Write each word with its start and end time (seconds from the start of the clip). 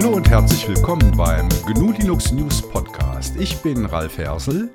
Hallo 0.00 0.14
und 0.14 0.30
herzlich 0.30 0.68
willkommen 0.68 1.16
beim 1.16 1.48
GNU 1.66 1.90
Linux 1.90 2.30
News 2.30 2.62
Podcast. 2.62 3.34
Ich 3.36 3.60
bin 3.62 3.84
Ralf 3.84 4.16
Hersel. 4.16 4.70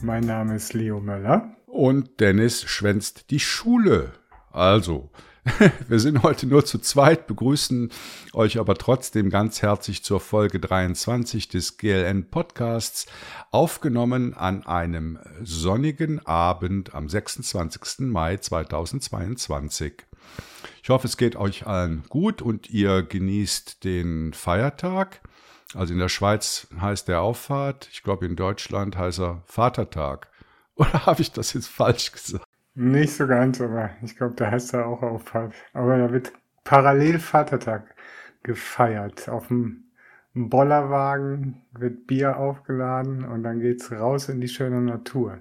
Mein 0.00 0.22
Name 0.22 0.54
ist 0.54 0.74
Leo 0.74 1.00
Möller. 1.00 1.56
Und 1.66 2.20
Dennis 2.20 2.62
schwänzt 2.62 3.32
die 3.32 3.40
Schule. 3.40 4.12
Also, 4.52 5.10
wir 5.88 6.00
sind 6.00 6.22
heute 6.22 6.46
nur 6.46 6.64
zu 6.66 6.78
zweit, 6.78 7.26
begrüßen 7.26 7.90
euch 8.34 8.58
aber 8.58 8.74
trotzdem 8.74 9.30
ganz 9.30 9.62
herzlich 9.62 10.04
zur 10.04 10.20
Folge 10.20 10.60
23 10.60 11.48
des 11.48 11.78
GLN 11.78 12.28
Podcasts, 12.28 13.06
aufgenommen 13.50 14.34
an 14.34 14.66
einem 14.66 15.18
sonnigen 15.42 16.24
Abend 16.26 16.94
am 16.94 17.08
26. 17.08 18.00
Mai 18.00 18.36
2022. 18.36 20.04
Ich 20.82 20.90
hoffe, 20.90 21.06
es 21.06 21.16
geht 21.16 21.36
euch 21.36 21.66
allen 21.66 22.02
gut 22.08 22.42
und 22.42 22.68
ihr 22.68 23.02
genießt 23.02 23.82
den 23.84 24.34
Feiertag. 24.34 25.20
Also 25.74 25.94
in 25.94 26.00
der 26.00 26.08
Schweiz 26.08 26.66
heißt 26.78 27.08
der 27.08 27.22
Auffahrt, 27.22 27.88
ich 27.92 28.02
glaube 28.02 28.26
in 28.26 28.36
Deutschland 28.36 28.98
heißt 28.98 29.20
er 29.20 29.42
Vatertag. 29.46 30.28
Oder 30.74 31.06
habe 31.06 31.22
ich 31.22 31.32
das 31.32 31.52
jetzt 31.54 31.68
falsch 31.68 32.12
gesagt? 32.12 32.44
Nicht 32.74 33.12
so 33.12 33.26
ganz, 33.26 33.60
aber 33.60 33.90
ich 34.02 34.16
glaube, 34.16 34.34
da 34.36 34.50
heißt 34.50 34.74
er 34.74 34.86
auch 34.86 35.02
Auffahrt. 35.02 35.54
Aber 35.72 35.98
da 35.98 36.12
wird 36.12 36.32
parallel 36.64 37.18
Vatertag 37.18 37.94
gefeiert. 38.42 39.28
Auf 39.28 39.48
dem 39.48 39.84
Bollerwagen 40.34 41.62
wird 41.72 42.06
Bier 42.06 42.36
aufgeladen 42.36 43.24
und 43.24 43.42
dann 43.42 43.60
geht's 43.60 43.90
raus 43.90 44.28
in 44.28 44.40
die 44.40 44.48
schöne 44.48 44.80
Natur. 44.80 45.38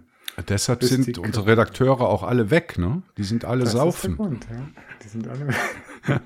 Deshalb 0.47 0.79
Bis 0.79 0.89
sind 0.89 1.17
unsere 1.17 1.47
Redakteure 1.47 2.02
auch 2.02 2.23
alle 2.23 2.49
weg, 2.49 2.77
ne? 2.77 3.03
Die 3.17 3.23
sind 3.23 3.45
alle 3.45 3.66
das 3.66 3.73
saufen. 3.73 4.11
Ist 4.11 4.19
der 4.19 4.25
Grund, 4.25 4.47
ja. 4.49 4.67
Die 5.03 5.07
sind 5.07 5.27
alle 5.27 5.47
weg. 5.47 5.55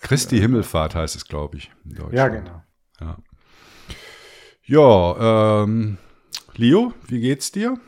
Christi 0.00 0.38
Himmelfahrt 0.38 0.94
heißt 0.94 1.16
es, 1.16 1.26
glaube 1.26 1.58
ich. 1.58 1.70
Ja, 2.12 2.28
genau. 2.28 2.62
Ja, 3.00 3.18
ja 4.64 5.62
ähm, 5.64 5.98
Leo, 6.54 6.94
wie 7.06 7.20
geht's 7.20 7.52
dir? 7.52 7.78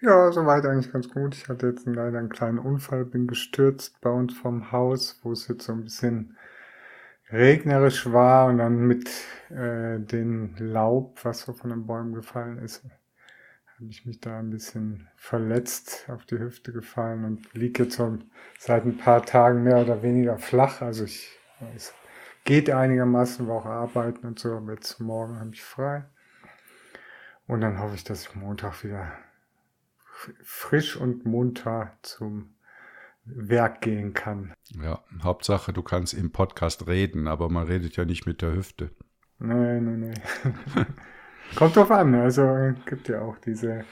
Ja, 0.00 0.30
soweit 0.30 0.64
eigentlich 0.64 0.92
ganz 0.92 1.08
gut. 1.10 1.34
Ich 1.34 1.48
hatte 1.48 1.66
jetzt 1.68 1.86
leider 1.86 2.18
einen 2.18 2.28
kleinen 2.28 2.58
Unfall, 2.58 3.04
bin 3.04 3.26
gestürzt 3.26 4.00
bei 4.00 4.10
uns 4.10 4.32
vom 4.34 4.70
Haus, 4.70 5.18
wo 5.22 5.32
es 5.32 5.48
jetzt 5.48 5.64
so 5.64 5.72
ein 5.72 5.84
bisschen 5.84 6.36
regnerisch 7.30 8.10
war 8.12 8.46
und 8.46 8.58
dann 8.58 8.86
mit 8.86 9.08
äh, 9.50 9.98
dem 9.98 10.54
Laub, 10.58 11.18
was 11.24 11.40
so 11.40 11.52
von 11.52 11.70
den 11.70 11.86
Bäumen 11.86 12.14
gefallen 12.14 12.58
ist, 12.58 12.84
habe 13.76 13.90
ich 13.90 14.06
mich 14.06 14.20
da 14.20 14.38
ein 14.38 14.50
bisschen 14.50 15.08
verletzt, 15.16 16.06
auf 16.08 16.24
die 16.26 16.38
Hüfte 16.38 16.72
gefallen 16.72 17.24
und 17.24 17.54
liege 17.54 17.84
jetzt 17.84 17.96
so 17.96 18.18
seit 18.58 18.84
ein 18.84 18.98
paar 18.98 19.24
Tagen 19.24 19.64
mehr 19.64 19.78
oder 19.78 20.02
weniger 20.02 20.38
flach. 20.38 20.80
Also 20.80 21.04
ich, 21.04 21.28
es 21.76 21.92
geht 22.44 22.70
einigermaßen, 22.70 23.48
war 23.48 23.56
auch 23.56 23.66
arbeiten 23.66 24.26
und 24.26 24.38
so, 24.38 24.56
aber 24.56 24.74
jetzt 24.74 25.00
morgen 25.00 25.40
habe 25.40 25.50
ich 25.52 25.62
frei. 25.62 26.04
Und 27.48 27.62
dann 27.62 27.80
hoffe 27.80 27.96
ich, 27.96 28.04
dass 28.04 28.22
ich 28.22 28.34
Montag 28.36 28.84
wieder 28.84 29.12
frisch 30.42 30.96
und 30.96 31.24
munter 31.24 31.92
zum 32.02 32.54
Werk 33.24 33.80
gehen 33.82 34.14
kann. 34.14 34.52
Ja, 34.82 35.02
Hauptsache, 35.22 35.72
du 35.72 35.82
kannst 35.82 36.14
im 36.14 36.32
Podcast 36.32 36.86
reden, 36.86 37.28
aber 37.28 37.48
man 37.48 37.66
redet 37.66 37.96
ja 37.96 38.04
nicht 38.04 38.26
mit 38.26 38.42
der 38.42 38.54
Hüfte. 38.54 38.90
Nein, 39.38 39.84
nein, 39.84 40.00
nein. 40.00 40.86
Kommt 41.56 41.76
drauf 41.76 41.90
an, 41.90 42.14
also 42.14 42.74
gibt 42.84 43.08
ja 43.08 43.22
auch 43.22 43.38
diese 43.38 43.84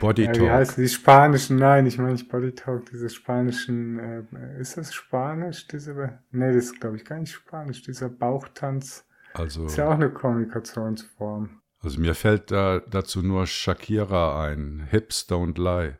Body 0.00 0.26
Talk. 0.26 0.36
Äh, 0.36 0.40
wie 0.40 0.50
heißt 0.50 0.78
die 0.78 0.88
spanischen, 0.88 1.58
nein, 1.58 1.86
ich 1.86 1.98
meine 1.98 2.12
nicht 2.12 2.28
Body 2.28 2.52
Talk, 2.52 2.86
diese 2.86 3.08
spanischen, 3.08 3.98
äh, 3.98 4.60
ist 4.60 4.76
das 4.76 4.92
Spanisch, 4.92 5.68
diese, 5.68 6.18
nee, 6.32 6.52
das 6.52 6.66
ist 6.66 6.80
glaube 6.80 6.96
ich 6.96 7.04
gar 7.04 7.18
nicht 7.18 7.32
Spanisch, 7.32 7.82
dieser 7.82 8.08
Bauchtanz. 8.08 9.06
Also. 9.32 9.66
Ist 9.66 9.76
ja 9.76 9.88
auch 9.88 9.94
eine 9.94 10.10
Kommunikationsform. 10.10 11.60
Also 11.84 12.00
mir 12.00 12.14
fällt 12.14 12.50
da 12.50 12.80
dazu 12.80 13.22
nur 13.22 13.46
Shakira 13.46 14.42
ein. 14.42 14.88
Hips 14.90 15.26
don't 15.28 15.58
lie. 15.58 15.98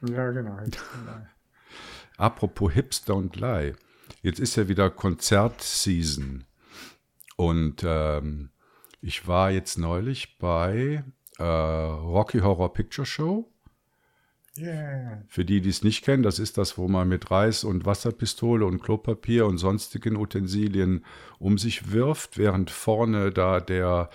Ja, 0.00 0.30
genau. 0.30 0.58
Hips 0.58 0.78
don't 0.78 1.04
lie. 1.04 1.26
Apropos 2.16 2.72
Hips 2.72 3.04
don't 3.06 3.38
lie. 3.38 3.74
Jetzt 4.22 4.40
ist 4.40 4.56
ja 4.56 4.68
wieder 4.68 4.90
Konzertseason. 4.90 6.44
Und 7.36 7.84
ähm, 7.84 8.50
ich 9.00 9.28
war 9.28 9.50
jetzt 9.50 9.78
neulich 9.78 10.38
bei 10.38 11.04
äh, 11.38 11.44
Rocky 11.44 12.40
Horror 12.40 12.72
Picture 12.72 13.06
Show. 13.06 13.52
Yeah. 14.56 15.22
Für 15.28 15.44
die, 15.44 15.60
die 15.60 15.68
es 15.68 15.84
nicht 15.84 16.04
kennen, 16.04 16.24
das 16.24 16.40
ist 16.40 16.58
das, 16.58 16.78
wo 16.78 16.88
man 16.88 17.08
mit 17.08 17.30
Reis 17.30 17.62
und 17.62 17.86
Wasserpistole 17.86 18.66
und 18.66 18.82
Klopapier 18.82 19.46
und 19.46 19.58
sonstigen 19.58 20.16
Utensilien 20.16 21.04
um 21.38 21.58
sich 21.58 21.92
wirft, 21.92 22.38
während 22.38 22.70
vorne 22.70 23.30
da 23.30 23.60
der 23.60 24.10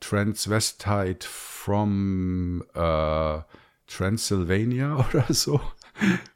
Transvestite 0.00 1.26
from 1.26 2.62
äh, 2.74 3.40
Transylvania 3.86 4.96
oder 5.12 5.32
so 5.32 5.60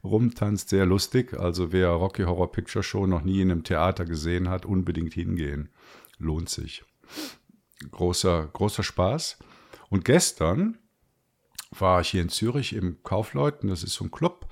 rumtanzt. 0.03 0.69
Sehr 0.69 0.85
lustig. 0.85 1.33
Also 1.33 1.71
wer 1.71 1.89
Rocky 1.89 2.23
Horror 2.23 2.51
Picture 2.51 2.83
Show 2.83 3.05
noch 3.05 3.21
nie 3.21 3.41
in 3.41 3.51
einem 3.51 3.63
Theater 3.63 4.05
gesehen 4.05 4.49
hat, 4.49 4.65
unbedingt 4.65 5.13
hingehen. 5.13 5.69
Lohnt 6.17 6.49
sich. 6.49 6.83
Großer, 7.91 8.49
großer 8.53 8.83
Spaß. 8.83 9.37
Und 9.89 10.05
gestern 10.05 10.77
war 11.71 12.01
ich 12.01 12.09
hier 12.09 12.21
in 12.21 12.29
Zürich 12.29 12.73
im 12.73 13.03
Kaufleuten, 13.03 13.69
das 13.69 13.83
ist 13.83 13.93
so 13.93 14.05
ein 14.05 14.11
Club, 14.11 14.47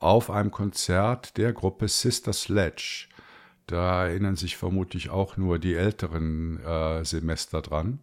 auf 0.00 0.30
einem 0.30 0.50
Konzert 0.50 1.36
der 1.36 1.52
Gruppe 1.52 1.88
Sister 1.88 2.32
Sledge. 2.32 3.08
Da 3.66 4.06
erinnern 4.06 4.36
sich 4.36 4.56
vermutlich 4.56 5.10
auch 5.10 5.36
nur 5.36 5.58
die 5.58 5.74
älteren 5.74 6.62
äh, 6.62 7.04
Semester 7.04 7.62
dran 7.62 8.00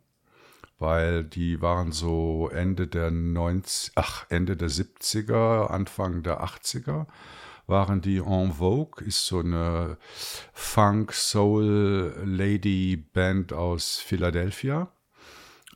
weil 0.79 1.23
die 1.23 1.61
waren 1.61 1.91
so 1.91 2.49
Ende 2.49 2.87
der 2.87 3.11
90, 3.11 3.93
ach, 3.95 4.25
Ende 4.29 4.57
der 4.57 4.69
70er, 4.69 5.67
Anfang 5.67 6.23
der 6.23 6.43
80er 6.43 7.05
waren 7.67 8.01
die 8.01 8.17
en 8.17 8.53
vogue, 8.53 9.05
ist 9.05 9.25
so 9.25 9.39
eine 9.39 9.97
Funk 10.53 11.13
Soul 11.13 12.13
Lady 12.23 12.95
Band 12.95 13.53
aus 13.53 13.97
Philadelphia. 13.97 14.91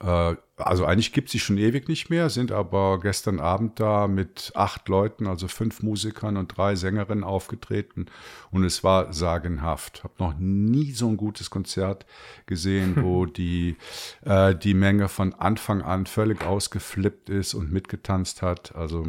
Äh, 0.01 0.35
also 0.57 0.85
eigentlich 0.85 1.13
gibt 1.13 1.29
sie 1.29 1.39
schon 1.39 1.57
ewig 1.57 1.87
nicht 1.87 2.09
mehr, 2.09 2.29
sind 2.29 2.51
aber 2.51 2.99
gestern 2.99 3.39
Abend 3.39 3.79
da 3.79 4.07
mit 4.07 4.51
acht 4.55 4.87
Leuten, 4.89 5.27
also 5.27 5.47
fünf 5.47 5.81
Musikern 5.81 6.37
und 6.37 6.57
drei 6.57 6.75
Sängerinnen 6.75 7.23
aufgetreten 7.23 8.07
und 8.51 8.63
es 8.63 8.83
war 8.83 9.13
sagenhaft. 9.13 10.03
Hab 10.03 10.19
noch 10.19 10.35
nie 10.37 10.91
so 10.91 11.07
ein 11.07 11.17
gutes 11.17 11.49
Konzert 11.49 12.05
gesehen, 12.45 12.95
wo 13.01 13.25
die, 13.25 13.77
äh, 14.25 14.55
die 14.55 14.73
Menge 14.73 15.07
von 15.07 15.33
Anfang 15.33 15.81
an 15.81 16.05
völlig 16.05 16.45
ausgeflippt 16.45 17.29
ist 17.29 17.53
und 17.53 17.71
mitgetanzt 17.71 18.41
hat. 18.41 18.75
Also 18.75 19.07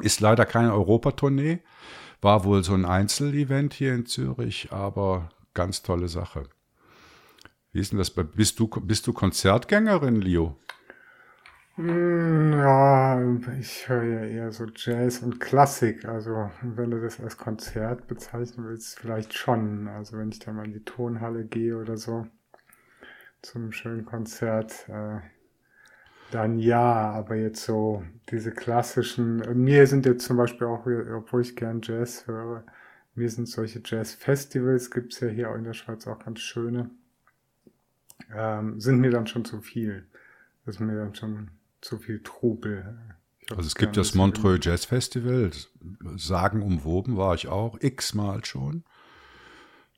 ist 0.00 0.20
leider 0.20 0.44
keine 0.44 0.74
Europatournee, 0.74 1.60
war 2.20 2.44
wohl 2.44 2.62
so 2.64 2.74
ein 2.74 2.84
Einzelevent 2.84 3.72
hier 3.72 3.94
in 3.94 4.04
Zürich, 4.04 4.72
aber 4.72 5.30
ganz 5.54 5.82
tolle 5.82 6.08
Sache. 6.08 6.44
Wie 7.76 7.80
ist 7.80 7.92
denn 7.92 7.98
das? 7.98 8.08
Bist 8.08 8.58
du, 8.58 8.68
bist 8.68 9.06
du 9.06 9.12
Konzertgängerin, 9.12 10.22
Leo? 10.22 10.56
Hm, 11.74 12.52
ja, 12.52 13.20
ich 13.60 13.86
höre 13.86 14.02
ja 14.02 14.24
eher 14.24 14.50
so 14.50 14.64
Jazz 14.74 15.18
und 15.18 15.40
Klassik. 15.40 16.06
Also, 16.06 16.50
wenn 16.62 16.90
du 16.90 17.02
das 17.02 17.20
als 17.20 17.36
Konzert 17.36 18.06
bezeichnen 18.06 18.66
willst, 18.66 18.98
vielleicht 18.98 19.34
schon. 19.34 19.88
Also, 19.88 20.16
wenn 20.16 20.30
ich 20.30 20.38
da 20.38 20.54
mal 20.54 20.64
in 20.64 20.72
die 20.72 20.84
Tonhalle 20.84 21.44
gehe 21.44 21.76
oder 21.76 21.98
so, 21.98 22.26
zum 23.42 23.72
schönen 23.72 24.06
Konzert, 24.06 24.88
äh, 24.88 25.18
dann 26.30 26.58
ja, 26.58 27.10
aber 27.10 27.36
jetzt 27.36 27.62
so 27.62 28.02
diese 28.30 28.52
klassischen, 28.52 29.42
mir 29.62 29.86
sind 29.86 30.06
jetzt 30.06 30.24
zum 30.24 30.38
Beispiel 30.38 30.66
auch, 30.66 30.86
obwohl 31.14 31.42
ich 31.42 31.56
gern 31.56 31.82
Jazz 31.82 32.26
höre, 32.26 32.64
mir 33.14 33.28
sind 33.28 33.48
solche 33.50 33.82
Jazz-Festivals, 33.84 34.90
gibt's 34.90 35.20
ja 35.20 35.28
hier 35.28 35.50
auch 35.50 35.56
in 35.56 35.64
der 35.64 35.74
Schweiz 35.74 36.06
auch 36.06 36.20
ganz 36.20 36.40
schöne 36.40 36.88
ähm, 38.34 38.80
sind 38.80 39.00
mir 39.00 39.10
dann 39.10 39.26
schon 39.26 39.44
zu 39.44 39.60
viel. 39.60 40.06
Das 40.64 40.76
ist 40.76 40.80
mir 40.80 40.96
dann 40.96 41.14
schon 41.14 41.50
zu 41.80 41.98
viel 41.98 42.22
Trubel. 42.22 42.98
Also 43.50 43.62
es 43.62 43.76
gibt 43.76 43.96
das 43.96 44.14
Montreux 44.14 44.64
Jazz 44.64 44.84
Festival, 44.84 45.50
sagenumwoben 46.16 47.16
war 47.16 47.34
ich 47.34 47.46
auch, 47.46 47.80
x-mal 47.80 48.44
schon. 48.44 48.84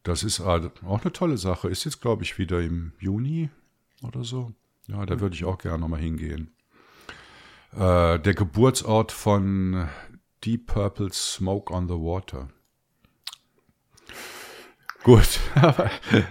Das 0.03 0.23
ist 0.23 0.41
auch 0.41 0.71
eine 0.83 1.13
tolle 1.13 1.39
Sache. 1.39 1.69
Ist 1.69 1.85
jetzt, 1.85 2.01
glaube 2.01 2.23
ich, 2.23 2.39
wieder 2.39 2.61
im 2.61 2.93
Juni 2.99 3.51
oder 4.03 4.25
so. 4.25 4.53
Ja, 4.87 5.05
da 5.05 5.21
würde 5.21 5.35
ich 5.35 5.45
auch 5.45 5.59
gerne 5.59 5.79
nochmal 5.79 6.01
hingehen. 6.01 6.51
Äh, 7.73 8.19
der 8.19 8.35
Geburtsort 8.35 9.13
von 9.13 9.89
Deep 10.45 10.67
Purple 10.67 11.13
Smoke 11.13 11.73
on 11.73 11.89
the 11.89 11.95
Water. 11.95 12.49
Gut, 15.05 15.41
aber 15.55 15.91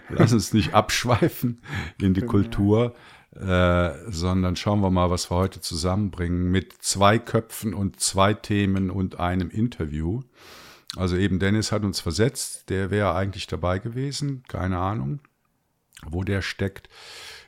lass 0.09 0.33
uns 0.33 0.53
nicht 0.53 0.73
abschweifen 0.73 1.61
in 2.01 2.13
die 2.13 2.21
Kultur, 2.21 2.95
äh, 3.35 3.91
sondern 4.09 4.55
schauen 4.55 4.81
wir 4.81 4.89
mal, 4.89 5.09
was 5.09 5.31
wir 5.31 5.37
heute 5.37 5.61
zusammenbringen 5.61 6.51
mit 6.51 6.73
zwei 6.81 7.19
Köpfen 7.19 7.73
und 7.73 7.99
zwei 7.99 8.33
Themen 8.33 8.89
und 8.89 9.19
einem 9.19 9.49
Interview. 9.49 10.21
Also 10.95 11.15
eben 11.15 11.39
Dennis 11.39 11.71
hat 11.71 11.83
uns 11.83 11.99
versetzt, 11.99 12.69
der 12.69 12.89
wäre 12.91 13.13
eigentlich 13.15 13.47
dabei 13.47 13.79
gewesen, 13.79 14.43
keine 14.47 14.77
Ahnung. 14.79 15.19
wo 16.05 16.23
der 16.23 16.41
steckt. 16.41 16.89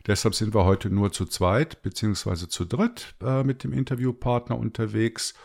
Deshalb 0.10 0.34
sind 0.34 0.56
wir 0.56 0.66
heute 0.66 0.90
nur 0.90 1.12
zu 1.12 1.28
zweit 1.28 1.84
beziehungsweise 1.84 2.50
zu 2.50 2.66
dritt 2.66 3.14
äh, 3.22 3.44
mit 3.44 3.64
dem 3.64 3.74
Interviewpartner 3.74 4.58
unterwegs. 4.58 5.36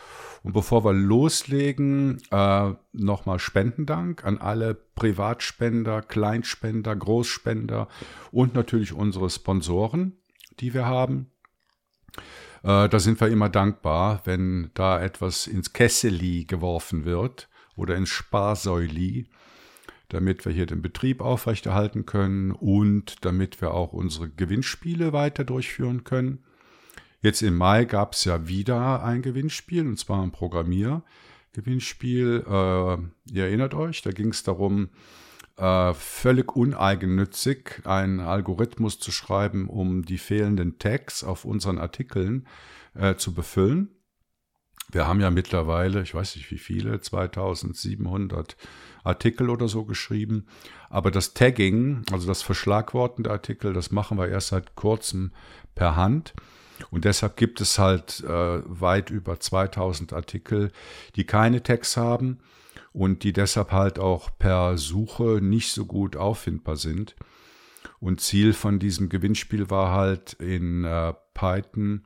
Und 0.41 0.53
bevor 0.53 0.83
wir 0.83 0.91
loslegen, 0.91 2.19
äh, 2.31 2.73
nochmal 2.91 3.37
Spendendank 3.37 4.25
an 4.25 4.39
alle 4.39 4.73
Privatspender, 4.73 6.01
Kleinspender, 6.01 6.95
Großspender 6.95 7.87
und 8.31 8.55
natürlich 8.55 8.91
unsere 8.91 9.29
Sponsoren, 9.29 10.17
die 10.59 10.73
wir 10.73 10.87
haben. 10.87 11.29
Äh, 12.63 12.89
da 12.89 12.97
sind 12.97 13.21
wir 13.21 13.27
immer 13.27 13.49
dankbar, 13.49 14.23
wenn 14.23 14.71
da 14.73 14.99
etwas 14.99 15.45
ins 15.45 15.73
Kesseli 15.73 16.45
geworfen 16.45 17.05
wird 17.05 17.49
oder 17.75 17.95
ins 17.95 18.09
Sparsäuli 18.09 19.27
damit 20.15 20.45
wir 20.45 20.53
hier 20.53 20.65
den 20.65 20.81
Betrieb 20.81 21.19
aufrechterhalten 21.19 22.05
können 22.05 22.53
und 22.53 23.25
damit 23.25 23.59
wir 23.59 23.73
auch 23.73 23.91
unsere 23.91 24.29
Gewinnspiele 24.29 25.11
weiter 25.11 25.43
durchführen 25.43 26.05
können. 26.05 26.45
Jetzt 27.21 27.41
im 27.41 27.57
Mai 27.57 27.83
gab 27.83 28.13
es 28.13 28.23
ja 28.23 28.47
wieder 28.47 29.03
ein 29.03 29.21
Gewinnspiel, 29.21 29.85
und 29.85 29.99
zwar 29.99 30.23
ein 30.23 30.31
Programmiergewinnspiel. 30.31 32.45
Äh, 32.47 32.97
ihr 33.33 33.43
erinnert 33.43 33.73
euch, 33.73 34.03
da 34.03 34.11
ging 34.11 34.29
es 34.29 34.43
darum, 34.43 34.87
äh, 35.57 35.93
völlig 35.93 36.55
uneigennützig 36.55 37.81
einen 37.83 38.21
Algorithmus 38.21 38.99
zu 38.99 39.11
schreiben, 39.11 39.67
um 39.67 40.05
die 40.05 40.17
fehlenden 40.17 40.79
Tags 40.79 41.25
auf 41.25 41.43
unseren 41.43 41.77
Artikeln 41.77 42.47
äh, 42.93 43.15
zu 43.15 43.33
befüllen. 43.33 43.89
Wir 44.91 45.07
haben 45.07 45.19
ja 45.19 45.29
mittlerweile, 45.29 46.03
ich 46.03 46.15
weiß 46.15 46.37
nicht 46.37 46.49
wie 46.51 46.57
viele, 46.57 47.01
2700 47.01 48.55
Artikel 49.05 49.49
oder 49.49 49.67
so 49.67 49.85
geschrieben. 49.85 50.45
Aber 50.89 51.11
das 51.11 51.33
Tagging, 51.33 52.03
also 52.11 52.27
das 52.27 52.41
Verschlagworten 52.41 53.23
der 53.23 53.33
Artikel, 53.33 53.73
das 53.73 53.91
machen 53.91 54.17
wir 54.17 54.27
erst 54.27 54.49
seit 54.49 54.75
kurzem 54.75 55.31
per 55.75 55.95
Hand. 55.95 56.33
Und 56.91 57.05
deshalb 57.05 57.37
gibt 57.37 57.61
es 57.61 57.79
halt 57.79 58.21
äh, 58.23 58.61
weit 58.65 59.09
über 59.09 59.39
2000 59.39 60.13
Artikel, 60.13 60.71
die 61.15 61.23
keine 61.23 61.63
Tags 61.63 61.95
haben 61.95 62.39
und 62.91 63.23
die 63.23 63.33
deshalb 63.33 63.71
halt 63.71 63.99
auch 63.99 64.29
per 64.37 64.77
Suche 64.77 65.39
nicht 65.41 65.71
so 65.71 65.85
gut 65.85 66.15
auffindbar 66.15 66.75
sind. 66.75 67.15
Und 67.99 68.21
Ziel 68.21 68.53
von 68.53 68.79
diesem 68.79 69.09
Gewinnspiel 69.09 69.69
war 69.69 69.91
halt 69.91 70.33
in 70.33 70.83
äh, 70.83 71.13
Python 71.33 72.05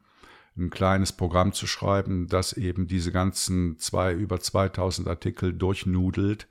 ein 0.58 0.70
kleines 0.70 1.14
Programm 1.14 1.54
zu 1.54 1.68
schreiben, 1.68 2.28
das 2.28 2.54
eben 2.54 2.88
diese 2.88 3.12
ganzen 3.12 3.78
zwei, 3.80 4.14
über 4.14 4.40
2000 4.40 5.08
Artikel 5.08 5.54
durchnudelt 5.54 6.48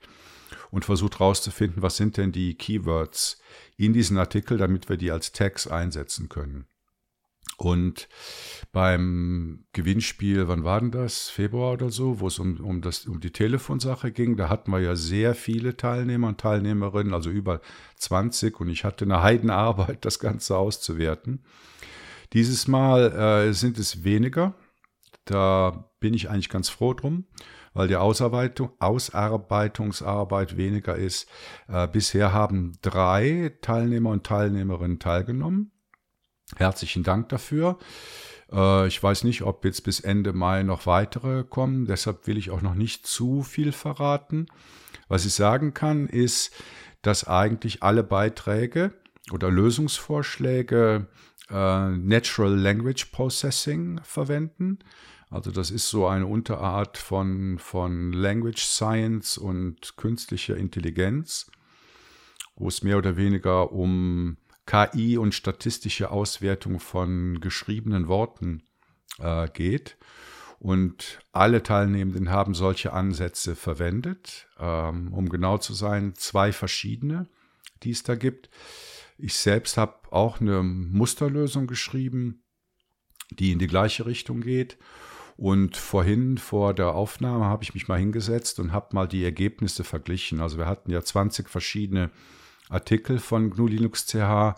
und 0.71 0.85
versucht 0.85 1.19
herauszufinden, 1.19 1.81
was 1.81 1.97
sind 1.97 2.17
denn 2.17 2.31
die 2.31 2.55
Keywords 2.55 3.39
in 3.77 3.93
diesen 3.93 4.17
Artikel, 4.17 4.57
damit 4.57 4.89
wir 4.89 4.97
die 4.97 5.11
als 5.11 5.31
Tags 5.31 5.67
einsetzen 5.67 6.29
können. 6.29 6.65
Und 7.57 8.07
beim 8.71 9.65
Gewinnspiel, 9.73 10.47
wann 10.47 10.63
war 10.63 10.79
denn 10.79 10.91
das? 10.91 11.29
Februar 11.29 11.73
oder 11.73 11.89
so, 11.89 12.21
wo 12.21 12.27
es 12.27 12.39
um, 12.39 12.57
um, 12.61 12.81
das, 12.81 13.05
um 13.05 13.19
die 13.19 13.31
Telefonsache 13.31 14.11
ging, 14.11 14.37
da 14.37 14.47
hatten 14.47 14.71
wir 14.71 14.79
ja 14.79 14.95
sehr 14.95 15.35
viele 15.35 15.75
Teilnehmer 15.75 16.29
und 16.29 16.39
Teilnehmerinnen, 16.39 17.13
also 17.13 17.29
über 17.29 17.59
20 17.97 18.59
und 18.61 18.69
ich 18.69 18.85
hatte 18.85 19.03
eine 19.03 19.23
Heidenarbeit, 19.23 20.05
das 20.05 20.19
Ganze 20.19 20.57
auszuwerten. 20.57 21.43
Dieses 22.31 22.67
Mal 22.67 23.11
äh, 23.49 23.53
sind 23.53 23.77
es 23.77 24.05
weniger. 24.05 24.53
Da 25.25 25.91
bin 25.99 26.13
ich 26.13 26.29
eigentlich 26.29 26.49
ganz 26.49 26.69
froh 26.69 26.93
drum 26.93 27.25
weil 27.73 27.87
die 27.87 27.95
Ausarbeitung, 27.95 28.71
Ausarbeitungsarbeit 28.79 30.57
weniger 30.57 30.95
ist. 30.95 31.29
Äh, 31.67 31.87
bisher 31.87 32.33
haben 32.33 32.73
drei 32.81 33.53
Teilnehmer 33.61 34.11
und 34.11 34.25
Teilnehmerinnen 34.25 34.99
teilgenommen. 34.99 35.71
Herzlichen 36.55 37.03
Dank 37.03 37.29
dafür. 37.29 37.77
Äh, 38.51 38.87
ich 38.87 39.01
weiß 39.01 39.23
nicht, 39.23 39.43
ob 39.43 39.65
jetzt 39.65 39.83
bis 39.83 39.99
Ende 39.99 40.33
Mai 40.33 40.63
noch 40.63 40.85
weitere 40.85 41.43
kommen, 41.43 41.85
deshalb 41.85 42.27
will 42.27 42.37
ich 42.37 42.51
auch 42.51 42.61
noch 42.61 42.75
nicht 42.75 43.05
zu 43.05 43.43
viel 43.43 43.71
verraten. 43.71 44.47
Was 45.07 45.25
ich 45.25 45.33
sagen 45.33 45.73
kann, 45.73 46.07
ist, 46.07 46.51
dass 47.01 47.27
eigentlich 47.27 47.83
alle 47.83 48.03
Beiträge 48.03 48.93
oder 49.31 49.49
Lösungsvorschläge 49.49 51.07
äh, 51.49 51.89
Natural 51.89 52.55
Language 52.55 53.05
Processing 53.05 53.99
verwenden. 54.03 54.79
Also 55.29 55.51
das 55.51 55.69
ist 55.69 55.89
so 55.89 56.07
eine 56.07 56.25
Unterart 56.25 56.97
von, 56.97 57.59
von 57.59 58.13
Language 58.13 58.63
Science 58.63 59.37
und 59.37 59.95
künstlicher 59.95 60.57
Intelligenz, 60.57 61.51
wo 62.55 62.67
es 62.67 62.81
mehr 62.81 62.97
oder 62.97 63.15
weniger 63.15 63.71
um 63.71 64.37
KI 64.65 65.17
und 65.17 65.35
statistische 65.35 66.11
Auswertung 66.11 66.79
von 66.79 67.39
geschriebenen 67.41 68.07
Worten 68.07 68.63
äh, 69.19 69.47
geht. 69.49 69.97
Und 70.59 71.19
alle 71.31 71.63
Teilnehmenden 71.63 72.29
haben 72.29 72.53
solche 72.53 72.91
Ansätze 72.91 73.55
verwendet, 73.55 74.47
ähm, 74.59 75.13
um 75.13 75.29
genau 75.29 75.57
zu 75.57 75.73
sein, 75.73 76.15
zwei 76.15 76.51
verschiedene, 76.51 77.27
die 77.83 77.91
es 77.91 78.03
da 78.03 78.15
gibt. 78.15 78.49
Ich 79.17 79.35
selbst 79.35 79.77
habe 79.77 79.95
auch 80.11 80.41
eine 80.41 80.63
Musterlösung 80.63 81.65
geschrieben, 81.65 82.43
die 83.31 83.51
in 83.51 83.59
die 83.59 83.67
gleiche 83.67 84.05
Richtung 84.05 84.41
geht. 84.41 84.77
Und 85.39 85.77
vorhin 85.77 86.37
vor 86.37 86.73
der 86.73 86.95
Aufnahme 86.95 87.45
habe 87.45 87.63
ich 87.63 87.73
mich 87.73 87.87
mal 87.87 87.97
hingesetzt 87.97 88.59
und 88.59 88.73
habe 88.73 88.93
mal 88.93 89.07
die 89.07 89.23
Ergebnisse 89.23 89.85
verglichen. 89.85 90.41
Also 90.41 90.57
wir 90.57 90.65
hatten 90.65 90.91
ja 90.91 91.01
20 91.01 91.47
verschiedene 91.47 92.09
Artikel 92.67 93.19
von 93.19 93.49
GNU 93.49 93.67
Linux 93.67 94.05
CH 94.05 94.55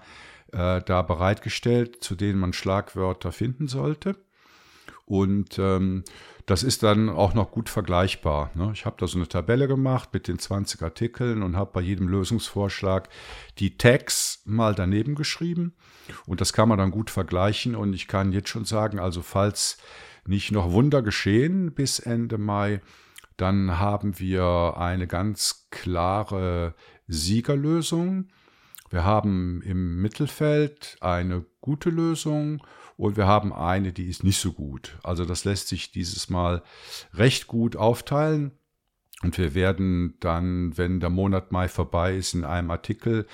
äh, 0.51 0.81
da 0.81 1.03
bereitgestellt, 1.03 2.03
zu 2.03 2.15
denen 2.15 2.39
man 2.39 2.51
Schlagwörter 2.51 3.31
finden 3.31 3.67
sollte. 3.67 4.15
Und 5.05 5.59
ähm, 5.59 6.03
das 6.47 6.63
ist 6.63 6.81
dann 6.81 7.09
auch 7.09 7.35
noch 7.35 7.51
gut 7.51 7.69
vergleichbar. 7.69 8.49
Ne? 8.55 8.71
Ich 8.73 8.87
habe 8.87 8.95
da 8.97 9.05
so 9.05 9.19
eine 9.19 9.27
Tabelle 9.27 9.67
gemacht 9.67 10.09
mit 10.13 10.27
den 10.27 10.39
20 10.39 10.81
Artikeln 10.81 11.43
und 11.43 11.57
habe 11.57 11.73
bei 11.73 11.81
jedem 11.81 12.07
Lösungsvorschlag 12.07 13.07
die 13.59 13.77
Tags 13.77 14.30
mal 14.45 14.75
daneben 14.75 15.15
geschrieben. 15.15 15.75
Und 16.25 16.41
das 16.41 16.53
kann 16.53 16.69
man 16.69 16.77
dann 16.77 16.91
gut 16.91 17.09
vergleichen. 17.09 17.75
Und 17.75 17.93
ich 17.93 18.07
kann 18.07 18.31
jetzt 18.31 18.49
schon 18.49 18.65
sagen, 18.65 18.99
also 18.99 19.21
falls 19.21 19.77
nicht 20.25 20.51
noch 20.51 20.71
Wunder 20.71 21.01
geschehen 21.01 21.73
bis 21.73 21.99
Ende 21.99 22.38
Mai, 22.38 22.81
dann 23.38 23.79
haben 23.79 24.19
wir 24.19 24.75
eine 24.77 25.07
ganz 25.07 25.67
klare 25.71 26.75
Siegerlösung. 27.07 28.29
Wir 28.89 29.03
haben 29.03 29.62
im 29.63 30.01
Mittelfeld 30.01 30.98
eine 31.00 31.45
gute 31.62 31.89
Lösung 31.89 32.62
und 32.98 33.17
wir 33.17 33.25
haben 33.25 33.51
eine, 33.51 33.93
die 33.93 34.07
ist 34.07 34.24
nicht 34.24 34.39
so 34.39 34.53
gut. 34.53 34.98
Also 35.01 35.25
das 35.25 35.43
lässt 35.45 35.69
sich 35.69 35.91
dieses 35.91 36.29
Mal 36.29 36.62
recht 37.13 37.48
gut 37.48 37.75
aufteilen. 37.75 38.51
Und 39.23 39.37
wir 39.37 39.53
werden 39.53 40.15
dann, 40.19 40.77
wenn 40.77 40.99
der 40.99 41.09
Monat 41.09 41.51
Mai 41.51 41.67
vorbei 41.67 42.15
ist, 42.15 42.33
in 42.33 42.43
einem 42.43 42.71
Artikel 42.71 43.27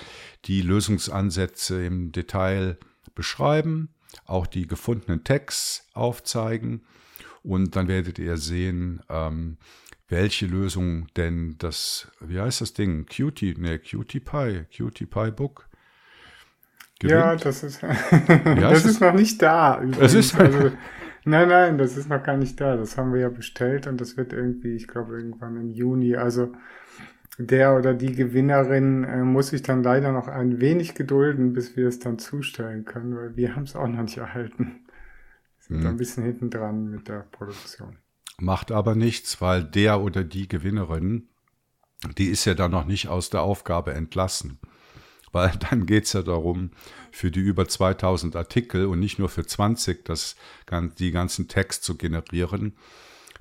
die 0.44 0.62
Lösungsansätze 0.62 1.84
im 1.84 2.12
Detail 2.12 2.76
beschreiben 3.14 3.88
auch 4.26 4.46
die 4.46 4.66
gefundenen 4.66 5.24
Tags 5.24 5.86
aufzeigen 5.94 6.82
und 7.42 7.76
dann 7.76 7.88
werdet 7.88 8.18
ihr 8.18 8.36
sehen, 8.36 9.00
ähm, 9.08 9.58
welche 10.08 10.46
Lösung 10.46 11.06
denn 11.16 11.56
das, 11.58 12.08
wie 12.20 12.40
heißt 12.40 12.62
das 12.62 12.72
Ding? 12.72 13.06
Cutie, 13.06 13.54
ne, 13.58 13.78
Cutie 13.78 14.20
Pie, 14.20 14.64
Cutie 14.74 15.06
Pie 15.06 15.30
Book. 15.30 15.68
Gewinnt. 16.98 17.20
Ja, 17.20 17.36
das 17.36 17.62
ist, 17.62 17.82
das 18.44 18.84
ist 18.84 19.00
noch 19.00 19.12
nicht 19.12 19.40
da. 19.40 19.80
Es 20.00 20.14
ist, 20.14 20.34
also, 20.34 20.72
nein, 21.28 21.48
nein, 21.48 21.78
das 21.78 21.96
ist 21.96 22.08
noch 22.08 22.22
gar 22.22 22.36
nicht 22.36 22.60
da. 22.60 22.76
Das 22.76 22.96
haben 22.96 23.12
wir 23.12 23.20
ja 23.20 23.28
bestellt 23.28 23.86
und 23.86 24.00
das 24.00 24.16
wird 24.16 24.32
irgendwie, 24.32 24.74
ich 24.74 24.88
glaube, 24.88 25.16
irgendwann 25.16 25.56
im 25.56 25.70
Juni. 25.70 26.16
Also 26.16 26.52
der 27.38 27.76
oder 27.76 27.94
die 27.94 28.14
Gewinnerin 28.14 29.04
äh, 29.04 29.22
muss 29.22 29.48
sich 29.48 29.62
dann 29.62 29.82
leider 29.82 30.12
noch 30.12 30.26
ein 30.26 30.60
wenig 30.60 30.94
gedulden, 30.94 31.52
bis 31.52 31.76
wir 31.76 31.86
es 31.86 32.00
dann 32.00 32.18
zustellen 32.18 32.84
können, 32.84 33.16
weil 33.16 33.36
wir 33.36 33.54
haben 33.54 33.62
es 33.62 33.76
auch 33.76 33.86
noch 33.86 34.02
nicht 34.02 34.18
erhalten. 34.18 34.80
Wir 35.58 35.76
sind 35.76 35.84
hm. 35.84 35.86
ein 35.86 35.96
bisschen 35.96 36.24
hinten 36.24 36.50
dran 36.50 36.90
mit 36.90 37.08
der 37.08 37.26
Produktion. 37.30 37.98
Macht 38.40 38.72
aber 38.72 38.94
nichts, 38.94 39.40
weil 39.40 39.64
der 39.64 40.00
oder 40.00 40.24
die 40.24 40.48
Gewinnerin, 40.48 41.28
die 42.16 42.26
ist 42.26 42.44
ja 42.44 42.54
dann 42.54 42.70
noch 42.70 42.86
nicht 42.86 43.08
aus 43.08 43.30
der 43.30 43.42
Aufgabe 43.42 43.94
entlassen. 43.94 44.58
Weil 45.32 45.52
dann 45.70 45.86
geht 45.86 46.04
es 46.04 46.12
ja 46.12 46.22
darum, 46.22 46.70
für 47.10 47.30
die 47.30 47.40
über 47.40 47.68
2000 47.68 48.36
Artikel 48.36 48.86
und 48.86 49.00
nicht 49.00 49.18
nur 49.18 49.28
für 49.28 49.44
20 49.44 50.04
das, 50.04 50.36
die 50.98 51.10
ganzen 51.10 51.48
Text 51.48 51.84
zu 51.84 51.96
generieren, 51.96 52.76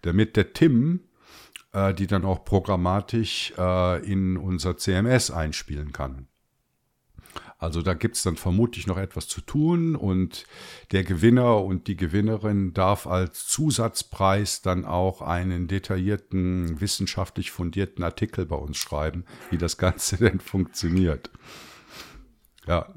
damit 0.02 0.36
der 0.36 0.54
Tim 0.54 1.02
äh, 1.74 1.94
die 1.94 2.08
dann 2.08 2.26
auch 2.26 2.44
programmatisch 2.46 3.54
äh, 3.58 4.04
in 4.06 4.38
unser 4.38 4.78
CMS 4.78 5.32
einspielen 5.32 5.92
kann. 5.92 6.28
Also 7.60 7.82
da 7.82 7.94
gibt 7.94 8.16
es 8.16 8.24
dann 8.24 8.36
vermutlich 8.36 8.86
noch 8.86 8.98
etwas 8.98 9.28
zu 9.28 9.42
tun 9.42 9.96
und 9.96 10.46
der 10.92 11.04
Gewinner 11.04 11.64
und 11.64 11.88
die 11.88 11.98
Gewinnerin 11.98 12.74
darf 12.74 13.08
als 13.08 13.48
Zusatzpreis 13.48 14.62
dann 14.62 14.86
auch 14.86 15.22
einen 15.22 15.68
detaillierten, 15.68 16.80
wissenschaftlich 16.80 17.50
fundierten 17.52 18.04
Artikel 18.04 18.46
bei 18.46 18.56
uns 18.56 18.78
schreiben, 18.78 19.26
wie 19.50 19.58
das 19.58 19.78
Ganze 19.78 20.18
denn 20.24 20.40
funktioniert. 20.40 21.32
Ja, 22.68 22.88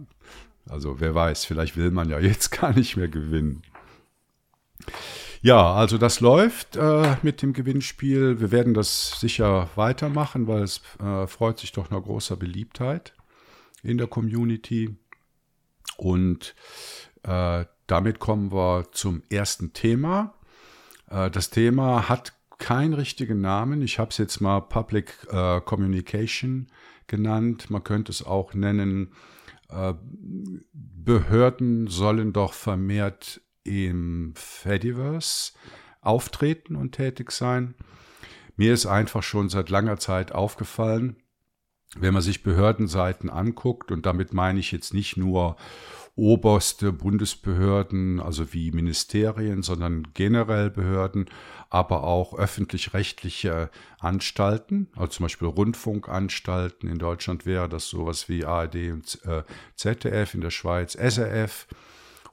also 0.69 1.01
wer 1.01 1.15
weiß, 1.15 1.45
vielleicht 1.45 1.77
will 1.77 1.91
man 1.91 2.09
ja 2.09 2.19
jetzt 2.21 2.51
gar 2.51 2.73
nicht 2.73 2.97
mehr 2.97 3.09
gewinnen. 3.09 3.63
Ja, 5.43 5.75
also 5.75 5.97
das 5.97 6.21
läuft 6.21 6.77
äh, 6.77 7.17
mit 7.23 7.41
dem 7.41 7.55
Gewinnspiel. 7.55 8.41
Wir 8.41 8.51
werden 8.51 8.75
das 8.75 9.19
sicher 9.21 9.71
weitermachen, 9.75 10.47
weil 10.47 10.63
es 10.63 10.83
äh, 11.03 11.27
freut 11.27 11.59
sich 11.59 11.73
doch 11.73 11.89
nach 11.91 12.03
großer 12.03 12.37
Beliebtheit 12.37 13.15
in 13.83 13.97
der 13.97 14.07
Community. 14.07 14.97
Und 15.97 16.55
äh, 17.23 17.65
damit 17.87 18.19
kommen 18.19 18.53
wir 18.53 18.89
zum 18.93 19.23
ersten 19.31 19.73
Thema. 19.73 20.35
Äh, 21.09 21.31
das 21.31 21.49
Thema 21.49 22.09
hat 22.11 22.35
keinen 22.59 22.93
richtigen 22.93 23.41
Namen. 23.41 23.81
Ich 23.81 23.99
habe 23.99 24.11
es 24.11 24.19
jetzt 24.19 24.41
mal 24.41 24.61
Public 24.61 25.27
äh, 25.31 25.61
Communication 25.63 26.67
genannt. 27.07 27.71
Man 27.71 27.83
könnte 27.83 28.13
es 28.13 28.23
auch 28.25 28.53
nennen, 28.53 29.13
Behörden 30.73 31.87
sollen 31.87 32.33
doch 32.33 32.53
vermehrt 32.53 33.41
im 33.65 34.33
Fediverse 34.35 35.53
auftreten 36.01 36.77
und 36.77 36.93
tätig 36.93 37.31
sein. 37.31 37.75
Mir 38.57 38.73
ist 38.73 38.87
einfach 38.87 39.23
schon 39.23 39.49
seit 39.49 39.71
langer 39.71 39.99
Zeit 39.99 40.33
aufgefallen, 40.33 41.17
wenn 41.97 42.15
man 42.15 42.23
sich 42.23 42.43
Behördenseiten 42.43 43.31
anguckt, 43.31 43.91
und 43.91 44.07
damit 44.07 44.33
meine 44.33 44.61
ich 44.61 44.73
jetzt 44.73 44.95
nicht 44.95 45.17
nur 45.17 45.57
oberste 46.21 46.93
Bundesbehörden, 46.93 48.21
also 48.21 48.53
wie 48.53 48.71
Ministerien, 48.73 49.63
sondern 49.63 50.09
generell 50.13 50.69
Behörden, 50.69 51.31
aber 51.71 52.05
auch 52.05 52.35
öffentlich-rechtliche 52.35 53.71
Anstalten, 53.99 54.89
also 54.95 55.07
zum 55.07 55.25
Beispiel 55.25 55.49
Rundfunkanstalten. 55.49 56.91
In 56.91 56.99
Deutschland 56.99 57.47
wäre 57.47 57.71
das 57.71 57.89
sowas 57.89 58.29
wie 58.29 58.45
ARD 58.45 58.93
und 58.93 59.19
äh, 59.25 59.45
ZDF, 59.77 60.35
in 60.35 60.43
der 60.43 60.51
Schweiz 60.51 60.93
SRF 60.95 61.67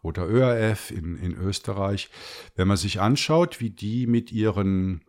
oder 0.01 0.27
ÖRF 0.27 0.91
in, 0.91 1.15
in 1.17 1.33
Österreich. 1.37 2.09
Wenn 2.57 2.67
man 2.67 2.77
sich 2.77 2.99
anschaut, 2.99 3.61
wie 3.61 3.69
die 3.69 4.05
mit 4.05 4.33
ihren 4.33 5.01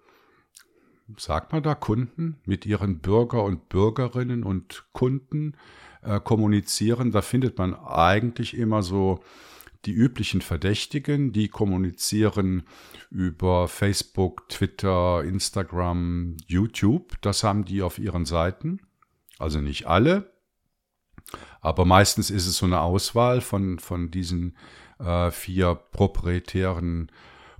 sagt 1.16 1.52
man 1.52 1.62
da 1.62 1.74
Kunden, 1.74 2.36
mit 2.44 2.66
ihren 2.66 2.98
Bürger 2.98 3.44
und 3.44 3.68
Bürgerinnen 3.68 4.44
und 4.44 4.84
Kunden 4.92 5.56
äh, 6.02 6.20
kommunizieren, 6.20 7.10
da 7.12 7.22
findet 7.22 7.58
man 7.58 7.74
eigentlich 7.74 8.56
immer 8.56 8.82
so 8.82 9.20
die 9.84 9.92
üblichen 9.92 10.40
Verdächtigen, 10.40 11.32
die 11.32 11.48
kommunizieren 11.48 12.64
über 13.10 13.68
Facebook, 13.68 14.48
Twitter, 14.48 15.22
Instagram, 15.22 16.36
YouTube. 16.46 17.14
Das 17.20 17.44
haben 17.44 17.64
die 17.64 17.82
auf 17.82 17.98
ihren 17.98 18.24
Seiten. 18.24 18.80
Also 19.38 19.60
nicht 19.60 19.86
alle, 19.86 20.32
aber 21.60 21.84
meistens 21.84 22.30
ist 22.30 22.46
es 22.46 22.58
so 22.58 22.66
eine 22.66 22.80
Auswahl 22.80 23.40
von, 23.40 23.78
von 23.78 24.10
diesen 24.10 24.56
äh, 24.98 25.30
vier 25.30 25.74
proprietären 25.74 27.10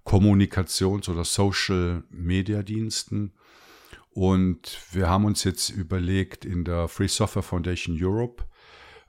Kommunikations- 0.08 1.08
oder 1.10 1.24
Social-Media-Diensten. 1.24 3.32
Und 4.10 4.80
wir 4.90 5.08
haben 5.08 5.26
uns 5.26 5.44
jetzt 5.44 5.68
überlegt, 5.68 6.46
in 6.46 6.64
der 6.64 6.88
Free 6.88 7.08
Software 7.08 7.42
Foundation 7.42 7.98
Europe, 8.00 8.44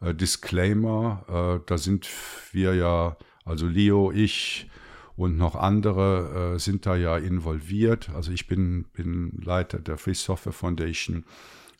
äh, 0.01 0.13
Disclaimer, 0.13 1.23
äh, 1.29 1.61
da 1.65 1.77
sind 1.77 2.09
wir 2.51 2.75
ja, 2.75 3.15
also 3.45 3.65
Leo, 3.65 4.11
ich 4.11 4.69
und 5.15 5.37
noch 5.37 5.55
andere 5.55 6.55
äh, 6.55 6.59
sind 6.59 6.85
da 6.85 6.97
ja 6.97 7.17
involviert. 7.17 8.09
Also 8.09 8.33
ich 8.33 8.47
bin, 8.47 8.83
bin 8.93 9.39
Leiter 9.41 9.79
der 9.79 9.97
Free 9.97 10.13
Software 10.13 10.53
Foundation 10.53 11.25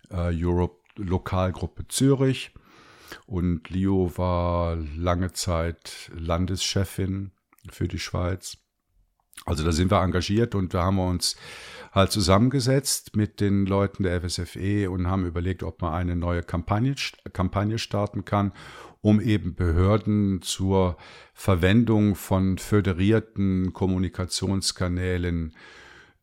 äh, 0.10 0.32
Europe 0.34 0.78
Lokalgruppe 0.96 1.88
Zürich 1.88 2.52
und 3.26 3.70
Leo 3.70 4.12
war 4.18 4.76
lange 4.96 5.32
Zeit 5.34 6.12
Landeschefin 6.14 7.32
für 7.70 7.88
die 7.88 8.00
Schweiz. 8.00 8.58
Also 9.46 9.64
da 9.64 9.72
sind 9.72 9.92
wir 9.92 10.02
engagiert 10.02 10.56
und 10.56 10.74
da 10.74 10.84
haben 10.84 10.98
wir 10.98 11.08
uns 11.08 11.36
halt 11.92 12.12
zusammengesetzt 12.12 13.16
mit 13.16 13.40
den 13.40 13.66
Leuten 13.66 14.04
der 14.04 14.22
FSFE 14.22 14.90
und 14.90 15.08
haben 15.08 15.26
überlegt, 15.26 15.64
ob 15.64 15.82
man 15.82 15.94
eine 15.94 16.16
neue 16.16 16.44
Kampagne, 16.44 16.96
Kampagne 17.34 17.80
starten 17.80 18.26
kann, 18.26 18.52
um 19.02 19.22
eben 19.22 19.56
Behörden 19.56 20.42
zur 20.42 20.98
Verwendung 21.34 22.16
von 22.16 22.58
föderierten 22.58 23.74
Kommunikationskanälen 23.74 25.56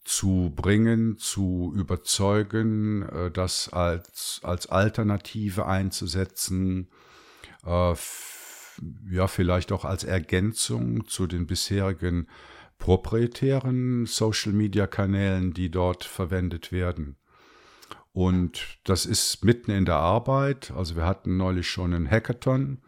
zu 0.05 0.53
bringen, 0.55 1.19
zu 1.19 1.73
überzeugen, 1.75 3.03
äh, 3.03 3.31
das 3.31 3.69
als, 3.73 4.41
als 4.45 4.69
Alternative 4.69 5.67
einzusetzen, 5.67 6.89
äh, 7.65 7.95
ja, 9.11 9.27
vielleicht 9.27 9.73
auch 9.73 9.85
als 9.85 10.05
Ergänzung 10.05 11.09
zu 11.09 11.27
den 11.27 11.47
bisherigen 11.47 12.29
proprietären 12.79 14.07
Social-Media-Kanälen, 14.07 15.53
die 15.53 15.71
dort 15.71 16.05
verwendet 16.05 16.73
werden. 16.73 17.17
Und 18.13 18.79
das 18.85 19.05
ist 19.05 19.45
mitten 19.45 19.71
in 19.71 19.85
der 19.85 19.97
Arbeit. 19.97 20.71
Also 20.71 20.97
wir 20.97 21.05
hatten 21.05 21.37
neulich 21.37 21.69
schon 21.69 21.93
einen 21.93 22.11
Hackathon, 22.11 22.79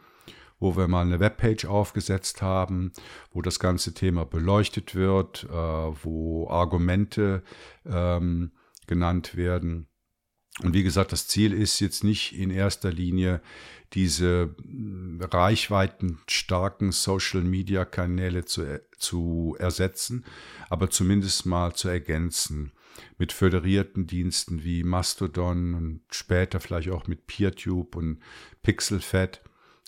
wo 0.59 0.77
wir 0.77 0.89
mal 0.89 1.05
eine 1.05 1.21
Webpage 1.21 1.67
aufgesetzt 1.67 2.41
haben, 2.41 2.93
wo 3.31 3.43
das 3.43 3.61
ganze 3.61 3.93
Thema 3.93 4.25
beleuchtet 4.25 4.95
wird, 4.95 5.45
äh, 5.45 5.53
wo 5.53 6.49
Argumente 6.49 7.43
ähm, 7.85 8.53
genannt 8.87 9.37
werden. 9.37 9.89
Und 10.63 10.75
wie 10.75 10.83
gesagt, 10.83 11.13
das 11.13 11.29
Ziel 11.29 11.53
ist 11.53 11.81
jetzt 11.81 12.03
nicht 12.03 12.37
in 12.37 12.51
erster 12.51 12.93
Linie 12.93 13.41
diese 13.95 14.55
reichweitenstarken 15.21 16.93
Social-Media-Kanäle 16.93 18.45
zu, 18.45 18.63
äh, 18.63 18.81
zu 18.99 19.57
ersetzen, 19.59 20.25
aber 20.69 20.91
zumindest 20.91 21.47
mal 21.47 21.75
zu 21.75 21.89
ergänzen 21.89 22.73
mit 23.17 23.33
föderierten 23.33 24.07
Diensten 24.07 24.65
wie 24.65 24.83
Mastodon 24.83 25.75
und 25.75 26.01
später 26.11 26.61
vielleicht 26.61 26.91
auch 26.91 27.07
mit 27.07 27.27
PeerTube 27.27 27.97
und 27.97 28.19
PixelFed. 28.63 29.41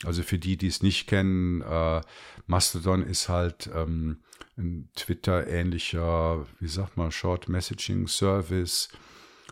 Also 0.04 0.22
für 0.22 0.38
die, 0.38 0.56
die 0.56 0.68
es 0.68 0.82
nicht 0.82 1.06
kennen, 1.06 1.60
äh, 1.60 2.00
Mastodon 2.46 3.02
ist 3.02 3.28
halt 3.28 3.68
ähm, 3.74 4.20
ein 4.56 4.88
Twitter-ähnlicher, 4.94 6.46
wie 6.58 6.68
sagt 6.68 6.96
man, 6.96 7.10
Short 7.10 7.48
Messaging 7.48 8.06
Service 8.06 8.88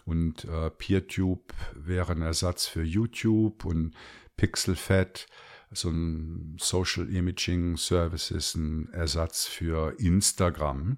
und 0.08 0.46
äh, 0.46 0.70
PeerTube 0.70 1.52
wäre 1.74 2.12
ein 2.12 2.22
Ersatz 2.22 2.66
für 2.66 2.82
YouTube 2.82 3.66
und 3.66 3.94
PixelFed, 4.38 5.26
so 5.70 5.90
ein 5.90 6.56
Social 6.58 7.14
Imaging 7.14 7.76
Service 7.76 8.30
ist 8.30 8.54
ein 8.54 8.88
Ersatz 8.94 9.44
für 9.44 9.94
Instagram. 9.98 10.96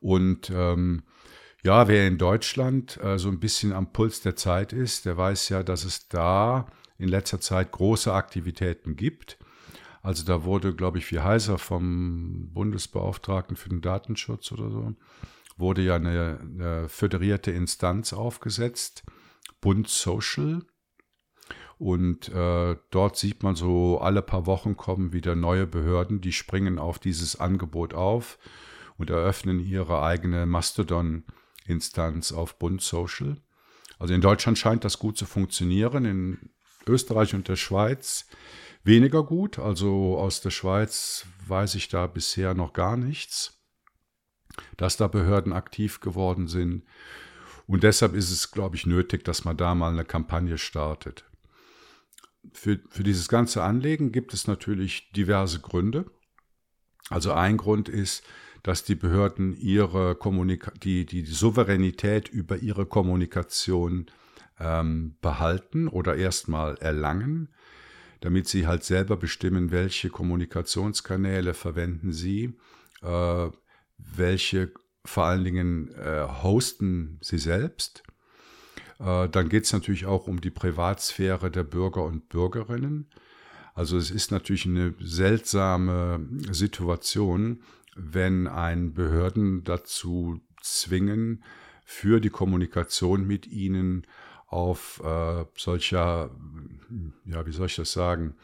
Und 0.00 0.50
ähm, 0.52 1.04
ja, 1.62 1.86
wer 1.86 2.08
in 2.08 2.18
Deutschland 2.18 2.98
äh, 3.00 3.20
so 3.20 3.28
ein 3.28 3.38
bisschen 3.38 3.72
am 3.72 3.92
Puls 3.92 4.20
der 4.20 4.34
Zeit 4.34 4.72
ist, 4.72 5.04
der 5.06 5.16
weiß 5.16 5.48
ja, 5.50 5.62
dass 5.62 5.84
es 5.84 6.08
da 6.08 6.66
in 6.98 7.08
letzter 7.08 7.40
Zeit 7.40 7.70
große 7.70 8.12
Aktivitäten 8.12 8.96
gibt. 8.96 9.38
Also 10.02 10.24
da 10.24 10.42
wurde, 10.42 10.74
glaube 10.74 10.98
ich, 10.98 11.08
wie 11.12 11.20
heißer 11.20 11.58
vom 11.58 12.50
Bundesbeauftragten 12.52 13.56
für 13.56 13.68
den 13.68 13.80
Datenschutz 13.80 14.50
oder 14.50 14.70
so, 14.70 14.94
wurde 15.56 15.82
ja 15.82 15.96
eine, 15.96 16.40
eine 16.40 16.88
föderierte 16.88 17.50
Instanz 17.50 18.12
aufgesetzt, 18.12 19.04
Bund 19.60 19.88
Social. 19.88 20.62
Und 21.78 22.28
äh, 22.28 22.76
dort 22.90 23.16
sieht 23.16 23.42
man 23.42 23.56
so, 23.56 23.98
alle 23.98 24.22
paar 24.22 24.46
Wochen 24.46 24.76
kommen 24.76 25.12
wieder 25.12 25.34
neue 25.34 25.66
Behörden, 25.66 26.20
die 26.20 26.32
springen 26.32 26.78
auf 26.78 26.98
dieses 26.98 27.38
Angebot 27.38 27.94
auf 27.94 28.38
und 28.96 29.10
eröffnen 29.10 29.60
ihre 29.60 30.02
eigene 30.02 30.46
Mastodon-Instanz 30.46 32.32
auf 32.32 32.58
Bund 32.58 32.80
Social. 32.80 33.36
Also 33.98 34.14
in 34.14 34.20
Deutschland 34.20 34.58
scheint 34.58 34.84
das 34.84 34.98
gut 34.98 35.16
zu 35.18 35.26
funktionieren, 35.26 36.04
in 36.04 36.50
Österreich 36.86 37.34
und 37.34 37.48
der 37.48 37.56
Schweiz 37.56 38.26
weniger 38.82 39.24
gut. 39.24 39.58
Also 39.58 40.18
aus 40.18 40.40
der 40.40 40.50
Schweiz 40.50 41.26
weiß 41.46 41.74
ich 41.74 41.88
da 41.88 42.06
bisher 42.06 42.54
noch 42.54 42.72
gar 42.72 42.96
nichts, 42.96 43.63
dass 44.76 44.96
da 44.96 45.08
Behörden 45.08 45.52
aktiv 45.52 46.00
geworden 46.00 46.48
sind. 46.48 46.84
Und 47.66 47.82
deshalb 47.82 48.14
ist 48.14 48.30
es, 48.30 48.50
glaube 48.50 48.76
ich, 48.76 48.86
nötig, 48.86 49.24
dass 49.24 49.44
man 49.44 49.56
da 49.56 49.74
mal 49.74 49.92
eine 49.92 50.04
Kampagne 50.04 50.58
startet. 50.58 51.24
Für, 52.52 52.78
für 52.90 53.02
dieses 53.02 53.28
ganze 53.28 53.62
Anlegen 53.62 54.12
gibt 54.12 54.34
es 54.34 54.46
natürlich 54.46 55.10
diverse 55.12 55.60
Gründe. 55.60 56.04
Also 57.08 57.32
ein 57.32 57.56
Grund 57.56 57.88
ist, 57.88 58.22
dass 58.62 58.84
die 58.84 58.94
Behörden 58.94 59.54
ihre 59.56 60.14
Kommunika 60.14 60.72
die, 60.82 61.04
die 61.04 61.24
Souveränität 61.24 62.28
über 62.28 62.56
ihre 62.56 62.86
Kommunikation 62.86 64.06
ähm, 64.58 65.16
behalten 65.20 65.88
oder 65.88 66.16
erstmal 66.16 66.76
erlangen, 66.76 67.48
damit 68.20 68.48
sie 68.48 68.66
halt 68.66 68.84
selber 68.84 69.16
bestimmen, 69.16 69.70
welche 69.70 70.08
Kommunikationskanäle 70.08 71.52
verwenden 71.52 72.12
sie, 72.12 72.56
äh, 73.02 73.48
welche 73.98 74.72
vor 75.04 75.24
allen 75.24 75.44
Dingen 75.44 75.94
äh, 75.94 76.26
hosten 76.42 77.18
sie 77.20 77.38
selbst 77.38 78.02
Äh, 78.98 79.28
dann 79.28 79.48
geht 79.48 79.64
es 79.64 79.72
natürlich 79.72 80.06
auch 80.06 80.26
um 80.26 80.40
die 80.40 80.50
Privatsphäre 80.50 81.50
der 81.50 81.64
Bürger 81.64 82.04
und 82.04 82.28
Bürgerinnen. 82.28 83.10
Also 83.74 83.96
es 83.96 84.10
ist 84.10 84.30
natürlich 84.30 84.66
eine 84.66 84.94
seltsame 85.00 86.26
Situation, 86.50 87.62
wenn 87.96 88.46
ein 88.46 88.94
Behörden 88.94 89.64
dazu 89.64 90.40
zwingen, 90.62 91.42
für 91.84 92.20
die 92.20 92.30
Kommunikation 92.30 93.26
mit 93.26 93.46
ihnen 93.46 94.06
auf 94.46 95.02
äh, 95.04 95.44
solcher, 95.56 96.30
ja, 97.26 97.44
wie 97.46 97.52
soll 97.52 97.66
ich 97.66 97.76
das 97.76 97.92
sagen, 97.92 98.36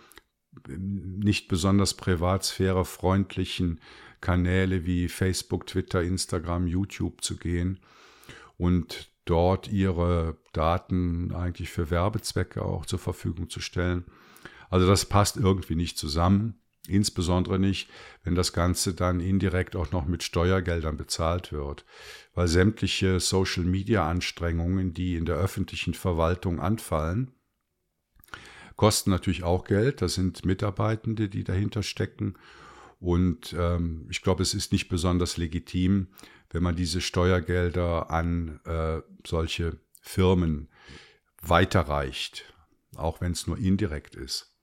nicht 0.69 1.49
besonders 1.49 1.95
privatsphärefreundlichen 1.95 3.81
Kanäle 4.21 4.85
wie 4.85 5.09
Facebook, 5.09 5.67
Twitter, 5.67 6.03
Instagram, 6.03 6.67
YouTube 6.67 7.23
zu 7.23 7.37
gehen 7.37 7.81
und 8.57 9.11
dort 9.25 9.69
ihre 9.69 10.37
Daten 10.53 11.33
eigentlich 11.35 11.71
für 11.71 11.91
Werbezwecke 11.91 12.63
auch 12.63 12.85
zur 12.87 12.99
Verfügung 12.99 13.49
zu 13.49 13.61
stellen. 13.61 14.05
Also 14.69 14.87
das 14.87 15.07
passt 15.07 15.37
irgendwie 15.37 15.77
nicht 15.77 15.99
zusammen, 15.99 16.61
insbesondere 16.89 17.59
nicht, 17.59 17.91
wenn 18.25 18.35
das 18.35 18.53
Ganze 18.53 18.95
dann 18.95 19.21
indirekt 19.21 19.77
auch 19.77 19.93
noch 19.93 20.07
mit 20.07 20.23
Steuergeldern 20.23 20.97
bezahlt 20.97 21.53
wird, 21.53 21.85
weil 22.35 22.49
sämtliche 22.49 23.21
Social-Media-Anstrengungen, 23.21 24.95
die 24.95 25.17
in 25.17 25.25
der 25.25 25.37
öffentlichen 25.37 25.95
Verwaltung 25.95 26.61
anfallen, 26.61 27.33
kosten 28.77 29.11
natürlich 29.11 29.43
auch 29.43 29.65
Geld. 29.65 30.01
Das 30.03 30.15
sind 30.15 30.45
Mitarbeitende, 30.45 31.29
die 31.29 31.45
dahinter 31.45 31.83
stecken. 31.83 32.35
Und 33.01 33.55
ähm, 33.59 34.07
ich 34.11 34.23
glaube, 34.23 34.43
es 34.43 34.55
ist 34.55 34.73
nicht 34.73 34.89
besonders 34.89 35.39
legitim, 35.39 36.09
wenn 36.51 36.63
man 36.63 36.77
diese 36.77 37.01
Steuergelder 37.01 38.11
an 38.11 38.61
äh, 38.65 39.01
solche 39.27 39.79
Firmen 40.03 40.69
weiterreicht, 41.41 42.53
auch 42.97 43.21
wenn 43.21 43.33
es 43.33 43.47
nur 43.47 43.57
indirekt 43.57 44.15
ist. 44.15 44.55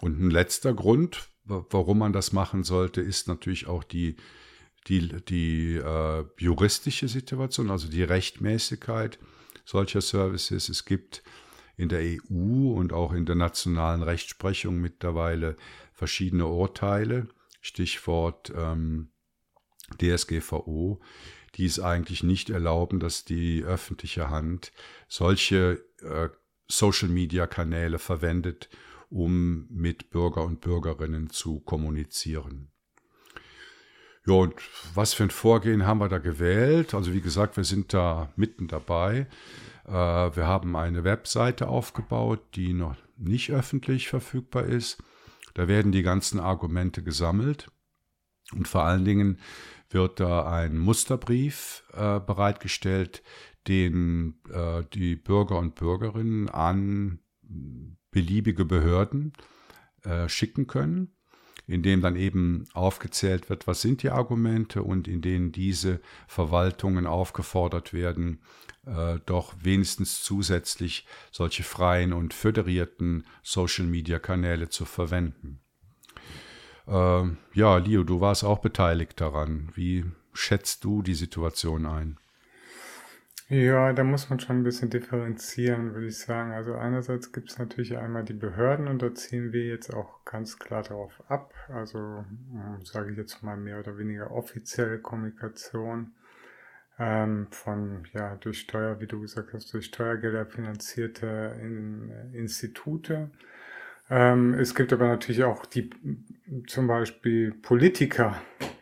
Und 0.00 0.20
ein 0.20 0.30
letzter 0.30 0.74
Grund, 0.74 1.28
warum 1.44 1.98
man 1.98 2.12
das 2.12 2.32
machen 2.32 2.64
sollte, 2.64 3.00
ist 3.00 3.28
natürlich 3.28 3.68
auch 3.68 3.84
die, 3.84 4.16
die, 4.88 5.08
die 5.24 5.76
äh, 5.76 6.24
juristische 6.38 7.06
Situation, 7.06 7.70
also 7.70 7.88
die 7.88 8.02
Rechtmäßigkeit 8.02 9.18
solcher 9.64 10.00
Services. 10.00 10.68
Es 10.68 10.84
gibt 10.84 11.22
in 11.76 11.88
der 11.88 12.00
EU 12.00 12.72
und 12.72 12.92
auch 12.92 13.12
in 13.12 13.26
der 13.26 13.34
nationalen 13.34 14.02
Rechtsprechung 14.02 14.80
mittlerweile 14.80 15.56
verschiedene 15.94 16.46
Urteile, 16.46 17.28
Stichwort 17.60 18.52
ähm, 18.54 19.10
DSGVO, 20.00 21.00
die 21.54 21.64
es 21.64 21.80
eigentlich 21.80 22.22
nicht 22.22 22.50
erlauben, 22.50 23.00
dass 23.00 23.24
die 23.24 23.62
öffentliche 23.62 24.28
Hand 24.28 24.72
solche 25.08 25.84
äh, 26.02 26.28
Social-Media-Kanäle 26.66 27.98
verwendet, 27.98 28.68
um 29.08 29.66
mit 29.70 30.10
Bürger 30.10 30.44
und 30.44 30.60
Bürgerinnen 30.60 31.30
zu 31.30 31.60
kommunizieren. 31.60 32.70
Ja, 34.26 34.34
und 34.34 34.54
was 34.94 35.12
für 35.12 35.24
ein 35.24 35.30
Vorgehen 35.30 35.86
haben 35.86 36.00
wir 36.00 36.08
da 36.08 36.18
gewählt? 36.18 36.94
Also 36.94 37.12
wie 37.12 37.20
gesagt, 37.20 37.56
wir 37.56 37.64
sind 37.64 37.92
da 37.92 38.32
mitten 38.36 38.68
dabei. 38.68 39.26
Äh, 39.86 39.90
wir 39.92 40.46
haben 40.46 40.76
eine 40.76 41.04
Webseite 41.04 41.68
aufgebaut, 41.68 42.40
die 42.54 42.72
noch 42.72 42.96
nicht 43.16 43.50
öffentlich 43.50 44.08
verfügbar 44.08 44.64
ist. 44.64 45.02
Da 45.54 45.68
werden 45.68 45.92
die 45.92 46.02
ganzen 46.02 46.40
Argumente 46.40 47.02
gesammelt 47.02 47.70
und 48.52 48.68
vor 48.68 48.84
allen 48.84 49.04
Dingen 49.04 49.38
wird 49.88 50.20
da 50.20 50.50
ein 50.50 50.76
Musterbrief 50.76 51.84
äh, 51.92 52.20
bereitgestellt, 52.20 53.22
den 53.68 54.40
äh, 54.50 54.82
die 54.92 55.16
Bürger 55.16 55.58
und 55.58 55.76
Bürgerinnen 55.76 56.48
an 56.48 57.20
beliebige 58.10 58.64
Behörden 58.64 59.32
äh, 60.02 60.28
schicken 60.28 60.66
können, 60.66 61.16
in 61.66 61.82
dem 61.82 62.02
dann 62.02 62.16
eben 62.16 62.66
aufgezählt 62.74 63.48
wird, 63.48 63.66
was 63.66 63.80
sind 63.80 64.02
die 64.02 64.10
Argumente 64.10 64.82
und 64.82 65.08
in 65.08 65.22
denen 65.22 65.52
diese 65.52 66.00
Verwaltungen 66.26 67.06
aufgefordert 67.06 67.92
werden, 67.92 68.40
äh, 68.86 69.18
doch 69.26 69.54
wenigstens 69.60 70.22
zusätzlich 70.22 71.06
solche 71.30 71.62
freien 71.62 72.12
und 72.12 72.34
föderierten 72.34 73.26
Social-Media-Kanäle 73.42 74.68
zu 74.68 74.84
verwenden. 74.84 75.60
Äh, 76.86 77.24
ja, 77.54 77.76
Leo, 77.78 78.04
du 78.04 78.20
warst 78.20 78.44
auch 78.44 78.58
beteiligt 78.58 79.20
daran. 79.20 79.72
Wie 79.74 80.04
schätzt 80.34 80.84
du 80.84 81.02
die 81.02 81.14
Situation 81.14 81.86
ein? 81.86 82.18
Ja, 83.54 83.92
da 83.92 84.02
muss 84.02 84.30
man 84.30 84.40
schon 84.40 84.58
ein 84.58 84.62
bisschen 84.64 84.90
differenzieren, 84.90 85.94
würde 85.94 86.08
ich 86.08 86.18
sagen. 86.18 86.50
Also 86.50 86.74
einerseits 86.74 87.30
gibt 87.30 87.52
es 87.52 87.58
natürlich 87.58 87.96
einmal 87.96 88.24
die 88.24 88.32
Behörden 88.32 88.88
und 88.88 89.00
da 89.00 89.14
ziehen 89.14 89.52
wir 89.52 89.64
jetzt 89.64 89.94
auch 89.94 90.24
ganz 90.24 90.58
klar 90.58 90.82
darauf 90.82 91.22
ab. 91.28 91.54
Also 91.68 91.98
hm, 92.00 92.84
sage 92.84 93.12
ich 93.12 93.16
jetzt 93.16 93.44
mal 93.44 93.56
mehr 93.56 93.78
oder 93.78 93.96
weniger 93.96 94.32
offizielle 94.32 94.98
Kommunikation 94.98 96.14
ähm, 96.98 97.46
von, 97.52 98.08
ja, 98.12 98.34
durch 98.34 98.58
Steuer, 98.58 98.98
wie 98.98 99.06
du 99.06 99.20
gesagt 99.20 99.52
hast, 99.52 99.72
durch 99.72 99.86
Steuergelder 99.86 100.46
finanzierte 100.46 101.56
in, 101.60 102.10
äh, 102.10 102.36
Institute. 102.36 103.30
Ähm, 104.10 104.54
es 104.54 104.74
gibt 104.74 104.92
aber 104.92 105.08
natürlich 105.08 105.44
auch 105.44 105.66
die, 105.66 105.90
zum 106.66 106.86
Beispiel 106.86 107.52
Politiker, 107.52 108.36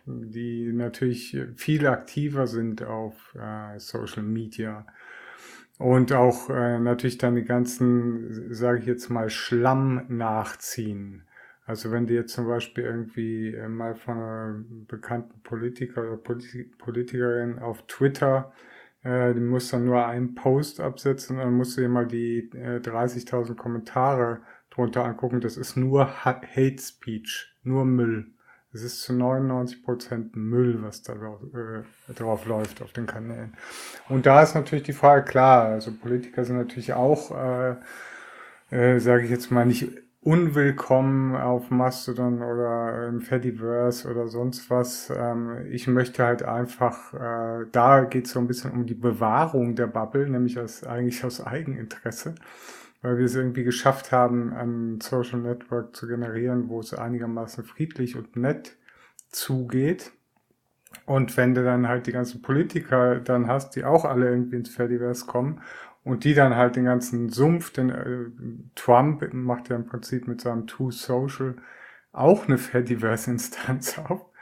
die 0.06 0.72
natürlich 0.72 1.38
viel 1.56 1.87
aktiver 1.87 2.46
sind 2.46 2.82
auf 2.82 3.35
äh, 3.35 3.78
Social 3.78 4.24
Media 4.24 4.85
und 5.78 6.12
auch 6.12 6.50
äh, 6.50 6.78
natürlich 6.78 7.18
dann 7.18 7.35
die 7.35 7.44
ganzen, 7.44 8.52
sage 8.54 8.80
ich 8.80 8.87
jetzt 8.87 9.11
mal, 9.11 9.30
Schlamm 9.30 10.04
nachziehen. 10.08 11.24
Also 11.66 11.90
wenn 11.92 12.06
du 12.06 12.14
jetzt 12.14 12.35
zum 12.35 12.46
Beispiel 12.46 12.85
irgendwie 12.85 13.54
äh, 13.54 13.68
mal 13.68 13.94
von 13.94 14.18
einem 14.18 14.87
bekannten 14.87 15.40
Politiker 15.42 16.02
oder 16.02 16.16
Polit 16.16 16.78
Politikerin 16.78 17.58
auf 17.58 17.87
Twitter, 17.87 18.52
äh, 19.02 19.35
die 19.35 19.40
muss 19.40 19.70
dann 19.70 19.85
nur 19.85 20.06
einen 20.06 20.35
Post 20.35 20.80
absetzen 20.80 21.37
und 21.37 21.44
dann 21.44 21.54
musst 21.54 21.76
du 21.76 21.80
dir 21.82 21.88
mal 21.88 22.06
die 22.06 22.50
äh, 22.54 22.78
30.000 22.78 23.54
Kommentare 23.54 24.40
drunter 24.74 25.04
angucken. 25.04 25.40
Das 25.40 25.56
ist 25.56 25.76
nur 25.76 26.24
Hate 26.24 26.78
Speech, 26.78 27.54
nur 27.62 27.85
Müll. 27.85 28.32
Es 28.74 28.82
ist 28.82 29.02
zu 29.02 29.12
99 29.12 29.82
Prozent 29.82 30.35
Müll, 30.35 30.78
was 30.82 31.02
da 31.02 31.12
äh, 31.12 32.14
drauf 32.14 32.46
läuft 32.46 32.80
auf 32.80 32.92
den 32.92 33.06
Kanälen. 33.06 33.54
Und 34.08 34.24
da 34.24 34.42
ist 34.42 34.54
natürlich 34.54 34.85
die 34.85 34.94
Frage 34.94 35.24
klar, 35.24 35.64
also 35.66 35.92
Politiker 35.92 36.44
sind 36.44 36.56
natürlich 36.56 36.94
auch, 36.94 37.30
äh, 37.37 37.76
äh, 38.70 38.98
sage 38.98 39.24
ich 39.24 39.30
jetzt 39.30 39.50
mal, 39.50 39.66
nicht 39.66 39.90
unwillkommen 40.22 41.35
auf 41.35 41.70
Mastodon 41.70 42.42
oder 42.42 43.08
im 43.08 43.20
Fediverse 43.20 44.08
oder 44.08 44.28
sonst 44.28 44.70
was. 44.70 45.12
Ähm, 45.14 45.66
ich 45.70 45.87
möchte 45.87 46.24
halt 46.24 46.42
einfach, 46.42 47.12
äh, 47.12 47.66
da 47.72 48.04
geht 48.04 48.26
es 48.26 48.32
so 48.32 48.38
ein 48.38 48.46
bisschen 48.46 48.70
um 48.70 48.87
die 48.87 48.94
Bewahrung 48.94 49.74
der 49.74 49.88
Bubble, 49.88 50.30
nämlich 50.30 50.58
aus, 50.58 50.85
eigentlich 50.85 51.24
aus 51.24 51.44
Eigeninteresse 51.44 52.37
weil 53.03 53.19
wir 53.19 53.25
es 53.25 53.35
irgendwie 53.35 53.65
geschafft 53.65 54.12
haben, 54.12 54.53
ein 54.53 55.01
Social 55.01 55.41
Network 55.41 55.95
zu 55.95 56.07
generieren, 56.07 56.69
wo 56.69 56.81
es 56.81 56.95
einigermaßen 56.95 57.65
friedlich 57.65 58.17
und 58.17 58.37
nett 58.37 58.77
zugeht. 59.31 60.12
Und 61.07 61.37
wenn 61.37 61.55
du 61.55 61.65
dann 61.65 61.88
halt 61.88 62.07
die 62.07 62.12
ganzen 62.12 62.43
Politiker 62.43 63.21
dann 63.21 63.49
hast, 63.49 63.77
die 63.77 63.85
auch 63.85 64.05
alle 64.05 64.29
irgendwie 64.31 64.57
ins 64.57 64.71
Fediverse 64.71 65.27
kommen 65.27 65.61
und 66.05 66.25
die 66.25 66.35
dann 66.35 66.57
halt 66.57 66.77
den 66.77 66.85
ganzen 66.85 67.29
Sumpf, 67.29 67.73
den 67.73 67.91
äh, 67.91 68.27
Trump 68.75 69.33
macht 69.33 69.69
ja 69.69 69.77
im 69.77 69.87
Prinzip 69.87 70.29
mit 70.29 70.41
seinem 70.41 70.67
Too 70.67 70.91
Social 70.91 71.57
auch 72.12 72.47
eine 72.47 72.59
Fediverse-Instanz 72.59 73.99
auf, 74.09 74.33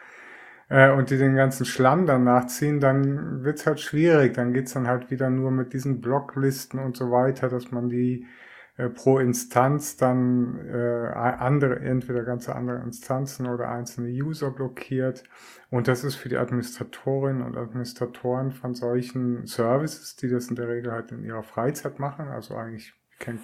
äh, 0.71 0.91
und 0.93 1.11
die 1.11 1.19
den 1.19 1.37
ganzen 1.37 1.67
Schlamm 1.67 2.07
dann 2.07 2.25
nachziehen, 2.25 2.81
dann 2.81 3.45
wird's 3.45 3.67
halt 3.67 3.81
schwierig. 3.81 4.35
Dann 4.35 4.53
geht's 4.55 4.73
dann 4.73 4.87
halt 4.89 5.11
wieder 5.11 5.29
nur 5.29 5.51
mit 5.51 5.73
diesen 5.75 6.01
Blocklisten 6.01 6.81
und 6.81 6.97
so 6.97 7.11
weiter, 7.11 7.49
dass 7.49 7.71
man 7.73 7.89
die 7.91 8.27
pro 8.89 9.19
Instanz 9.19 9.97
dann 9.97 10.59
äh, 10.69 11.09
andere, 11.13 11.81
entweder 11.81 12.23
ganze 12.25 12.55
andere 12.55 12.79
Instanzen 12.79 13.47
oder 13.47 13.69
einzelne 13.69 14.09
User 14.09 14.51
blockiert. 14.51 15.25
Und 15.71 15.89
das 15.89 16.05
ist 16.05 16.17
für 16.17 16.29
die 16.29 16.37
Administratorinnen 16.37 17.43
und 17.43 17.57
Administratoren 17.57 18.53
von 18.53 18.75
solchen 18.75 19.47
Services, 19.47 20.17
die 20.17 20.29
das 20.29 20.49
in 20.49 20.57
der 20.57 20.69
Regel 20.69 20.93
halt 20.93 21.13
in 21.13 21.25
ihrer 21.25 21.43
Freizeit 21.43 21.99
machen, 21.99 22.29
also 22.29 22.55
eigentlich 22.57 22.95
kennt, 23.19 23.41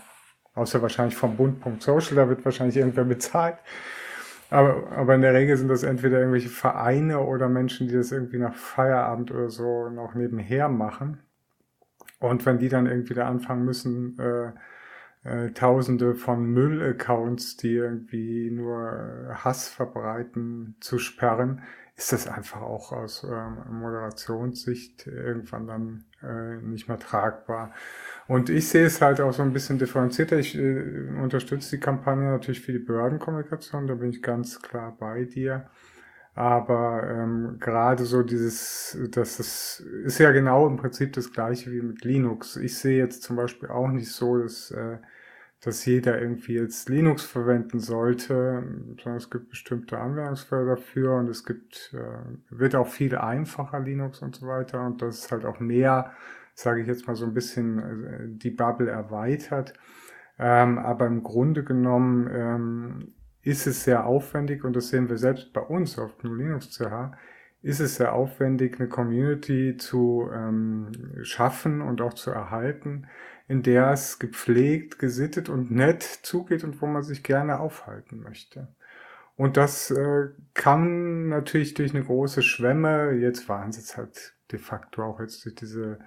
außer 0.55 0.81
wahrscheinlich 0.83 1.17
vom 1.17 1.37
Bund.social, 1.37 2.17
da 2.17 2.29
wird 2.29 2.45
wahrscheinlich 2.45 2.77
irgendwer 2.77 3.05
bezahlt. 3.05 3.59
Aber, 4.49 4.93
aber 4.93 5.15
in 5.15 5.23
der 5.23 5.35
Regel 5.35 5.57
sind 5.57 5.69
das 5.69 5.83
entweder 5.83 6.19
irgendwelche 6.19 6.49
Vereine 6.49 7.21
oder 7.21 7.49
Menschen, 7.49 7.89
die 7.89 7.95
das 7.95 8.13
irgendwie 8.13 8.39
nach 8.39 8.55
Feierabend 8.55 9.33
oder 9.33 9.51
so 9.51 9.89
noch 9.89 10.15
nebenher 10.15 10.69
machen. 10.69 11.21
Und 12.21 12.47
wenn 12.47 12.59
die 12.59 12.69
dann 12.69 12.87
irgendwie 12.87 13.15
da 13.15 13.29
anfangen 13.29 13.65
müssen, 13.65 14.19
äh, 14.19 14.53
äh, 15.27 15.51
Tausende 15.53 16.15
von 16.15 16.45
Müll-Accounts, 16.47 17.57
die 17.57 17.75
irgendwie 17.75 18.51
nur 18.51 19.31
Hass 19.35 19.69
verbreiten, 19.69 20.77
zu 20.81 20.99
sperren, 20.99 21.63
ist 21.97 22.13
das 22.13 22.29
einfach 22.29 22.61
auch 22.61 22.93
aus 22.93 23.25
ähm, 23.25 23.81
Moderationssicht 23.81 25.07
irgendwann 25.07 25.67
dann 25.67 26.05
äh, 26.23 26.57
nicht 26.57 26.89
mehr 26.89 26.99
tragbar. 26.99 27.73
Und 28.29 28.51
ich 28.51 28.69
sehe 28.69 28.85
es 28.85 29.01
halt 29.01 29.21
auch 29.21 29.33
so 29.33 29.43
ein 29.43 29.55
bisschen 29.55 29.79
differenzierter. 29.79 30.39
Ich 30.39 30.57
äh, 30.57 31.09
unterstütze 31.23 31.77
die 31.77 31.81
Kampagne 31.81 32.31
natürlich 32.31 32.61
für 32.61 32.73
die 32.73 32.79
Behördenkommunikation, 32.79 33.87
da 33.87 33.95
bin 33.95 34.11
ich 34.11 34.23
ganz 34.23 34.61
klar 34.61 34.95
bei 34.99 35.25
dir. 35.25 35.71
Aber 36.35 37.03
ähm, 37.09 37.57
gerade 37.61 38.05
so 38.05 38.23
dieses, 38.23 38.99
das 39.13 39.41
ist, 39.41 39.81
ist 40.05 40.19
ja 40.19 40.33
genau 40.33 40.67
im 40.67 40.77
Prinzip 40.77 41.15
das 41.15 41.33
gleiche 41.33 41.73
wie 41.73 41.81
mit 41.81 42.05
Linux. 42.05 42.57
Ich 42.57 42.77
sehe 42.77 42.99
jetzt 42.99 43.23
zum 43.23 43.37
Beispiel 43.37 43.71
auch 43.71 43.89
nicht 43.89 44.13
so, 44.13 44.37
dass 44.37 44.71
äh, 44.71 44.99
dass 45.67 45.85
jeder 45.85 46.23
irgendwie 46.23 46.55
jetzt 46.55 46.89
Linux 46.89 47.25
verwenden 47.25 47.81
sollte, 47.81 48.63
sondern 49.03 49.17
es 49.17 49.31
gibt 49.31 49.49
bestimmte 49.51 49.99
Anwendungsfälle 49.99 50.65
dafür 50.65 51.17
und 51.17 51.29
es 51.29 51.45
gibt, 51.45 51.93
äh, 51.93 52.57
wird 52.57 52.77
auch 52.77 52.87
viel 52.87 53.17
einfacher 53.17 53.81
Linux 53.81 54.23
und 54.23 54.37
so 54.37 54.47
weiter. 54.47 54.87
Und 54.87 55.03
das 55.03 55.25
ist 55.25 55.33
halt 55.33 55.45
auch 55.45 55.59
mehr, 55.59 56.13
sage 56.55 56.83
ich 56.83 56.87
jetzt 56.87 57.09
mal 57.09 57.17
so 57.17 57.25
ein 57.25 57.35
bisschen, 57.35 57.79
äh, 57.81 58.29
die 58.29 58.53
Bubble 58.53 58.89
erweitert. 58.89 59.75
Ähm, 60.39 60.79
aber 60.79 61.09
im 61.09 61.25
Grunde 61.25 61.65
genommen 61.65 62.31
ähm, 62.33 63.15
ist 63.43 63.67
es 63.67 63.83
sehr 63.83 64.07
aufwendig 64.07 64.63
und 64.63 64.77
das 64.77 64.91
sehen 64.91 65.09
wir 65.09 65.19
selbst 65.19 65.53
bei 65.53 65.63
uns 65.63 65.99
auf 65.99 66.17
dem 66.19 66.37
Linux 66.37 66.71
CH, 66.71 67.11
ist 67.63 67.81
es 67.81 67.97
sehr 67.97 68.13
aufwendig, 68.13 68.79
eine 68.79 68.89
Community 68.89 69.77
zu 69.77 70.31
ähm, 70.33 70.93
schaffen 71.23 71.81
und 71.81 72.01
auch 72.01 72.15
zu 72.15 72.31
erhalten, 72.31 73.09
in 73.49 73.63
der 73.63 73.91
es 73.93 74.19
gepflegt, 74.19 74.99
gesittet 74.99 75.49
und 75.49 75.71
nett 75.71 76.03
zugeht 76.03 76.65
und 76.65 76.81
wo 76.83 76.87
man 76.87 77.03
sich 77.03 77.23
gerne 77.23 77.61
aufhalten 77.61 78.21
möchte. 78.21 78.69
Und 79.37 79.57
das 79.57 79.91
äh, 79.91 80.29
kann 80.55 81.29
natürlich 81.29 81.75
durch 81.75 81.95
eine 81.95 82.05
große 82.05 82.43
Schwemme, 82.43 83.13
jetzt 83.13 83.49
waren 83.49 83.71
es 83.71 83.77
jetzt 83.77 83.97
halt 83.97 84.35
de 84.51 84.59
facto 84.59 85.03
auch 85.05 85.21
jetzt 85.21 85.45
durch 85.45 85.55
diese 85.55 85.99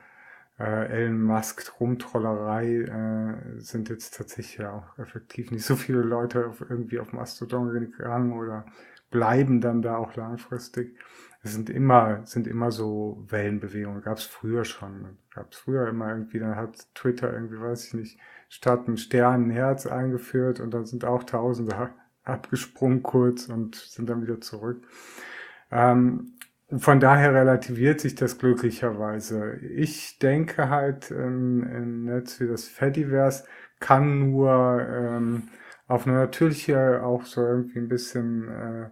äh, 0.59 1.03
Elon 1.03 1.21
Musk 1.21 1.79
Rumtrollerei, 1.79 2.81
äh, 2.81 3.59
sind 3.59 3.89
jetzt 3.89 4.17
tatsächlich 4.17 4.65
auch 4.65 4.97
effektiv 4.97 5.51
nicht 5.51 5.65
so 5.65 5.75
viele 5.75 6.01
Leute 6.01 6.47
auf, 6.47 6.61
irgendwie 6.61 6.99
auf 6.99 7.13
Mastodon 7.13 7.69
gegangen 7.71 8.33
oder 8.33 8.65
bleiben 9.11 9.61
dann 9.61 9.81
da 9.81 9.97
auch 9.97 10.15
langfristig. 10.15 10.97
Es 11.41 11.53
sind 11.53 11.69
immer, 11.69 12.25
sind 12.25 12.47
immer 12.47 12.71
so 12.71 13.23
Wellenbewegungen. 13.29 14.01
Gab 14.01 14.17
es 14.17 14.25
früher 14.25 14.65
schon. 14.65 15.17
Gab 15.33 15.51
es 15.51 15.57
früher 15.57 15.87
immer 15.87 16.09
irgendwie, 16.09 16.39
dann 16.39 16.55
hat 16.55 16.93
Twitter 16.95 17.31
irgendwie, 17.31 17.59
weiß 17.59 17.87
ich 17.87 17.93
nicht, 17.93 18.19
statt 18.49 18.87
ein 18.87 18.97
Stern 18.97 19.47
ein 19.47 19.51
Herz 19.51 19.85
eingeführt 19.85 20.59
und 20.59 20.73
dann 20.73 20.85
sind 20.85 21.05
auch 21.05 21.23
Tausende 21.23 21.91
abgesprungen 22.23 23.03
kurz 23.03 23.47
und 23.47 23.75
sind 23.75 24.09
dann 24.09 24.21
wieder 24.21 24.41
zurück. 24.41 24.83
Ähm, 25.71 26.33
von 26.77 26.99
daher 26.99 27.33
relativiert 27.33 27.99
sich 27.99 28.15
das 28.15 28.37
glücklicherweise. 28.37 29.55
Ich 29.57 30.19
denke 30.19 30.69
halt, 30.69 31.09
ein, 31.09 32.03
Netz 32.03 32.39
wie 32.39 32.47
das 32.47 32.67
Fediverse 32.67 33.45
kann 33.79 34.31
nur 34.31 34.85
ähm, 34.87 35.43
auf 35.87 36.05
eine 36.05 36.17
natürliche, 36.17 37.01
auch 37.03 37.25
so 37.25 37.41
irgendwie 37.41 37.79
ein 37.79 37.87
bisschen 37.87 38.49
äh, 38.49 38.89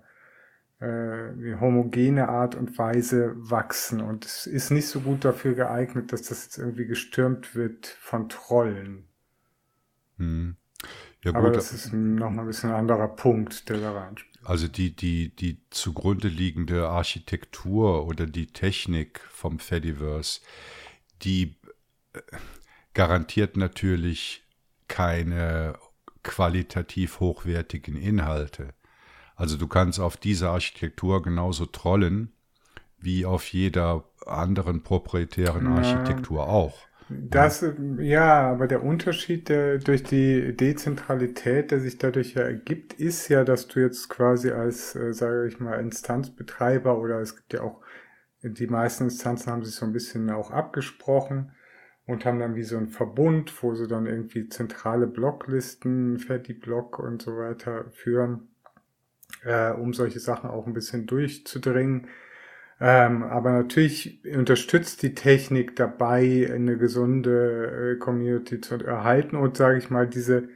äh, 0.80 1.56
homogene 1.60 2.30
Art 2.30 2.56
und 2.56 2.78
Weise 2.78 3.34
wachsen. 3.36 4.02
Und 4.02 4.26
es 4.26 4.46
ist 4.48 4.70
nicht 4.72 4.88
so 4.88 5.00
gut 5.00 5.26
dafür 5.26 5.54
geeignet, 5.56 6.13
dass 6.13 6.24
das 6.24 6.46
jetzt 6.46 6.58
irgendwie 6.58 6.86
gestürmt 6.86 7.56
wird 7.56 7.88
von 8.00 8.30
Trollen. 8.30 9.08
Hm. 10.18 10.56
Ja, 11.24 11.32
gut. 11.32 11.40
Aber 11.40 11.52
das 11.52 11.74
ist 11.74 11.94
nochmal 11.94 12.46
ein 12.46 12.48
bisschen 12.48 12.70
ein 12.70 12.76
anderer 12.76 13.08
Punkt, 13.08 13.70
der 13.70 13.80
da 13.80 13.92
reinspielt. 13.92 14.38
Also 14.46 14.68
die, 14.68 14.96
die, 14.96 15.36
die 15.36 15.62
zugrunde 15.72 16.28
liegende 16.28 16.88
Architektur 16.88 18.06
oder 18.06 18.26
die 18.26 18.48
Technik 18.48 19.20
vom 19.30 19.60
Fediverse, 19.60 20.42
die 21.24 21.56
äh, 22.13 22.22
garantiert 22.94 23.58
natürlich 23.58 24.44
keine 24.88 25.78
qualitativ 26.24 27.20
hochwertigen 27.20 27.98
Inhalte. 27.98 28.74
Also 29.38 29.56
du 29.56 29.67
kannst 29.67 30.00
auf 30.00 30.17
diese 30.17 30.50
Architektur 30.50 31.21
genauso 31.21 31.67
trollen 31.67 32.34
wie 33.00 33.26
auf 33.26 33.45
jeder 33.54 34.04
anderen 34.26 34.82
proprietären 34.82 35.67
Architektur 35.67 36.50
auch. 36.50 36.88
Das, 37.10 37.63
ja, 38.00 38.52
aber 38.52 38.67
der 38.67 38.84
Unterschied 38.84 39.47
der, 39.47 39.78
durch 39.78 40.04
die 40.04 40.58
Dezentralität, 40.58 41.71
der 41.71 41.80
sich 41.80 41.97
dadurch 41.97 42.34
ja 42.34 42.41
ergibt, 42.41 42.93
ist 42.93 43.30
ja, 43.30 43.45
dass 43.45 43.67
du 43.67 43.80
jetzt 43.80 44.10
quasi 44.10 44.52
als, 44.52 44.93
äh, 44.95 45.13
sage 45.13 45.47
ich 45.47 45.60
mal, 45.60 45.80
Instanzbetreiber 45.80 47.00
oder 47.00 47.21
es 47.21 47.38
gibt 47.38 47.54
ja 47.54 47.62
auch, 47.62 47.80
die 48.41 48.67
meisten 48.67 49.06
Instanzen 49.06 49.52
haben 49.52 49.63
sich 49.63 49.76
so 49.76 49.86
ein 49.86 49.93
bisschen 49.93 50.30
auch 50.32 50.52
abgesprochen 50.52 51.52
und 52.08 52.26
haben 52.26 52.39
dann 52.39 52.56
wie 52.56 52.63
so 52.63 52.78
ein 52.78 52.89
Verbund, 52.89 53.54
wo 53.63 53.73
sie 53.73 53.88
dann 53.88 54.06
irgendwie 54.06 54.50
zentrale 54.50 55.08
Blocklisten, 55.08 56.19
Ferdi-Block 56.19 57.00
und 57.00 57.21
so 57.21 57.38
weiter 57.38 57.86
führen 57.91 58.50
äh, 59.44 59.72
um 59.72 59.94
solche 59.94 60.20
Sachen 60.20 60.50
auch 60.50 60.68
ein 60.68 60.74
bisschen 60.74 61.08
durchzudringen. 61.08 62.08
Ähm, 62.80 63.24
aber 63.24 63.52
natürlich 63.52 64.20
unterstützt 64.36 65.02
die 65.02 65.16
Technik 65.16 65.76
dabei, 65.76 66.52
eine 66.54 66.78
gesunde 66.78 67.96
äh, 67.96 68.00
Community 68.00 68.62
zu 68.62 68.76
erhalten 68.76 69.36
und 69.36 69.58
sage 69.58 69.80
ich 69.80 69.90
mal, 69.90 70.08
diese 70.08 70.50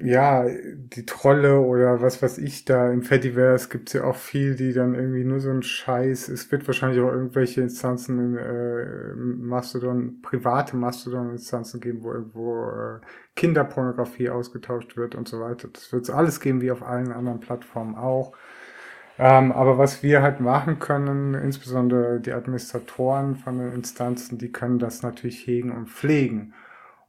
ja, 0.00 0.46
die 0.48 1.04
Trolle 1.04 1.60
oder 1.60 2.00
was 2.00 2.22
weiß 2.22 2.38
ich 2.38 2.64
da 2.64 2.90
im 2.90 3.02
Fediverse 3.02 3.68
gibt's 3.68 3.92
ja 3.92 4.04
auch 4.04 4.16
viel, 4.16 4.56
die 4.56 4.72
dann 4.72 4.94
irgendwie 4.94 5.24
nur 5.24 5.40
so 5.40 5.50
ein 5.50 5.62
Scheiß. 5.62 6.28
Es 6.28 6.50
wird 6.50 6.66
wahrscheinlich 6.66 7.00
auch 7.02 7.12
irgendwelche 7.12 7.60
Instanzen 7.60 8.18
in 8.18 8.38
äh, 8.38 9.14
Mastodon, 9.14 10.22
private 10.22 10.76
Mastodon-Instanzen 10.76 11.80
geben, 11.80 12.02
wo 12.02 12.12
irgendwo 12.12 12.70
äh, 12.70 13.00
Kinderpornografie 13.36 14.30
ausgetauscht 14.30 14.96
wird 14.96 15.14
und 15.14 15.28
so 15.28 15.40
weiter. 15.40 15.68
Das 15.70 15.92
wird 15.92 16.04
es 16.04 16.10
alles 16.10 16.40
geben, 16.40 16.62
wie 16.62 16.70
auf 16.72 16.82
allen 16.82 17.12
anderen 17.12 17.40
Plattformen 17.40 17.94
auch. 17.94 18.32
Ähm, 19.18 19.52
aber 19.52 19.78
was 19.78 20.02
wir 20.02 20.22
halt 20.22 20.40
machen 20.40 20.78
können, 20.78 21.34
insbesondere 21.34 22.20
die 22.20 22.32
Administratoren 22.32 23.36
von 23.36 23.58
den 23.58 23.72
Instanzen, 23.72 24.38
die 24.38 24.50
können 24.52 24.78
das 24.78 25.02
natürlich 25.02 25.46
hegen 25.46 25.70
und 25.72 25.90
pflegen. 25.90 26.54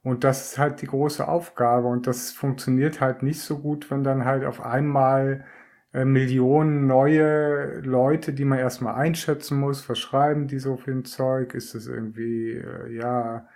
Und 0.04 0.22
das 0.22 0.52
ist 0.52 0.58
halt 0.58 0.82
die 0.82 0.86
große 0.86 1.26
Aufgabe. 1.26 1.88
Und 1.88 2.06
das 2.06 2.30
funktioniert 2.30 3.00
halt 3.00 3.22
nicht 3.22 3.40
so 3.40 3.58
gut, 3.58 3.90
wenn 3.90 4.04
dann 4.04 4.24
halt 4.24 4.44
auf 4.44 4.64
einmal 4.64 5.44
äh, 5.92 6.04
Millionen 6.04 6.86
neue 6.86 7.80
Leute, 7.80 8.32
die 8.34 8.44
man 8.44 8.58
erstmal 8.58 8.94
einschätzen 8.94 9.58
muss, 9.58 9.80
verschreiben 9.80 10.46
die 10.46 10.58
so 10.58 10.76
viel 10.76 11.02
Zeug? 11.04 11.54
Ist 11.54 11.74
es 11.74 11.86
irgendwie, 11.88 12.52
äh, 12.52 12.94
ja, 12.94 13.48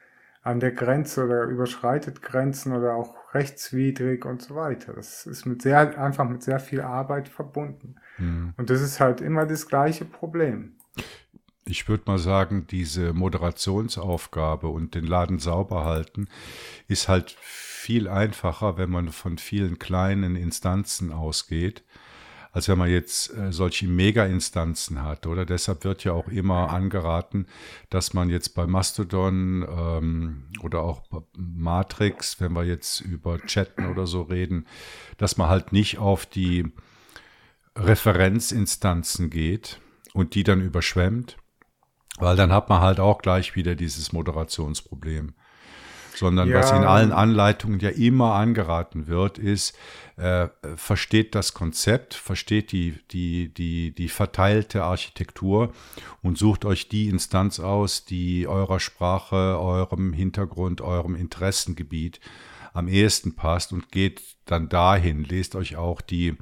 an 0.43 0.61
der 0.61 0.73
Grenze 0.73 1.27
oder 1.27 1.45
überschreitet 1.45 2.23
Grenzen 2.23 2.73
oder 2.75 2.95
auch 2.95 3.35
rechtswidrig 3.35 4.25
und 4.25 4.41
so 4.41 4.55
weiter. 4.55 4.95
Das 4.95 5.27
ist 5.27 5.45
mit 5.45 5.61
sehr, 5.61 5.99
einfach 6.01 6.27
mit 6.27 6.43
sehr 6.43 6.59
viel 6.59 6.81
Arbeit 6.81 7.29
verbunden. 7.29 7.97
Mhm. 8.17 8.55
Und 8.57 8.71
das 8.71 8.81
ist 8.81 9.01
halt 9.01 9.21
immer 9.21 9.45
das 9.45 9.69
gleiche 9.69 10.07
Problem 10.07 10.79
ich 11.69 11.89
würde 11.89 12.05
mal 12.07 12.19
sagen, 12.19 12.67
diese 12.71 13.13
Moderationsaufgabe 13.13 14.69
und 14.69 14.95
den 14.95 15.07
Laden 15.07 15.39
sauber 15.39 15.85
halten 15.85 16.29
ist 16.87 17.09
halt 17.09 17.37
viel 17.41 18.09
einfacher, 18.09 18.77
wenn 18.79 18.91
man 18.91 19.11
von 19.11 19.39
vielen 19.39 19.79
kleinen 19.79 20.37
Instanzen 20.37 21.13
ausgeht, 21.13 21.85
als 22.53 22.69
wenn 22.69 22.79
man 22.79 22.91
jetzt 22.91 23.35
äh, 23.37 23.53
solche 23.53 23.87
Mega-Instanzen 23.87 25.03
hat, 25.03 25.27
oder? 25.27 25.45
Deshalb 25.45 25.85
wird 25.85 26.05
ja 26.05 26.13
auch 26.13 26.29
immer 26.29 26.71
angeraten, 26.71 27.47
dass 27.91 28.15
man 28.15 28.31
jetzt 28.31 28.55
bei 28.55 28.67
Mastodon 28.67 29.67
ähm, 29.69 30.45
oder 30.63 30.81
auch 30.81 31.03
Matrix, 31.37 32.41
wenn 32.41 32.53
wir 32.55 32.65
jetzt 32.65 33.01
über 33.01 33.39
Chatten 33.41 33.87
oder 33.87 34.07
so 34.07 34.23
reden, 34.23 34.67
dass 35.19 35.37
man 35.37 35.49
halt 35.49 35.73
nicht 35.73 35.99
auf 35.99 36.25
die 36.25 36.73
Referenzinstanzen 37.77 39.31
geht 39.31 39.81
und 40.15 40.35
die 40.35 40.43
dann 40.43 40.61
überschwemmt, 40.61 41.37
weil 42.21 42.37
dann 42.37 42.53
hat 42.53 42.69
man 42.69 42.81
halt 42.81 43.01
auch 43.01 43.19
gleich 43.19 43.57
wieder 43.57 43.75
dieses 43.75 44.13
Moderationsproblem. 44.13 45.35
Sondern 46.15 46.49
ja. 46.49 46.59
was 46.59 46.73
in 46.73 46.83
allen 46.83 47.13
Anleitungen 47.13 47.79
ja 47.79 47.91
immer 47.91 48.35
angeraten 48.35 49.07
wird, 49.07 49.39
ist, 49.39 49.77
äh, 50.17 50.49
versteht 50.75 51.37
das 51.37 51.55
Konzept, 51.55 52.15
versteht 52.15 52.73
die, 52.73 52.99
die, 53.13 53.55
die, 53.55 53.95
die 53.95 54.09
verteilte 54.09 54.83
Architektur 54.83 55.73
und 56.21 56.37
sucht 56.37 56.65
euch 56.65 56.89
die 56.89 57.09
Instanz 57.09 57.61
aus, 57.61 58.05
die 58.05 58.49
eurer 58.49 58.81
Sprache, 58.81 59.61
eurem 59.61 60.13
Hintergrund, 60.13 60.81
eurem 60.81 61.15
Interessengebiet 61.15 62.19
am 62.73 62.89
ehesten 62.89 63.37
passt 63.37 63.73
und 63.73 63.93
geht 63.93 64.23
dann 64.45 64.69
dahin, 64.69 65.23
lest 65.23 65.55
euch 65.55 65.77
auch 65.77 66.01
die, 66.01 66.37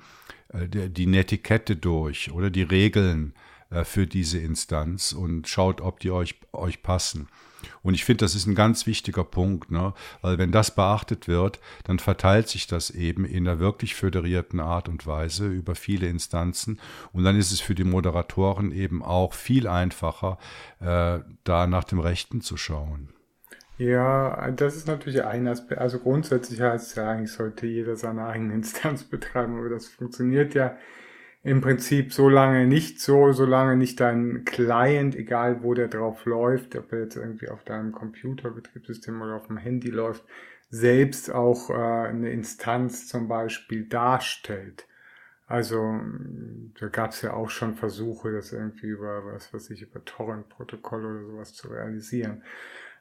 äh, 0.55 0.69
die, 0.69 0.89
die 0.89 1.07
Netiquette 1.07 1.77
durch 1.77 2.33
oder 2.33 2.51
die 2.51 2.63
Regeln 2.63 3.35
für 3.85 4.07
diese 4.07 4.39
Instanz 4.39 5.13
und 5.13 5.49
schaut, 5.49 5.81
ob 5.81 6.01
die 6.01 6.11
euch, 6.11 6.39
euch 6.53 6.83
passen. 6.83 7.29
Und 7.83 7.95
ich 7.95 8.05
finde, 8.05 8.25
das 8.25 8.35
ist 8.35 8.47
ein 8.47 8.55
ganz 8.55 8.87
wichtiger 8.87 9.25
Punkt, 9.25 9.71
ne? 9.71 9.95
weil 10.23 10.39
wenn 10.39 10.53
das 10.53 10.75
beachtet 10.75 11.29
wird, 11.29 11.61
dann 11.85 11.99
verteilt 11.99 12.49
sich 12.49 12.67
das 12.67 12.91
eben 12.91 13.25
in 13.25 13.47
einer 13.47 13.59
wirklich 13.59 13.95
föderierten 13.95 14.61
Art 14.61 14.89
und 14.89 15.07
Weise 15.07 15.47
über 15.49 15.75
viele 15.75 16.07
Instanzen. 16.09 16.81
Und 17.13 17.25
dann 17.25 17.37
ist 17.37 17.53
es 17.53 17.61
für 17.61 17.75
die 17.75 17.85
Moderatoren 17.85 18.73
eben 18.73 19.03
auch 19.03 19.35
viel 19.35 19.67
einfacher, 19.67 20.39
äh, 20.81 21.21
da 21.45 21.67
nach 21.67 21.85
dem 21.85 21.99
Rechten 21.99 22.41
zu 22.41 22.57
schauen. 22.57 23.11
Ja, 23.79 24.51
das 24.53 24.75
ist 24.75 24.87
natürlich 24.87 25.23
ein 25.23 25.47
Aspekt. 25.47 25.81
Also 25.81 25.99
grundsätzlich 25.99 26.61
heißt 26.61 26.89
es 26.89 26.95
ja 26.95 27.11
eigentlich, 27.11 27.33
sollte 27.33 27.67
jeder 27.67 27.97
seine 27.97 28.27
eigene 28.27 28.55
Instanz 28.55 29.05
betreiben, 29.05 29.59
aber 29.59 29.69
das 29.69 29.87
funktioniert 29.87 30.55
ja 30.55 30.77
im 31.47 31.61
Prinzip 31.61 32.13
so 32.13 32.29
lange 32.29 32.67
nicht 32.67 33.01
so, 33.01 33.31
solange 33.31 33.77
nicht 33.77 34.01
dein 34.01 34.45
Client, 34.45 35.15
egal 35.15 35.63
wo 35.63 35.75
der 35.75 35.87
drauf 35.87 36.25
läuft, 36.25 36.75
ob 36.75 36.93
er 36.93 37.03
jetzt 37.03 37.17
irgendwie 37.17 37.49
auf 37.49 37.63
deinem 37.63 37.93
Computerbetriebssystem 37.93 39.23
oder 39.23 39.37
auf 39.37 39.47
dem 39.47 39.57
Handy 39.57 39.91
läuft, 39.91 40.25
selbst 40.71 41.33
auch 41.33 41.71
äh, 41.71 41.75
eine 42.09 42.31
Instanz 42.31 43.07
zum 43.07 43.29
Beispiel 43.29 43.87
darstellt. 43.87 44.89
Also 45.47 46.01
da 46.81 46.89
gab 46.89 47.13
es 47.13 47.23
ja 47.23 47.33
auch 47.35 47.51
schon 47.51 47.77
Versuche, 47.77 48.33
das 48.33 48.53
irgendwie 48.53 48.89
über 48.89 49.25
was 49.27 49.55
weiß 49.55 49.71
ich, 49.71 49.83
über 49.83 50.05
Torrent-Protokoll 50.05 51.07
oder 51.07 51.27
sowas 51.27 51.55
zu 51.55 51.69
realisieren. 51.69 52.43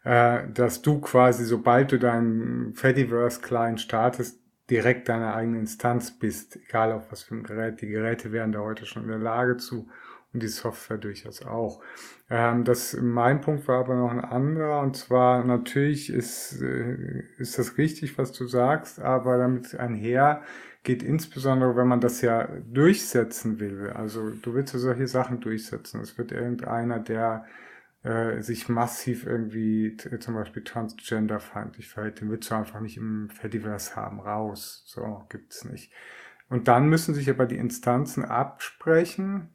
Äh, 0.04 0.44
dass 0.54 0.84
du 0.84 1.02
quasi, 1.02 1.46
sobald 1.46 1.92
du 1.92 1.98
deinen 1.98 2.76
Fediverse-Client 2.76 3.82
startest, 3.82 4.40
direkt 4.70 5.10
deine 5.10 5.34
eigene 5.34 5.60
Instanz 5.60 6.12
bist, 6.12 6.58
egal 6.68 6.92
auf 6.92 7.12
was 7.12 7.24
für 7.24 7.36
ein 7.36 7.44
Gerät. 7.44 7.82
Die 7.82 7.88
Geräte 7.88 8.32
wären 8.32 8.52
da 8.52 8.60
heute 8.60 8.86
schon 8.86 9.04
in 9.04 9.10
der 9.10 9.20
Lage 9.20 9.58
zu 9.58 9.88
und 10.34 10.44
die 10.44 10.48
Software 10.48 10.98
durchaus 10.98 11.44
auch. 11.44 11.82
Ähm, 12.30 12.64
das, 12.64 12.98
mein 13.00 13.42
Punkt 13.42 13.68
war 13.68 13.80
aber 13.80 13.96
noch 13.96 14.12
ein 14.12 14.24
anderer 14.24 14.82
und 14.82 14.98
zwar 14.98 15.44
natürlich 15.44 16.10
ist, 16.10 16.62
äh, 16.62 17.24
ist 17.38 17.58
das 17.58 17.78
richtig, 17.78 18.18
was 18.18 18.32
du 18.32 18.48
sagst, 18.48 19.00
aber 19.00 19.38
damit 19.38 19.76
einher 19.80 20.42
geht 20.84 21.04
insbesondere, 21.04 21.76
wenn 21.76 21.88
man 21.88 22.02
das 22.02 22.22
ja 22.22 22.48
durchsetzen 22.72 23.60
will. 23.60 23.90
Also 23.90 24.30
du 24.30 24.54
willst 24.54 24.74
ja 24.74 24.80
solche 24.80 25.08
Sachen 25.08 25.40
durchsetzen. 25.40 26.00
Es 26.02 26.18
wird 26.18 26.32
irgendeiner, 26.32 27.00
der 27.00 27.46
äh, 28.06 28.42
sich 28.44 28.70
massiv 28.70 29.26
irgendwie 29.26 29.98
zum 30.20 30.36
Beispiel 30.36 30.64
transgenderfeindlich 30.64 31.90
verhält, 31.90 32.22
den 32.22 32.30
willst 32.30 32.52
du 32.52 32.56
einfach 32.56 32.80
nicht 32.80 32.98
im 32.98 33.30
Fediverse 33.32 33.96
haben, 33.96 34.20
raus. 34.20 34.84
So, 34.86 35.26
gibt's 35.30 35.66
nicht. 35.66 35.92
Und 36.48 36.68
dann 36.68 36.88
müssen 36.88 37.16
sich 37.16 37.30
aber 37.32 37.48
die 37.48 37.58
Instanzen 37.58 38.24
absprechen. 38.24 39.50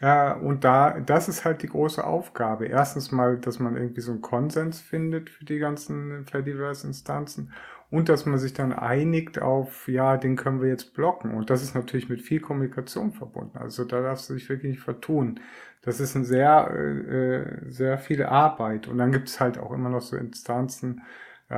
Ja, 0.00 0.32
und 0.32 0.64
da, 0.64 1.00
das 1.00 1.28
ist 1.28 1.44
halt 1.44 1.62
die 1.62 1.68
große 1.68 2.02
Aufgabe. 2.02 2.66
Erstens 2.66 3.12
mal, 3.12 3.38
dass 3.38 3.58
man 3.58 3.76
irgendwie 3.76 4.00
so 4.00 4.12
einen 4.12 4.22
Konsens 4.22 4.80
findet 4.80 5.28
für 5.28 5.44
die 5.44 5.58
ganzen 5.58 6.24
Fediverse-Instanzen 6.26 7.52
und 7.90 8.08
dass 8.08 8.26
man 8.26 8.38
sich 8.38 8.54
dann 8.54 8.72
einigt 8.72 9.40
auf, 9.40 9.86
ja, 9.86 10.16
den 10.16 10.36
können 10.36 10.60
wir 10.60 10.68
jetzt 10.68 10.94
blocken. 10.94 11.34
Und 11.34 11.50
das 11.50 11.62
ist 11.62 11.74
natürlich 11.74 12.08
mit 12.08 12.22
viel 12.22 12.40
Kommunikation 12.40 13.12
verbunden. 13.12 13.58
Also 13.58 13.84
da 13.84 14.00
darfst 14.00 14.28
du 14.28 14.34
dich 14.34 14.48
wirklich 14.48 14.72
nicht 14.72 14.82
vertun. 14.82 15.40
Das 15.84 16.00
ist 16.00 16.14
ein 16.14 16.24
sehr, 16.24 16.70
äh, 16.70 17.70
sehr 17.70 17.98
viel 17.98 18.22
Arbeit. 18.24 18.88
Und 18.88 18.98
dann 18.98 19.12
gibt 19.12 19.28
es 19.28 19.40
halt 19.40 19.58
auch 19.58 19.72
immer 19.72 19.90
noch 19.90 20.00
so 20.00 20.16
Instanzen, 20.16 21.02
äh, 21.48 21.54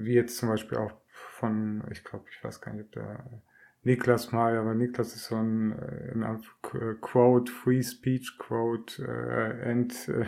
wie 0.00 0.14
jetzt 0.14 0.38
zum 0.38 0.48
Beispiel 0.48 0.78
auch 0.78 0.92
von, 1.08 1.84
ich 1.92 2.02
glaube, 2.04 2.24
ich 2.30 2.42
weiß 2.42 2.60
gar 2.60 2.72
nicht, 2.74 2.86
ob 2.86 2.92
der 2.92 3.24
Niklas 3.84 4.32
mal, 4.32 4.56
aber 4.56 4.74
Niklas 4.74 5.14
ist 5.14 5.26
so 5.26 5.36
ein, 5.36 5.72
äh, 5.78 6.12
ein 6.12 6.40
Quote, 7.00 7.52
Free 7.52 7.82
Speech 7.82 8.36
Quote, 8.38 9.04
äh, 9.04 9.70
and, 9.70 10.08
äh, 10.08 10.26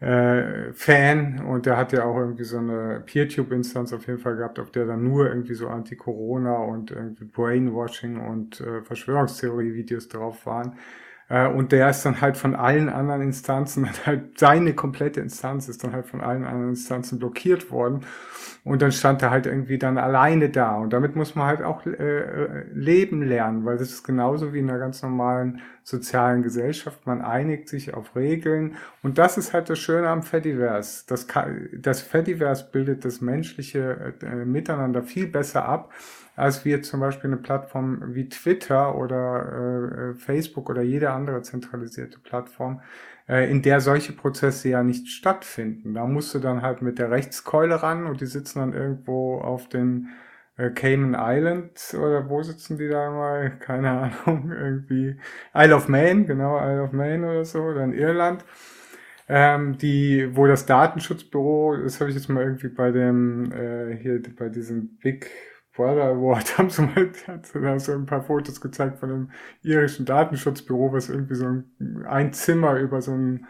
äh, 0.00 0.72
Fan 0.72 1.44
und 1.44 1.66
der 1.66 1.76
hat 1.76 1.92
ja 1.92 2.04
auch 2.04 2.16
irgendwie 2.16 2.44
so 2.44 2.58
eine 2.58 3.02
PeerTube-Instanz 3.06 3.92
auf 3.92 4.06
jeden 4.06 4.18
Fall 4.18 4.36
gehabt, 4.36 4.58
auf 4.58 4.70
der 4.70 4.86
dann 4.86 5.04
nur 5.04 5.28
irgendwie 5.28 5.54
so 5.54 5.68
Anti-Corona 5.68 6.56
und 6.56 6.90
irgendwie 6.90 7.24
Brainwashing 7.24 8.18
und 8.20 8.60
äh, 8.60 8.82
Verschwörungstheorie-Videos 8.82 10.08
drauf 10.08 10.46
waren. 10.46 10.76
Äh, 11.28 11.48
und 11.48 11.72
der 11.72 11.90
ist 11.90 12.02
dann 12.04 12.20
halt 12.20 12.36
von 12.36 12.54
allen 12.54 12.88
anderen 12.88 13.22
Instanzen, 13.22 13.88
halt 14.06 14.38
seine 14.38 14.74
komplette 14.74 15.20
Instanz 15.20 15.68
ist 15.68 15.84
dann 15.84 15.92
halt 15.92 16.06
von 16.06 16.20
allen 16.20 16.44
anderen 16.44 16.70
Instanzen 16.70 17.18
blockiert 17.18 17.70
worden. 17.70 18.04
Und 18.64 18.80
dann 18.80 18.92
stand 18.92 19.20
er 19.20 19.30
halt 19.30 19.44
irgendwie 19.44 19.78
dann 19.78 19.98
alleine 19.98 20.48
da. 20.48 20.76
Und 20.76 20.92
damit 20.92 21.16
muss 21.16 21.34
man 21.34 21.46
halt 21.46 21.62
auch 21.62 21.84
äh, 21.84 22.64
leben 22.72 23.22
lernen, 23.22 23.66
weil 23.66 23.76
das 23.76 23.90
ist 23.90 24.04
genauso 24.04 24.54
wie 24.54 24.60
in 24.60 24.70
einer 24.70 24.78
ganz 24.78 25.02
normalen 25.02 25.60
sozialen 25.82 26.42
Gesellschaft. 26.42 27.06
Man 27.06 27.20
einigt 27.20 27.68
sich 27.68 27.92
auf 27.92 28.16
Regeln. 28.16 28.76
Und 29.02 29.18
das 29.18 29.36
ist 29.36 29.52
halt 29.52 29.68
das 29.68 29.78
Schöne 29.78 30.08
am 30.08 30.22
Fediverse. 30.22 31.04
Das, 31.06 31.26
das 31.72 32.00
Fediverse 32.00 32.68
bildet 32.72 33.04
das 33.04 33.20
menschliche 33.20 34.14
äh, 34.22 34.44
Miteinander 34.46 35.02
viel 35.02 35.26
besser 35.26 35.66
ab 35.66 35.90
als 36.36 36.64
wir 36.64 36.82
zum 36.82 37.00
Beispiel 37.00 37.30
eine 37.30 37.40
Plattform 37.40 38.14
wie 38.14 38.28
Twitter 38.28 38.96
oder 38.96 40.12
äh, 40.12 40.14
Facebook 40.14 40.70
oder 40.70 40.82
jede 40.82 41.10
andere 41.10 41.42
zentralisierte 41.42 42.18
Plattform, 42.18 42.80
äh, 43.28 43.50
in 43.50 43.62
der 43.62 43.80
solche 43.80 44.12
Prozesse 44.12 44.68
ja 44.68 44.82
nicht 44.82 45.08
stattfinden. 45.08 45.94
Da 45.94 46.06
musst 46.06 46.34
du 46.34 46.38
dann 46.38 46.62
halt 46.62 46.82
mit 46.82 46.98
der 46.98 47.10
Rechtskeule 47.10 47.82
ran 47.82 48.06
und 48.06 48.20
die 48.20 48.26
sitzen 48.26 48.58
dann 48.58 48.72
irgendwo 48.72 49.38
auf 49.38 49.68
den 49.68 50.08
äh, 50.56 50.70
Cayman 50.70 51.16
Islands 51.18 51.94
oder 51.94 52.28
wo 52.28 52.42
sitzen 52.42 52.78
die 52.78 52.88
da 52.88 53.10
mal? 53.10 53.58
Keine 53.58 53.90
Ahnung, 53.90 54.52
irgendwie 54.58 55.16
Isle 55.54 55.76
of 55.76 55.88
Man, 55.88 56.26
genau, 56.26 56.58
Isle 56.58 56.82
of 56.82 56.92
Man 56.92 57.24
oder 57.24 57.44
so, 57.44 57.60
oder 57.62 57.84
in 57.84 57.92
Irland. 57.92 58.44
Ähm, 59.26 59.78
die, 59.78 60.28
wo 60.36 60.46
das 60.46 60.66
Datenschutzbüro, 60.66 61.78
das 61.82 61.98
habe 62.00 62.10
ich 62.10 62.16
jetzt 62.16 62.28
mal 62.28 62.44
irgendwie 62.44 62.68
bei 62.68 62.90
dem, 62.90 63.50
äh, 63.52 63.96
hier 63.96 64.22
bei 64.36 64.50
diesem 64.50 64.98
Big 64.98 65.30
Brother 65.74 66.04
Award 66.04 66.58
haben 66.58 66.70
sie 66.70 66.82
mal 66.82 67.10
hat 67.26 67.46
sie 67.46 67.78
so 67.80 67.92
ein 67.92 68.06
paar 68.06 68.22
Fotos 68.22 68.60
gezeigt 68.60 68.98
von 68.98 69.10
einem 69.10 69.30
irischen 69.62 70.06
Datenschutzbüro, 70.06 70.92
was 70.92 71.08
irgendwie 71.08 71.34
so 71.34 71.46
ein, 71.46 72.04
ein 72.06 72.32
Zimmer 72.32 72.76
über 72.76 73.02
so 73.02 73.12
ein 73.12 73.46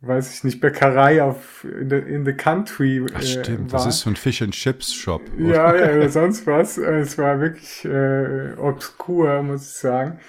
weiß 0.00 0.32
ich 0.32 0.44
nicht, 0.44 0.60
Bäckerei 0.60 1.22
auf 1.22 1.64
in 1.64 1.90
the, 1.90 1.96
in 1.96 2.24
the 2.24 2.32
country. 2.32 3.04
Ach, 3.14 3.22
stimmt, 3.22 3.68
äh, 3.68 3.72
das 3.72 3.86
ist 3.86 4.00
so 4.00 4.10
ein 4.10 4.16
Fish 4.16 4.42
and 4.42 4.54
Chips 4.54 4.94
Shop. 4.94 5.22
Ja, 5.36 5.74
ja, 5.76 5.96
oder 5.96 6.08
sonst 6.08 6.46
was. 6.46 6.78
Es 6.78 7.18
war 7.18 7.40
wirklich 7.40 7.84
äh, 7.84 8.54
obskur, 8.56 9.42
muss 9.42 9.62
ich 9.62 9.74
sagen. 9.74 10.20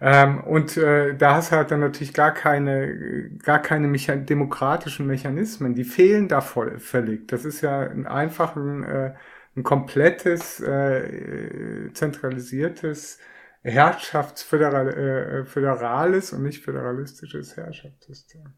Ähm, 0.00 0.40
und 0.44 0.76
äh, 0.76 1.14
da 1.16 1.34
hast 1.34 1.50
du 1.50 1.56
halt 1.56 1.70
dann 1.70 1.80
natürlich 1.80 2.14
gar 2.14 2.32
keine, 2.32 3.30
gar 3.42 3.60
keine 3.60 3.88
Mecha 3.88 4.14
demokratischen 4.14 5.06
Mechanismen. 5.06 5.74
Die 5.74 5.84
fehlen 5.84 6.28
da 6.28 6.40
voll, 6.40 6.78
völlig. 6.78 7.26
Das 7.28 7.44
ist 7.44 7.60
ja 7.62 7.80
ein 7.80 8.06
einfachen 8.06 8.84
äh, 8.84 9.14
ein 9.58 9.62
komplettes, 9.62 10.60
äh, 10.60 11.92
zentralisiertes, 11.92 13.18
herrschaftsföderales 13.62 16.32
äh, 16.32 16.36
und 16.36 16.42
nicht 16.42 16.64
föderalistisches 16.64 17.56
Herrschaftssystem. 17.56 18.54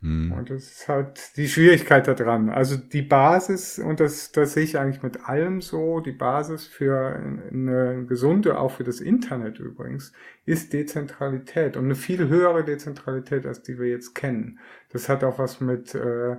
Mhm. 0.00 0.32
Und 0.32 0.50
das 0.50 0.64
ist 0.64 0.88
halt 0.88 1.36
die 1.36 1.48
Schwierigkeit 1.48 2.06
daran. 2.06 2.50
Also 2.50 2.76
die 2.76 3.02
Basis, 3.02 3.78
und 3.78 4.00
das, 4.00 4.32
das 4.32 4.52
sehe 4.52 4.64
ich 4.64 4.78
eigentlich 4.78 5.02
mit 5.02 5.28
allem 5.28 5.60
so, 5.60 6.00
die 6.00 6.12
Basis 6.12 6.66
für 6.66 7.16
eine 7.16 8.04
gesunde, 8.06 8.58
auch 8.58 8.72
für 8.72 8.84
das 8.84 9.00
Internet 9.00 9.58
übrigens, 9.58 10.12
ist 10.44 10.72
Dezentralität 10.72 11.76
und 11.76 11.86
eine 11.86 11.96
viel 11.96 12.28
höhere 12.28 12.64
Dezentralität, 12.64 13.46
als 13.46 13.62
die 13.62 13.78
wir 13.78 13.88
jetzt 13.88 14.14
kennen. 14.14 14.58
Das 14.92 15.08
hat 15.08 15.24
auch 15.24 15.38
was 15.38 15.60
mit 15.60 15.94
äh, 15.94 16.36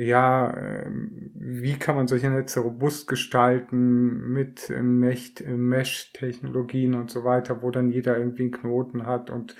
ja, 0.00 0.56
ähm, 0.56 1.30
wie 1.34 1.74
kann 1.74 1.96
man 1.96 2.08
solche 2.08 2.30
Netze 2.30 2.60
robust 2.60 3.06
gestalten 3.08 4.32
mit 4.32 4.70
Mesh-Technologien 4.70 6.94
und 6.94 7.10
so 7.10 7.24
weiter, 7.24 7.62
wo 7.62 7.70
dann 7.70 7.90
jeder 7.90 8.16
irgendwie 8.16 8.44
einen 8.44 8.52
Knoten 8.52 9.06
hat? 9.06 9.30
Und 9.30 9.56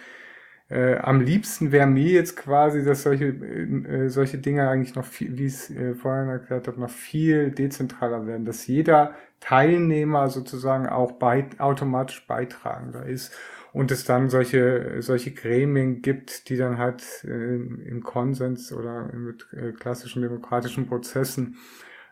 äh, 0.71 0.97
am 0.99 1.21
liebsten 1.21 1.73
wäre 1.73 1.87
mir 1.87 2.13
jetzt 2.13 2.37
quasi, 2.37 2.85
dass 2.85 3.03
solche, 3.03 3.27
äh, 3.27 4.09
solche 4.09 4.39
Dinge 4.39 4.69
eigentlich 4.69 4.95
noch 4.95 5.05
viel, 5.05 5.37
wie 5.37 5.47
ich 5.47 5.55
es 5.55 5.71
äh, 5.71 5.95
vorhin 5.95 6.29
erklärt 6.29 6.69
habe, 6.69 6.81
noch 6.81 6.91
viel 6.91 7.51
dezentraler 7.51 8.27
werden, 8.27 8.45
dass 8.45 8.67
jeder 8.67 9.15
Teilnehmer 9.41 10.29
sozusagen 10.29 10.87
auch 10.87 11.13
bei, 11.13 11.47
automatisch 11.59 12.27
beitragender 12.27 13.05
ist 13.05 13.35
und 13.73 13.91
es 13.91 14.05
dann 14.05 14.31
solche, 14.31 15.01
solche 15.01 15.33
Gremien 15.33 16.03
gibt, 16.03 16.49
die 16.49 16.57
dann 16.57 16.79
halt 16.79 17.03
äh, 17.25 17.55
im 17.55 18.03
Konsens 18.03 18.73
oder 18.73 19.13
mit 19.13 19.47
äh, 19.53 19.73
klassischen 19.73 20.23
demokratischen 20.23 20.87
Prozessen 20.87 21.57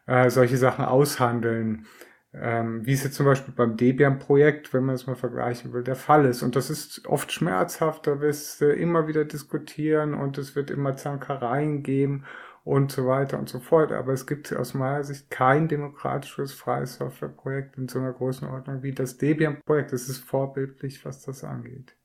äh, 0.07 0.31
solche 0.31 0.57
Sachen 0.57 0.85
aushandeln. 0.85 1.87
Ähm, 2.35 2.85
wie 2.85 2.92
es 2.92 3.05
jetzt 3.05 3.14
zum 3.14 3.25
Beispiel 3.25 3.55
beim 3.55 3.77
Debian-Projekt, 3.77 4.75
wenn 4.75 4.85
man 4.85 4.94
es 4.94 5.07
mal 5.07 5.16
vergleichen 5.16 5.73
will, 5.73 5.83
der 5.83 5.97
Fall 5.97 6.27
ist. 6.27 6.42
Und 6.42 6.57
das 6.57 6.68
ist 6.68 7.07
oft 7.07 7.33
schmerzhaft, 7.33 8.07
da 8.07 8.21
wirst 8.21 8.61
du 8.61 8.71
immer 8.71 9.09
wieder 9.09 9.25
diskutieren 9.25 10.14
und 10.14 10.37
es 10.37 10.55
wird 10.55 10.71
immer 10.71 10.97
Zankereien 10.97 11.83
geben 11.83 12.25
und 12.64 12.92
so 12.92 13.07
weiter 13.07 13.38
und 13.38 13.49
so 13.49 13.61
fort. 13.61 13.92
Aber 13.92 14.12
es 14.12 14.27
gibt 14.27 14.55
aus 14.55 14.75
meiner 14.75 15.05
Sicht 15.05 15.31
kein 15.31 15.68
demokratisches 15.68 16.53
freies 16.53 16.97
Softwareprojekt 16.97 17.79
in 17.79 17.88
so 17.88 17.99
einer 17.99 18.12
großen 18.12 18.47
Ordnung 18.49 18.83
wie 18.83 18.92
das 18.92 19.16
Debian-Projekt. 19.18 19.92
Es 19.92 20.09
ist 20.09 20.25
vorbildlich, 20.25 21.05
was 21.05 21.23
das 21.23 21.44
angeht. 21.44 21.97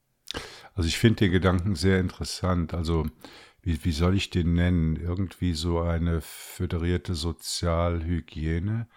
Also 0.75 0.87
ich 0.87 0.97
finde 0.97 1.25
den 1.25 1.31
Gedanken 1.31 1.75
sehr 1.75 1.99
interessant. 1.99 2.73
Also 2.73 3.05
wie, 3.61 3.83
wie 3.85 3.91
soll 3.91 4.15
ich 4.15 4.29
den 4.29 4.53
nennen? 4.53 4.95
Irgendwie 4.95 5.53
so 5.53 5.79
eine 5.79 6.21
föderierte 6.21 7.13
Sozialhygiene. 7.13 8.87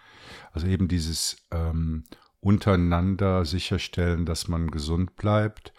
Also 0.51 0.67
eben 0.67 0.87
dieses 0.87 1.37
ähm, 1.51 2.03
untereinander 2.39 3.45
sicherstellen, 3.45 4.25
dass 4.25 4.47
man 4.47 4.71
gesund 4.71 5.15
bleibt. 5.15 5.73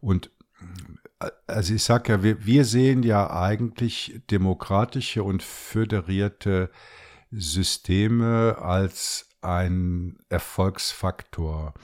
Und 0.00 0.30
also 1.46 1.74
ich 1.74 1.82
sage 1.82 2.12
ja, 2.12 2.22
wir, 2.22 2.46
wir 2.46 2.64
sehen 2.64 3.02
ja 3.02 3.30
eigentlich 3.30 4.20
demokratische 4.30 5.22
und 5.22 5.42
föderierte 5.42 6.70
Systeme 7.30 8.58
als 8.58 9.28
ein 9.40 10.18
Erfolgsfaktor. 10.28 11.74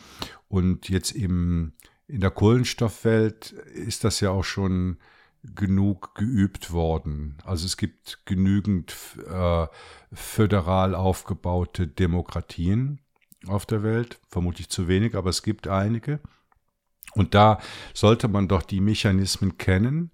Und 0.49 0.89
jetzt 0.89 1.13
im, 1.13 1.73
in 2.07 2.21
der 2.21 2.31
Kohlenstoffwelt 2.31 3.53
ist 3.53 4.05
das 4.05 4.21
ja 4.21 4.31
auch 4.31 4.45
schon 4.45 4.99
genug 5.43 6.15
geübt 6.15 6.73
worden. 6.73 7.37
Also 7.45 7.67
es 7.67 7.77
gibt 7.77 8.21
genügend 8.25 8.95
äh, 9.29 9.67
föderal 10.13 10.95
aufgebaute 10.95 11.87
Demokratien 11.87 13.01
auf 13.47 13.67
der 13.67 13.83
Welt, 13.83 14.21
vermutlich 14.29 14.71
zu 14.71 14.89
wenig, 14.89 15.15
aber 15.15 15.31
es 15.31 15.43
gibt 15.43 15.69
einige. 15.69 16.21
Und 17.15 17.35
da 17.35 17.59
sollte 17.93 18.29
man 18.29 18.49
doch 18.49 18.63
die 18.63 18.81
Mechanismen 18.81 19.59
kennen, 19.59 20.11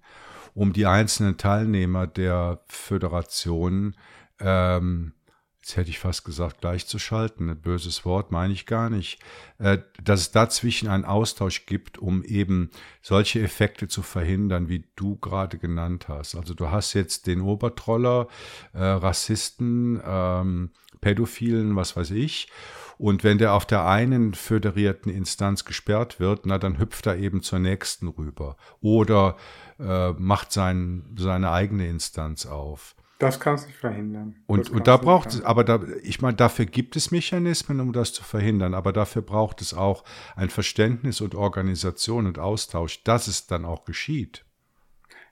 um 0.53 0.73
die 0.73 0.85
einzelnen 0.85 1.37
Teilnehmer 1.37 2.07
der 2.07 2.61
Föderation 2.67 3.95
ähm, 4.39 5.13
jetzt 5.61 5.77
hätte 5.77 5.91
ich 5.91 5.99
fast 5.99 6.25
gesagt, 6.25 6.61
gleichzuschalten, 6.61 7.49
ein 7.49 7.61
böses 7.61 8.03
Wort 8.03 8.31
meine 8.31 8.51
ich 8.51 8.65
gar 8.65 8.89
nicht, 8.89 9.19
äh, 9.59 9.77
dass 10.03 10.21
es 10.21 10.31
dazwischen 10.31 10.89
einen 10.89 11.05
Austausch 11.05 11.67
gibt, 11.67 11.99
um 11.99 12.23
eben 12.23 12.71
solche 13.01 13.41
Effekte 13.41 13.87
zu 13.87 14.01
verhindern, 14.01 14.69
wie 14.69 14.85
du 14.95 15.17
gerade 15.17 15.59
genannt 15.59 16.07
hast. 16.07 16.35
Also 16.35 16.55
du 16.55 16.71
hast 16.71 16.93
jetzt 16.93 17.27
den 17.27 17.41
Obertroller, 17.41 18.27
äh, 18.73 18.83
Rassisten, 18.83 20.01
ähm, 20.03 20.71
Pädophilen, 20.99 21.75
was 21.75 21.95
weiß 21.95 22.11
ich. 22.11 22.49
Und 22.97 23.23
wenn 23.23 23.37
der 23.37 23.53
auf 23.53 23.65
der 23.65 23.85
einen 23.85 24.33
föderierten 24.33 25.11
Instanz 25.11 25.65
gesperrt 25.65 26.19
wird, 26.19 26.45
na 26.45 26.57
dann 26.57 26.79
hüpft 26.79 27.05
er 27.05 27.17
eben 27.17 27.41
zur 27.43 27.59
nächsten 27.59 28.07
rüber 28.07 28.57
oder 28.79 29.37
äh, 29.79 30.11
macht 30.13 30.51
sein, 30.51 31.03
seine 31.17 31.51
eigene 31.51 31.87
Instanz 31.87 32.45
auf. 32.45 32.95
Das 33.21 33.39
kannst 33.39 33.65
du 33.65 33.67
nicht 33.67 33.79
verhindern. 33.79 34.35
Und, 34.47 34.71
und 34.71 34.87
da 34.87 34.97
braucht 34.97 35.29
es, 35.29 35.43
aber 35.43 35.63
da, 35.63 35.79
ich 36.01 36.21
meine, 36.21 36.35
dafür 36.35 36.65
gibt 36.65 36.95
es 36.95 37.11
Mechanismen, 37.11 37.79
um 37.79 37.93
das 37.93 38.13
zu 38.13 38.23
verhindern, 38.23 38.73
aber 38.73 38.91
dafür 38.91 39.21
braucht 39.21 39.61
es 39.61 39.75
auch 39.75 40.03
ein 40.35 40.49
Verständnis 40.49 41.21
und 41.21 41.35
Organisation 41.35 42.25
und 42.25 42.39
Austausch, 42.39 43.03
dass 43.03 43.27
es 43.27 43.45
dann 43.45 43.63
auch 43.63 43.85
geschieht. 43.85 44.43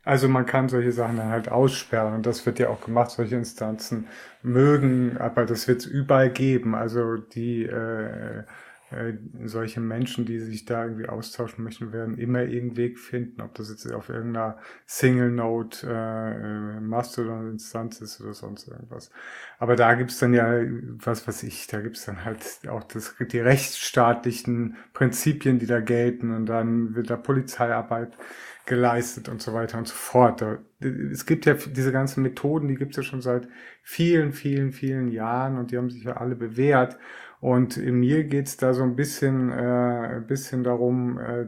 Also 0.03 0.29
man 0.29 0.45
kann 0.45 0.69
solche 0.69 0.91
Sachen 0.91 1.17
dann 1.17 1.29
halt 1.29 1.49
aussperren 1.49 2.13
und 2.13 2.27
das 2.27 2.45
wird 2.45 2.59
ja 2.59 2.69
auch 2.69 2.81
gemacht, 2.81 3.09
solche 3.09 3.35
Instanzen 3.35 4.05
mögen, 4.43 5.17
aber 5.17 5.47
das 5.47 5.67
wird 5.67 5.79
es 5.79 5.87
überall 5.87 6.29
geben. 6.29 6.75
Also 6.75 7.17
die 7.17 7.63
äh, 7.63 8.43
äh, 8.91 9.13
solche 9.45 9.79
Menschen, 9.79 10.25
die 10.25 10.39
sich 10.39 10.65
da 10.65 10.83
irgendwie 10.85 11.07
austauschen 11.07 11.63
möchten, 11.63 11.93
werden 11.93 12.17
immer 12.17 12.41
irgendeinen 12.41 12.77
Weg 12.77 12.99
finden, 12.99 13.41
ob 13.41 13.53
das 13.55 13.69
jetzt 13.69 13.91
auf 13.91 14.09
irgendeiner 14.09 14.57
Single-Note 14.87 15.87
äh, 15.87 16.77
äh, 16.77 16.79
Mastodon-Instanz 16.81 18.01
ist 18.01 18.19
oder 18.21 18.33
sonst 18.33 18.67
irgendwas. 18.67 19.11
Aber 19.59 19.75
da 19.75 19.93
gibt's 19.93 20.19
dann 20.19 20.33
ja, 20.33 20.61
was 21.03 21.27
weiß 21.27 21.43
ich, 21.43 21.67
da 21.67 21.81
gibt's 21.81 22.05
dann 22.05 22.25
halt 22.25 22.61
auch 22.67 22.83
das, 22.83 23.15
die 23.19 23.39
rechtsstaatlichen 23.39 24.77
Prinzipien, 24.93 25.59
die 25.59 25.67
da 25.67 25.81
gelten 25.81 26.33
und 26.33 26.47
dann 26.47 26.95
wird 26.95 27.09
da 27.09 27.17
Polizeiarbeit 27.17 28.17
geleistet 28.65 29.29
und 29.29 29.41
so 29.41 29.53
weiter 29.53 29.77
und 29.77 29.87
so 29.87 29.95
fort. 29.95 30.43
Es 30.79 31.25
gibt 31.25 31.45
ja 31.45 31.55
diese 31.55 31.91
ganzen 31.91 32.21
Methoden, 32.23 32.67
die 32.67 32.75
gibt's 32.75 32.97
ja 32.97 33.03
schon 33.03 33.21
seit 33.21 33.47
vielen, 33.81 34.31
vielen, 34.31 34.71
vielen 34.71 35.09
Jahren 35.09 35.57
und 35.57 35.71
die 35.71 35.77
haben 35.77 35.89
sich 35.89 36.03
ja 36.03 36.17
alle 36.17 36.35
bewährt. 36.35 36.97
Und 37.41 37.77
mir 37.77 38.25
geht's 38.25 38.57
da 38.57 38.73
so 38.73 38.83
ein 38.83 38.95
bisschen, 38.95 39.49
äh, 39.49 40.21
bisschen 40.27 40.63
darum, 40.63 41.19
äh, 41.19 41.45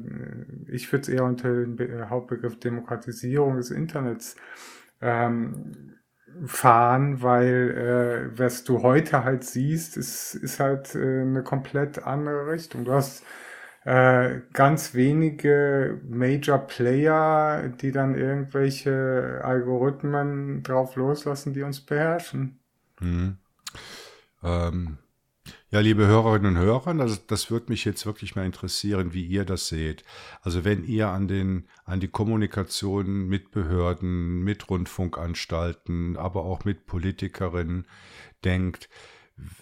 ich 0.71 0.91
würde 0.91 1.01
es 1.01 1.09
eher 1.09 1.25
unter 1.25 1.53
den 1.53 1.75
Be 1.75 1.89
äh, 1.89 2.05
Hauptbegriff 2.05 2.59
Demokratisierung 2.59 3.57
des 3.57 3.71
Internets 3.71 4.37
ähm, 5.01 5.95
fahren, 6.45 7.21
weil 7.21 8.31
äh, 8.33 8.39
was 8.39 8.63
du 8.63 8.83
heute 8.83 9.25
halt 9.25 9.43
siehst, 9.43 9.97
ist, 9.97 10.35
ist 10.35 10.61
halt 10.61 10.95
äh, 10.95 11.21
eine 11.21 11.43
komplett 11.43 12.03
andere 12.03 12.49
Richtung. 12.49 12.85
Du 12.85 12.93
hast 12.93 13.25
äh, 13.83 14.39
ganz 14.53 14.93
wenige 14.93 15.99
Major 16.07 16.59
Player, 16.59 17.67
die 17.67 17.91
dann 17.91 18.15
irgendwelche 18.15 19.41
Algorithmen 19.43 20.63
drauf 20.63 20.95
loslassen, 20.95 21.53
die 21.53 21.63
uns 21.63 21.81
beherrschen. 21.81 22.59
Mhm. 23.01 23.37
Ähm, 24.43 24.97
ja, 25.71 25.79
liebe 25.79 26.05
Hörerinnen 26.05 26.57
und 26.57 26.61
Hörer, 26.61 26.93
das, 26.95 27.25
das 27.27 27.49
würde 27.49 27.67
mich 27.69 27.85
jetzt 27.85 28.05
wirklich 28.05 28.35
mal 28.35 28.45
interessieren, 28.45 29.13
wie 29.13 29.25
ihr 29.25 29.45
das 29.45 29.69
seht. 29.69 30.03
Also 30.41 30.65
wenn 30.65 30.83
ihr 30.83 31.07
an 31.07 31.29
den, 31.29 31.69
an 31.85 32.01
die 32.01 32.09
Kommunikation 32.09 33.27
mit 33.27 33.51
Behörden, 33.51 34.43
mit 34.43 34.69
Rundfunkanstalten, 34.69 36.17
aber 36.17 36.43
auch 36.43 36.65
mit 36.65 36.85
Politikerinnen 36.87 37.87
denkt, 38.43 38.89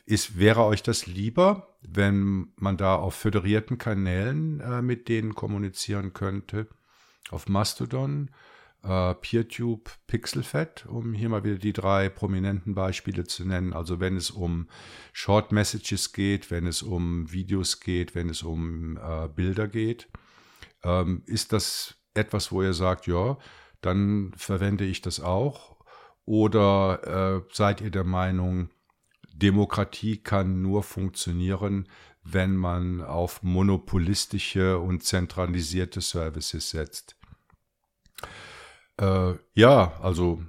ist, 0.08 0.40
wäre 0.40 0.64
euch 0.64 0.82
das 0.82 1.06
lieber, 1.06 1.78
wenn 1.82 2.54
man 2.56 2.76
da 2.76 2.96
auf 2.96 3.14
föderierten 3.14 3.78
Kanälen 3.78 4.62
äh, 4.62 4.82
mit 4.82 5.10
denen 5.10 5.36
kommunizieren 5.36 6.14
könnte? 6.14 6.68
Auf 7.30 7.48
Mastodon, 7.48 8.32
äh, 8.84 9.14
PeerTube 9.16 9.92
Pixelfed, 10.08 10.86
um 10.86 11.14
hier 11.14 11.30
mal 11.30 11.44
wieder 11.44 11.58
die 11.58 11.74
drei 11.74 12.10
prominenten 12.10 12.76
Beispiele 12.76 13.26
zu 13.26 13.46
nennen. 13.46 13.74
Also 13.74 14.00
wenn 14.00 14.16
es 14.16 14.32
um 14.32 14.68
Short 15.14 15.52
Messages 15.52 16.14
geht, 16.14 16.52
wenn 16.52 16.66
es 16.66 16.82
um 16.82 17.32
Videos 17.32 17.80
geht, 17.80 18.16
wenn 18.16 18.30
es 18.30 18.44
um 18.44 18.98
äh, 18.98 19.28
Bilder 19.28 19.68
geht, 19.68 20.08
ähm, 20.84 21.24
ist 21.26 21.54
das 21.54 21.96
etwas, 22.14 22.52
wo 22.52 22.62
ihr 22.62 22.74
sagt, 22.74 23.08
ja, 23.08 23.38
dann 23.82 24.34
verwende 24.36 24.86
ich 24.86 25.02
das 25.02 25.20
auch? 25.20 25.78
Oder 26.26 27.42
äh, 27.48 27.54
seid 27.54 27.82
ihr 27.82 27.92
der 27.92 28.04
Meinung, 28.04 28.70
Demokratie 29.34 30.18
kann 30.18 30.62
nur 30.62 30.84
funktionieren, 30.84 31.88
wenn 32.24 32.56
man 32.56 33.02
auf 33.02 33.42
monopolistische 33.42 34.78
und 34.80 35.04
zentralisierte 35.04 36.02
Services 36.02 36.70
setzt? 36.70 37.19
Äh, 39.00 39.36
ja, 39.54 39.94
also 40.02 40.44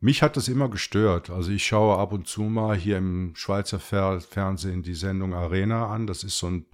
mich 0.00 0.22
hat 0.22 0.36
das 0.36 0.48
immer 0.48 0.68
gestört. 0.68 1.30
Also 1.30 1.50
ich 1.50 1.66
schaue 1.66 1.98
ab 1.98 2.12
und 2.12 2.26
zu 2.26 2.42
mal 2.42 2.76
hier 2.76 2.98
im 2.98 3.34
Schweizer 3.34 3.78
Fer 3.78 4.20
Fernsehen 4.20 4.82
die 4.82 4.94
Sendung 4.94 5.34
Arena 5.34 5.88
an. 5.92 6.06
Das 6.06 6.24
ist 6.24 6.38
so 6.38 6.48
ein 6.48 6.66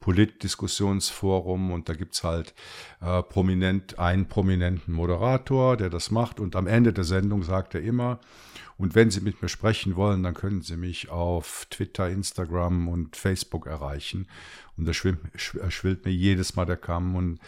Politdiskussionsforum 0.00 1.72
und 1.72 1.88
da 1.88 1.94
gibt's 1.94 2.24
halt 2.24 2.54
äh, 3.00 3.22
prominent 3.22 3.98
einen 3.98 4.28
prominenten 4.28 4.94
Moderator, 4.94 5.76
der 5.76 5.90
das 5.90 6.10
macht 6.10 6.40
und 6.40 6.56
am 6.56 6.66
Ende 6.66 6.92
der 6.92 7.04
Sendung 7.04 7.42
sagt 7.42 7.74
er 7.74 7.82
immer, 7.82 8.20
und 8.76 8.94
wenn 8.94 9.10
Sie 9.10 9.20
mit 9.20 9.42
mir 9.42 9.48
sprechen 9.48 9.96
wollen, 9.96 10.22
dann 10.22 10.34
können 10.34 10.62
Sie 10.62 10.76
mich 10.76 11.10
auf 11.10 11.66
Twitter, 11.68 12.08
Instagram 12.08 12.86
und 12.86 13.16
Facebook 13.16 13.66
erreichen. 13.66 14.28
Und 14.76 14.86
da 14.86 14.92
schwimmt, 14.92 15.18
schwillt 15.34 16.04
mir 16.04 16.12
jedes 16.12 16.54
Mal 16.54 16.64
der 16.64 16.76
Kamm 16.76 17.16
und 17.16 17.40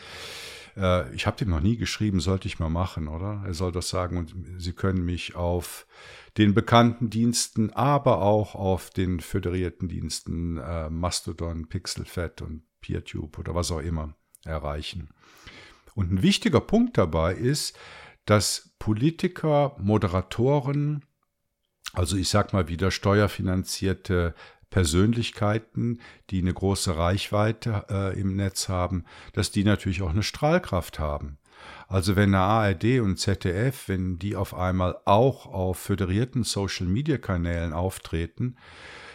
äh, 0.81 1.14
ich 1.14 1.27
habe 1.27 1.37
dem 1.37 1.51
noch 1.51 1.61
nie 1.61 1.77
geschrieben, 1.77 2.21
sollte 2.21 2.49
ich 2.49 2.59
mal 2.59 2.69
machen, 2.69 3.09
oder? 3.09 3.43
Er 3.45 3.55
soll 3.55 3.73
das 3.73 3.88
sagen 3.88 4.16
und 4.16 4.35
Sie 4.59 4.73
können 4.73 5.05
mich 5.05 5.37
auf 5.37 5.87
den 6.37 6.55
bekannten 6.55 7.11
Diensten, 7.11 7.71
aber 7.71 8.23
auch 8.23 8.55
auf 8.55 8.90
den 8.90 9.21
föderierten 9.21 9.88
Diensten 9.88 10.57
äh, 10.59 10.88
Mastodon, 10.88 11.69
Pixelfed 11.69 12.43
und 12.43 12.62
PeerTube 12.81 13.38
oder 13.38 13.55
was 13.55 13.71
auch 13.71 13.81
immer 13.81 14.14
erreichen. 14.45 15.11
Und 15.95 16.12
ein 16.12 16.23
wichtiger 16.23 16.61
Punkt 16.61 16.97
dabei 16.97 17.35
ist, 17.35 17.77
dass 18.25 18.75
Politiker, 18.79 19.77
Moderatoren, 19.79 21.05
also 21.93 22.16
ich 22.16 22.29
sag 22.29 22.53
mal 22.53 22.69
wieder 22.69 22.90
steuerfinanzierte 22.90 24.35
Persönlichkeiten, 24.71 26.01
die 26.31 26.41
eine 26.41 26.55
große 26.55 26.97
Reichweite 26.97 27.85
äh, 27.91 28.21
im 28.21 28.37
Netz 28.37 28.69
haben, 28.69 29.05
dass 29.33 29.51
die 29.51 29.64
natürlich 29.64 30.03
auch 30.03 30.11
eine 30.11 30.23
Strahlkraft 30.23 30.99
haben. 30.99 31.39
Also 31.89 32.16
wenn 32.16 32.35
eine 32.35 32.45
ARD 32.45 33.01
und 33.01 33.18
ZDF, 33.18 33.89
wenn 33.89 34.18
die 34.18 34.37
auf 34.37 34.55
einmal 34.55 34.97
auch 35.05 35.47
auf 35.47 35.79
föderierten 35.79 36.45
Social-Media-Kanälen 36.45 37.73
auftreten, 37.73 38.57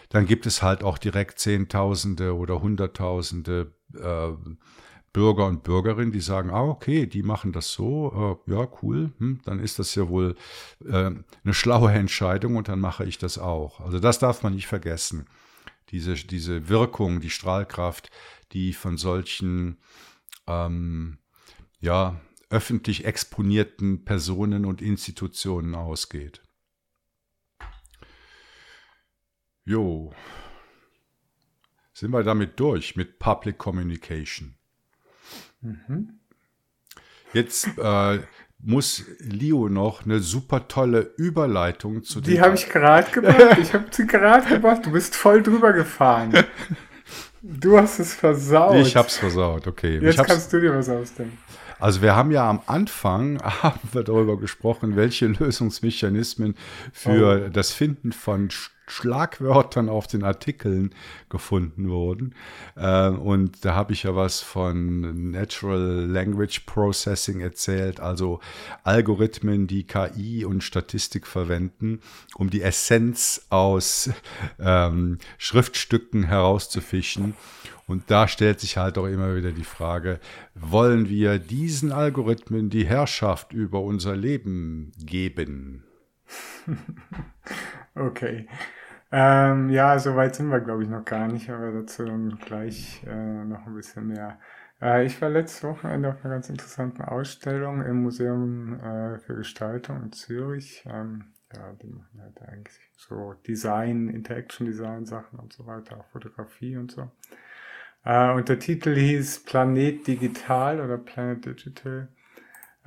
dann 0.10 0.26
gibt 0.26 0.46
es 0.46 0.62
halt 0.62 0.84
auch 0.84 0.98
direkt 0.98 1.40
Zehntausende 1.40 2.36
oder 2.36 2.62
Hunderttausende 2.62 3.74
äh, 3.96 4.30
Bürger 5.14 5.48
und 5.48 5.64
Bürgerinnen, 5.64 6.12
die 6.12 6.20
sagen, 6.20 6.50
ah, 6.50 6.66
okay, 6.66 7.08
die 7.08 7.24
machen 7.24 7.54
das 7.54 7.72
so, 7.72 8.38
äh, 8.48 8.52
ja, 8.52 8.68
cool, 8.82 9.14
hm, 9.18 9.40
dann 9.46 9.60
ist 9.60 9.80
das 9.80 9.96
ja 9.96 10.10
wohl 10.10 10.36
äh, 10.86 11.12
eine 11.44 11.54
schlaue 11.54 11.92
Entscheidung 11.92 12.58
und 12.58 12.68
dann 12.68 12.82
mache 12.82 13.06
ich 13.06 13.18
das 13.18 13.38
auch. 13.38 13.80
Also 13.80 14.00
das 14.00 14.20
darf 14.20 14.44
man 14.44 14.54
nicht 14.54 14.68
vergessen 14.68 15.26
diese, 15.90 16.16
diese 16.16 16.70
Wirkung, 16.70 17.20
die 17.20 17.30
Strahlkraft, 17.30 18.10
die 18.52 18.74
von 18.74 18.98
solchen 18.98 19.78
ähm, 20.48 21.20
ja, 21.80 22.22
öffentlich 22.50 23.06
exponierten 23.06 24.06
Personen 24.06 24.66
und 24.66 24.82
Institutionen 24.82 25.76
ausgeht. 25.76 26.42
Jo, 29.66 30.14
sind 31.94 32.12
wir 32.12 32.24
damit 32.24 32.60
durch 32.60 32.96
mit 32.96 33.20
Public 33.20 33.58
Communication. 33.58 34.56
Mhm. 35.62 36.20
Jetzt 37.34 37.68
äh, 37.78 38.22
muss 38.60 39.04
Leo 39.20 39.70
noch 39.70 40.06
eine 40.06 40.20
super 40.20 40.68
tolle 40.68 41.14
Überleitung 41.18 42.04
zu 42.04 42.22
Die 42.22 42.42
habe 42.42 42.56
ich 42.56 42.70
gerade 42.70 43.12
gemacht. 43.12 43.58
Ich 43.62 43.74
habe 43.74 43.86
sie 43.92 44.08
gerade 44.08 44.48
gemacht. 44.48 44.86
Du 44.86 44.92
bist 44.92 45.16
voll 45.16 45.44
drüber 45.44 45.74
gefahren. 45.74 46.34
Du 47.48 47.78
hast 47.78 48.00
es 48.00 48.16
versaut. 48.16 48.76
Ich 48.78 48.96
habe 48.96 49.08
es 49.08 49.18
versaut, 49.18 49.68
okay. 49.68 50.00
Jetzt 50.00 50.24
kannst 50.24 50.52
du 50.52 50.60
dir 50.60 50.76
was 50.76 50.90
ausdenken. 50.90 51.38
Also 51.80 52.02
wir 52.02 52.16
haben 52.16 52.32
ja 52.32 52.50
am 52.50 52.62
Anfang 52.66 53.42
haben 53.64 53.90
wir 53.92 54.04
darüber 54.04 54.38
gesprochen, 54.38 54.96
welche 54.96 55.28
Lösungsmechanismen 55.28 56.56
für 56.94 57.46
oh. 57.46 57.50
das 57.50 57.72
Finden 57.72 58.12
von 58.12 58.50
Schlagwörtern 58.88 59.90
auf 59.90 60.08
den 60.08 60.24
Artikeln 60.24 60.94
gefunden 61.30 61.90
wurden. 61.90 62.36
Äh, 62.76 63.10
und 63.10 63.66
da 63.66 63.74
habe 63.74 63.94
ich 63.94 64.04
ja 64.04 64.16
was 64.16 64.42
von 64.42 65.32
Natural 65.32 66.06
Language 66.06 66.62
Processing 66.66 67.40
erzählt, 67.42 68.00
also 68.00 68.40
Algorithmen, 68.84 69.68
die 69.68 69.86
KI 69.86 70.46
und 70.46 70.64
Statistik 70.64 71.26
verwenden, 71.26 72.00
um 72.36 72.50
die 72.50 72.62
Essenz 72.62 73.48
aus 73.50 74.10
ähm, 74.60 75.18
Schriftstücken 75.38 76.24
herauszufischen. 76.24 77.36
Und 77.88 78.10
da 78.10 78.28
stellt 78.28 78.60
sich 78.60 78.78
halt 78.78 78.98
auch 78.98 79.06
immer 79.06 79.36
wieder 79.36 79.52
die 79.52 79.64
Frage, 79.64 80.20
wollen 80.56 81.08
wir 81.08 81.38
diesen 81.40 81.92
Algorithmen 81.92 82.70
die 82.70 82.86
Herrschaft 82.86 83.54
über 83.54 83.82
unser 83.82 84.16
Leben 84.16 84.92
geben? 84.98 85.84
okay. 87.96 88.48
Ähm, 89.12 89.70
ja, 89.70 90.00
so 90.00 90.16
weit 90.16 90.36
sind 90.36 90.50
wir, 90.50 90.60
glaube 90.60 90.84
ich, 90.84 90.90
noch 90.90 91.06
gar 91.06 91.28
nicht, 91.28 91.50
aber 91.50 91.72
dazu 91.72 92.04
gleich 92.44 93.04
äh, 93.06 93.46
noch 93.46 93.66
ein 93.68 93.76
bisschen 93.76 94.08
mehr. 94.08 94.40
Äh, 94.82 95.06
ich 95.06 95.22
war 95.22 95.30
letztes 95.30 95.64
Wochenende 95.64 96.10
auf 96.10 96.26
einer 96.26 96.34
ganz 96.34 96.50
interessanten 96.50 97.04
Ausstellung 97.04 97.82
im 97.82 98.02
Museum 98.02 98.80
äh, 98.80 99.20
für 99.20 99.36
Gestaltung 99.36 100.04
in 100.04 100.12
Zürich. 100.12 100.84
Ähm, 100.88 101.34
ja, 101.54 101.74
die 101.74 101.88
machen 101.88 102.20
halt 102.22 102.42
eigentlich 102.42 102.76
so 102.98 103.34
Design, 103.48 104.10
Interaction 104.10 104.66
Design 104.66 105.06
Sachen 105.06 105.40
und 105.40 105.54
so 105.54 105.66
weiter, 105.66 105.98
auch 106.00 106.06
Fotografie 106.08 106.76
und 106.78 106.92
so. 106.92 107.12
Äh, 108.06 108.34
und 108.34 108.50
der 108.50 108.60
Titel 108.60 108.96
hieß 108.96 109.44
Planet 109.44 110.08
Digital 110.08 110.80
oder 110.80 110.98
Planet 110.98 111.46
Digital. 111.46 112.08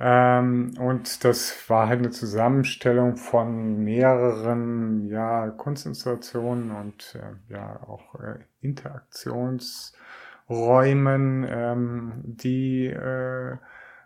Ähm, 0.01 0.75
und 0.79 1.25
das 1.25 1.69
war 1.69 1.89
halt 1.89 1.99
eine 1.99 2.11
Zusammenstellung 2.11 3.17
von 3.17 3.83
mehreren 3.83 5.09
ja, 5.09 5.49
Kunstinstallationen 5.49 6.71
und 6.71 7.15
äh, 7.15 7.33
ja 7.53 7.83
auch 7.83 8.15
äh, 8.15 8.35
Interaktionsräumen, 8.61 11.45
ähm, 11.49 12.21
die 12.23 12.85
äh, 12.87 13.57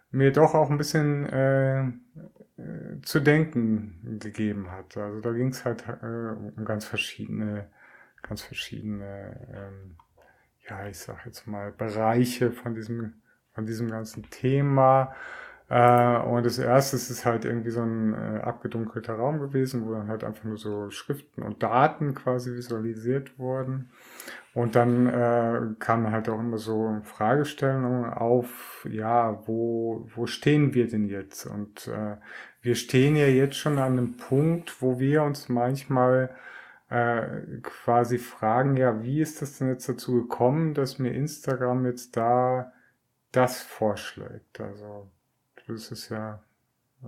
mir 0.10 0.32
doch 0.32 0.56
auch 0.56 0.72
ein 0.72 0.80
bisschen 0.80 1.28
äh, 1.28 1.82
äh 1.82 1.94
zu 3.04 3.20
denken 3.20 4.18
gegeben 4.20 4.72
hat. 4.72 4.98
Also 4.98 5.22
da 5.22 5.32
ging 5.32 5.50
es 5.50 5.64
halt 5.64 5.88
äh, 5.88 6.34
um 6.58 6.66
ganz 6.66 6.86
verschiedene, 6.86 7.70
ganz 8.24 8.42
verschiedene, 8.42 9.40
ähm, 9.54 9.96
ja, 10.70 10.88
ich 10.88 10.98
sag 10.98 11.26
jetzt 11.26 11.48
mal 11.48 11.72
Bereiche 11.72 12.52
von 12.52 12.74
diesem, 12.76 13.14
von 13.54 13.66
diesem 13.66 13.90
ganzen 13.90 14.30
Thema. 14.30 15.14
Äh, 15.70 16.18
und 16.20 16.46
das 16.46 16.60
erste 16.60 16.98
ist 16.98 17.26
halt 17.26 17.46
irgendwie 17.46 17.72
so 17.72 17.82
ein 17.82 18.14
äh, 18.14 18.42
abgedunkelter 18.42 19.16
Raum 19.16 19.40
gewesen, 19.40 19.86
wo 19.86 19.94
dann 19.94 20.08
halt 20.08 20.24
einfach 20.24 20.44
nur 20.44 20.58
so 20.58 20.90
Schriften 20.90 21.42
und 21.42 21.64
Daten 21.64 22.14
quasi 22.14 22.54
visualisiert 22.54 23.38
wurden. 23.40 23.90
Und 24.54 24.76
dann 24.76 25.08
äh, 25.08 25.62
kamen 25.80 26.12
halt 26.12 26.30
auch 26.30 26.40
immer 26.40 26.60
so 26.60 27.02
Fragestellungen 27.04 28.14
auf, 28.14 28.88
ja, 28.90 29.42
wo, 29.48 30.08
wo 30.14 30.28
stehen 30.28 30.74
wir 30.76 30.88
denn 30.88 31.08
jetzt? 31.08 31.48
Und 31.48 31.88
äh, 31.88 32.18
wir 32.62 32.76
stehen 32.76 33.16
ja 33.16 33.26
jetzt 33.26 33.56
schon 33.56 33.80
an 33.80 33.94
einem 33.94 34.18
Punkt, 34.18 34.82
wo 34.82 35.00
wir 35.00 35.24
uns 35.24 35.50
manchmal 35.50 36.30
äh, 36.94 37.60
quasi 37.64 38.20
fragen, 38.20 38.78
ja, 38.78 39.02
wie 39.02 39.20
ist 39.20 39.42
das 39.42 39.58
denn 39.58 39.68
jetzt 39.68 39.90
dazu 39.90 40.14
gekommen, 40.14 40.76
dass 40.76 41.00
mir 41.00 41.12
Instagram 41.12 41.88
jetzt 41.88 42.16
da 42.16 42.72
das 43.32 43.64
vorschlägt? 43.64 44.62
Also 44.62 45.10
das 45.66 45.92
ist 45.92 46.10
ja 46.10 46.44
äh, 47.04 47.08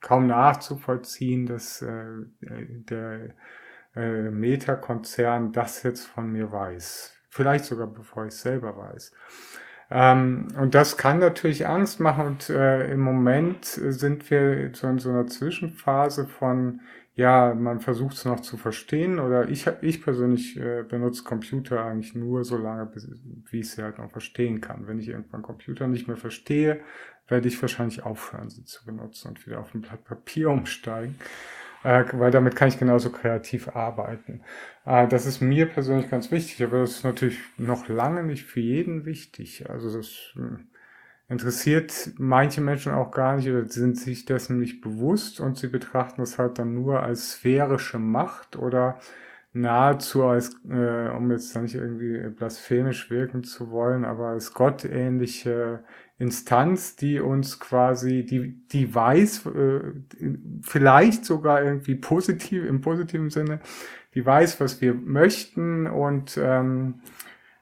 kaum 0.00 0.28
nachzuvollziehen, 0.28 1.44
dass 1.44 1.82
äh, 1.82 2.06
der 2.40 3.34
äh, 3.94 4.30
Meta-Konzern 4.30 5.52
das 5.52 5.82
jetzt 5.82 6.06
von 6.06 6.32
mir 6.32 6.50
weiß. 6.50 7.14
Vielleicht 7.28 7.66
sogar 7.66 7.88
bevor 7.88 8.24
ich 8.24 8.34
selber 8.34 8.78
weiß. 8.78 9.12
Ähm, 9.90 10.48
und 10.58 10.74
das 10.74 10.96
kann 10.96 11.18
natürlich 11.18 11.66
Angst 11.66 12.00
machen 12.00 12.26
und 12.26 12.48
äh, 12.48 12.90
im 12.90 13.00
Moment 13.00 13.66
sind 13.66 14.30
wir 14.30 14.70
so 14.74 14.86
in 14.86 14.98
so 14.98 15.10
einer 15.10 15.26
Zwischenphase 15.26 16.26
von 16.26 16.80
ja, 17.18 17.52
man 17.52 17.80
versucht 17.80 18.14
es 18.14 18.24
noch 18.24 18.38
zu 18.38 18.56
verstehen 18.56 19.18
oder 19.18 19.48
ich, 19.48 19.66
ich 19.80 20.04
persönlich 20.04 20.56
äh, 20.56 20.84
benutze 20.84 21.24
Computer 21.24 21.84
eigentlich 21.84 22.14
nur 22.14 22.44
so 22.44 22.56
lange, 22.56 22.86
bis, 22.86 23.10
wie 23.50 23.58
ich 23.58 23.70
sie 23.72 23.82
halt 23.82 23.98
noch 23.98 24.12
verstehen 24.12 24.60
kann. 24.60 24.86
Wenn 24.86 25.00
ich 25.00 25.08
irgendwann 25.08 25.42
Computer 25.42 25.88
nicht 25.88 26.06
mehr 26.06 26.16
verstehe, 26.16 26.78
werde 27.26 27.48
ich 27.48 27.60
wahrscheinlich 27.60 28.04
aufhören, 28.04 28.50
sie 28.50 28.64
zu 28.64 28.86
benutzen 28.86 29.30
und 29.30 29.44
wieder 29.44 29.58
auf 29.58 29.74
ein 29.74 29.80
Blatt 29.80 30.04
Papier 30.04 30.48
umsteigen, 30.50 31.18
äh, 31.82 32.04
weil 32.12 32.30
damit 32.30 32.54
kann 32.54 32.68
ich 32.68 32.78
genauso 32.78 33.10
kreativ 33.10 33.74
arbeiten. 33.74 34.42
Äh, 34.86 35.08
das 35.08 35.26
ist 35.26 35.40
mir 35.40 35.66
persönlich 35.66 36.08
ganz 36.08 36.30
wichtig, 36.30 36.62
aber 36.62 36.78
das 36.78 36.92
ist 36.92 37.04
natürlich 37.04 37.40
noch 37.56 37.88
lange 37.88 38.22
nicht 38.22 38.44
für 38.44 38.60
jeden 38.60 39.06
wichtig. 39.06 39.68
Also 39.68 39.92
das 39.92 40.36
äh, 40.36 40.62
interessiert 41.28 42.12
manche 42.16 42.60
Menschen 42.60 42.92
auch 42.92 43.10
gar 43.10 43.36
nicht 43.36 43.48
oder 43.48 43.68
sind 43.68 43.98
sich 43.98 44.24
dessen 44.24 44.58
nicht 44.58 44.80
bewusst 44.80 45.40
und 45.40 45.58
sie 45.58 45.68
betrachten 45.68 46.22
es 46.22 46.38
halt 46.38 46.58
dann 46.58 46.74
nur 46.74 47.02
als 47.02 47.32
sphärische 47.32 47.98
Macht 47.98 48.56
oder 48.56 48.98
nahezu 49.52 50.24
als, 50.24 50.54
äh, 50.68 51.08
um 51.08 51.30
jetzt 51.30 51.54
da 51.54 51.60
nicht 51.60 51.74
irgendwie 51.74 52.28
blasphemisch 52.30 53.10
wirken 53.10 53.44
zu 53.44 53.70
wollen, 53.70 54.04
aber 54.04 54.28
als 54.28 54.54
gottähnliche 54.54 55.84
Instanz, 56.18 56.96
die 56.96 57.20
uns 57.20 57.60
quasi, 57.60 58.24
die, 58.24 58.66
die 58.68 58.94
weiß, 58.94 59.46
äh, 59.46 59.80
vielleicht 60.62 61.24
sogar 61.24 61.62
irgendwie 61.62 61.94
positiv, 61.94 62.64
im 62.64 62.80
positiven 62.80 63.30
Sinne, 63.30 63.60
die 64.14 64.24
weiß, 64.24 64.60
was 64.60 64.80
wir 64.80 64.94
möchten 64.94 65.86
und 65.86 66.38
ähm, 66.40 67.00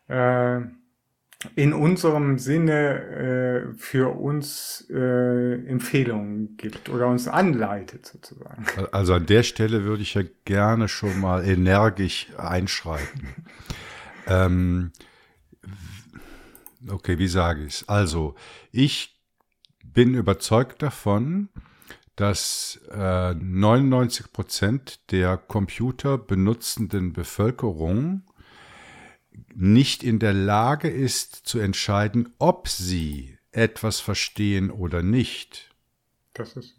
äh, 0.09 0.61
in 1.55 1.73
unserem 1.73 2.39
Sinne 2.39 3.73
äh, 3.73 3.75
für 3.77 4.09
uns 4.19 4.87
äh, 4.91 5.67
Empfehlungen 5.67 6.57
gibt 6.57 6.89
oder 6.89 7.09
uns 7.09 7.29
anleitet 7.29 8.07
sozusagen. 8.07 8.65
Also 8.93 9.15
an 9.15 9.27
der 9.27 9.43
Stelle 9.43 9.85
würde 9.85 10.03
ich 10.03 10.15
ja 10.15 10.23
gerne 10.45 10.89
schon 10.89 11.21
mal 11.21 11.47
energisch 11.47 12.29
einschreiten. 12.39 13.29
ähm, 14.27 14.93
okay, 16.89 17.19
wie 17.19 17.29
sage 17.29 17.65
ich 17.65 17.83
es? 17.83 17.89
Also 17.89 18.35
ich 18.73 19.21
bin 19.85 20.15
überzeugt 20.15 20.83
davon, 20.83 21.49
dass 22.17 22.81
äh, 22.91 23.35
99 23.35 24.33
Prozent 24.33 25.13
der 25.13 25.37
Computer 25.37 26.17
benutzenden 26.17 27.13
Bevölkerung 27.13 28.23
nicht 29.55 30.03
in 30.03 30.19
der 30.19 30.33
Lage 30.33 30.89
ist 30.89 31.35
zu 31.35 31.59
entscheiden, 31.59 32.35
ob 32.39 32.69
sie 32.69 33.39
etwas 33.53 34.01
verstehen 34.01 34.71
oder 34.71 35.03
nicht. 35.03 35.71
Das 36.35 36.57
ist. 36.57 36.77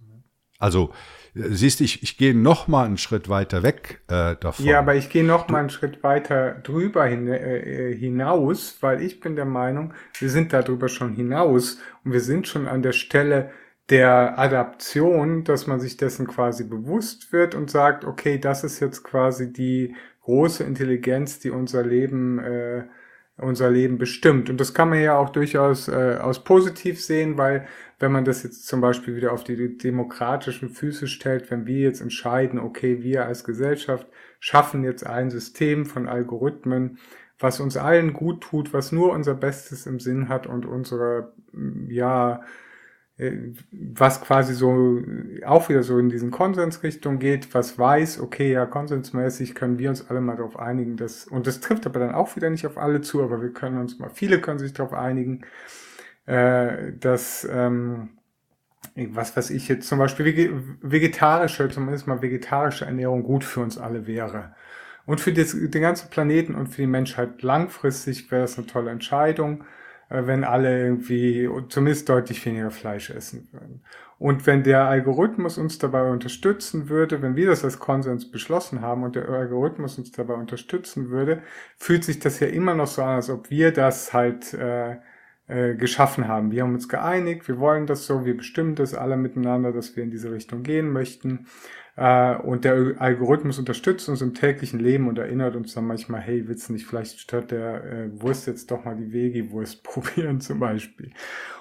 Also, 0.59 0.91
siehst 1.35 1.79
du, 1.79 1.83
ich, 1.83 2.01
ich 2.01 2.17
gehe 2.17 2.35
noch 2.35 2.67
mal 2.67 2.85
einen 2.85 2.97
Schritt 2.97 3.29
weiter 3.29 3.61
weg 3.61 4.01
äh, 4.07 4.35
davon. 4.39 4.65
Ja, 4.65 4.79
aber 4.79 4.95
ich 4.95 5.09
gehe 5.09 5.23
noch 5.23 5.49
mal 5.49 5.59
einen 5.59 5.69
Schritt 5.69 6.01
weiter 6.03 6.55
drüber 6.63 7.05
hin, 7.05 7.27
äh, 7.27 7.95
hinaus, 7.95 8.77
weil 8.81 9.01
ich 9.01 9.19
bin 9.19 9.35
der 9.35 9.45
Meinung, 9.45 9.93
wir 10.17 10.29
sind 10.29 10.53
darüber 10.53 10.89
schon 10.89 11.13
hinaus 11.13 11.77
und 12.03 12.11
wir 12.11 12.21
sind 12.21 12.47
schon 12.47 12.67
an 12.67 12.81
der 12.81 12.93
Stelle 12.93 13.51
der 13.89 14.37
Adaption, 14.37 15.43
dass 15.43 15.67
man 15.67 15.79
sich 15.79 15.95
dessen 15.95 16.27
quasi 16.27 16.63
bewusst 16.63 17.31
wird 17.31 17.55
und 17.55 17.69
sagt, 17.69 18.03
okay, 18.03 18.37
das 18.37 18.63
ist 18.63 18.79
jetzt 18.79 19.03
quasi 19.03 19.53
die 19.53 19.95
große 20.27 20.65
Intelligenz, 20.65 21.39
die 21.39 21.51
unser 21.51 21.83
Leben, 21.85 22.37
äh, 22.39 22.83
unser 23.37 23.71
Leben 23.71 23.97
bestimmt. 23.97 24.49
Und 24.49 24.59
das 24.59 24.73
kann 24.73 24.89
man 24.89 24.99
ja 24.99 25.17
auch 25.17 25.29
durchaus 25.29 25.87
äh, 25.87 26.17
aus 26.21 26.43
positiv 26.43 27.01
sehen, 27.01 27.37
weil 27.37 27.65
wenn 27.97 28.11
man 28.11 28.25
das 28.25 28.43
jetzt 28.43 28.67
zum 28.67 28.81
Beispiel 28.81 29.15
wieder 29.15 29.31
auf 29.31 29.45
die 29.45 29.77
demokratischen 29.77 30.67
Füße 30.67 31.07
stellt, 31.07 31.49
wenn 31.49 31.65
wir 31.65 31.79
jetzt 31.79 32.01
entscheiden, 32.01 32.59
okay, 32.59 33.03
wir 33.03 33.25
als 33.25 33.45
Gesellschaft 33.45 34.05
schaffen 34.41 34.83
jetzt 34.83 35.07
ein 35.07 35.29
System 35.29 35.85
von 35.85 36.09
Algorithmen, 36.09 36.97
was 37.39 37.61
uns 37.61 37.77
allen 37.77 38.11
gut 38.11 38.41
tut, 38.41 38.73
was 38.73 38.91
nur 38.91 39.13
unser 39.13 39.33
Bestes 39.33 39.85
im 39.85 40.01
Sinn 40.01 40.27
hat 40.27 40.45
und 40.45 40.65
unsere, 40.65 41.31
ja, 41.87 42.41
was 43.19 44.21
quasi 44.21 44.53
so 44.53 45.01
auch 45.43 45.69
wieder 45.69 45.81
so 45.81 45.97
in 45.97 46.09
diesen 46.09 46.29
Konsensrichtung 46.29 47.17
geht, 47.17 47.53
was 47.55 47.79
weiß, 47.79 48.19
okay, 48.19 48.51
ja, 48.51 48.67
konsensmäßig 48.67 49.55
können 49.55 49.79
wir 49.79 49.89
uns 49.89 50.07
alle 50.07 50.21
mal 50.21 50.35
darauf 50.35 50.59
einigen, 50.59 50.97
dass, 50.97 51.25
und 51.25 51.47
das 51.47 51.59
trifft 51.59 51.87
aber 51.87 51.99
dann 51.99 52.13
auch 52.13 52.35
wieder 52.35 52.51
nicht 52.51 52.67
auf 52.67 52.77
alle 52.77 53.01
zu, 53.01 53.23
aber 53.23 53.41
wir 53.41 53.51
können 53.53 53.79
uns 53.79 53.97
mal, 53.97 54.11
viele 54.11 54.39
können 54.39 54.59
sich 54.59 54.73
darauf 54.73 54.93
einigen, 54.93 55.41
äh, 56.27 56.93
dass, 56.93 57.47
ähm, 57.51 58.09
was 58.95 59.35
weiß 59.35 59.49
ich 59.49 59.67
jetzt 59.67 59.87
zum 59.87 59.97
Beispiel 59.99 60.77
vegetarische, 60.81 61.69
zumindest 61.69 62.07
mal 62.07 62.21
vegetarische 62.21 62.85
Ernährung 62.85 63.23
gut 63.23 63.43
für 63.43 63.61
uns 63.61 63.79
alle 63.79 64.05
wäre. 64.05 64.55
Und 65.07 65.21
für 65.21 65.33
das, 65.33 65.53
den 65.53 65.81
ganzen 65.81 66.09
Planeten 66.09 66.53
und 66.53 66.67
für 66.67 66.81
die 66.81 66.87
Menschheit 66.87 67.41
langfristig 67.41 68.29
wäre 68.31 68.41
das 68.43 68.57
eine 68.57 68.67
tolle 68.67 68.91
Entscheidung. 68.91 69.63
Wenn 70.09 70.43
alle 70.43 70.85
irgendwie 70.85 71.49
zumindest 71.69 72.07
deutlich 72.07 72.45
weniger 72.45 72.71
Fleisch 72.71 73.09
essen 73.09 73.49
würden. 73.51 73.81
Und 74.19 74.47
wenn 74.47 74.63
der 74.63 74.85
Algorithmus 74.85 75.57
uns 75.57 75.77
dabei 75.77 76.09
unterstützen 76.09 76.89
würde, 76.89 77.21
wenn 77.21 77.35
wir 77.35 77.47
das 77.47 77.63
als 77.63 77.77
Konsens 77.77 78.31
beschlossen 78.31 78.81
haben 78.81 79.03
und 79.03 79.15
der 79.15 79.29
Algorithmus 79.29 79.97
uns 79.97 80.11
dabei 80.11 80.33
unterstützen 80.33 81.09
würde, 81.09 81.43
fühlt 81.77 82.03
sich 82.03 82.19
das 82.19 82.39
ja 82.39 82.47
immer 82.47 82.73
noch 82.73 82.87
so 82.87 83.03
an, 83.03 83.15
als 83.15 83.29
ob 83.29 83.51
wir 83.51 83.71
das 83.71 84.13
halt 84.13 84.53
äh, 84.55 84.97
äh, 85.47 85.75
geschaffen 85.75 86.27
haben. 86.27 86.51
Wir 86.51 86.63
haben 86.63 86.73
uns 86.73 86.89
geeinigt, 86.89 87.47
wir 87.47 87.59
wollen 87.59 87.85
das 87.85 88.05
so, 88.05 88.25
wir 88.25 88.35
bestimmen 88.35 88.75
das 88.75 88.93
alle 88.95 89.17
miteinander, 89.17 89.71
dass 89.71 89.95
wir 89.95 90.03
in 90.03 90.11
diese 90.11 90.31
Richtung 90.31 90.63
gehen 90.63 90.91
möchten. 90.91 91.45
Äh, 91.97 92.35
und 92.35 92.63
der 92.63 92.95
Algorithmus 92.99 93.57
unterstützt 93.57 94.07
uns 94.07 94.21
im 94.21 94.35
täglichen 94.35 94.79
Leben 94.79 95.07
und 95.07 95.17
erinnert 95.17 95.55
uns 95.55 95.73
dann 95.73 95.87
manchmal, 95.87 96.21
hey, 96.21 96.47
willst 96.47 96.69
du 96.69 96.73
nicht 96.73 96.85
vielleicht 96.85 97.19
statt 97.19 97.49
der 97.49 97.83
äh, 97.83 98.21
Wurst 98.21 98.45
jetzt 98.45 98.69
doch 98.69 98.85
mal 98.85 98.95
die 98.95 99.11
Vegi-Wurst 99.11 99.83
probieren 99.83 100.39
zum 100.39 100.59
Beispiel. 100.59 101.11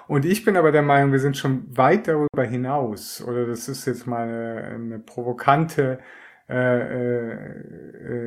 Und 0.07 0.25
ich 0.25 0.45
bin 0.45 0.55
aber 0.55 0.71
der 0.71 0.83
Meinung, 0.83 1.11
wir 1.11 1.19
sind 1.19 1.37
schon 1.37 1.65
weit 1.75 2.07
darüber 2.07 2.43
hinaus. 2.43 3.21
Oder 3.21 3.47
das 3.47 3.67
ist 3.67 3.85
jetzt 3.87 4.05
mal 4.05 4.27
eine, 4.27 4.63
eine 4.75 4.99
provokante, 4.99 5.99
äh, 6.47 6.53
äh, 6.53 7.33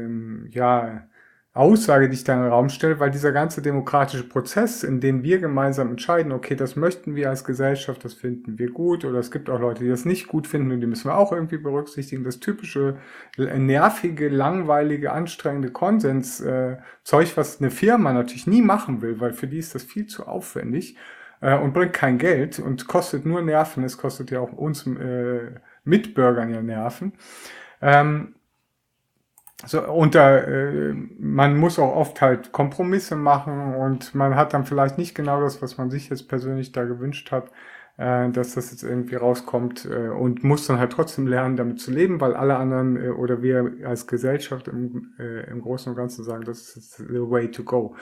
äh, 0.05 0.49
ja, 0.51 1.09
Aussage, 1.53 2.09
die 2.09 2.15
ich 2.15 2.23
da 2.23 2.35
in 2.35 2.43
den 2.43 2.53
Raum 2.53 2.69
stelle, 2.69 3.01
weil 3.01 3.11
dieser 3.11 3.33
ganze 3.33 3.61
demokratische 3.61 4.29
Prozess, 4.29 4.85
in 4.85 5.01
dem 5.01 5.25
wir 5.25 5.41
gemeinsam 5.41 5.91
entscheiden, 5.91 6.31
okay, 6.31 6.55
das 6.55 6.77
möchten 6.77 7.17
wir 7.17 7.29
als 7.29 7.43
Gesellschaft, 7.43 8.05
das 8.05 8.15
finden 8.15 8.57
wir 8.59 8.71
gut, 8.71 9.05
oder 9.05 9.19
es 9.19 9.33
gibt 9.33 9.51
auch 9.51 9.59
Leute, 9.59 9.83
die 9.83 9.91
das 9.91 10.05
nicht 10.05 10.29
gut 10.29 10.47
finden 10.47 10.71
und 10.71 10.81
die 10.81 10.87
müssen 10.87 11.11
wir 11.11 11.17
auch 11.17 11.33
irgendwie 11.33 11.59
berücksichtigen. 11.59 12.23
Das 12.23 12.39
typische 12.39 12.99
nervige, 13.37 14.29
langweilige, 14.29 15.11
anstrengende 15.11 15.73
Konsens-Zeug, 15.73 17.29
äh, 17.29 17.37
was 17.37 17.61
eine 17.61 17.73
Firma 17.73 18.13
natürlich 18.13 18.47
nie 18.47 18.63
machen 18.63 19.03
will, 19.03 19.19
weil 19.19 19.33
für 19.33 19.49
die 19.49 19.59
ist 19.59 19.75
das 19.75 19.83
viel 19.83 20.07
zu 20.07 20.29
aufwendig 20.29 20.97
äh, 21.41 21.59
und 21.59 21.73
bringt 21.73 21.95
kein 21.95 22.19
Geld 22.19 22.61
und 22.61 22.87
kostet 22.87 23.27
nur 23.27 23.43
Nerven. 23.43 23.83
Es 23.83 23.99
kostet 23.99 24.31
ja 24.31 24.39
auch 24.39 24.53
uns 24.53 24.87
äh, 24.87 25.51
Mitbürgern 25.83 26.55
ja 26.55 26.63
Nerven. 26.63 27.15
Ähm, 27.83 28.35
so, 29.67 30.07
da, 30.07 30.39
äh, 30.39 30.95
man 31.19 31.57
muss 31.57 31.79
auch 31.79 31.95
oft 31.95 32.21
halt 32.21 32.53
Kompromisse 32.53 33.17
machen 33.17 33.75
und 33.75 34.15
man 34.15 34.35
hat 34.35 34.55
dann 34.55 34.65
vielleicht 34.65 34.99
nicht 34.99 35.15
genau 35.15 35.41
das, 35.41 35.61
was 35.61 35.77
man 35.77 35.91
sich 35.91 36.09
jetzt 36.09 36.29
persönlich 36.29 36.73
da 36.73 36.85
gewünscht 36.85 37.31
hat, 37.31 37.51
äh, 37.99 38.31
dass 38.31 38.55
das 38.55 38.71
jetzt 38.71 38.83
irgendwie 38.83 39.17
rauskommt 39.17 39.85
äh, 39.85 40.09
und 40.09 40.43
muss 40.43 40.67
dann 40.67 40.79
halt 40.79 40.93
trotzdem 40.93 41.27
lernen, 41.27 41.57
damit 41.57 41.81
zu 41.81 41.91
leben, 41.91 42.21
weil 42.21 42.35
alle 42.35 42.57
anderen 42.57 42.97
äh, 42.97 43.11
oder 43.11 43.43
wir 43.43 43.73
als 43.85 44.07
Gesellschaft 44.07 44.69
im, 44.69 45.15
äh, 45.19 45.51
im 45.51 45.61
Großen 45.61 45.91
und 45.91 45.97
Ganzen 45.97 46.25
sagen, 46.25 46.45
das 46.45 46.77
ist 46.77 46.97
the 46.97 47.21
way 47.21 47.51
to 47.51 47.63
go. 47.63 47.97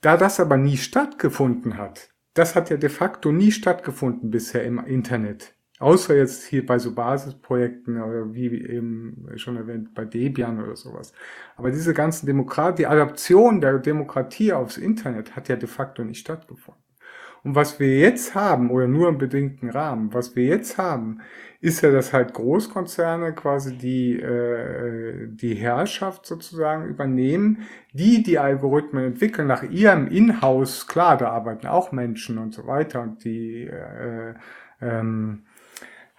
Da 0.00 0.16
das 0.16 0.40
aber 0.40 0.56
nie 0.56 0.76
stattgefunden 0.76 1.78
hat, 1.78 2.10
das 2.34 2.56
hat 2.56 2.70
ja 2.70 2.76
de 2.76 2.90
facto 2.90 3.30
nie 3.30 3.52
stattgefunden 3.52 4.30
bisher 4.30 4.64
im 4.64 4.84
Internet. 4.84 5.54
Außer 5.80 6.16
jetzt 6.16 6.44
hier 6.44 6.64
bei 6.64 6.78
so 6.78 6.94
Basisprojekten 6.94 8.00
oder 8.00 8.32
wie 8.32 8.64
eben 8.64 9.26
schon 9.36 9.56
erwähnt 9.56 9.92
bei 9.92 10.04
Debian 10.04 10.62
oder 10.62 10.76
sowas. 10.76 11.12
Aber 11.56 11.72
diese 11.72 11.92
ganzen 11.92 12.26
Demokratie, 12.26 12.82
die 12.82 12.86
Adaption 12.86 13.60
der 13.60 13.78
Demokratie 13.80 14.52
aufs 14.52 14.76
Internet 14.76 15.34
hat 15.34 15.48
ja 15.48 15.56
de 15.56 15.68
facto 15.68 16.04
nicht 16.04 16.20
stattgefunden. 16.20 16.84
Und 17.42 17.54
was 17.54 17.78
wir 17.78 17.98
jetzt 17.98 18.34
haben, 18.34 18.70
oder 18.70 18.86
nur 18.86 19.08
im 19.08 19.18
bedingten 19.18 19.68
Rahmen, 19.68 20.14
was 20.14 20.34
wir 20.34 20.44
jetzt 20.44 20.78
haben, 20.78 21.20
ist 21.60 21.82
ja, 21.82 21.90
dass 21.90 22.12
halt 22.12 22.32
Großkonzerne 22.32 23.34
quasi 23.34 23.76
die, 23.76 24.18
äh, 24.18 25.28
die 25.28 25.54
Herrschaft 25.54 26.24
sozusagen 26.24 26.86
übernehmen, 26.86 27.62
die 27.92 28.22
die 28.22 28.38
Algorithmen 28.38 29.04
entwickeln 29.04 29.46
nach 29.46 29.62
ihrem 29.62 30.06
Inhouse, 30.08 30.86
klar, 30.86 31.18
da 31.18 31.30
arbeiten 31.30 31.66
auch 31.66 31.92
Menschen 31.92 32.38
und 32.38 32.54
so 32.54 32.66
weiter 32.66 33.02
und 33.02 33.24
die 33.24 33.66
äh, 33.66 34.34
ähm, 34.80 35.44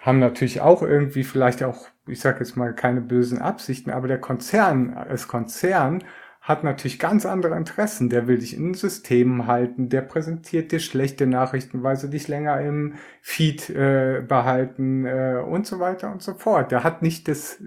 haben 0.05 0.19
natürlich 0.19 0.61
auch 0.61 0.83
irgendwie 0.83 1.23
vielleicht 1.23 1.63
auch, 1.63 1.87
ich 2.07 2.19
sage 2.19 2.39
jetzt 2.39 2.55
mal, 2.55 2.75
keine 2.75 3.01
bösen 3.01 3.39
Absichten, 3.39 3.89
aber 3.89 4.07
der 4.07 4.19
Konzern 4.19 4.93
als 4.93 5.27
Konzern 5.27 6.03
hat 6.41 6.63
natürlich 6.63 6.99
ganz 6.99 7.25
andere 7.25 7.57
Interessen. 7.57 8.11
Der 8.11 8.27
will 8.27 8.37
dich 8.37 8.55
in 8.55 8.75
Systemen 8.75 9.47
halten, 9.47 9.89
der 9.89 10.01
präsentiert 10.01 10.71
dir 10.71 10.79
schlechte 10.79 11.25
Nachrichten, 11.25 11.81
weil 11.81 11.95
sie 11.95 12.07
dich 12.07 12.27
länger 12.27 12.61
im 12.61 12.93
Feed 13.21 13.71
äh, 13.71 14.21
behalten 14.21 15.05
äh, 15.05 15.41
und 15.43 15.65
so 15.65 15.79
weiter 15.79 16.11
und 16.11 16.21
so 16.21 16.35
fort. 16.35 16.71
Der 16.71 16.83
hat 16.83 17.01
nicht 17.01 17.27
das 17.27 17.59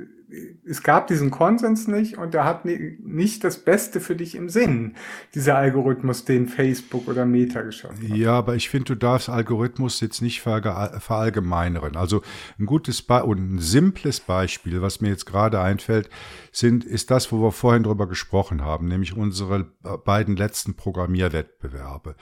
es 0.65 0.83
gab 0.83 1.07
diesen 1.07 1.31
Konsens 1.31 1.89
nicht 1.89 2.19
und 2.19 2.35
er 2.35 2.45
hat 2.45 2.65
nicht 2.65 3.45
das 3.45 3.59
Beste 3.59 4.01
für 4.01 4.15
dich 4.15 4.35
im 4.35 4.49
Sinn, 4.49 4.95
dieser 5.35 5.57
Algorithmus, 5.57 6.25
den 6.25 6.49
Facebook 6.49 7.09
oder 7.09 7.25
Meta 7.25 7.63
geschaffen 7.63 8.09
hat. 8.09 8.17
Ja, 8.17 8.33
aber 8.33 8.55
ich 8.55 8.69
finde, 8.69 8.87
du 8.87 8.95
darfst 8.97 9.29
Algorithmus 9.29 10.01
jetzt 10.01 10.21
nicht 10.21 10.43
verallgemeinern. 10.43 11.97
Also 11.97 12.23
ein 12.59 12.67
gutes 12.67 13.03
Be 13.03 13.25
und 13.25 13.55
ein 13.55 13.59
simples 13.59 14.21
Beispiel, 14.21 14.83
was 14.83 15.01
mir 15.01 15.09
jetzt 15.09 15.27
gerade 15.27 15.61
einfällt, 15.61 16.11
sind, 16.53 16.85
ist 16.85 17.11
das, 17.11 17.33
wo 17.33 17.41
wir 17.41 17.53
vorhin 17.53 17.85
drüber 17.85 18.07
gesprochen 18.07 18.63
haben, 18.63 18.89
nämlich 18.89 19.17
unsere 19.17 19.65
beiden 20.05 20.37
letzten 20.37 20.75
Programmierwettbewerbe. 20.75 22.17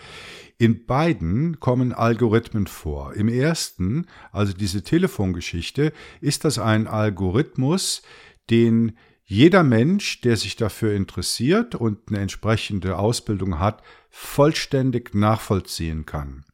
In 0.59 0.87
beiden 0.87 1.61
kommen 1.61 1.93
Algorithmen 1.93 2.67
vor. 2.67 3.15
Im 3.15 3.29
ersten, 3.29 4.07
also 4.33 4.55
diese 4.55 4.83
Telefongeschichte, 4.83 5.93
ist 6.23 6.47
das 6.47 6.59
ein 6.59 6.87
Algorithmus, 6.87 8.01
den 8.49 8.97
jeder 9.25 9.65
Mensch, 9.65 10.21
der 10.23 10.37
sich 10.37 10.57
dafür 10.57 10.95
interessiert 10.95 11.75
und 11.75 12.09
eine 12.09 12.21
entsprechende 12.21 12.97
Ausbildung 12.97 13.59
hat, 13.59 13.83
vollständig 14.09 15.15
nachvollziehen 15.15 16.07
kann. 16.07 16.45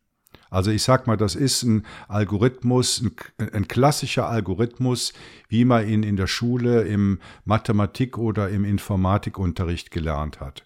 Also 0.53 0.71
ich 0.71 0.83
sag 0.83 1.07
mal, 1.07 1.17
das 1.17 1.35
ist 1.35 1.63
ein 1.63 1.87
Algorithmus, 2.09 3.03
ein, 3.39 3.55
ein, 3.55 3.69
klassischer 3.69 4.29
Algorithmus, 4.29 5.13
wie 5.49 5.65
man 5.65 5.89
ihn 5.89 6.03
in 6.03 6.17
der 6.17 6.27
Schule 6.27 6.83
im 6.83 7.21
Mathematik- 7.47 8.19
oder 8.19 8.51
im 8.51 8.65
Informatikunterricht 8.65 9.91
gelernt 9.91 10.41
hat. 10.41 10.65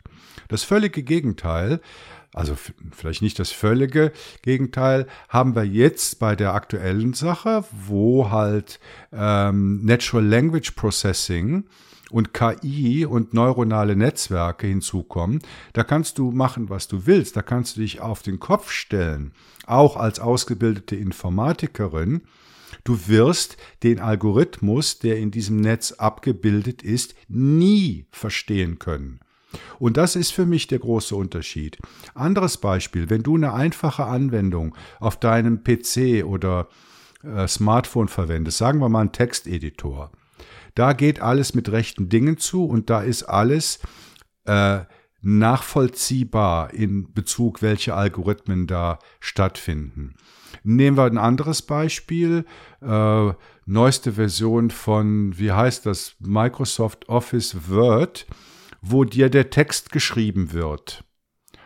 Das 0.48 0.64
völlige 0.64 1.02
Gegenteil 1.02 1.80
also 2.36 2.54
vielleicht 2.92 3.22
nicht 3.22 3.38
das 3.38 3.50
völlige 3.50 4.12
Gegenteil, 4.42 5.06
haben 5.28 5.56
wir 5.56 5.64
jetzt 5.64 6.18
bei 6.18 6.36
der 6.36 6.52
aktuellen 6.52 7.14
Sache, 7.14 7.64
wo 7.72 8.30
halt 8.30 8.78
ähm, 9.10 9.82
Natural 9.84 10.24
Language 10.24 10.72
Processing 10.72 11.64
und 12.10 12.34
KI 12.34 13.06
und 13.06 13.32
neuronale 13.32 13.96
Netzwerke 13.96 14.66
hinzukommen, 14.66 15.40
da 15.72 15.82
kannst 15.82 16.18
du 16.18 16.30
machen, 16.30 16.68
was 16.68 16.88
du 16.88 17.06
willst. 17.06 17.36
Da 17.36 17.42
kannst 17.42 17.76
du 17.76 17.80
dich 17.80 18.00
auf 18.00 18.22
den 18.22 18.38
Kopf 18.38 18.70
stellen, 18.70 19.32
auch 19.66 19.96
als 19.96 20.20
ausgebildete 20.20 20.94
Informatikerin. 20.94 22.20
Du 22.84 23.08
wirst 23.08 23.56
den 23.82 23.98
Algorithmus, 23.98 24.98
der 24.98 25.16
in 25.16 25.30
diesem 25.30 25.56
Netz 25.56 25.92
abgebildet 25.92 26.82
ist, 26.82 27.14
nie 27.28 28.06
verstehen 28.10 28.78
können. 28.78 29.20
Und 29.78 29.96
das 29.96 30.16
ist 30.16 30.32
für 30.32 30.46
mich 30.46 30.66
der 30.66 30.78
große 30.78 31.14
Unterschied. 31.14 31.78
Anderes 32.14 32.58
Beispiel, 32.58 33.10
wenn 33.10 33.22
du 33.22 33.36
eine 33.36 33.52
einfache 33.52 34.04
Anwendung 34.04 34.74
auf 35.00 35.18
deinem 35.18 35.62
PC 35.62 36.24
oder 36.24 36.68
äh, 37.22 37.46
Smartphone 37.46 38.08
verwendest, 38.08 38.58
sagen 38.58 38.80
wir 38.80 38.88
mal 38.88 39.00
einen 39.00 39.12
Texteditor, 39.12 40.10
da 40.74 40.92
geht 40.92 41.20
alles 41.20 41.54
mit 41.54 41.70
rechten 41.70 42.08
Dingen 42.08 42.38
zu 42.38 42.64
und 42.64 42.90
da 42.90 43.00
ist 43.00 43.22
alles 43.24 43.80
äh, 44.44 44.80
nachvollziehbar 45.22 46.72
in 46.74 47.12
Bezug, 47.12 47.62
welche 47.62 47.94
Algorithmen 47.94 48.66
da 48.66 48.98
stattfinden. 49.18 50.14
Nehmen 50.62 50.96
wir 50.96 51.04
ein 51.04 51.18
anderes 51.18 51.62
Beispiel, 51.62 52.44
äh, 52.80 53.32
neueste 53.64 54.12
Version 54.12 54.70
von, 54.70 55.36
wie 55.38 55.50
heißt 55.50 55.86
das, 55.86 56.14
Microsoft 56.20 57.08
Office 57.08 57.68
Word 57.68 58.26
wo 58.80 59.04
dir 59.04 59.30
der 59.30 59.50
Text 59.50 59.92
geschrieben 59.92 60.52
wird 60.52 61.04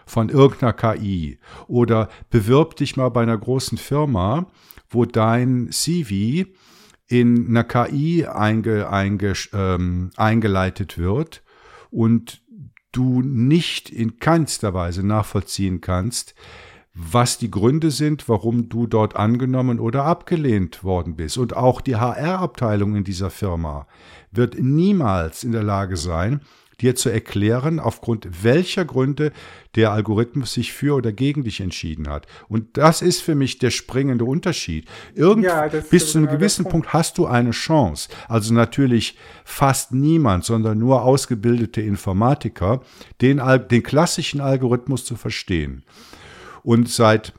von 0.06 0.28
irgendeiner 0.28 0.72
KI 0.72 1.38
oder 1.68 2.08
bewirb 2.30 2.76
dich 2.76 2.96
mal 2.96 3.10
bei 3.10 3.22
einer 3.22 3.38
großen 3.38 3.78
Firma, 3.78 4.46
wo 4.88 5.04
dein 5.04 5.70
CV 5.70 6.50
in 7.06 7.48
einer 7.48 7.64
KI 7.64 8.26
einge, 8.26 8.88
einge, 8.90 9.34
ähm, 9.52 10.10
eingeleitet 10.16 10.98
wird 10.98 11.42
und 11.90 12.42
du 12.92 13.22
nicht 13.22 13.90
in 13.90 14.18
keinster 14.18 14.74
Weise 14.74 15.06
nachvollziehen 15.06 15.80
kannst, 15.80 16.34
was 16.92 17.38
die 17.38 17.50
Gründe 17.50 17.90
sind, 17.90 18.28
warum 18.28 18.68
du 18.68 18.86
dort 18.86 19.14
angenommen 19.14 19.78
oder 19.78 20.04
abgelehnt 20.04 20.82
worden 20.82 21.14
bist. 21.14 21.38
Und 21.38 21.56
auch 21.56 21.80
die 21.80 21.96
HR-Abteilung 21.96 22.96
in 22.96 23.04
dieser 23.04 23.30
Firma 23.30 23.86
wird 24.32 24.58
niemals 24.58 25.44
in 25.44 25.52
der 25.52 25.62
Lage 25.62 25.96
sein, 25.96 26.40
dir 26.80 26.96
zu 26.96 27.10
erklären, 27.10 27.78
aufgrund 27.78 28.42
welcher 28.42 28.84
Gründe 28.84 29.32
der 29.76 29.92
Algorithmus 29.92 30.52
sich 30.54 30.72
für 30.72 30.94
oder 30.96 31.12
gegen 31.12 31.44
dich 31.44 31.60
entschieden 31.60 32.08
hat. 32.08 32.26
Und 32.48 32.76
das 32.76 33.02
ist 33.02 33.20
für 33.20 33.34
mich 33.34 33.58
der 33.58 33.70
springende 33.70 34.24
Unterschied. 34.24 34.88
Irgend, 35.14 35.44
ja, 35.44 35.68
bis 35.68 36.12
zu 36.12 36.18
einem 36.18 36.28
gewissen 36.28 36.64
Punkt. 36.64 36.70
Punkt 36.70 36.92
hast 36.92 37.18
du 37.18 37.26
eine 37.26 37.50
Chance. 37.50 38.08
Also 38.28 38.54
natürlich 38.54 39.16
fast 39.44 39.92
niemand, 39.92 40.44
sondern 40.44 40.78
nur 40.78 41.02
ausgebildete 41.02 41.80
Informatiker, 41.80 42.80
den, 43.20 43.40
den 43.70 43.82
klassischen 43.82 44.40
Algorithmus 44.40 45.04
zu 45.04 45.16
verstehen. 45.16 45.84
Und 46.62 46.88
seit 46.88 47.32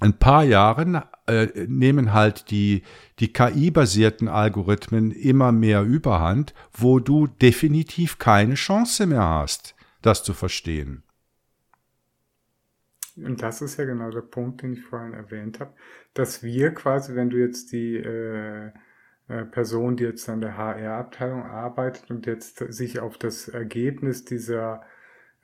ein 0.00 0.18
paar 0.18 0.44
Jahren 0.44 1.02
äh, 1.26 1.48
nehmen 1.66 2.12
halt 2.12 2.50
die, 2.50 2.82
die 3.18 3.32
KI-basierten 3.32 4.28
Algorithmen 4.28 5.10
immer 5.10 5.52
mehr 5.52 5.82
Überhand, 5.82 6.54
wo 6.72 7.00
du 7.00 7.26
definitiv 7.26 8.18
keine 8.18 8.54
Chance 8.54 9.06
mehr 9.06 9.24
hast, 9.24 9.74
das 10.02 10.22
zu 10.22 10.34
verstehen. 10.34 11.02
Und 13.16 13.42
das 13.42 13.62
ist 13.62 13.78
ja 13.78 13.86
genau 13.86 14.10
der 14.10 14.20
Punkt, 14.20 14.62
den 14.62 14.74
ich 14.74 14.82
vorhin 14.82 15.14
erwähnt 15.14 15.60
habe, 15.60 15.72
dass 16.12 16.42
wir 16.42 16.72
quasi, 16.72 17.14
wenn 17.14 17.30
du 17.30 17.38
jetzt 17.38 17.72
die 17.72 17.96
äh, 17.96 18.70
äh 19.28 19.44
Person, 19.46 19.96
die 19.96 20.04
jetzt 20.04 20.28
an 20.28 20.42
der 20.42 20.56
HR-Abteilung 20.56 21.42
arbeitet 21.42 22.10
und 22.10 22.26
jetzt 22.26 22.58
sich 22.72 23.00
auf 23.00 23.16
das 23.16 23.48
Ergebnis 23.48 24.24
dieser 24.24 24.82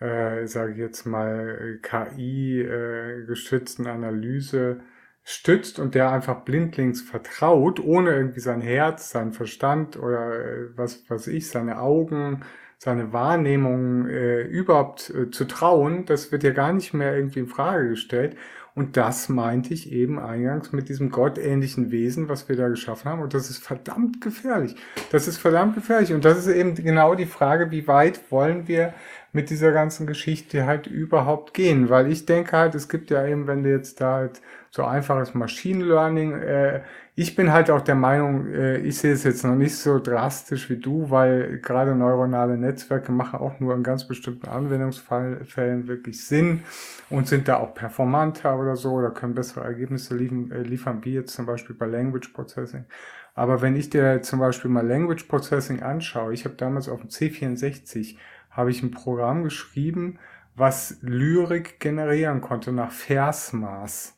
äh, 0.02 0.46
sage 0.46 0.72
ich 0.72 0.78
jetzt 0.78 1.06
mal, 1.06 1.78
KI-gestützten 1.80 3.86
äh, 3.86 3.90
Analyse 3.90 4.80
stützt 5.24 5.78
und 5.78 5.94
der 5.94 6.10
einfach 6.10 6.40
blindlings 6.40 7.00
vertraut, 7.00 7.80
ohne 7.80 8.10
irgendwie 8.12 8.40
sein 8.40 8.60
Herz, 8.60 9.10
sein 9.10 9.32
Verstand 9.32 9.96
oder 9.96 10.34
äh, 10.34 10.76
was, 10.76 11.04
was 11.08 11.26
ich, 11.26 11.48
seine 11.48 11.80
Augen, 11.80 12.42
seine 12.78 13.12
Wahrnehmung 13.12 14.08
äh, 14.08 14.42
überhaupt 14.42 15.10
äh, 15.10 15.30
zu 15.30 15.44
trauen, 15.44 16.04
das 16.06 16.32
wird 16.32 16.42
ja 16.42 16.50
gar 16.50 16.72
nicht 16.72 16.92
mehr 16.92 17.14
irgendwie 17.14 17.40
in 17.40 17.46
Frage 17.46 17.90
gestellt. 17.90 18.36
Und 18.74 18.96
das 18.96 19.28
meinte 19.28 19.74
ich 19.74 19.92
eben 19.92 20.18
eingangs 20.18 20.72
mit 20.72 20.88
diesem 20.88 21.10
gottähnlichen 21.10 21.90
Wesen, 21.90 22.30
was 22.30 22.48
wir 22.48 22.56
da 22.56 22.68
geschaffen 22.68 23.10
haben. 23.10 23.20
Und 23.20 23.34
das 23.34 23.50
ist 23.50 23.62
verdammt 23.62 24.22
gefährlich. 24.22 24.76
Das 25.10 25.28
ist 25.28 25.36
verdammt 25.36 25.74
gefährlich. 25.74 26.14
Und 26.14 26.24
das 26.24 26.38
ist 26.38 26.46
eben 26.46 26.74
genau 26.74 27.14
die 27.14 27.26
Frage, 27.26 27.70
wie 27.70 27.86
weit 27.86 28.32
wollen 28.32 28.68
wir 28.68 28.94
mit 29.32 29.50
dieser 29.50 29.72
ganzen 29.72 30.06
Geschichte 30.06 30.64
halt 30.64 30.86
überhaupt 30.86 31.52
gehen? 31.52 31.90
Weil 31.90 32.10
ich 32.10 32.24
denke 32.24 32.56
halt, 32.56 32.74
es 32.74 32.88
gibt 32.88 33.10
ja 33.10 33.26
eben, 33.26 33.46
wenn 33.46 33.62
du 33.62 33.70
jetzt 33.70 34.00
da 34.00 34.14
halt 34.14 34.40
so 34.74 34.84
einfaches 34.84 35.34
Machine 35.34 35.84
Learning, 35.84 36.32
äh, 36.32 36.80
ich 37.14 37.36
bin 37.36 37.52
halt 37.52 37.70
auch 37.70 37.82
der 37.82 37.94
Meinung, 37.94 38.46
äh, 38.46 38.78
ich 38.78 38.96
sehe 38.96 39.12
es 39.12 39.22
jetzt 39.22 39.44
noch 39.44 39.54
nicht 39.54 39.76
so 39.76 39.98
drastisch 39.98 40.70
wie 40.70 40.78
du, 40.78 41.10
weil 41.10 41.58
gerade 41.58 41.94
neuronale 41.94 42.56
Netzwerke 42.56 43.12
machen 43.12 43.38
auch 43.38 43.60
nur 43.60 43.74
in 43.74 43.82
ganz 43.82 44.08
bestimmten 44.08 44.48
Anwendungsfällen 44.48 45.88
wirklich 45.88 46.26
Sinn 46.26 46.62
und 47.10 47.28
sind 47.28 47.48
da 47.48 47.58
auch 47.58 47.74
performanter 47.74 48.58
oder 48.58 48.74
so 48.74 48.92
oder 48.92 49.10
können 49.10 49.34
bessere 49.34 49.62
Ergebnisse 49.62 50.16
liefern, 50.16 50.50
äh, 50.50 50.62
liefern 50.62 51.04
wie 51.04 51.12
jetzt 51.12 51.34
zum 51.34 51.44
Beispiel 51.44 51.76
bei 51.76 51.84
Language 51.84 52.28
Processing. 52.28 52.86
Aber 53.34 53.60
wenn 53.60 53.76
ich 53.76 53.90
dir 53.90 54.22
zum 54.22 54.38
Beispiel 54.38 54.70
mal 54.70 54.86
Language 54.86 55.24
Processing 55.24 55.82
anschaue, 55.82 56.32
ich 56.32 56.46
habe 56.46 56.54
damals 56.54 56.88
auf 56.88 57.00
dem 57.02 57.10
C64 57.10 58.16
habe 58.50 58.70
ich 58.70 58.82
ein 58.82 58.90
Programm 58.90 59.44
geschrieben, 59.44 60.18
was 60.54 60.96
Lyrik 61.02 61.78
generieren 61.78 62.40
konnte 62.40 62.72
nach 62.72 62.90
Versmaß. 62.90 64.16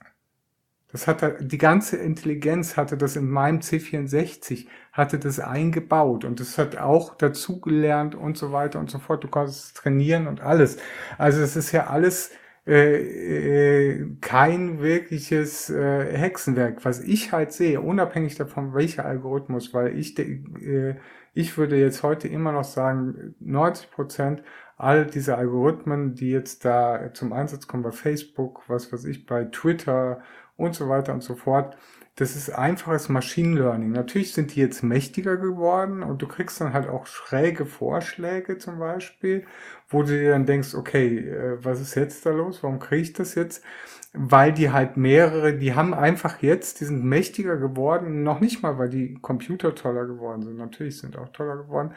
Das 0.94 1.08
hatte, 1.08 1.38
die 1.40 1.58
ganze 1.58 1.96
Intelligenz 1.96 2.76
hatte 2.76 2.96
das 2.96 3.16
in 3.16 3.28
meinem 3.28 3.58
C64, 3.58 4.68
hatte 4.92 5.18
das 5.18 5.40
eingebaut 5.40 6.24
und 6.24 6.38
es 6.38 6.56
hat 6.56 6.76
auch 6.76 7.16
dazugelernt 7.16 8.14
und 8.14 8.38
so 8.38 8.52
weiter 8.52 8.78
und 8.78 8.92
so 8.92 9.00
fort. 9.00 9.24
Du 9.24 9.26
konntest 9.26 9.64
es 9.64 9.72
trainieren 9.74 10.28
und 10.28 10.40
alles. 10.40 10.76
Also 11.18 11.42
es 11.42 11.56
ist 11.56 11.72
ja 11.72 11.88
alles 11.88 12.30
äh, 12.64 13.96
äh, 13.96 14.06
kein 14.20 14.80
wirkliches 14.80 15.68
äh, 15.68 16.16
Hexenwerk, 16.16 16.84
was 16.84 17.00
ich 17.00 17.32
halt 17.32 17.50
sehe, 17.50 17.80
unabhängig 17.80 18.36
davon, 18.36 18.72
welcher 18.72 19.04
Algorithmus, 19.04 19.74
weil 19.74 19.98
ich, 19.98 20.16
äh, 20.16 20.94
ich 21.32 21.58
würde 21.58 21.76
jetzt 21.76 22.04
heute 22.04 22.28
immer 22.28 22.52
noch 22.52 22.62
sagen, 22.62 23.34
90 23.40 23.90
Prozent 23.90 24.44
all 24.76 25.06
diese 25.06 25.36
Algorithmen, 25.36 26.14
die 26.14 26.30
jetzt 26.30 26.64
da 26.64 27.12
zum 27.14 27.32
Einsatz 27.32 27.66
kommen 27.66 27.82
bei 27.82 27.92
Facebook, 27.92 28.62
was 28.68 28.92
weiß 28.92 29.04
ich, 29.04 29.26
bei 29.26 29.44
Twitter 29.44 30.20
und 30.56 30.74
so 30.74 30.88
weiter 30.88 31.12
und 31.12 31.22
so 31.22 31.34
fort. 31.34 31.76
Das 32.16 32.36
ist 32.36 32.48
einfaches 32.50 33.08
Machine 33.08 33.58
Learning. 33.58 33.90
Natürlich 33.90 34.34
sind 34.34 34.54
die 34.54 34.60
jetzt 34.60 34.84
mächtiger 34.84 35.36
geworden 35.36 36.04
und 36.04 36.22
du 36.22 36.28
kriegst 36.28 36.60
dann 36.60 36.72
halt 36.72 36.88
auch 36.88 37.06
schräge 37.06 37.66
Vorschläge 37.66 38.56
zum 38.58 38.78
Beispiel, 38.78 39.44
wo 39.88 40.02
du 40.02 40.10
dir 40.16 40.30
dann 40.30 40.46
denkst, 40.46 40.74
okay, 40.76 41.18
äh, 41.18 41.64
was 41.64 41.80
ist 41.80 41.96
jetzt 41.96 42.24
da 42.24 42.30
los? 42.30 42.62
Warum 42.62 42.78
kriege 42.78 43.02
ich 43.02 43.12
das 43.14 43.34
jetzt? 43.34 43.64
Weil 44.12 44.52
die 44.52 44.70
halt 44.70 44.96
mehrere, 44.96 45.54
die 45.54 45.74
haben 45.74 45.92
einfach 45.92 46.40
jetzt, 46.40 46.80
die 46.80 46.84
sind 46.84 47.04
mächtiger 47.04 47.56
geworden, 47.56 48.22
noch 48.22 48.38
nicht 48.38 48.62
mal, 48.62 48.78
weil 48.78 48.90
die 48.90 49.14
Computer 49.20 49.74
toller 49.74 50.06
geworden 50.06 50.44
sind. 50.44 50.56
Natürlich 50.56 50.98
sind 50.98 51.18
auch 51.18 51.30
toller 51.30 51.56
geworden, 51.56 51.94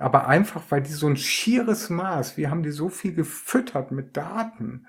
aber 0.00 0.26
einfach, 0.26 0.64
weil 0.70 0.82
die 0.82 0.90
so 0.90 1.06
ein 1.06 1.16
schieres 1.16 1.90
Maß, 1.90 2.36
wir 2.36 2.50
haben 2.50 2.64
die 2.64 2.72
so 2.72 2.88
viel 2.88 3.14
gefüttert 3.14 3.92
mit 3.92 4.16
Daten 4.16 4.86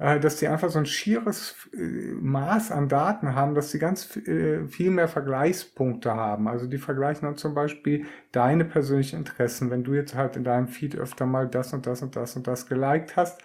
dass 0.00 0.36
die 0.36 0.48
einfach 0.48 0.70
so 0.70 0.78
ein 0.78 0.86
schieres 0.86 1.54
äh, 1.74 1.78
Maß 1.78 2.72
an 2.72 2.88
Daten 2.88 3.34
haben, 3.34 3.54
dass 3.54 3.70
sie 3.70 3.78
ganz 3.78 4.16
äh, 4.16 4.66
viel 4.66 4.90
mehr 4.90 5.08
Vergleichspunkte 5.08 6.14
haben. 6.14 6.48
Also 6.48 6.66
die 6.66 6.78
vergleichen 6.78 7.26
dann 7.26 7.36
zum 7.36 7.54
Beispiel 7.54 8.06
deine 8.32 8.64
persönlichen 8.64 9.18
Interessen, 9.18 9.70
wenn 9.70 9.84
du 9.84 9.92
jetzt 9.92 10.14
halt 10.14 10.36
in 10.36 10.44
deinem 10.44 10.68
Feed 10.68 10.96
öfter 10.96 11.26
mal 11.26 11.46
das 11.48 11.74
und 11.74 11.86
das 11.86 12.00
und 12.00 12.16
das 12.16 12.34
und 12.34 12.46
das 12.46 12.66
geliked 12.66 13.16
hast. 13.16 13.42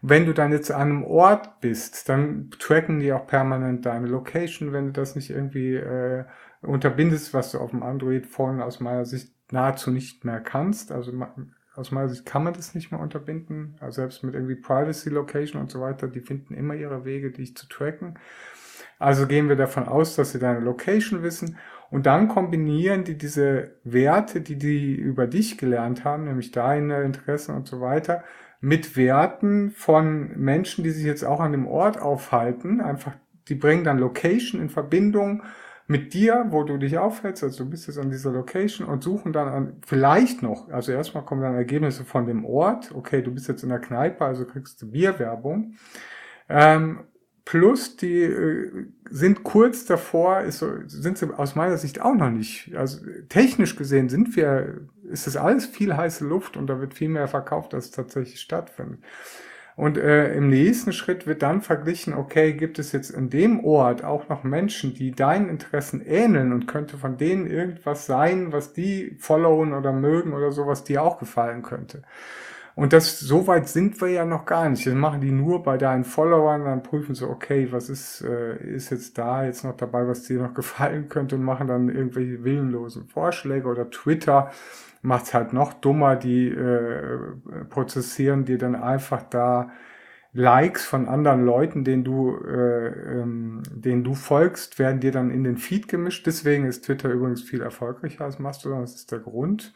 Wenn 0.00 0.24
du 0.24 0.32
dann 0.32 0.50
jetzt 0.50 0.70
an 0.70 0.88
einem 0.88 1.04
Ort 1.04 1.60
bist, 1.60 2.08
dann 2.08 2.48
tracken 2.58 3.00
die 3.00 3.12
auch 3.12 3.26
permanent 3.26 3.84
deine 3.84 4.06
Location, 4.06 4.72
wenn 4.72 4.86
du 4.86 4.92
das 4.92 5.14
nicht 5.14 5.28
irgendwie 5.28 5.74
äh, 5.74 6.24
unterbindest, 6.62 7.34
was 7.34 7.52
du 7.52 7.58
auf 7.58 7.70
dem 7.70 7.82
Android-Phone 7.82 8.62
aus 8.62 8.80
meiner 8.80 9.04
Sicht 9.04 9.34
nahezu 9.52 9.90
nicht 9.90 10.24
mehr 10.24 10.40
kannst. 10.40 10.90
Also 10.90 11.12
aus 11.78 11.92
meiner 11.92 12.08
Sicht 12.08 12.26
kann 12.26 12.44
man 12.44 12.54
das 12.54 12.74
nicht 12.74 12.90
mehr 12.90 13.00
unterbinden. 13.00 13.76
Also 13.80 14.02
selbst 14.02 14.22
mit 14.24 14.34
irgendwie 14.34 14.56
Privacy 14.56 15.10
Location 15.10 15.60
und 15.62 15.70
so 15.70 15.80
weiter, 15.80 16.08
die 16.08 16.20
finden 16.20 16.54
immer 16.54 16.74
ihre 16.74 17.04
Wege, 17.04 17.30
dich 17.30 17.56
zu 17.56 17.68
tracken. 17.68 18.18
Also 18.98 19.26
gehen 19.26 19.48
wir 19.48 19.56
davon 19.56 19.86
aus, 19.86 20.16
dass 20.16 20.32
sie 20.32 20.40
deine 20.40 20.60
Location 20.60 21.22
wissen 21.22 21.56
und 21.90 22.06
dann 22.06 22.28
kombinieren 22.28 23.04
die 23.04 23.16
diese 23.16 23.76
Werte, 23.84 24.40
die 24.40 24.58
die 24.58 24.94
über 24.94 25.26
dich 25.26 25.56
gelernt 25.56 26.04
haben, 26.04 26.24
nämlich 26.24 26.50
deine 26.50 27.02
Interessen 27.02 27.54
und 27.54 27.68
so 27.68 27.80
weiter, 27.80 28.24
mit 28.60 28.96
Werten 28.96 29.70
von 29.70 30.36
Menschen, 30.36 30.82
die 30.82 30.90
sich 30.90 31.04
jetzt 31.04 31.24
auch 31.24 31.38
an 31.38 31.52
dem 31.52 31.68
Ort 31.68 32.00
aufhalten. 32.00 32.80
Einfach, 32.80 33.12
die 33.48 33.54
bringen 33.54 33.84
dann 33.84 33.98
Location 33.98 34.60
in 34.60 34.68
Verbindung 34.68 35.44
mit 35.88 36.12
dir, 36.12 36.46
wo 36.50 36.64
du 36.64 36.76
dich 36.76 36.98
aufhältst, 36.98 37.42
also 37.42 37.64
du 37.64 37.70
bist 37.70 37.86
jetzt 37.86 37.98
an 37.98 38.10
dieser 38.10 38.30
Location 38.30 38.86
und 38.86 39.02
suchen 39.02 39.32
dann 39.32 39.48
an, 39.48 39.76
vielleicht 39.86 40.42
noch, 40.42 40.68
also 40.68 40.92
erstmal 40.92 41.24
kommen 41.24 41.40
dann 41.40 41.54
Ergebnisse 41.54 42.04
von 42.04 42.26
dem 42.26 42.44
Ort, 42.44 42.94
okay, 42.94 43.22
du 43.22 43.32
bist 43.32 43.48
jetzt 43.48 43.62
in 43.62 43.70
der 43.70 43.80
Kneipe, 43.80 44.22
also 44.22 44.44
kriegst 44.44 44.82
du 44.82 44.90
Bierwerbung. 44.90 45.76
Ähm, 46.50 47.00
plus 47.46 47.96
die 47.96 48.22
äh, 48.22 48.86
sind 49.08 49.44
kurz 49.44 49.86
davor, 49.86 50.42
ist 50.42 50.58
so, 50.58 50.70
sind 50.86 51.16
sie 51.16 51.32
aus 51.34 51.54
meiner 51.54 51.78
Sicht 51.78 52.02
auch 52.02 52.14
noch 52.14 52.30
nicht. 52.30 52.76
Also 52.76 52.98
technisch 53.30 53.74
gesehen 53.74 54.10
sind 54.10 54.36
wir, 54.36 54.82
ist 55.10 55.26
das 55.26 55.38
alles 55.38 55.64
viel 55.64 55.96
heiße 55.96 56.26
Luft 56.26 56.58
und 56.58 56.66
da 56.66 56.80
wird 56.80 56.92
viel 56.92 57.08
mehr 57.08 57.28
verkauft, 57.28 57.72
als 57.72 57.90
tatsächlich 57.90 58.42
stattfindet. 58.42 59.00
Und 59.78 59.96
äh, 59.96 60.34
im 60.34 60.48
nächsten 60.48 60.92
Schritt 60.92 61.28
wird 61.28 61.40
dann 61.40 61.62
verglichen, 61.62 62.12
okay, 62.12 62.52
gibt 62.52 62.80
es 62.80 62.90
jetzt 62.90 63.10
in 63.10 63.30
dem 63.30 63.64
Ort 63.64 64.02
auch 64.02 64.28
noch 64.28 64.42
Menschen, 64.42 64.92
die 64.92 65.12
deinen 65.12 65.48
Interessen 65.48 66.04
ähneln 66.04 66.52
und 66.52 66.66
könnte 66.66 66.96
von 66.98 67.16
denen 67.16 67.46
irgendwas 67.46 68.04
sein, 68.04 68.50
was 68.50 68.72
die 68.72 69.14
followen 69.20 69.72
oder 69.72 69.92
mögen 69.92 70.32
oder 70.32 70.50
so, 70.50 70.66
was 70.66 70.82
dir 70.82 71.04
auch 71.04 71.20
gefallen 71.20 71.62
könnte. 71.62 72.02
Und 72.74 72.92
das, 72.92 73.20
so 73.20 73.46
weit 73.46 73.68
sind 73.68 74.00
wir 74.00 74.08
ja 74.08 74.24
noch 74.24 74.46
gar 74.46 74.68
nicht. 74.68 74.84
Das 74.84 74.94
machen 74.94 75.20
die 75.20 75.30
nur 75.30 75.62
bei 75.62 75.78
deinen 75.78 76.04
Followern, 76.04 76.64
dann 76.64 76.82
prüfen 76.82 77.14
sie, 77.14 77.28
okay, 77.28 77.68
was 77.70 77.88
ist, 77.88 78.22
äh, 78.22 78.56
ist 78.56 78.90
jetzt 78.90 79.16
da 79.16 79.44
jetzt 79.44 79.62
noch 79.62 79.76
dabei, 79.76 80.08
was 80.08 80.24
dir 80.24 80.42
noch 80.42 80.54
gefallen 80.54 81.08
könnte 81.08 81.36
und 81.36 81.44
machen 81.44 81.68
dann 81.68 81.88
irgendwelche 81.88 82.42
willenlosen 82.42 83.06
Vorschläge 83.06 83.68
oder 83.68 83.88
Twitter 83.90 84.50
macht 85.02 85.24
es 85.26 85.34
halt 85.34 85.52
noch 85.52 85.74
dummer, 85.74 86.16
die 86.16 86.48
äh, 86.48 87.34
prozessieren 87.70 88.44
dir 88.44 88.58
dann 88.58 88.74
einfach 88.74 89.22
da 89.24 89.70
Likes 90.34 90.84
von 90.84 91.08
anderen 91.08 91.44
Leuten, 91.44 91.84
denen 91.84 92.04
du, 92.04 92.36
äh, 92.36 93.20
ähm, 93.20 93.62
denen 93.70 94.04
du 94.04 94.14
folgst, 94.14 94.78
werden 94.78 95.00
dir 95.00 95.10
dann 95.12 95.30
in 95.30 95.42
den 95.44 95.56
Feed 95.56 95.88
gemischt. 95.88 96.26
Deswegen 96.26 96.66
ist 96.66 96.84
Twitter 96.84 97.10
übrigens 97.10 97.42
viel 97.42 97.62
erfolgreicher 97.62 98.24
als 98.24 98.38
Mastodon. 98.38 98.82
Das 98.82 98.94
ist 98.94 99.10
der 99.12 99.20
Grund. 99.20 99.72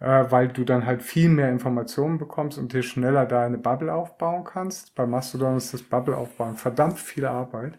äh, 0.00 0.24
weil 0.30 0.48
du 0.48 0.64
dann 0.64 0.86
halt 0.86 1.02
viel 1.02 1.28
mehr 1.28 1.50
Informationen 1.50 2.18
bekommst 2.18 2.58
und 2.58 2.72
dir 2.72 2.82
schneller 2.82 3.26
deine 3.26 3.58
Bubble 3.58 3.92
aufbauen 3.92 4.44
kannst. 4.44 4.94
Bei 4.94 5.06
Mastodon 5.06 5.56
ist 5.56 5.72
das 5.74 5.82
Bubble 5.82 6.16
aufbauen 6.16 6.56
verdammt 6.56 6.98
viel 6.98 7.26
Arbeit. 7.26 7.78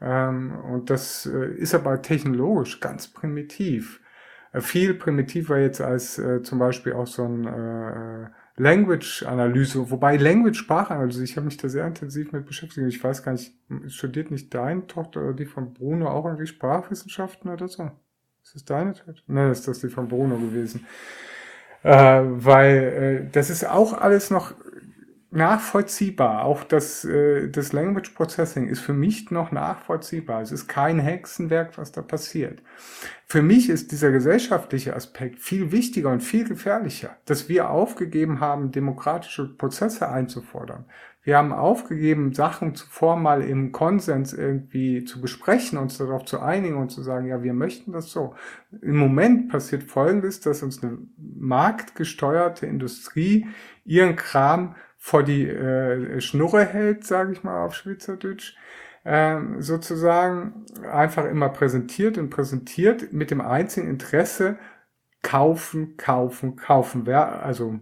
Ähm, 0.00 0.54
und 0.72 0.90
das 0.90 1.26
äh, 1.26 1.52
ist 1.54 1.74
aber 1.74 2.02
technologisch 2.02 2.80
ganz 2.80 3.08
primitiv. 3.08 3.99
Viel 4.58 4.94
primitiver 4.94 5.58
jetzt 5.58 5.80
als 5.80 6.18
äh, 6.18 6.42
zum 6.42 6.58
Beispiel 6.58 6.94
auch 6.94 7.06
so 7.06 7.24
ein 7.24 7.46
äh, 7.46 8.28
Language-Analyse, 8.56 9.90
wobei 9.90 10.16
Language-Sprachanalyse, 10.16 11.24
ich 11.24 11.36
habe 11.36 11.46
mich 11.46 11.56
da 11.56 11.68
sehr 11.68 11.86
intensiv 11.86 12.32
mit 12.32 12.46
beschäftigt. 12.46 12.86
Ich 12.88 13.02
weiß 13.02 13.22
gar 13.22 13.32
nicht, 13.32 13.54
studiert 13.86 14.30
nicht 14.30 14.52
deine 14.52 14.86
Tochter 14.86 15.22
oder 15.22 15.32
die 15.34 15.46
von 15.46 15.72
Bruno 15.72 16.08
auch 16.08 16.24
irgendwie 16.24 16.46
Sprachwissenschaften 16.46 17.50
oder 17.50 17.68
so? 17.68 17.90
Ist 18.42 18.54
das 18.56 18.64
deine 18.64 18.94
Tochter? 18.94 19.22
Nein, 19.28 19.50
ist 19.50 19.66
das 19.68 19.80
die 19.80 19.88
von 19.88 20.08
Bruno 20.08 20.36
gewesen. 20.36 20.84
Äh, 21.82 22.22
weil 22.24 22.76
äh, 23.26 23.30
das 23.32 23.48
ist 23.48 23.64
auch 23.64 23.94
alles 23.94 24.30
noch 24.30 24.54
nachvollziehbar. 25.30 26.44
Auch 26.44 26.64
das, 26.64 27.04
äh, 27.04 27.48
das 27.48 27.72
Language 27.72 28.10
Processing 28.14 28.68
ist 28.68 28.80
für 28.80 28.92
mich 28.92 29.30
noch 29.30 29.52
nachvollziehbar. 29.52 30.42
Es 30.42 30.50
ist 30.50 30.66
kein 30.66 30.98
Hexenwerk, 30.98 31.78
was 31.78 31.92
da 31.92 32.02
passiert. 32.02 32.62
Für 33.26 33.42
mich 33.42 33.70
ist 33.70 33.92
dieser 33.92 34.10
gesellschaftliche 34.10 34.96
Aspekt 34.96 35.38
viel 35.38 35.70
wichtiger 35.70 36.10
und 36.10 36.20
viel 36.20 36.48
gefährlicher, 36.48 37.16
dass 37.26 37.48
wir 37.48 37.70
aufgegeben 37.70 38.40
haben, 38.40 38.72
demokratische 38.72 39.46
Prozesse 39.56 40.08
einzufordern. 40.08 40.86
Wir 41.22 41.36
haben 41.36 41.52
aufgegeben, 41.52 42.32
Sachen 42.32 42.74
zuvor 42.74 43.16
mal 43.16 43.42
im 43.42 43.72
Konsens 43.72 44.32
irgendwie 44.32 45.04
zu 45.04 45.20
besprechen, 45.20 45.78
uns 45.78 45.98
darauf 45.98 46.24
zu 46.24 46.40
einigen 46.40 46.76
und 46.76 46.90
zu 46.90 47.02
sagen, 47.02 47.26
ja, 47.26 47.42
wir 47.42 47.52
möchten 47.52 47.92
das 47.92 48.10
so. 48.10 48.34
Im 48.80 48.96
Moment 48.96 49.50
passiert 49.50 49.84
Folgendes, 49.84 50.40
dass 50.40 50.62
uns 50.62 50.82
eine 50.82 50.98
marktgesteuerte 51.18 52.66
Industrie 52.66 53.46
ihren 53.84 54.16
Kram 54.16 54.74
vor 55.02 55.22
die 55.22 55.48
äh, 55.48 56.20
Schnurre 56.20 56.66
hält, 56.66 57.06
sage 57.06 57.32
ich 57.32 57.42
mal 57.42 57.64
auf 57.64 57.74
Schweizerdeutsch, 57.74 58.54
äh, 59.02 59.38
sozusagen 59.58 60.66
einfach 60.92 61.24
immer 61.24 61.48
präsentiert 61.48 62.18
und 62.18 62.28
präsentiert 62.28 63.10
mit 63.10 63.30
dem 63.30 63.40
einzigen 63.40 63.88
Interesse, 63.88 64.58
kaufen, 65.22 65.96
kaufen, 65.96 66.56
kaufen. 66.56 67.08
Also 67.08 67.80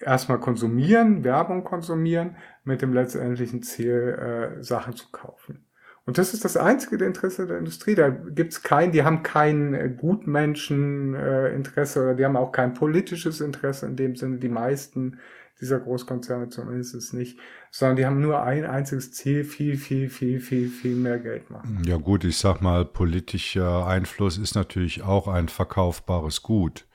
erstmal 0.00 0.40
konsumieren, 0.40 1.22
Werbung 1.22 1.62
konsumieren, 1.62 2.34
mit 2.64 2.82
dem 2.82 2.92
letztendlichen 2.92 3.62
Ziel, 3.62 4.56
äh, 4.58 4.62
Sachen 4.62 4.96
zu 4.96 5.08
kaufen. 5.12 5.64
Und 6.04 6.18
das 6.18 6.34
ist 6.34 6.44
das 6.44 6.56
einzige 6.56 7.04
Interesse 7.04 7.46
der 7.46 7.58
Industrie. 7.58 7.94
Da 7.94 8.08
gibt's 8.08 8.64
kein, 8.64 8.90
die 8.90 9.04
haben 9.04 9.22
kein 9.22 9.72
äh, 9.74 9.88
Gutmenscheninteresse 9.88 12.00
äh, 12.00 12.02
oder 12.02 12.14
die 12.14 12.24
haben 12.24 12.36
auch 12.36 12.50
kein 12.50 12.74
politisches 12.74 13.40
Interesse 13.40 13.86
in 13.86 13.94
dem 13.94 14.16
Sinne. 14.16 14.38
Die 14.38 14.48
meisten 14.48 15.20
dieser 15.60 15.80
Großkonzerne 15.80 16.48
zumindest 16.48 16.94
ist 16.94 17.12
nicht, 17.12 17.38
sondern 17.70 17.96
die 17.96 18.06
haben 18.06 18.20
nur 18.20 18.42
ein 18.42 18.64
einziges 18.64 19.12
Ziel, 19.12 19.44
viel, 19.44 19.76
viel, 19.76 20.08
viel, 20.08 20.40
viel, 20.40 20.68
viel 20.68 20.96
mehr 20.96 21.18
Geld 21.18 21.50
machen. 21.50 21.82
Ja 21.84 21.96
gut, 21.96 22.24
ich 22.24 22.38
sag 22.38 22.60
mal, 22.62 22.84
politischer 22.84 23.86
Einfluss 23.86 24.38
ist 24.38 24.54
natürlich 24.54 25.02
auch 25.02 25.28
ein 25.28 25.48
verkaufbares 25.48 26.42
Gut. 26.42 26.86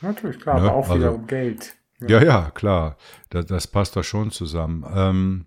Natürlich, 0.00 0.40
klar, 0.40 0.60
ne? 0.60 0.68
aber 0.68 0.74
auch 0.74 0.88
also, 0.88 0.98
wieder 0.98 1.14
um 1.14 1.26
Geld. 1.26 1.74
Ja, 2.00 2.08
ja, 2.08 2.22
ja 2.24 2.50
klar, 2.50 2.96
das, 3.30 3.46
das, 3.46 3.66
passt 3.66 3.96
da 3.96 4.02
schon 4.02 4.30
zusammen. 4.30 4.84
Ähm, 4.94 5.46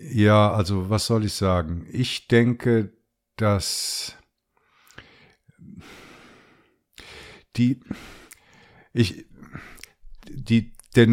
ja, 0.00 0.52
also 0.52 0.90
was 0.90 1.06
soll 1.06 1.24
ich 1.24 1.32
sagen? 1.32 1.86
Ich 1.90 2.28
denke, 2.28 2.92
dass 3.36 4.16
die, 7.56 7.80
ich, 8.92 9.26
die, 10.28 10.72
der, 10.96 11.06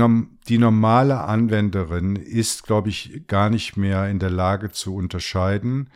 die 0.47 0.57
normale 0.57 1.21
Anwenderin 1.21 2.15
ist, 2.15 2.63
glaube 2.63 2.89
ich, 2.89 3.23
gar 3.27 3.49
nicht 3.49 3.77
mehr 3.77 4.09
in 4.09 4.19
der 4.19 4.29
Lage 4.29 4.71
zu 4.71 4.95
unterscheiden, 4.95 5.89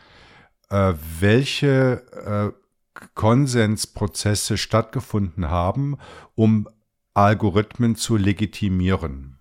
äh, 0.70 0.94
welche 1.20 2.54
äh, 2.56 2.66
Konsensprozesse 3.14 4.58
stattgefunden 4.58 5.50
haben, 5.50 5.98
um 6.34 6.68
Algorithmen 7.14 7.96
zu 7.96 8.18
legitimieren. 8.18 9.35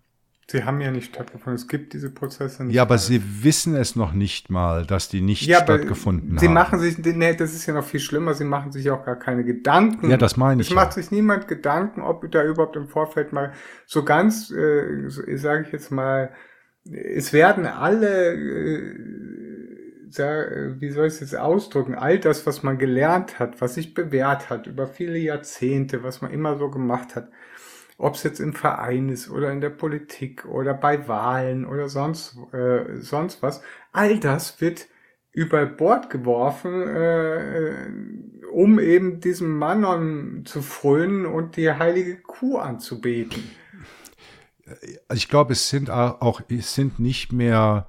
Sie 0.55 0.62
haben 0.62 0.80
ja 0.80 0.92
nicht 0.92 1.12
stattgefunden. 1.12 1.57
Es 1.57 1.66
gibt 1.66 1.94
diese 1.94 2.11
Prozesse 2.11 2.62
nicht. 2.62 2.76
Ja, 2.76 2.82
aber 2.82 2.96
Sie 2.96 3.20
wissen 3.42 3.74
es 3.74 3.96
noch 3.96 4.12
nicht 4.12 4.50
mal, 4.50 4.86
dass 4.86 5.09
die 5.09 5.20
nicht 5.20 5.48
ja, 5.48 5.61
stattgefunden 5.61 6.38
Sie 6.38 6.46
haben. 6.46 6.48
Sie 6.48 6.48
machen 6.48 6.78
sich, 6.78 6.96
nee, 6.96 7.34
das 7.34 7.55
ist 7.55 7.66
ja 7.66 7.74
noch 7.74 7.82
viel 7.82 7.98
schlimmer. 7.98 8.34
Sie 8.34 8.44
machen 8.44 8.70
sich 8.70 8.88
auch 8.88 9.05
gar 9.05 9.18
keine 9.18 9.42
Gedanken. 9.42 10.09
Ja, 10.09 10.16
das 10.16 10.36
meine 10.36 10.62
ich. 10.62 10.68
Es 10.68 10.70
ja. 10.72 10.80
macht 10.80 10.92
sich 10.92 11.11
niemand 11.11 11.48
Gedanken, 11.48 12.02
ob 12.02 12.30
da 12.30 12.44
überhaupt 12.44 12.76
im 12.76 12.86
Vorfeld 12.86 13.32
mal 13.32 13.52
so 13.84 14.05
ganz, 14.05 14.52
äh, 14.52 15.09
sage 15.36 15.64
ich 15.66 15.72
jetzt 15.72 15.90
mal, 15.90 16.30
es 16.88 17.32
werden 17.32 17.66
alle, 17.66 18.34
äh, 18.34 18.94
wie 20.78 20.90
soll 20.90 21.09
ich 21.09 21.14
es 21.14 21.20
jetzt 21.20 21.36
ausdrücken, 21.36 21.96
all 21.96 22.20
das, 22.20 22.46
was 22.46 22.62
man 22.62 22.78
gelernt 22.78 23.40
hat, 23.40 23.61
was 23.61 23.74
sich 23.74 23.92
bewährt 23.92 24.50
hat 24.50 24.68
über 24.68 24.86
viele 24.86 25.18
Jahrzehnte, 25.18 26.05
was 26.05 26.22
man 26.22 26.30
immer 26.30 26.57
so 26.59 26.70
gemacht 26.70 27.16
hat, 27.16 27.28
ob 27.97 28.14
es 28.14 28.22
jetzt 28.22 28.40
im 28.40 28.53
Verein 28.53 29.09
ist 29.09 29.30
oder 29.30 29.53
in 29.53 29.61
der 29.61 29.70
Politik 29.70 30.47
oder 30.47 30.74
bei 30.74 31.07
Wahlen 31.07 31.64
oder 31.64 31.88
sonst, 31.88 32.36
äh, 32.53 33.01
sonst 33.01 33.42
was, 33.42 33.62
all 33.92 34.18
das 34.18 34.61
wird 34.61 34.88
über 35.32 35.66
Bord 35.66 36.11
geworfen, 36.11 36.88
äh, 36.88 37.88
um 38.53 38.78
eben 38.78 39.20
diesem 39.20 39.59
Manon 39.59 40.42
zu 40.45 40.62
frönen 40.62 41.26
und 41.26 41.57
die 41.57 41.70
heilige 41.72 42.18
Kuh 42.18 42.59
anzubeten. 42.59 43.42
Also 45.09 45.18
ich 45.18 45.28
glaube, 45.28 45.53
es 45.53 45.68
sind 45.68 45.90
auch, 45.90 46.40
es 46.49 46.74
sind 46.74 46.99
nicht 46.99 47.32
mehr, 47.32 47.88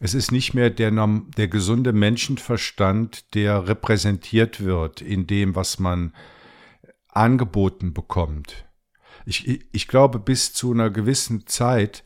es 0.00 0.14
ist 0.14 0.32
nicht 0.32 0.52
mehr 0.54 0.68
der, 0.70 0.90
der 1.36 1.48
gesunde 1.48 1.92
Menschenverstand, 1.92 3.34
der 3.34 3.68
repräsentiert 3.68 4.62
wird 4.64 5.00
in 5.00 5.26
dem, 5.26 5.54
was 5.54 5.78
man 5.78 6.12
angeboten 7.08 7.94
bekommt 7.94 8.66
ich, 9.26 9.66
ich 9.72 9.88
glaube, 9.88 10.18
bis 10.18 10.52
zu 10.52 10.72
einer 10.72 10.90
gewissen 10.90 11.46
Zeit 11.46 12.04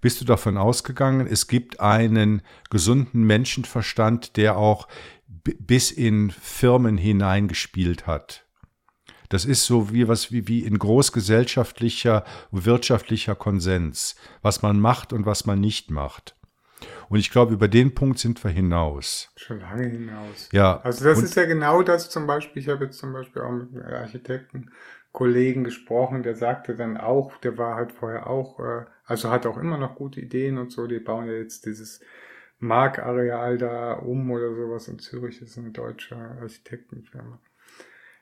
bist 0.00 0.20
du 0.20 0.24
davon 0.24 0.56
ausgegangen, 0.56 1.26
es 1.26 1.46
gibt 1.46 1.80
einen 1.80 2.42
gesunden 2.70 3.22
Menschenverstand, 3.24 4.36
der 4.36 4.56
auch 4.56 4.88
bis 5.26 5.90
in 5.90 6.30
Firmen 6.30 6.98
hineingespielt 6.98 8.06
hat. 8.06 8.46
Das 9.30 9.44
ist 9.44 9.64
so 9.64 9.92
wie 9.92 10.08
was 10.08 10.32
wie, 10.32 10.48
wie 10.48 10.64
in 10.64 10.78
großgesellschaftlicher, 10.78 12.24
wirtschaftlicher 12.50 13.36
Konsens, 13.36 14.16
was 14.42 14.60
man 14.62 14.80
macht 14.80 15.12
und 15.12 15.24
was 15.24 15.46
man 15.46 15.60
nicht 15.60 15.90
macht. 15.90 16.34
Und 17.08 17.18
ich 17.18 17.30
glaube, 17.30 17.54
über 17.54 17.68
den 17.68 17.94
Punkt 17.94 18.18
sind 18.18 18.42
wir 18.42 18.50
hinaus. 18.50 19.30
Schon 19.36 19.60
lange 19.60 19.86
hinaus. 19.86 20.48
Ja. 20.52 20.80
Also 20.80 21.04
das 21.04 21.22
ist 21.22 21.34
ja 21.36 21.44
genau 21.44 21.82
das 21.82 22.10
zum 22.10 22.26
Beispiel, 22.26 22.62
ich 22.62 22.68
habe 22.68 22.84
jetzt 22.84 22.98
zum 22.98 23.12
Beispiel 23.12 23.42
auch 23.42 23.52
mit 23.52 23.84
Architekten 23.84 24.70
Kollegen 25.12 25.64
gesprochen, 25.64 26.22
der 26.22 26.36
sagte 26.36 26.76
dann 26.76 26.96
auch, 26.96 27.36
der 27.38 27.58
war 27.58 27.74
halt 27.74 27.92
vorher 27.92 28.28
auch, 28.28 28.60
äh, 28.60 28.84
also 29.04 29.30
hat 29.30 29.46
auch 29.46 29.58
immer 29.58 29.76
noch 29.76 29.96
gute 29.96 30.20
Ideen 30.20 30.58
und 30.58 30.70
so, 30.70 30.86
die 30.86 31.00
bauen 31.00 31.26
ja 31.26 31.34
jetzt 31.34 31.66
dieses 31.66 32.00
Markareal 32.60 33.58
da 33.58 33.94
um 33.94 34.30
oder 34.30 34.54
sowas 34.54 34.86
in 34.88 34.98
Zürich, 34.98 35.40
das 35.40 35.50
ist 35.50 35.58
eine 35.58 35.70
deutsche 35.70 36.16
Architektenfirma. 36.16 37.40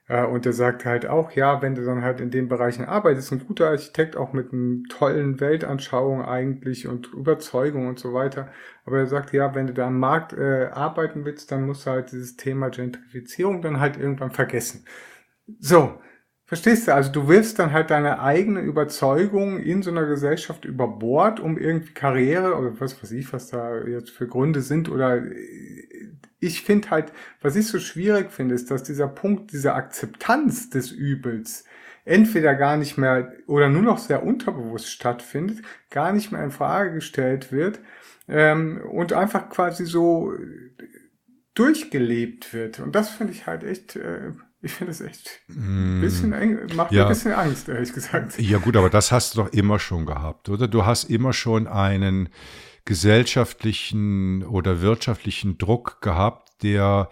Äh, 0.09 0.25
und 0.25 0.45
der 0.45 0.53
sagt 0.55 0.85
halt 0.85 1.07
auch, 1.07 1.33
ja, 1.33 1.63
wenn 1.63 1.75
du 1.75 1.85
dann 1.85 2.03
halt 2.03 2.21
in 2.21 2.31
den 2.31 2.49
Bereichen 2.49 2.85
arbeitest, 2.85 3.33
ein 3.33 3.47
guter 3.47 3.69
Architekt 3.69 4.17
auch 4.17 4.33
mit 4.33 4.53
einer 4.53 4.83
tollen 4.89 5.41
Weltanschauung 5.41 6.23
eigentlich 6.23 6.89
und 6.89 7.13
Überzeugung 7.13 7.87
und 7.87 7.99
so 7.99 8.15
weiter. 8.15 8.51
Aber 8.85 8.99
er 8.99 9.07
sagt, 9.07 9.33
ja, 9.33 9.55
wenn 9.55 9.67
du 9.67 9.75
da 9.75 9.89
am 9.89 9.99
Markt 9.99 10.33
äh, 10.33 10.69
arbeiten 10.73 11.25
willst, 11.25 11.53
dann 11.53 11.67
musst 11.67 11.87
du 11.87 11.91
halt 11.91 12.13
dieses 12.13 12.37
Thema 12.37 12.71
Gentrifizierung 12.71 13.63
dann 13.63 13.81
halt 13.81 13.99
irgendwann 13.99 14.31
vergessen. 14.31 14.85
So, 15.61 16.01
Verstehst 16.49 16.89
du? 16.89 16.95
Also 16.95 17.13
du 17.13 17.29
wirfst 17.29 17.59
dann 17.59 17.73
halt 17.73 17.91
deine 17.91 18.21
eigene 18.21 18.61
Überzeugung 18.61 19.61
in 19.61 19.83
so 19.83 19.91
einer 19.91 20.07
Gesellschaft 20.07 20.65
über 20.65 20.89
Bord, 20.89 21.41
um 21.41 21.59
irgendwie 21.59 21.93
Karriere 21.93 22.55
oder 22.57 22.81
was 22.81 23.03
weiß 23.03 23.13
ich, 23.13 23.31
was 23.35 23.49
da 23.49 23.85
jetzt 23.85 24.09
für 24.09 24.27
Gründe 24.27 24.63
sind 24.63 24.89
oder 24.89 25.23
ich 26.41 26.63
finde 26.63 26.89
halt, 26.89 27.13
was 27.43 27.55
ich 27.55 27.67
so 27.67 27.79
schwierig 27.79 28.33
finde, 28.33 28.55
ist, 28.55 28.71
dass 28.71 28.83
dieser 28.83 29.09
Punkt, 29.09 29.53
diese 29.53 29.75
Akzeptanz 29.75 30.71
des 30.71 30.91
Übels 30.91 31.65
entweder 32.07 32.55
gar 32.55 32.79
nicht 32.79 32.97
mehr 32.97 33.31
oder 33.47 33.69
nur 33.69 33.83
noch 33.83 33.99
sehr 33.99 34.23
unterbewusst 34.23 34.91
stattfindet, 34.91 35.59
gar 35.91 36.15
nicht 36.15 36.33
mehr 36.33 36.43
in 36.43 36.51
Frage 36.51 36.95
gestellt 36.95 37.53
wird 37.53 37.81
ähm, 38.27 38.81
und 38.91 39.13
einfach 39.13 39.51
quasi 39.51 39.85
so 39.85 40.33
durchgelebt 41.53 42.55
wird. 42.55 42.81
Und 42.81 42.95
das 42.95 43.11
finde 43.11 43.35
ich 43.35 43.47
halt 43.47 43.65
echt 43.65 43.97
äh, 43.97 44.33
ich 44.61 44.73
finde 44.73 44.91
es 44.91 45.01
echt 45.01 45.41
ein 45.49 45.99
mm. 45.99 46.01
bisschen 46.01 46.33
eng, 46.33 46.59
macht 46.75 46.93
ja. 46.93 47.03
mir 47.03 47.07
ein 47.07 47.09
bisschen 47.09 47.33
Angst, 47.33 47.69
ehrlich 47.69 47.93
gesagt. 47.93 48.39
Ja 48.39 48.59
gut, 48.59 48.77
aber 48.77 48.91
das 48.91 49.13
hast 49.13 49.35
du 49.35 49.43
doch 49.43 49.53
immer 49.53 49.79
schon 49.79 50.07
gehabt, 50.07 50.49
oder? 50.49 50.69
Du 50.69 50.85
hast 50.85 51.05
immer 51.05 51.33
schon 51.33 51.67
einen 51.67 52.29
gesellschaftlichen 52.85 54.43
oder 54.45 54.81
wirtschaftlichen 54.81 55.59
Druck 55.59 56.01
gehabt, 56.01 56.63
der 56.63 57.09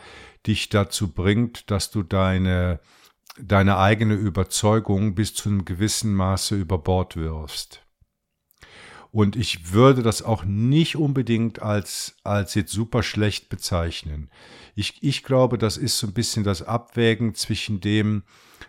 dich 0.46 0.68
dazu 0.70 1.12
bringt, 1.12 1.70
dass 1.70 1.90
du 1.90 2.02
deine 2.02 2.80
deine 3.38 3.76
eigene 3.78 4.14
Überzeugung 4.14 5.14
bis 5.14 5.34
zu 5.34 5.48
einem 5.48 5.64
gewissen 5.64 6.14
Maße 6.14 6.56
über 6.56 6.78
Bord 6.78 7.16
wirfst. 7.16 7.82
Und 9.10 9.36
ich 9.36 9.72
würde 9.72 10.02
das 10.02 10.22
auch 10.22 10.44
nicht 10.44 10.96
unbedingt 10.96 11.62
als, 11.62 12.16
als 12.22 12.54
jetzt 12.54 12.72
super 12.72 13.02
schlecht 13.02 13.48
bezeichnen. 13.48 14.30
Ich, 14.76 15.02
ich 15.02 15.24
glaube, 15.24 15.56
das 15.56 15.78
ist 15.78 15.98
so 15.98 16.06
ein 16.06 16.12
bisschen 16.12 16.44
das 16.44 16.62
Abwägen 16.62 17.34
zwischen 17.34 17.80
dem, 17.80 18.22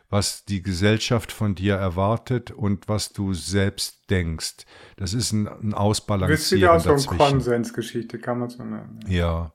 was 0.10 0.45
die 0.45 0.62
Gesellschaft 0.62 1.34
von 1.34 1.53
dir 1.53 1.76
erwartet 1.76 2.49
und 2.49 2.88
was 2.88 3.12
du 3.12 3.34
selbst 3.34 4.10
denkst. 4.10 4.66
Das 4.95 5.14
ist 5.14 5.34
ein, 5.34 5.47
ein 5.47 5.74
Ausbalancieren. 5.74 6.38
Das 6.38 6.45
ist 6.45 6.51
wieder 6.53 6.74
auch 6.74 6.80
so 6.80 7.12
eine 7.12 7.18
Konsensgeschichte, 7.18 8.20
kann 8.20 8.39
man 8.39 8.49
so 8.49 8.64
nennen. 8.64 9.01
Ja. 9.10 9.51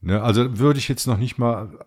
Ne, 0.00 0.20
also 0.20 0.58
würde 0.58 0.80
ich 0.80 0.88
jetzt 0.88 1.06
noch 1.06 1.16
nicht 1.16 1.38
mal. 1.38 1.78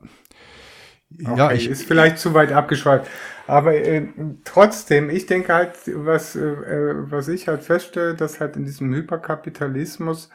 Okay, 1.22 1.38
ja, 1.38 1.52
ich, 1.52 1.68
ist 1.68 1.84
vielleicht 1.84 2.18
zu 2.18 2.34
weit 2.34 2.54
abgeschweift. 2.54 3.08
Aber 3.46 3.76
äh, 3.76 4.08
trotzdem, 4.46 5.10
ich 5.10 5.26
denke 5.26 5.54
halt, 5.54 5.74
was, 5.88 6.38
äh, 6.38 6.94
was 7.12 7.28
ich 7.28 7.50
halt 7.50 7.64
feststelle, 7.64 8.16
dass 8.16 8.39
halt 8.39 8.56
in 8.56 8.64
diesem 8.64 8.94
Hyperkapitalismus 8.94 10.30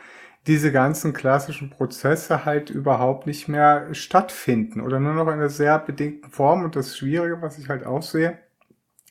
diese 0.46 0.70
ganzen 0.70 1.12
klassischen 1.12 1.70
Prozesse 1.70 2.44
halt 2.44 2.70
überhaupt 2.70 3.26
nicht 3.26 3.48
mehr 3.48 3.92
stattfinden 3.94 4.80
oder 4.80 5.00
nur 5.00 5.14
noch 5.14 5.26
in 5.26 5.34
einer 5.34 5.48
sehr 5.48 5.78
bedingten 5.78 6.30
Form. 6.30 6.64
Und 6.64 6.76
das 6.76 6.96
Schwierige, 6.96 7.42
was 7.42 7.58
ich 7.58 7.68
halt 7.68 7.84
auch 7.84 8.02
sehe, 8.02 8.38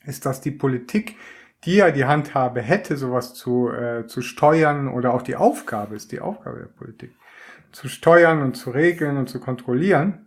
ist, 0.06 0.24
dass 0.24 0.40
die 0.40 0.50
Politik, 0.50 1.16
die 1.64 1.76
ja 1.76 1.90
die 1.90 2.06
Handhabe 2.06 2.62
hätte, 2.62 2.96
sowas 2.96 3.34
zu, 3.34 3.70
äh, 3.70 4.06
zu 4.06 4.22
steuern 4.22 4.88
oder 4.88 5.12
auch 5.12 5.22
die 5.22 5.36
Aufgabe 5.36 5.94
ist, 5.94 6.12
die 6.12 6.20
Aufgabe 6.20 6.58
der 6.58 6.66
Politik, 6.66 7.14
zu 7.72 7.88
steuern 7.88 8.40
und 8.40 8.56
zu 8.56 8.70
regeln 8.70 9.18
und 9.18 9.28
zu 9.28 9.40
kontrollieren, 9.40 10.25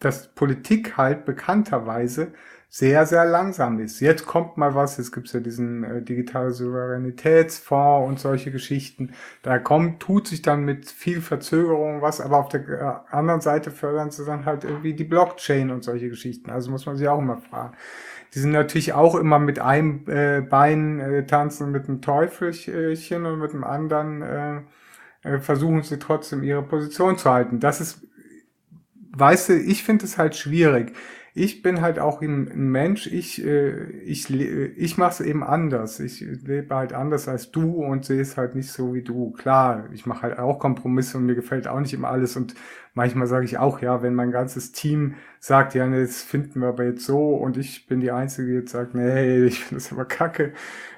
dass 0.00 0.34
Politik 0.34 0.96
halt 0.96 1.24
bekannterweise 1.24 2.32
sehr, 2.68 3.06
sehr 3.06 3.24
langsam 3.24 3.78
ist. 3.78 4.00
Jetzt 4.00 4.26
kommt 4.26 4.56
mal 4.58 4.74
was, 4.74 4.98
jetzt 4.98 5.12
gibt's 5.12 5.32
ja 5.32 5.40
diesen 5.40 5.84
äh, 5.84 6.02
digitale 6.02 6.50
Souveränitätsfonds 6.50 8.08
und 8.08 8.18
solche 8.20 8.50
Geschichten. 8.50 9.12
Da 9.42 9.58
kommt, 9.58 10.00
tut 10.00 10.26
sich 10.26 10.42
dann 10.42 10.64
mit 10.64 10.90
viel 10.90 11.22
Verzögerung 11.22 12.02
was, 12.02 12.20
aber 12.20 12.38
auf 12.38 12.48
der 12.48 12.68
äh, 12.68 13.14
anderen 13.14 13.40
Seite 13.40 13.70
fördern 13.70 14.10
sie 14.10 14.24
dann 14.26 14.44
halt 14.44 14.64
irgendwie 14.64 14.94
die 14.94 15.04
Blockchain 15.04 15.70
und 15.70 15.84
solche 15.84 16.10
Geschichten. 16.10 16.50
Also 16.50 16.70
muss 16.70 16.86
man 16.86 16.96
sich 16.96 17.08
auch 17.08 17.20
immer 17.20 17.38
fragen. 17.38 17.76
Die 18.34 18.40
sind 18.40 18.50
natürlich 18.52 18.92
auch 18.92 19.14
immer 19.14 19.38
mit 19.38 19.58
einem 19.58 20.04
äh, 20.08 20.42
Bein 20.42 21.00
äh, 21.00 21.24
tanzen 21.24 21.70
mit 21.70 21.88
einem 21.88 22.02
Teufelchen 22.02 23.24
und 23.24 23.38
mit 23.38 23.52
dem 23.52 23.64
anderen 23.64 24.22
äh, 24.22 24.60
äh, 25.22 25.38
versuchen 25.38 25.82
sie 25.82 25.98
trotzdem 25.98 26.42
ihre 26.42 26.62
Position 26.62 27.16
zu 27.16 27.30
halten. 27.30 27.60
Das 27.60 27.80
ist, 27.80 28.05
weißt 29.18 29.50
du, 29.50 29.54
ich 29.54 29.82
finde 29.82 30.04
es 30.04 30.18
halt 30.18 30.36
schwierig 30.36 30.92
ich 31.38 31.60
bin 31.60 31.82
halt 31.82 31.98
auch 31.98 32.22
ein, 32.22 32.48
Mensch, 32.72 33.06
ich, 33.06 33.44
äh, 33.44 33.90
ich, 34.06 34.30
ich 34.30 34.96
mache 34.96 35.10
es 35.10 35.20
eben 35.20 35.44
anders. 35.44 36.00
Ich 36.00 36.20
lebe 36.22 36.74
halt 36.74 36.94
anders 36.94 37.28
als 37.28 37.50
du 37.50 37.84
und 37.84 38.06
sehe 38.06 38.22
es 38.22 38.38
halt 38.38 38.54
nicht 38.54 38.72
so 38.72 38.94
wie 38.94 39.02
du. 39.02 39.32
Klar, 39.32 39.84
ich 39.92 40.06
mache 40.06 40.22
halt 40.22 40.38
auch 40.38 40.58
Kompromisse 40.58 41.18
und 41.18 41.26
mir 41.26 41.34
gefällt 41.34 41.68
auch 41.68 41.78
nicht 41.78 41.92
immer 41.92 42.08
alles 42.08 42.36
und 42.36 42.54
manchmal 42.94 43.26
sage 43.26 43.44
ich 43.44 43.58
auch, 43.58 43.82
ja, 43.82 44.00
wenn 44.02 44.14
mein 44.14 44.30
ganzes 44.30 44.72
Team 44.72 45.16
sagt, 45.38 45.74
ja, 45.74 45.86
nee, 45.86 46.00
das 46.00 46.22
finden 46.22 46.60
wir 46.62 46.68
aber 46.68 46.84
jetzt 46.84 47.04
so 47.04 47.34
und 47.36 47.58
ich 47.58 47.86
bin 47.86 48.00
die 48.00 48.12
Einzige, 48.12 48.48
die 48.48 48.54
jetzt 48.54 48.72
sagt, 48.72 48.94
nee, 48.94 49.44
ich 49.44 49.62
finde 49.62 49.82
das 49.82 49.92
aber 49.92 50.06
kacke, 50.06 50.54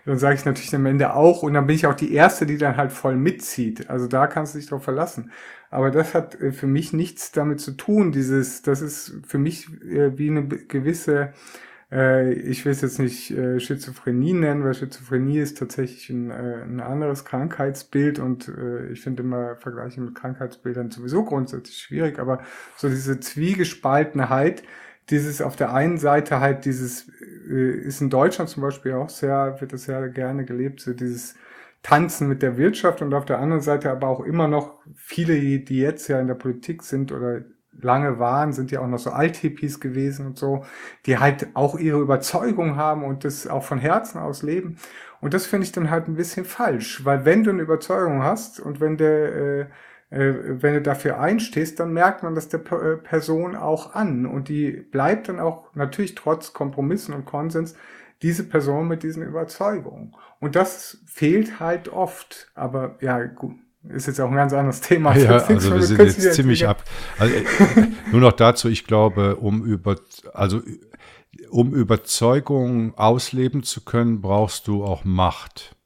dann 0.09 0.19
sage 0.19 0.37
ich 0.37 0.45
natürlich 0.47 0.75
am 0.75 0.87
Ende 0.87 1.15
auch 1.15 1.43
und 1.43 1.53
dann 1.53 1.67
bin 1.67 1.77
ich 1.77 1.87
auch 1.87 1.95
die 1.95 2.15
Erste, 2.15 2.47
die 2.47 2.57
dann 2.57 2.79
halt 2.79 2.93
voll 2.93 3.17
mitzieht. 3.17 3.91
Also 3.91 4.07
da 4.07 4.27
kannst 4.27 4.55
du 4.55 4.59
dich 4.59 4.69
drauf 4.69 4.83
verlassen. 4.83 5.31
Aber 5.71 5.91
das 5.91 6.15
hat 6.15 6.41
äh, 6.41 6.53
für 6.53 6.67
mich 6.67 6.95
nichts 6.95 7.31
damit 7.31 7.61
zu 7.61 7.73
tun. 7.73 8.11
Dieses, 8.11 8.63
das 8.63 8.81
ist 8.81 9.21
für 9.27 9.37
mich 9.37 9.69
äh, 9.83 10.17
wie 10.17 10.31
eine 10.31 10.49
gewisse, 10.49 11.35
äh, 11.93 12.33
ich 12.33 12.65
will 12.65 12.73
es 12.73 12.81
jetzt 12.81 12.99
nicht 12.99 13.35
Schizophrenie 13.59 14.33
nennen, 14.33 14.65
weil 14.65 14.73
Schizophrenie 14.73 15.41
ist 15.41 15.59
tatsächlich 15.59 16.09
ein, 16.09 16.31
ein 16.31 16.81
anderes 16.81 17.27
Krankheitsbild 17.27 18.19
und 18.19 18.51
ich 18.91 19.03
finde 19.03 19.23
immer 19.23 19.57
Vergleiche 19.57 20.01
mit 20.01 20.15
Krankheitsbildern 20.15 20.91
sowieso 20.91 21.25
grundsätzlich 21.25 21.77
schwierig, 21.77 22.19
aber 22.19 22.41
so 22.77 22.89
diese 22.89 23.21
Zwiegespaltenheit, 23.21 24.63
dieses 25.11 25.41
auf 25.41 25.57
der 25.57 25.73
einen 25.73 25.99
Seite 25.99 26.41
halt 26.41 26.65
dieses, 26.65 27.09
äh, 27.49 27.71
ist 27.71 28.01
in 28.01 28.11
Deutschland 28.11 28.51
zum 28.51 28.63
Beispiel 28.63 28.93
auch 28.95 29.09
sehr, 29.09 29.61
wird 29.61 29.73
das 29.73 29.85
sehr 29.85 30.09
gerne 30.09 30.45
gelebt, 30.45 30.81
so 30.81 30.93
dieses 30.93 31.35
tanzen 31.83 32.29
mit 32.29 32.43
der 32.43 32.57
Wirtschaft 32.57 33.03
und 33.03 33.15
auf 33.15 33.25
der 33.25 33.39
anderen 33.39 33.63
Seite 33.63 33.91
aber 33.91 34.09
auch 34.09 34.21
immer 34.21 34.49
noch 34.49 34.79
viele, 34.95 35.39
die 35.61 35.79
jetzt 35.79 36.09
ja 36.09 36.21
in 36.21 36.27
der 36.27 36.35
Politik 36.35 36.83
sind 36.83 37.13
oder 37.13 37.43
lange 37.81 38.19
waren, 38.19 38.53
sind 38.53 38.71
ja 38.71 38.81
auch 38.81 38.89
noch 38.89 38.99
so 38.99 39.11
Althippies 39.11 39.81
gewesen 39.81 40.27
und 40.27 40.39
so, 40.39 40.65
die 41.07 41.19
halt 41.19 41.49
auch 41.55 41.79
ihre 41.79 42.01
Überzeugung 42.01 42.77
haben 42.77 43.05
und 43.05 43.25
das 43.25 43.47
auch 43.47 43.63
von 43.63 43.79
Herzen 43.79 44.19
aus 44.19 44.43
leben. 44.43 44.77
Und 45.21 45.35
das 45.35 45.47
finde 45.47 45.65
ich 45.65 45.73
dann 45.73 45.91
halt 45.91 46.09
ein 46.09 46.17
bisschen 46.17 46.45
falsch, 46.45 47.05
weil 47.05 47.25
wenn 47.25 47.45
du 47.45 47.51
eine 47.51 47.63
Überzeugung 47.63 48.23
hast 48.23 48.61
und 48.61 48.81
wenn 48.81 48.97
der 48.97 49.35
äh, 49.35 49.67
wenn 50.11 50.75
du 50.75 50.83
dafür 50.83 51.21
einstehst, 51.21 51.81
dann 51.81 51.93
merkt 51.93 52.23
man 52.23 52.35
das 52.35 52.49
der 52.49 52.61
äh, 52.61 52.97
Person 52.97 53.55
auch 53.55 53.95
an 53.95 54.25
und 54.25 54.49
die 54.49 54.71
bleibt 54.71 55.29
dann 55.29 55.39
auch 55.39 55.75
natürlich 55.75 56.15
trotz 56.15 56.55
Kompromissen 56.55 57.15
und 57.15 57.27
Konsens 57.27 57.75
diese 58.23 58.45
Person 58.45 58.89
mit 58.89 59.03
diesen 59.03 59.23
Überzeugungen. 59.23 60.15
Und 60.41 60.57
das 60.57 60.99
fehlt 61.07 61.61
halt 61.61 61.89
oft. 61.89 62.51
Aber 62.55 62.97
ja, 63.01 63.23
gut, 63.25 63.53
ist 63.89 64.07
jetzt 64.07 64.21
auch 64.21 64.31
ein 64.31 64.37
ganz 64.37 64.53
anderes 64.53 64.81
Thema. 64.81 65.15
Ja, 65.17 65.39
also 65.39 65.75
wir 65.75 65.83
sind 65.83 66.01
jetzt 66.01 66.35
ziemlich 66.35 66.67
ab. 66.67 66.83
Also, 67.19 67.35
äh, 67.35 67.45
nur 68.11 68.21
noch 68.21 68.33
dazu, 68.33 68.69
ich 68.69 68.87
glaube, 68.87 69.37
um 69.37 69.65
über, 69.65 69.97
also 70.33 70.63
um 71.51 71.75
Überzeugung 71.75 72.97
ausleben 72.97 73.63
zu 73.63 73.85
können, 73.85 74.21
brauchst 74.21 74.69
du 74.69 74.85
auch 74.85 75.05
Macht. 75.05 75.77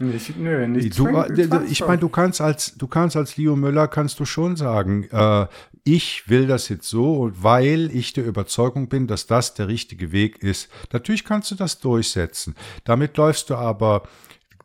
Nicht, 0.00 0.38
nö, 0.38 0.66
nicht 0.68 0.96
du, 0.98 1.04
zwang, 1.04 1.66
ich 1.68 1.80
meine, 1.80 1.98
du 1.98 2.08
kannst 2.08 2.40
als 2.40 2.76
du 2.76 2.86
kannst 2.86 3.16
als 3.16 3.36
Leo 3.36 3.56
Müller 3.56 3.88
kannst 3.88 4.20
du 4.20 4.24
schon 4.24 4.54
sagen, 4.54 5.08
äh, 5.10 5.46
ich 5.82 6.28
will 6.28 6.46
das 6.46 6.68
jetzt 6.68 6.88
so, 6.88 7.32
weil 7.34 7.90
ich 7.92 8.12
der 8.12 8.26
Überzeugung 8.26 8.88
bin, 8.88 9.06
dass 9.06 9.26
das 9.26 9.54
der 9.54 9.68
richtige 9.68 10.12
Weg 10.12 10.42
ist. 10.42 10.68
Natürlich 10.92 11.24
kannst 11.24 11.50
du 11.50 11.54
das 11.54 11.80
durchsetzen. 11.80 12.54
Damit 12.84 13.16
läufst 13.16 13.50
du 13.50 13.56
aber 13.56 14.02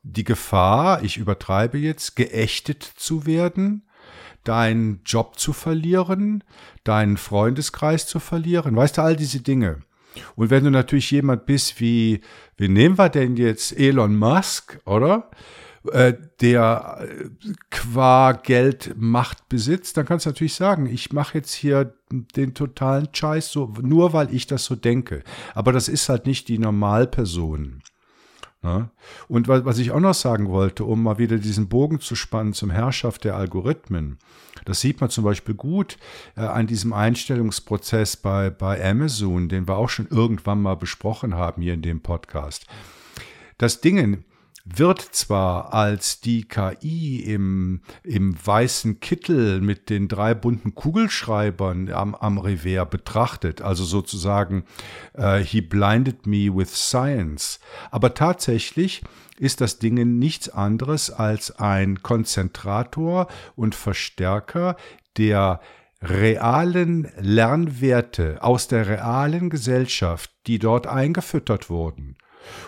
die 0.04 0.26
Gefahr, 0.26 1.02
ich 1.02 1.18
übertreibe 1.18 1.78
jetzt, 1.78 2.16
geächtet 2.16 2.84
zu 2.84 3.26
werden, 3.26 3.84
deinen 4.44 5.02
Job 5.06 5.40
zu 5.40 5.54
verlieren, 5.54 6.44
deinen 6.84 7.18
Freundeskreis 7.18 8.06
zu 8.06 8.20
verlieren. 8.20 8.76
Weißt 8.76 8.98
du, 8.98 9.02
all 9.02 9.16
diese 9.16 9.40
Dinge. 9.40 9.82
Und 10.36 10.50
wenn 10.50 10.64
du 10.64 10.72
natürlich 10.72 11.12
jemand 11.12 11.46
bist 11.46 11.80
wie, 11.80 12.22
wie 12.58 12.68
nehmen 12.68 12.98
wir 12.98 13.10
denn 13.10 13.36
jetzt 13.36 13.78
Elon 13.78 14.16
Musk, 14.16 14.80
oder? 14.86 15.30
Äh, 15.92 16.14
der 16.40 17.00
äh, 17.02 17.30
qua 17.70 18.32
Geld 18.32 18.94
Macht 18.96 19.50
besitzt, 19.50 19.98
dann 19.98 20.06
kannst 20.06 20.26
du 20.26 20.30
natürlich 20.30 20.56
sagen, 20.56 20.86
ich 20.86 21.12
mache 21.12 21.38
jetzt 21.38 21.54
hier 21.54 21.94
den 22.10 22.54
totalen 22.54 23.10
Scheiß 23.12 23.52
so, 23.52 23.74
nur 23.82 24.14
weil 24.14 24.34
ich 24.34 24.48
das 24.48 24.64
so 24.64 24.76
denke. 24.76 25.24
Aber 25.54 25.74
das 25.74 25.90
ist 25.90 26.08
halt 26.08 26.26
nicht 26.26 26.48
die 26.48 26.58
Normalperson. 26.58 27.82
Ne? 28.64 28.90
Und 29.28 29.50
was 29.50 29.78
ich 29.78 29.92
auch 29.92 30.00
noch 30.00 30.14
sagen 30.14 30.50
wollte, 30.50 30.86
um 30.86 31.04
mal 31.04 31.18
wieder 31.18 31.38
diesen 31.38 31.68
Bogen 31.68 32.00
zu 32.00 32.16
spannen 32.16 32.54
zum 32.54 32.72
Herrschaft 32.72 33.26
der 33.26 33.36
Algorithmen, 33.36 34.18
das 34.66 34.80
sieht 34.80 35.02
man 35.02 35.10
zum 35.10 35.26
Beispiel 35.26 35.56
gut 35.56 35.98
äh, 36.38 36.42
an 36.42 36.68
diesem 36.68 36.94
Einstellungsprozess 36.94 38.16
bei, 38.18 38.50
bei 38.50 38.84
Amazon, 38.84 39.50
den 39.50 39.68
wir 39.68 39.78
auch 39.78 39.90
schon 39.90 40.08
irgendwann 40.08 40.62
mal 40.62 40.76
besprochen 40.76 41.36
haben 41.36 41.62
hier 41.62 41.74
in 41.74 41.82
dem 41.82 42.00
Podcast. 42.02 42.66
Das 43.58 43.82
Ding 43.82 44.24
wird 44.66 45.02
zwar 45.02 45.74
als 45.74 46.22
die 46.22 46.48
KI 46.48 47.20
im, 47.20 47.82
im 48.04 48.36
weißen 48.46 49.02
Kittel 49.02 49.60
mit 49.60 49.90
den 49.90 50.08
drei 50.08 50.34
bunten 50.34 50.74
Kugelschreibern 50.74 51.92
am, 51.92 52.16
am 52.16 52.38
Revers 52.38 52.90
betrachtet, 52.90 53.62
also 53.62 53.84
sozusagen 53.84 54.64
äh, 55.14 55.40
He 55.40 55.60
blinded 55.60 56.28
me 56.28 56.56
with 56.56 56.74
science, 56.74 57.60
aber 57.92 58.14
tatsächlich 58.14 59.02
ist 59.38 59.60
das 59.60 59.80
Ding 59.80 59.96
nichts 60.20 60.48
anderes 60.48 61.12
als 61.12 61.60
ein 61.60 62.02
Konzentrator 62.02 63.28
und 63.56 63.76
Verstärker 63.76 64.78
der 65.18 65.60
realen 66.02 67.12
Lernwerte 67.20 68.42
aus 68.42 68.68
der 68.68 68.88
realen 68.88 69.50
Gesellschaft, 69.50 70.32
die 70.48 70.60
dort 70.60 70.88
eingefüttert 70.88 71.70
wurden. 71.70 72.16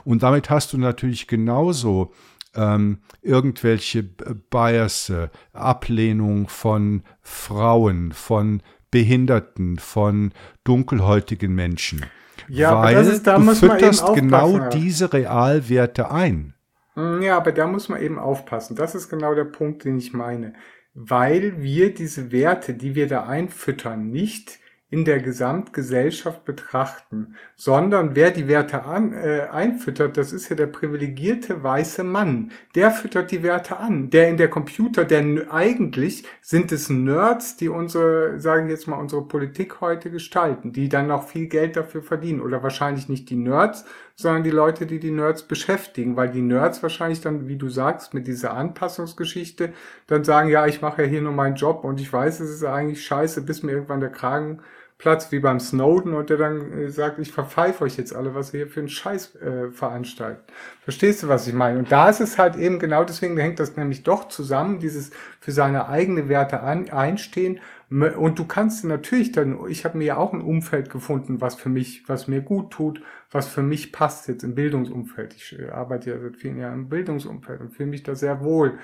Und 0.04 0.24
damit 0.24 0.50
hast 0.50 0.74
du 0.74 0.78
natürlich 0.78 1.28
genauso 1.28 2.14
ähm, 2.56 3.00
irgendwelche 3.22 4.04
Bias, 4.04 5.12
Ablehnung 5.54 6.48
von 6.48 7.04
Frauen, 7.22 8.12
von 8.12 8.62
Behinderten, 8.92 9.78
von 9.78 10.32
dunkelhäutigen 10.64 11.54
Menschen. 11.54 12.06
Ja, 12.48 12.82
weil 12.82 12.98
aber 12.98 13.08
ist, 13.08 13.28
da 13.28 13.38
du 13.38 13.56
fütterst 13.56 14.14
genau 14.14 14.70
diese 14.70 15.12
Realwerte 15.12 16.12
ein. 16.12 16.54
Hm, 16.94 17.22
ja, 17.22 17.38
aber 17.38 17.52
da 17.52 17.68
muss 17.68 17.90
man 17.90 18.02
eben 18.02 18.20
aufpassen. 18.20 18.76
Das 18.76 18.96
ist 18.96 19.10
genau 19.10 19.36
der 19.36 19.46
Punkt, 19.46 19.84
den 19.84 19.98
ich 19.98 20.14
meine. 20.14 20.54
Weil 20.94 21.62
wir 21.62 21.94
diese 21.94 22.32
Werte, 22.32 22.74
die 22.74 22.96
wir 22.96 23.08
da 23.08 23.26
einfüttern, 23.26 24.12
nicht 24.12 24.60
in 24.92 25.04
der 25.04 25.20
Gesamtgesellschaft 25.20 26.46
betrachten, 26.46 27.36
sondern 27.56 28.16
wer 28.16 28.30
die 28.30 28.48
Werte 28.48 28.84
an, 28.84 29.14
äh, 29.14 29.48
einfüttert, 29.52 30.16
das 30.16 30.32
ist 30.32 30.50
ja 30.50 30.56
der 30.56 30.68
privilegierte 30.68 31.64
weiße 31.64 32.04
Mann. 32.04 32.52
Der 32.76 32.92
füttert 32.92 33.32
die 33.32 33.42
Werte 33.42 33.78
an. 33.78 34.12
Der 34.12 34.30
in 34.30 34.38
der 34.38 34.50
Computer, 34.50 35.04
der 35.04 35.52
eigentlich 35.52 36.26
sind 36.42 36.72
es 36.72 36.90
Nerds, 36.90 37.58
die 37.58 37.68
unsere, 37.68 38.40
sagen 38.40 38.70
jetzt 38.70 38.88
mal, 38.88 39.00
unsere 39.00 39.28
Politik 39.28 39.82
heute 39.82 40.12
gestalten, 40.12 40.72
die 40.72 40.88
dann 40.88 41.08
noch 41.08 41.28
viel 41.28 41.48
Geld 41.48 41.76
dafür 41.76 42.04
verdienen. 42.04 42.42
Oder 42.42 42.62
wahrscheinlich 42.62 43.10
nicht 43.10 43.30
die 43.32 43.38
Nerds, 43.38 43.86
sondern 44.16 44.44
die 44.44 44.52
Leute, 44.52 44.86
die 44.86 45.00
die 45.00 45.12
Nerds 45.12 45.44
beschäftigen, 45.44 46.16
weil 46.16 46.30
die 46.30 46.42
Nerds 46.42 46.82
wahrscheinlich 46.82 47.22
dann, 47.22 47.48
wie 47.48 47.58
du 47.58 47.70
sagst, 47.70 48.14
mit 48.14 48.28
dieser 48.28 48.54
Anpassungsgeschichte 48.54 49.74
dann 50.08 50.24
sagen, 50.24 50.50
ja, 50.50 50.66
ich 50.68 50.82
mache 50.82 51.04
ja 51.04 51.08
hier 51.08 51.22
nur 51.22 51.34
meinen 51.34 51.56
Job 51.56 51.84
und 51.84 52.00
ich 52.00 52.12
weiß, 52.12 52.40
es 52.40 52.50
ist 52.50 52.64
eigentlich 52.64 53.06
scheiße, 53.06 53.42
bis 53.42 53.62
mir 53.62 53.74
irgendwann 53.74 54.00
der 54.00 54.12
Kragen 54.12 54.62
platzt, 54.98 55.34
wie 55.34 55.40
beim 55.40 55.60
Snowden 55.60 56.14
und 56.14 56.30
der 56.30 56.38
dann 56.38 56.72
äh, 56.72 56.90
sagt, 56.90 57.20
ich 57.20 57.34
verpfeife 57.34 57.84
euch 57.84 57.98
jetzt 57.98 58.16
alle, 58.16 58.34
was 58.34 58.54
ihr 58.54 58.60
hier 58.60 58.68
für 58.68 58.80
einen 58.80 58.88
Scheiß 58.88 59.36
äh, 59.36 59.70
veranstaltet. 59.72 60.46
Verstehst 60.84 61.22
du, 61.22 61.28
was 61.28 61.48
ich 61.48 61.54
meine? 61.54 61.80
Und 61.80 61.92
da 61.92 62.10
ist 62.10 62.22
es 62.22 62.38
halt 62.38 62.56
eben 62.56 62.80
genau 62.80 63.04
deswegen, 63.04 63.36
hängt 63.36 63.60
das 63.60 63.76
nämlich 63.76 64.04
doch 64.04 64.30
zusammen, 64.30 64.80
dieses 64.80 65.12
für 65.42 65.52
seine 65.52 65.90
eigene 65.90 66.30
Werte 66.30 66.62
an, 66.62 66.90
einstehen 66.90 67.60
und 67.90 68.40
du 68.40 68.46
kannst 68.46 68.84
natürlich 68.84 69.32
dann, 69.32 69.60
ich 69.70 69.86
habe 69.86 70.00
mir 70.00 70.06
ja 70.06 70.18
auch 70.18 70.34
ein 70.34 70.42
Umfeld 70.42 70.90
gefunden, 70.90 71.40
was 71.40 71.54
für 71.54 71.70
mich, 71.70 72.10
was 72.10 72.28
mir 72.28 72.42
gut 72.42 72.72
tut, 72.72 73.02
was 73.36 73.48
für 73.48 73.62
mich 73.62 73.92
passt 73.92 74.28
jetzt 74.28 74.44
im 74.44 74.56
Bildungsumfeld. 74.56 75.34
Ich 75.36 75.60
äh, 75.60 75.70
arbeite 75.70 76.12
ja 76.12 76.20
seit 76.20 76.38
vielen 76.38 76.58
Jahren 76.58 76.74
im 76.74 76.90
Bildungsumfeld 76.90 77.62
und 77.62 77.70
fühle 77.70 77.90
mich 77.90 78.04
da 78.04 78.16
sehr 78.16 78.42
wohl. 78.42 78.80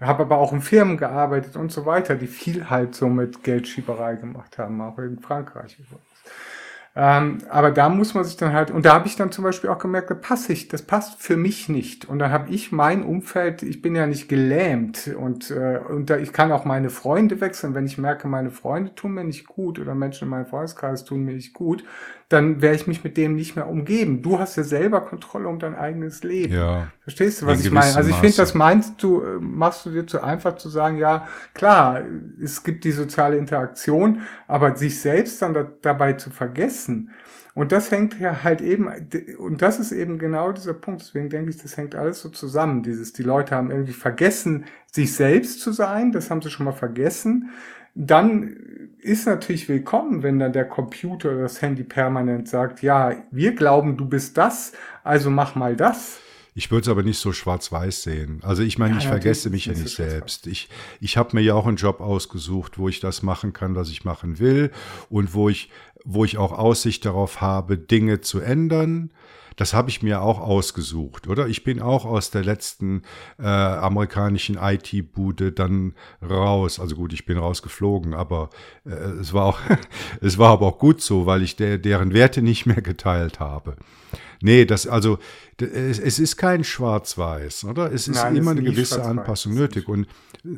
Habe 0.00 0.24
aber 0.24 0.38
auch 0.38 0.52
in 0.52 0.60
Firmen 0.60 0.96
gearbeitet 0.96 1.56
und 1.56 1.72
so 1.72 1.86
weiter, 1.86 2.16
die 2.16 2.26
viel 2.26 2.68
halt 2.68 2.94
so 2.94 3.08
mit 3.08 3.42
Geldschieberei 3.44 4.16
gemacht 4.16 4.58
haben, 4.58 4.80
auch 4.80 4.98
in 4.98 5.20
Frankreich. 5.20 5.78
Ähm, 6.96 7.38
aber 7.48 7.72
da 7.72 7.88
muss 7.88 8.14
man 8.14 8.22
sich 8.22 8.36
dann 8.36 8.52
halt, 8.52 8.70
und 8.70 8.84
da 8.84 8.94
habe 8.94 9.08
ich 9.08 9.16
dann 9.16 9.32
zum 9.32 9.42
Beispiel 9.42 9.68
auch 9.68 9.78
gemerkt, 9.78 10.10
da 10.10 10.14
passe 10.14 10.52
ich, 10.52 10.68
das 10.68 10.82
passt 10.82 11.20
für 11.20 11.36
mich 11.36 11.68
nicht. 11.68 12.04
Und 12.08 12.20
dann 12.20 12.30
habe 12.30 12.50
ich 12.50 12.70
mein 12.70 13.02
Umfeld, 13.02 13.64
ich 13.64 13.82
bin 13.82 13.96
ja 13.96 14.06
nicht 14.06 14.28
gelähmt 14.28 15.08
und, 15.08 15.50
äh, 15.50 15.80
und 15.88 16.08
da, 16.08 16.18
ich 16.18 16.32
kann 16.32 16.52
auch 16.52 16.64
meine 16.64 16.90
Freunde 16.90 17.40
wechseln, 17.40 17.74
wenn 17.74 17.86
ich 17.86 17.98
merke, 17.98 18.28
meine 18.28 18.52
Freunde 18.52 18.94
tun 18.94 19.14
mir 19.14 19.24
nicht 19.24 19.48
gut 19.48 19.80
oder 19.80 19.96
Menschen 19.96 20.24
in 20.24 20.30
meinem 20.30 20.46
Freundeskreis 20.46 21.04
tun 21.04 21.24
mir 21.24 21.34
nicht 21.34 21.52
gut, 21.52 21.82
dann 22.28 22.62
werde 22.62 22.76
ich 22.76 22.86
mich 22.86 23.04
mit 23.04 23.16
dem 23.16 23.34
nicht 23.34 23.56
mehr 23.56 23.68
umgeben. 23.68 24.22
Du 24.22 24.38
hast 24.38 24.56
ja 24.56 24.62
selber 24.62 25.00
Kontrolle 25.02 25.48
um 25.48 25.58
dein 25.58 25.74
eigenes 25.74 26.22
Leben. 26.22 26.54
Ja. 26.54 26.88
Verstehst 27.00 27.42
du, 27.42 27.46
was 27.46 27.64
ich 27.64 27.70
meine? 27.70 27.94
Also 27.94 28.10
ich 28.10 28.16
finde, 28.16 28.36
das 28.36 28.54
meinst 28.54 29.02
du, 29.02 29.22
äh, 29.22 29.38
machst 29.40 29.86
du 29.86 29.90
dir 29.90 30.06
zu 30.06 30.22
einfach 30.22 30.56
zu 30.56 30.68
sagen, 30.68 30.98
ja, 30.98 31.28
klar, 31.52 32.02
es 32.42 32.62
gibt 32.62 32.84
die 32.84 32.92
soziale 32.92 33.36
Interaktion, 33.36 34.22
aber 34.46 34.76
sich 34.76 35.00
selbst 35.00 35.40
dann 35.42 35.54
da, 35.54 35.66
dabei 35.82 36.14
zu 36.14 36.30
vergessen, 36.30 37.10
und 37.54 37.70
das 37.70 37.92
hängt 37.92 38.18
ja 38.18 38.42
halt 38.42 38.60
eben, 38.60 38.88
und 39.38 39.62
das 39.62 39.78
ist 39.78 39.92
eben 39.92 40.18
genau 40.18 40.50
dieser 40.50 40.74
Punkt. 40.74 41.02
Deswegen 41.02 41.30
denke 41.30 41.50
ich, 41.50 41.56
das 41.56 41.76
hängt 41.76 41.94
alles 41.94 42.20
so 42.20 42.28
zusammen. 42.28 42.82
Dieses, 42.82 43.12
die 43.12 43.22
Leute 43.22 43.54
haben 43.54 43.70
irgendwie 43.70 43.92
vergessen, 43.92 44.64
sich 44.90 45.14
selbst 45.14 45.60
zu 45.60 45.70
sein. 45.70 46.10
Das 46.10 46.30
haben 46.30 46.42
sie 46.42 46.50
schon 46.50 46.66
mal 46.66 46.72
vergessen. 46.72 47.50
Dann 47.94 48.56
ist 49.00 49.26
natürlich 49.26 49.68
willkommen, 49.68 50.22
wenn 50.22 50.38
dann 50.38 50.52
der 50.52 50.64
Computer 50.64 51.30
oder 51.30 51.42
das 51.42 51.62
Handy 51.62 51.84
permanent 51.84 52.48
sagt, 52.48 52.82
ja, 52.82 53.14
wir 53.30 53.54
glauben, 53.54 53.96
du 53.96 54.06
bist 54.06 54.36
das, 54.36 54.72
also 55.04 55.30
mach 55.30 55.54
mal 55.54 55.76
das. 55.76 56.18
Ich 56.56 56.70
würde 56.70 56.82
es 56.82 56.88
aber 56.88 57.02
nicht 57.02 57.18
so 57.18 57.32
schwarz-weiß 57.32 58.04
sehen. 58.04 58.40
Also 58.42 58.62
ich 58.62 58.78
meine, 58.78 58.94
ja, 58.94 58.98
ich 59.00 59.08
vergesse 59.08 59.50
mich 59.50 59.66
ja 59.66 59.72
nicht 59.72 59.94
selbst. 59.94 60.46
Ich, 60.46 60.68
ich 61.00 61.16
habe 61.16 61.36
mir 61.36 61.42
ja 61.42 61.54
auch 61.54 61.66
einen 61.66 61.76
Job 61.76 62.00
ausgesucht, 62.00 62.78
wo 62.78 62.88
ich 62.88 63.00
das 63.00 63.22
machen 63.22 63.52
kann, 63.52 63.74
was 63.74 63.90
ich 63.90 64.04
machen 64.04 64.38
will 64.38 64.70
und 65.10 65.34
wo 65.34 65.48
ich, 65.48 65.70
wo 66.04 66.24
ich 66.24 66.38
auch 66.38 66.52
Aussicht 66.52 67.04
darauf 67.04 67.40
habe, 67.40 67.76
Dinge 67.76 68.20
zu 68.20 68.40
ändern 68.40 69.10
das 69.56 69.72
habe 69.72 69.90
ich 69.90 70.02
mir 70.02 70.22
auch 70.22 70.40
ausgesucht, 70.40 71.28
oder? 71.28 71.46
Ich 71.46 71.64
bin 71.64 71.80
auch 71.80 72.04
aus 72.04 72.30
der 72.30 72.44
letzten 72.44 73.02
äh, 73.38 73.44
amerikanischen 73.46 74.56
IT-Bude 74.60 75.52
dann 75.52 75.94
raus. 76.22 76.80
Also 76.80 76.96
gut, 76.96 77.12
ich 77.12 77.24
bin 77.24 77.38
rausgeflogen, 77.38 78.14
aber 78.14 78.50
äh, 78.84 78.90
es 78.90 79.32
war 79.32 79.44
auch, 79.44 79.60
es 80.20 80.38
war 80.38 80.50
aber 80.50 80.66
auch 80.66 80.78
gut 80.78 81.00
so, 81.00 81.26
weil 81.26 81.42
ich 81.42 81.56
der, 81.56 81.78
deren 81.78 82.12
Werte 82.12 82.42
nicht 82.42 82.66
mehr 82.66 82.82
geteilt 82.82 83.40
habe. 83.40 83.76
Nee, 84.40 84.64
das, 84.64 84.86
also, 84.86 85.18
es, 85.58 85.98
es 85.98 86.18
ist 86.18 86.36
kein 86.36 86.64
Schwarz-Weiß, 86.64 87.64
oder? 87.64 87.92
Es 87.92 88.08
ist 88.08 88.16
Nein, 88.16 88.36
immer 88.36 88.50
eine 88.50 88.62
gewisse 88.62 89.02
Anpassung 89.02 89.54
nötig. 89.54 89.88
Und 89.88 90.06
äh, 90.44 90.48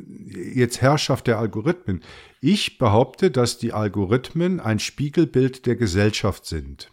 jetzt 0.54 0.80
Herrschaft 0.80 1.26
der 1.26 1.38
Algorithmen. 1.38 2.02
Ich 2.40 2.78
behaupte, 2.78 3.30
dass 3.30 3.58
die 3.58 3.72
Algorithmen 3.72 4.60
ein 4.60 4.78
Spiegelbild 4.78 5.66
der 5.66 5.76
Gesellschaft 5.76 6.46
sind. 6.46 6.90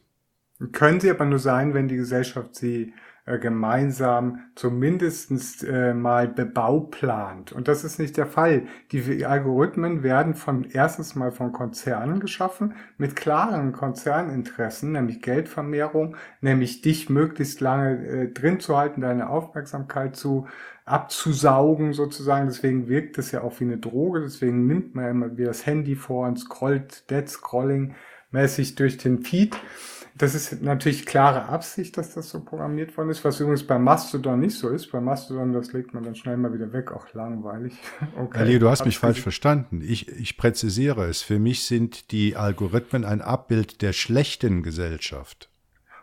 Können 0.72 0.99
sie 0.99 1.10
aber 1.10 1.26
nur 1.26 1.39
sein, 1.39 1.74
wenn 1.74 1.88
die 1.88 1.97
Gesellschaft 1.97 2.56
sie 2.56 2.93
äh, 3.26 3.39
gemeinsam 3.39 4.39
zumindest 4.56 5.64
äh, 5.64 5.93
mal 5.93 6.28
bebauplant. 6.28 7.54
Und 7.54 7.70
das 7.70 7.86
ist 7.86 7.97
nicht 7.97 8.18
der 8.18 8.28
Fall. 8.28 8.64
Die 8.91 9.26
Algorithmen 9.26 10.04
werden 10.04 10.36
von 10.36 10.66
erstens 10.66 11.16
mal 11.16 11.32
von 11.32 11.54
Konzernen 11.54 12.20
geschaffen 12.20 12.76
mit 12.97 13.16
klaren 13.16 13.72
Konzerninteressen, 13.72 14.91
nämlich 14.91 15.22
Geldvermehrung, 15.22 16.18
nämlich 16.41 16.82
dich 16.82 17.10
möglichst 17.10 17.62
lange 17.62 18.06
äh, 18.06 18.34
drin 18.34 18.60
zu 18.60 18.78
halten, 18.78 18.99
deine 18.99 19.30
Aufmerksamkeit 19.30 20.18
zu 20.18 20.47
abzusaugen 20.84 21.93
sozusagen. 21.93 22.47
Deswegen 22.47 22.89
wirkt 22.89 23.18
es 23.18 23.32
ja 23.32 23.41
auch 23.41 23.58
wie 23.62 23.66
eine 23.66 23.78
Droge. 23.78 24.20
Deswegen 24.20 24.68
nimmt 24.68 24.95
man 24.95 25.10
immer 25.10 25.38
wie 25.38 25.45
das 25.45 25.66
Handy 25.66 25.95
vor 25.95 26.28
und 26.28 26.39
scrollt 26.39 27.10
Dead 27.10 27.30
Scrolling 27.30 27.95
mäßig 28.32 28.76
durch 28.76 28.97
den 28.97 29.24
Feed. 29.24 29.56
Das 30.16 30.36
ist 30.36 30.61
natürlich 30.61 31.07
klare 31.07 31.49
Absicht, 31.49 31.97
dass 31.97 32.14
das 32.14 32.30
so 32.30 32.43
programmiert 32.43 32.95
worden 32.95 33.09
ist, 33.09 33.26
was 33.26 33.39
übrigens 33.39 33.66
bei 33.66 33.80
Mastodon 33.80 34.39
nicht 34.39 34.55
so 34.55 34.70
ist. 34.70 34.91
Bei 34.91 35.01
Mastodon, 35.01 35.53
das 35.53 35.74
legt 35.74 35.93
man 35.93 36.03
dann 36.03 36.14
schnell 36.16 36.38
mal 36.38 36.53
wieder 36.53 36.72
weg, 36.72 36.91
auch 36.91 37.11
langweilig. 37.14 37.74
Okay. 38.16 38.38
Ali, 38.38 38.59
du 38.59 38.70
hast 38.70 38.86
mich 38.86 38.99
falsch 38.99 39.22
verstanden. 39.22 39.82
Ich, 39.82 40.07
ich 40.07 40.38
präzisiere 40.38 41.05
es. 41.05 41.24
Für 41.24 41.39
mich 41.39 41.66
sind 41.66 42.11
die 42.11 42.36
Algorithmen 42.36 43.05
ein 43.05 43.22
Abbild 43.22 43.82
der 43.82 43.91
schlechten 43.91 44.61
Gesellschaft. 44.61 45.49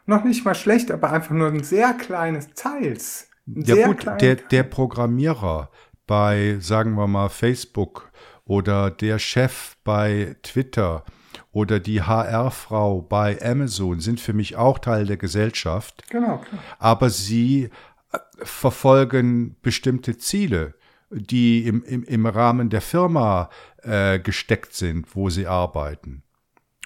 Noch 0.07 0.25
nicht 0.25 0.45
mal 0.45 0.55
schlecht, 0.55 0.91
aber 0.91 1.13
einfach 1.13 1.31
nur 1.31 1.49
ein 1.49 1.63
sehr 1.63 1.93
kleines 1.95 2.53
Teils. 2.55 3.29
Ja 3.47 3.87
gut, 3.87 4.07
der, 4.21 4.37
der 4.37 4.63
Programmierer 4.65 5.71
bei, 6.07 6.57
sagen 6.61 6.95
wir 6.95 7.07
mal, 7.07 7.29
Facebook 7.29 8.11
oder 8.45 8.91
der 8.91 9.21
Chef 9.21 9.77
bei 9.85 10.37
Twitter, 10.43 11.05
oder 11.53 11.81
die 11.81 12.03
HR-Frau 12.03 13.03
bei 13.03 13.41
Amazon 13.43 14.01
sind 14.01 14.21
für 14.21 14.33
mich 14.33 14.57
auch 14.57 14.79
Teil 14.79 15.07
der 15.07 15.17
Gesellschaft. 15.17 16.05
Genau. 16.11 16.39
Klar. 16.39 16.63
Aber 16.79 17.11
sie 17.11 17.71
äh, 18.13 18.19
verfolgen 18.43 19.57
bestimmte 19.63 20.17
Ziele, 20.17 20.75
die 21.11 21.67
im, 21.67 21.83
im, 21.83 22.05
im 22.05 22.27
Rahmen 22.27 22.71
der 22.71 22.81
Firma 22.81 23.51
äh, 23.83 24.21
gesteckt 24.21 24.75
sind, 24.75 25.17
wo 25.17 25.29
sie 25.29 25.47
arbeiten. 25.47 26.23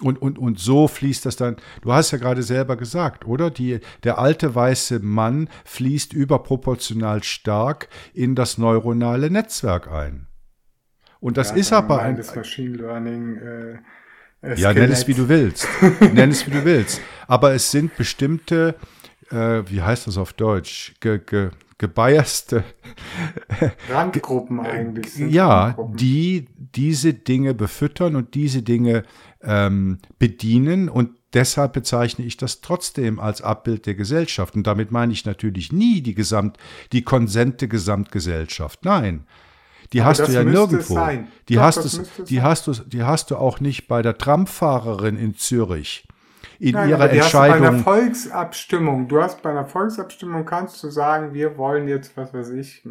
Und, 0.01 0.21
und, 0.21 0.37
und 0.37 0.59
so 0.59 0.89
fließt 0.89 1.25
das 1.25 1.37
dann, 1.37 1.55
du 1.81 1.93
hast 1.93 2.11
ja 2.11 2.17
gerade 2.17 2.43
selber 2.43 2.75
gesagt, 2.75 3.25
oder? 3.25 3.49
Die, 3.49 3.79
der 4.03 4.17
alte 4.17 4.53
weiße 4.53 4.99
Mann 4.99 5.47
fließt 5.63 6.11
überproportional 6.11 7.23
stark 7.23 7.87
in 8.13 8.35
das 8.35 8.57
neuronale 8.57 9.29
Netzwerk 9.29 9.89
ein. 9.89 10.27
Und 11.21 11.37
das 11.37 11.51
ja, 11.51 11.55
ist 11.55 11.71
aber 11.71 12.01
ein. 12.01 12.17
Das 12.17 12.35
Machine 12.35 12.75
Learning 12.75 13.37
äh, 13.37 13.77
Skelett. 14.45 14.59
Ja, 14.59 14.73
nenn 14.73 14.91
es 14.91 15.07
wie 15.07 15.13
du 15.13 15.27
willst. 15.27 15.67
nenn 16.13 16.31
es 16.31 16.45
wie 16.45 16.51
du 16.51 16.63
willst. 16.63 17.01
Aber 17.27 17.53
es 17.53 17.71
sind 17.71 17.95
bestimmte, 17.97 18.75
äh, 19.31 19.63
wie 19.67 19.81
heißt 19.81 20.07
das 20.07 20.17
auf 20.17 20.33
Deutsch, 20.33 20.93
ge, 20.99 21.19
ge, 21.25 21.49
gebiaste 21.77 22.63
Randgruppen 23.89 24.59
eigentlich. 24.61 25.17
ja, 25.17 25.65
Randgruppen. 25.65 25.97
die 25.97 26.47
diese 26.57 27.13
Dinge 27.13 27.53
befüttern 27.53 28.15
und 28.15 28.33
diese 28.33 28.61
Dinge 28.61 29.03
ähm, 29.41 29.99
bedienen 30.19 30.89
und 30.89 31.09
deshalb 31.33 31.73
bezeichne 31.73 32.25
ich 32.25 32.37
das 32.37 32.61
trotzdem 32.61 33.19
als 33.19 33.41
Abbild 33.41 33.85
der 33.85 33.95
Gesellschaft. 33.95 34.55
Und 34.55 34.65
damit 34.67 34.91
meine 34.91 35.11
ich 35.11 35.25
natürlich 35.25 35.71
nie 35.71 36.01
die 36.01 36.15
Gesamt, 36.15 36.57
die 36.91 37.03
konsente 37.03 37.67
Gesamtgesellschaft. 37.67 38.85
Nein, 38.85 39.25
die 39.93 40.01
Aber 40.01 40.09
hast 40.09 40.27
du 40.27 40.31
ja 40.31 40.43
nirgendwo. 40.43 40.99
Die, 41.49 41.55
Doch, 41.55 41.61
hast 41.61 41.83
du, 42.17 42.23
die, 42.23 42.41
hast 42.41 42.67
du, 42.67 42.73
die 42.73 43.03
hast 43.03 43.31
du 43.31 43.37
auch 43.37 43.59
nicht 43.59 43.87
bei 43.87 44.01
der 44.01 44.17
Tramfahrerin 44.17 45.17
in 45.17 45.35
Zürich. 45.35 46.07
In 46.59 46.71
Nein, 46.71 46.89
ihrer 46.89 47.09
Entscheidung. 47.09 47.59
Bei 47.59 47.67
einer 47.67 47.79
Volksabstimmung. 47.79 49.07
Du 49.07 49.21
hast 49.21 49.41
bei 49.41 49.49
einer 49.49 49.65
Volksabstimmung 49.65 50.45
kannst 50.45 50.81
du 50.83 50.89
sagen, 50.89 51.33
wir 51.33 51.57
wollen 51.57 51.87
jetzt, 51.87 52.15
was 52.15 52.33
weiß 52.33 52.51
ich, 52.51 52.83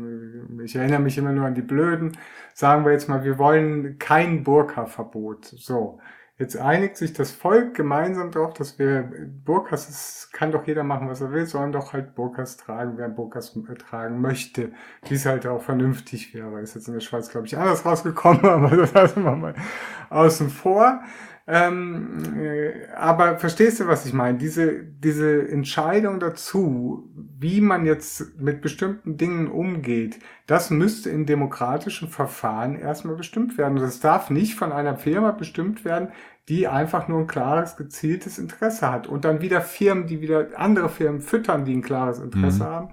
ich 0.63 0.77
erinnere 0.77 1.01
mich 1.01 1.17
immer 1.17 1.33
nur 1.33 1.47
an 1.47 1.55
die 1.55 1.63
Blöden, 1.63 2.17
sagen 2.53 2.85
wir 2.85 2.93
jetzt 2.93 3.09
mal, 3.09 3.25
wir 3.25 3.39
wollen 3.39 3.99
kein 3.99 4.45
Burka-Verbot. 4.45 5.47
So. 5.47 5.99
Jetzt 6.37 6.57
einigt 6.57 6.97
sich 6.97 7.13
das 7.13 7.31
Volk 7.31 7.75
gemeinsam 7.75 8.33
darauf, 8.33 8.55
dass 8.55 8.77
wir 8.77 9.09
Burkas, 9.45 9.89
es 9.89 10.31
kann 10.33 10.51
doch 10.51 10.67
jeder 10.67 10.83
machen, 10.83 11.09
was 11.09 11.21
er 11.21 11.31
will, 11.31 11.47
sollen 11.47 11.71
doch 11.71 11.93
halt 11.93 12.17
Burkas 12.17 12.57
tragen, 12.57 12.95
wer 12.97 13.09
Burkas 13.09 13.57
tragen 13.79 14.21
möchte, 14.21 14.73
wie 15.07 15.15
es 15.15 15.27
halt 15.27 15.47
auch 15.47 15.63
vernünftig 15.63 16.35
wäre. 16.35 16.61
Ist 16.61 16.75
jetzt 16.75 16.89
in 16.89 16.95
der 16.95 17.01
Schweiz, 17.01 17.29
glaube 17.29 17.47
ich, 17.47 17.57
anders 17.57 17.87
rausgekommen, 17.87 18.45
aber 18.47 18.77
das 18.77 18.93
lassen 18.93 19.23
wir 19.23 19.37
mal 19.37 19.55
außen 20.11 20.51
vor. 20.51 21.03
Ähm, 21.47 22.37
äh, 22.39 22.87
aber 22.95 23.39
verstehst 23.39 23.81
du, 23.81 23.87
was 23.87 24.07
ich 24.07 24.15
meine? 24.15 24.39
Diese, 24.39 24.83
diese 24.83 25.47
Entscheidung 25.47 26.19
dazu, 26.19 27.11
wie 27.39 27.61
man 27.61 27.85
jetzt 27.85 28.41
mit 28.41 28.63
bestimmten 28.63 29.19
Dingen 29.19 29.49
umgeht, 29.49 30.19
das 30.47 30.71
müsste 30.71 31.11
in 31.11 31.27
demokratischen 31.27 32.09
Verfahren 32.09 32.77
erstmal 32.77 33.17
bestimmt 33.17 33.59
werden. 33.59 33.75
Und 33.75 33.85
das 33.85 34.01
darf 34.01 34.31
nicht 34.31 34.55
von 34.55 34.73
einer 34.73 34.97
Firma 34.97 35.33
bestimmt 35.33 35.85
werden, 35.85 36.09
die 36.49 36.67
einfach 36.67 37.09
nur 37.09 37.21
ein 37.21 37.27
klares, 37.27 37.77
gezieltes 37.77 38.39
Interesse 38.39 38.91
hat. 38.91 39.07
Und 39.07 39.27
dann 39.27 39.43
wieder 39.43 39.61
Firmen, 39.61 40.07
die 40.07 40.23
wieder 40.23 40.49
andere 40.57 40.89
Firmen 40.89 41.21
füttern, 41.21 41.67
die 41.67 41.75
ein 41.75 41.83
klares 41.83 42.21
Interesse 42.21 42.65
mhm. 42.65 42.69
haben. 42.69 42.89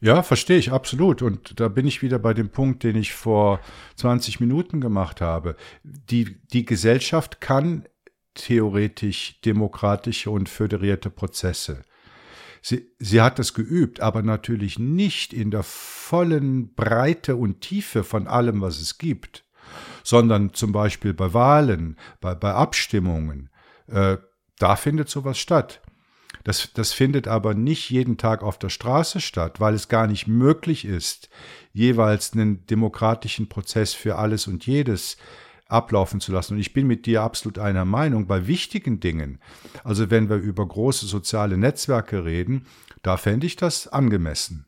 Ja, 0.00 0.22
verstehe 0.22 0.58
ich 0.58 0.72
absolut. 0.72 1.22
Und 1.22 1.58
da 1.58 1.68
bin 1.68 1.86
ich 1.86 2.02
wieder 2.02 2.18
bei 2.18 2.34
dem 2.34 2.50
Punkt, 2.50 2.84
den 2.84 2.96
ich 2.96 3.12
vor 3.12 3.60
20 3.96 4.38
Minuten 4.40 4.80
gemacht 4.80 5.20
habe. 5.20 5.56
Die, 5.82 6.38
die 6.52 6.64
Gesellschaft 6.64 7.40
kann 7.40 7.84
theoretisch 8.34 9.40
demokratische 9.40 10.30
und 10.30 10.48
föderierte 10.48 11.10
Prozesse. 11.10 11.82
Sie, 12.62 12.88
sie 12.98 13.20
hat 13.20 13.38
das 13.38 13.54
geübt, 13.54 14.00
aber 14.00 14.22
natürlich 14.22 14.78
nicht 14.78 15.32
in 15.32 15.50
der 15.50 15.62
vollen 15.62 16.74
Breite 16.74 17.36
und 17.36 17.60
Tiefe 17.60 18.04
von 18.04 18.26
allem, 18.26 18.60
was 18.60 18.80
es 18.80 18.98
gibt, 18.98 19.44
sondern 20.04 20.54
zum 20.54 20.72
Beispiel 20.72 21.14
bei 21.14 21.34
Wahlen, 21.34 21.96
bei, 22.20 22.34
bei 22.34 22.52
Abstimmungen. 22.52 23.50
Äh, 23.88 24.18
da 24.58 24.76
findet 24.76 25.08
sowas 25.08 25.38
statt. 25.38 25.80
Das, 26.48 26.72
das 26.72 26.94
findet 26.94 27.28
aber 27.28 27.52
nicht 27.52 27.90
jeden 27.90 28.16
Tag 28.16 28.42
auf 28.42 28.58
der 28.58 28.70
Straße 28.70 29.20
statt, 29.20 29.60
weil 29.60 29.74
es 29.74 29.88
gar 29.88 30.06
nicht 30.06 30.26
möglich 30.28 30.86
ist, 30.86 31.28
jeweils 31.74 32.32
einen 32.32 32.64
demokratischen 32.64 33.50
Prozess 33.50 33.92
für 33.92 34.16
alles 34.16 34.46
und 34.46 34.64
jedes 34.64 35.18
ablaufen 35.66 36.20
zu 36.20 36.32
lassen. 36.32 36.54
Und 36.54 36.60
ich 36.60 36.72
bin 36.72 36.86
mit 36.86 37.04
dir 37.04 37.20
absolut 37.20 37.58
einer 37.58 37.84
Meinung 37.84 38.26
bei 38.26 38.46
wichtigen 38.46 38.98
Dingen. 38.98 39.40
Also 39.84 40.10
wenn 40.10 40.30
wir 40.30 40.36
über 40.36 40.66
große 40.66 41.04
soziale 41.04 41.58
Netzwerke 41.58 42.24
reden, 42.24 42.64
da 43.02 43.18
fände 43.18 43.46
ich 43.46 43.56
das 43.56 43.86
angemessen. 43.86 44.64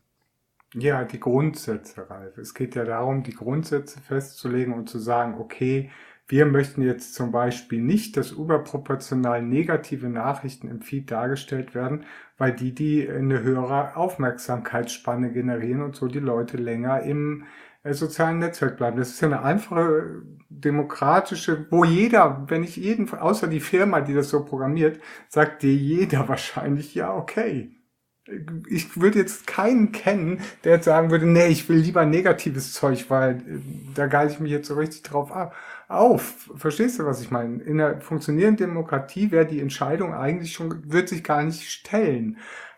Ja, 0.75 1.03
die 1.03 1.19
Grundsätze, 1.19 2.07
Ralf. 2.07 2.37
Es 2.37 2.53
geht 2.53 2.75
ja 2.75 2.85
darum, 2.85 3.23
die 3.23 3.33
Grundsätze 3.33 3.99
festzulegen 4.01 4.75
und 4.75 4.87
zu 4.87 4.99
sagen, 4.99 5.33
okay, 5.39 5.89
wir 6.27 6.45
möchten 6.45 6.81
jetzt 6.81 7.13
zum 7.13 7.31
Beispiel 7.31 7.81
nicht, 7.81 8.15
dass 8.17 8.31
überproportional 8.31 9.41
negative 9.41 10.09
Nachrichten 10.09 10.69
im 10.69 10.81
Feed 10.81 11.11
dargestellt 11.11 11.75
werden, 11.75 12.05
weil 12.37 12.53
die 12.53 12.73
die 12.73 13.09
eine 13.09 13.43
höhere 13.43 13.95
Aufmerksamkeitsspanne 13.95 15.31
generieren 15.31 15.81
und 15.81 15.95
so 15.95 16.07
die 16.07 16.19
Leute 16.19 16.57
länger 16.57 17.01
im 17.01 17.45
äh, 17.83 17.93
sozialen 17.93 18.39
Netzwerk 18.39 18.77
bleiben. 18.77 18.97
Das 18.97 19.09
ist 19.09 19.21
ja 19.21 19.27
eine 19.27 19.43
einfache 19.43 20.23
demokratische, 20.49 21.67
wo 21.69 21.83
jeder, 21.83 22.45
wenn 22.47 22.63
ich 22.63 22.77
jeden, 22.77 23.11
außer 23.11 23.47
die 23.47 23.59
Firma, 23.59 24.01
die 24.01 24.13
das 24.13 24.29
so 24.29 24.45
programmiert, 24.45 25.01
sagt 25.27 25.63
dir 25.63 25.73
jeder 25.73 26.27
wahrscheinlich, 26.29 26.95
ja, 26.95 27.13
okay 27.13 27.75
ich 28.69 28.99
würde 28.99 29.19
jetzt 29.19 29.47
keinen 29.47 29.91
kennen, 29.91 30.41
der 30.63 30.75
jetzt 30.75 30.85
sagen 30.85 31.11
würde, 31.11 31.25
nee, 31.25 31.47
ich 31.47 31.67
will 31.69 31.77
lieber 31.77 32.05
negatives 32.05 32.73
Zeug, 32.73 33.09
weil 33.09 33.37
äh, 33.37 33.59
da 33.95 34.07
geile 34.07 34.31
ich 34.31 34.39
mich 34.39 34.51
jetzt 34.51 34.67
so 34.67 34.75
richtig 34.75 35.03
drauf 35.03 35.31
auf. 35.93 36.49
Verstehst 36.55 36.99
du, 36.99 37.05
was 37.05 37.21
ich 37.21 37.31
meine? 37.31 37.61
In 37.63 37.79
einer 37.79 38.01
funktionierenden 38.01 38.67
Demokratie 38.67 39.31
wäre 39.31 39.45
die 39.45 39.59
Entscheidung 39.59 40.13
eigentlich 40.13 40.53
schon, 40.53 40.91
wird 40.91 41.09
sich 41.09 41.23
gar 41.23 41.43
nicht 41.43 41.69
stellen. 41.69 42.37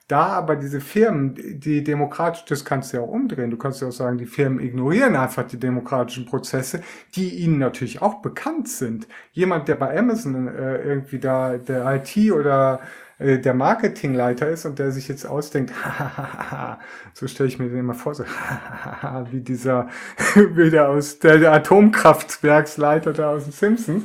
Da 0.10 0.28
aber 0.28 0.58
diese 0.58 0.82
Firmen, 0.82 1.34
die 1.60 1.84
demokratisch, 1.84 2.44
das 2.46 2.66
kannst 2.66 2.92
du 2.92 2.98
ja 2.98 3.04
auch 3.04 3.08
umdrehen. 3.08 3.52
Du 3.52 3.58
kannst 3.58 3.82
ja 3.82 3.88
auch 3.88 3.94
sagen, 3.94 4.18
die 4.18 4.26
Firmen 4.26 4.60
ignorieren 4.60 5.16
einfach 5.16 5.48
die 5.48 5.58
demokratischen 5.58 6.26
Prozesse, 6.26 6.84
die 7.16 7.30
ihnen 7.30 7.58
natürlich 7.58 8.02
auch 8.02 8.22
bekannt 8.22 8.68
sind. 8.68 9.08
Jemand, 9.32 9.70
der 9.70 9.76
bei 9.76 9.98
Amazon 9.98 10.48
äh, 10.48 10.84
irgendwie 10.84 11.20
da 11.20 11.58
der 11.58 11.86
IT 11.96 12.32
oder 12.34 12.82
äh, 13.20 13.40
der 13.40 13.54
Marketingleiter 13.54 14.50
ist 14.50 14.66
und 14.66 14.80
der 14.80 14.92
sich 14.92 15.08
jetzt 15.08 15.26
ausdenkt, 15.26 15.74
so 17.14 17.28
stelle 17.28 17.50
ich 17.50 17.60
mir 17.60 17.70
den 17.70 17.80
immer 17.80 17.94
vor, 17.94 18.16
so 18.16 18.24
wie 19.32 19.42
dieser, 19.42 19.88
wie 20.36 20.70
der 20.70 20.90
aus 20.90 21.20
der, 21.20 21.38
der 21.38 21.54
Atomkraftwerksleiter 21.54 23.14
da 23.14 23.32
aus 23.32 23.44
den 23.44 23.54
Simpsons. 23.54 24.04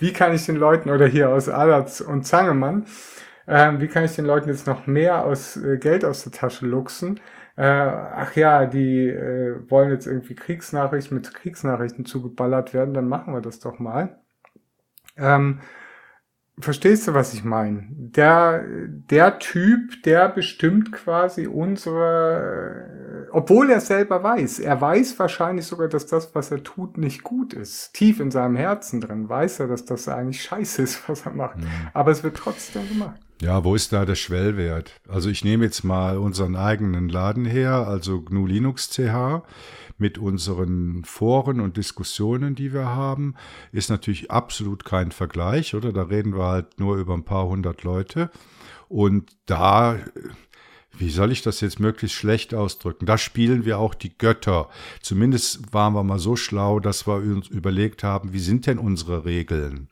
Wie 0.00 0.12
kann 0.12 0.34
ich 0.34 0.46
den 0.46 0.56
Leuten, 0.56 0.90
oder 0.90 1.06
hier 1.06 1.30
aus 1.30 1.48
Alatz 1.48 2.00
und 2.00 2.26
Zangemann, 2.26 2.86
äh, 3.46 3.72
wie 3.78 3.88
kann 3.88 4.04
ich 4.04 4.14
den 4.14 4.26
Leuten 4.26 4.48
jetzt 4.48 4.66
noch 4.66 4.86
mehr 4.86 5.24
aus 5.24 5.56
äh, 5.56 5.78
Geld 5.78 6.04
aus 6.04 6.24
der 6.24 6.32
Tasche 6.32 6.66
luchsen? 6.66 7.20
Äh, 7.56 7.62
ach 7.62 8.36
ja, 8.36 8.66
die 8.66 9.08
äh, 9.08 9.70
wollen 9.70 9.90
jetzt 9.90 10.06
irgendwie 10.06 10.34
Kriegsnachrichten 10.34 11.16
mit 11.16 11.32
Kriegsnachrichten 11.32 12.04
zugeballert 12.04 12.74
werden, 12.74 12.92
dann 12.92 13.08
machen 13.08 13.32
wir 13.32 13.40
das 13.40 13.60
doch 13.60 13.78
mal. 13.78 14.18
Ähm, 15.16 15.60
Verstehst 16.58 17.06
du, 17.06 17.12
was 17.12 17.34
ich 17.34 17.44
meine? 17.44 17.86
Der, 17.90 18.64
der 18.66 19.38
Typ, 19.38 20.02
der 20.04 20.30
bestimmt 20.30 20.90
quasi 20.90 21.46
unsere, 21.46 23.28
obwohl 23.30 23.68
er 23.68 23.80
selber 23.80 24.22
weiß, 24.22 24.60
er 24.60 24.80
weiß 24.80 25.18
wahrscheinlich 25.18 25.66
sogar, 25.66 25.88
dass 25.88 26.06
das, 26.06 26.34
was 26.34 26.50
er 26.50 26.62
tut, 26.62 26.96
nicht 26.96 27.22
gut 27.22 27.52
ist. 27.52 27.92
Tief 27.92 28.20
in 28.20 28.30
seinem 28.30 28.56
Herzen 28.56 29.02
drin 29.02 29.28
weiß 29.28 29.60
er, 29.60 29.68
dass 29.68 29.84
das 29.84 30.08
eigentlich 30.08 30.42
scheiße 30.42 30.80
ist, 30.80 31.06
was 31.10 31.26
er 31.26 31.32
macht. 31.32 31.58
Mhm. 31.58 31.68
Aber 31.92 32.10
es 32.10 32.22
wird 32.22 32.38
trotzdem 32.38 32.88
gemacht. 32.88 33.20
Ja, 33.42 33.62
wo 33.64 33.74
ist 33.74 33.92
da 33.92 34.06
der 34.06 34.14
Schwellwert? 34.14 34.98
Also 35.06 35.28
ich 35.28 35.44
nehme 35.44 35.64
jetzt 35.64 35.84
mal 35.84 36.16
unseren 36.16 36.56
eigenen 36.56 37.10
Laden 37.10 37.44
her, 37.44 37.86
also 37.86 38.22
GNU 38.22 38.46
Linux 38.46 38.88
CH 38.88 39.42
mit 39.98 40.18
unseren 40.18 41.04
Foren 41.04 41.60
und 41.60 41.76
Diskussionen, 41.76 42.54
die 42.54 42.72
wir 42.72 42.86
haben, 42.86 43.34
ist 43.72 43.90
natürlich 43.90 44.30
absolut 44.30 44.84
kein 44.84 45.10
Vergleich, 45.10 45.74
oder? 45.74 45.92
Da 45.92 46.02
reden 46.02 46.36
wir 46.36 46.44
halt 46.44 46.78
nur 46.78 46.96
über 46.96 47.14
ein 47.14 47.24
paar 47.24 47.46
hundert 47.46 47.82
Leute. 47.82 48.30
Und 48.88 49.36
da, 49.46 49.98
wie 50.96 51.10
soll 51.10 51.32
ich 51.32 51.42
das 51.42 51.60
jetzt 51.60 51.80
möglichst 51.80 52.16
schlecht 52.16 52.54
ausdrücken? 52.54 53.06
Da 53.06 53.18
spielen 53.18 53.64
wir 53.64 53.78
auch 53.78 53.94
die 53.94 54.16
Götter. 54.16 54.68
Zumindest 55.00 55.72
waren 55.72 55.94
wir 55.94 56.04
mal 56.04 56.18
so 56.18 56.36
schlau, 56.36 56.78
dass 56.80 57.06
wir 57.06 57.16
uns 57.16 57.48
überlegt 57.48 58.04
haben, 58.04 58.32
wie 58.32 58.38
sind 58.38 58.66
denn 58.66 58.78
unsere 58.78 59.24
Regeln? 59.24 59.88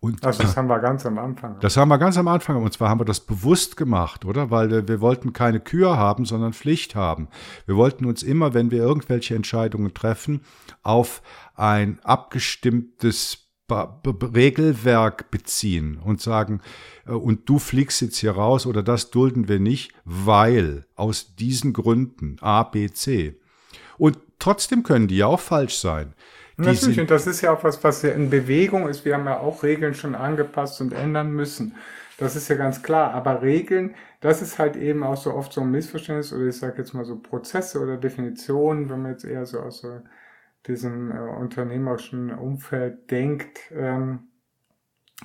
Und, 0.00 0.24
also 0.24 0.42
das 0.42 0.56
haben 0.56 0.68
wir 0.68 0.78
ganz 0.78 1.04
am 1.04 1.18
Anfang. 1.18 1.60
Das 1.60 1.76
haben 1.76 1.88
wir 1.90 1.98
ganz 1.98 2.16
am 2.16 2.26
Anfang. 2.26 2.62
Und 2.62 2.72
zwar 2.72 2.88
haben 2.88 3.00
wir 3.00 3.04
das 3.04 3.20
bewusst 3.20 3.76
gemacht, 3.76 4.24
oder? 4.24 4.50
Weil 4.50 4.88
wir, 4.88 5.00
wollten 5.02 5.34
keine 5.34 5.60
Kür 5.60 5.98
haben, 5.98 6.24
sondern 6.24 6.54
Pflicht 6.54 6.94
haben. 6.94 7.28
Wir 7.66 7.76
wollten 7.76 8.06
uns 8.06 8.22
immer, 8.22 8.54
wenn 8.54 8.70
wir 8.70 8.78
irgendwelche 8.78 9.34
Entscheidungen 9.34 9.92
treffen, 9.92 10.40
auf 10.82 11.20
ein 11.54 12.00
abgestimmtes 12.02 13.50
Regelwerk 13.70 15.30
beziehen 15.30 15.98
und 15.98 16.20
sagen, 16.20 16.60
äh, 17.06 17.12
und 17.12 17.48
du 17.48 17.58
fliegst 17.58 18.00
jetzt 18.00 18.16
hier 18.16 18.32
raus 18.32 18.66
oder 18.66 18.82
das 18.82 19.10
dulden 19.10 19.48
wir 19.48 19.60
nicht, 19.60 19.92
weil 20.04 20.86
aus 20.96 21.36
diesen 21.36 21.72
Gründen 21.72 22.36
A, 22.40 22.62
B, 22.64 22.90
C. 22.90 23.38
Und 23.98 24.18
trotzdem 24.38 24.82
können 24.82 25.08
die 25.08 25.18
ja 25.18 25.26
auch 25.26 25.40
falsch 25.40 25.76
sein. 25.76 26.14
Natürlich, 26.60 27.00
und 27.00 27.10
das 27.10 27.26
ist 27.26 27.40
ja 27.40 27.52
auch 27.52 27.64
was, 27.64 27.82
was 27.82 28.02
ja 28.02 28.10
in 28.10 28.30
Bewegung 28.30 28.88
ist. 28.88 29.04
Wir 29.04 29.14
haben 29.14 29.26
ja 29.26 29.38
auch 29.38 29.62
Regeln 29.62 29.94
schon 29.94 30.14
angepasst 30.14 30.80
und 30.80 30.92
ändern 30.92 31.32
müssen. 31.32 31.74
Das 32.18 32.36
ist 32.36 32.48
ja 32.48 32.56
ganz 32.56 32.82
klar. 32.82 33.12
Aber 33.14 33.42
Regeln, 33.42 33.94
das 34.20 34.42
ist 34.42 34.58
halt 34.58 34.76
eben 34.76 35.02
auch 35.02 35.16
so 35.16 35.34
oft 35.34 35.52
so 35.52 35.62
ein 35.62 35.70
Missverständnis 35.70 36.32
oder 36.32 36.46
ich 36.46 36.58
sage 36.58 36.78
jetzt 36.78 36.92
mal 36.92 37.04
so 37.04 37.18
Prozesse 37.18 37.80
oder 37.80 37.96
Definitionen, 37.96 38.90
wenn 38.90 39.02
man 39.02 39.12
jetzt 39.12 39.24
eher 39.24 39.46
so 39.46 39.60
aus 39.60 39.80
so 39.80 40.00
diesem 40.66 41.10
äh, 41.10 41.18
unternehmerischen 41.18 42.30
Umfeld 42.30 43.10
denkt, 43.10 43.58
ähm, 43.72 44.28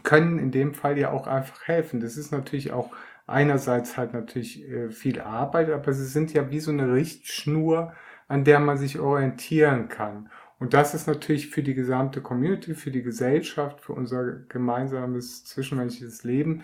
können 0.03 0.39
in 0.39 0.51
dem 0.51 0.73
Fall 0.73 0.97
ja 0.97 1.11
auch 1.11 1.27
einfach 1.27 1.67
helfen. 1.67 1.99
Das 1.99 2.17
ist 2.17 2.31
natürlich 2.31 2.71
auch 2.71 2.91
einerseits 3.27 3.97
halt 3.97 4.13
natürlich 4.13 4.69
äh, 4.69 4.89
viel 4.89 5.21
Arbeit, 5.21 5.69
aber 5.69 5.93
sie 5.93 6.05
sind 6.05 6.33
ja 6.33 6.49
wie 6.51 6.59
so 6.59 6.71
eine 6.71 6.93
Richtschnur, 6.93 7.93
an 8.27 8.43
der 8.43 8.59
man 8.59 8.77
sich 8.77 8.99
orientieren 8.99 9.89
kann. 9.89 10.29
Und 10.65 10.73
das 10.73 10.95
ist 10.95 11.05
natürlich 11.05 11.49
für 11.49 11.61
die 11.61 11.75
gesamte 11.75 12.21
Community, 12.21 12.73
für 12.73 12.89
die 12.89 13.03
Gesellschaft, 13.03 13.81
für 13.81 13.93
unser 13.93 14.23
gemeinsames 14.49 15.45
zwischenmenschliches 15.45 16.23
Leben 16.23 16.63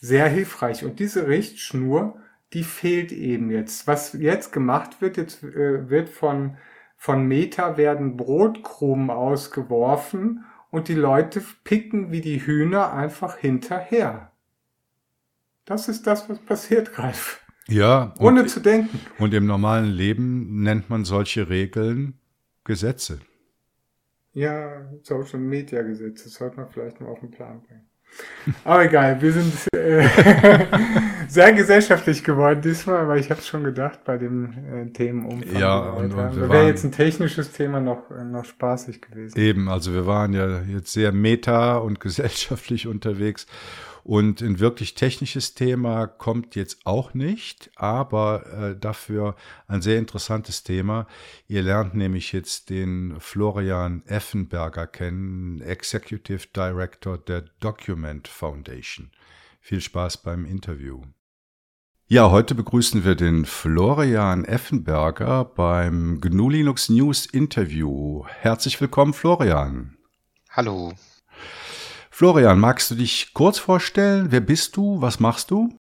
sehr 0.00 0.26
hilfreich. 0.26 0.86
Und 0.86 0.98
diese 1.00 1.28
Richtschnur, 1.28 2.16
die 2.54 2.64
fehlt 2.64 3.12
eben 3.12 3.50
jetzt. 3.50 3.86
Was 3.86 4.14
jetzt 4.14 4.52
gemacht 4.52 5.02
wird, 5.02 5.18
jetzt 5.18 5.44
äh, 5.44 5.90
wird 5.90 6.08
von, 6.08 6.56
von 6.96 7.26
Meta 7.26 7.76
werden 7.76 8.16
Brotkrumen 8.16 9.10
ausgeworfen 9.10 10.46
und 10.70 10.88
die 10.88 10.94
Leute 10.94 11.42
picken 11.62 12.10
wie 12.10 12.22
die 12.22 12.46
Hühner 12.46 12.94
einfach 12.94 13.36
hinterher. 13.36 14.32
Das 15.66 15.88
ist 15.88 16.06
das, 16.06 16.30
was 16.30 16.38
passiert, 16.38 16.98
Ralf. 16.98 17.44
Ja. 17.68 18.14
Ohne 18.18 18.46
zu 18.46 18.60
denken. 18.60 18.98
Und 19.18 19.34
im 19.34 19.44
normalen 19.44 19.90
Leben 19.90 20.62
nennt 20.62 20.88
man 20.88 21.04
solche 21.04 21.50
Regeln 21.50 22.18
Gesetze. 22.64 23.20
Ja, 24.34 24.88
Social 25.02 25.40
Media 25.40 25.82
Gesetze 25.82 26.28
sollte 26.28 26.56
man 26.56 26.68
vielleicht 26.68 27.00
mal 27.00 27.08
auf 27.08 27.20
den 27.20 27.30
Plan 27.30 27.62
bringen. 27.62 27.88
Aber 28.64 28.84
egal, 28.84 29.20
wir 29.20 29.32
sind 29.32 29.54
äh, 29.74 30.06
sehr 31.28 31.52
gesellschaftlich 31.52 32.24
geworden 32.24 32.60
diesmal, 32.62 32.98
aber 32.98 33.16
ich 33.16 33.30
habe 33.30 33.42
schon 33.42 33.64
gedacht 33.64 34.04
bei 34.04 34.18
dem 34.18 34.52
äh, 34.52 34.86
Themenumfang. 34.92 35.58
Ja, 35.58 35.78
und, 35.78 36.12
und 36.12 36.36
wir 36.36 36.48
wäre 36.48 36.66
jetzt 36.66 36.84
ein 36.84 36.92
technisches 36.92 37.52
Thema 37.52 37.80
noch, 37.80 38.10
noch 38.10 38.44
spaßig 38.44 39.02
gewesen. 39.02 39.38
Eben, 39.38 39.68
also 39.68 39.92
wir 39.92 40.06
waren 40.06 40.32
ja 40.32 40.62
jetzt 40.62 40.92
sehr 40.92 41.12
meta 41.12 41.76
und 41.76 42.00
gesellschaftlich 42.00 42.86
unterwegs. 42.86 43.46
Und 44.04 44.42
ein 44.42 44.58
wirklich 44.58 44.94
technisches 44.94 45.54
Thema 45.54 46.08
kommt 46.08 46.56
jetzt 46.56 46.78
auch 46.84 47.14
nicht, 47.14 47.70
aber 47.76 48.44
äh, 48.52 48.76
dafür 48.76 49.36
ein 49.68 49.80
sehr 49.80 49.98
interessantes 49.98 50.64
Thema. 50.64 51.06
Ihr 51.46 51.62
lernt 51.62 51.94
nämlich 51.94 52.32
jetzt 52.32 52.70
den 52.70 53.14
Florian 53.20 54.02
Effenberger 54.06 54.88
kennen, 54.88 55.60
Executive 55.60 56.48
Director 56.54 57.16
der 57.16 57.44
Document 57.60 58.26
Foundation. 58.26 59.10
Viel 59.64 59.80
Spaß 59.80 60.24
beim 60.24 60.44
Interview. 60.44 61.02
Ja, 62.08 62.32
heute 62.32 62.56
begrüßen 62.56 63.04
wir 63.04 63.14
den 63.14 63.46
Florian 63.46 64.44
Effenberger 64.44 65.44
beim 65.44 66.20
GNU 66.20 66.50
Linux 66.50 66.88
News 66.88 67.26
Interview. 67.26 68.26
Herzlich 68.26 68.80
willkommen, 68.80 69.14
Florian. 69.14 69.96
Hallo. 70.50 70.94
Florian, 72.10 72.58
magst 72.58 72.90
du 72.90 72.96
dich 72.96 73.34
kurz 73.34 73.60
vorstellen? 73.60 74.32
Wer 74.32 74.40
bist 74.40 74.76
du? 74.76 75.00
Was 75.00 75.20
machst 75.20 75.52
du? 75.52 75.78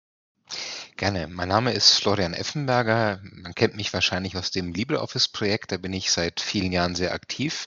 Gerne. 0.97 1.29
Mein 1.29 1.47
Name 1.47 1.71
ist 1.71 2.01
Florian 2.01 2.33
Effenberger. 2.33 3.21
Man 3.31 3.55
kennt 3.55 3.77
mich 3.77 3.93
wahrscheinlich 3.93 4.35
aus 4.35 4.51
dem 4.51 4.73
LibreOffice-Projekt. 4.73 5.71
Da 5.71 5.77
bin 5.77 5.93
ich 5.93 6.11
seit 6.11 6.41
vielen 6.41 6.73
Jahren 6.73 6.95
sehr 6.95 7.13
aktiv. 7.13 7.65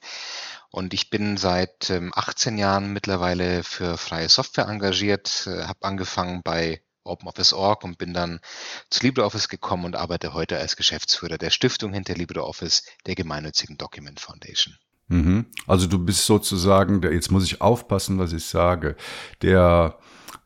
Und 0.73 0.94
ich 0.94 1.11
bin 1.11 1.36
seit 1.36 1.90
18 1.90 2.55
ähm, 2.55 2.59
Jahren 2.59 2.93
mittlerweile 2.94 3.62
für 3.62 3.99
freie 3.99 4.31
Software 4.31 4.66
engagiert, 4.69 5.47
äh, 5.47 5.65
habe 5.65 5.82
angefangen 5.82 6.40
bei 6.43 6.81
OpenOffice.org 7.05 7.85
und 7.85 7.99
bin 7.99 8.15
dann 8.15 8.40
zu 8.89 9.05
LibreOffice 9.05 9.49
gekommen 9.49 9.85
und 9.85 9.97
arbeite 9.97 10.32
heute 10.32 10.59
als 10.59 10.77
Geschäftsführer 10.77 11.36
der 11.36 11.51
Stiftung 11.51 11.93
hinter 11.93 12.15
LibreOffice, 12.15 12.85
der 13.07 13.15
gemeinnützigen 13.15 13.77
Document 13.77 14.19
Foundation. 14.19 14.74
Mhm. 15.09 15.47
Also 15.66 15.86
du 15.86 15.99
bist 15.99 16.24
sozusagen, 16.24 17.03
der, 17.03 17.12
jetzt 17.12 17.31
muss 17.31 17.44
ich 17.44 17.61
aufpassen, 17.61 18.19
was 18.19 18.32
ich 18.32 18.47
sage, 18.47 18.97
der, 19.43 19.99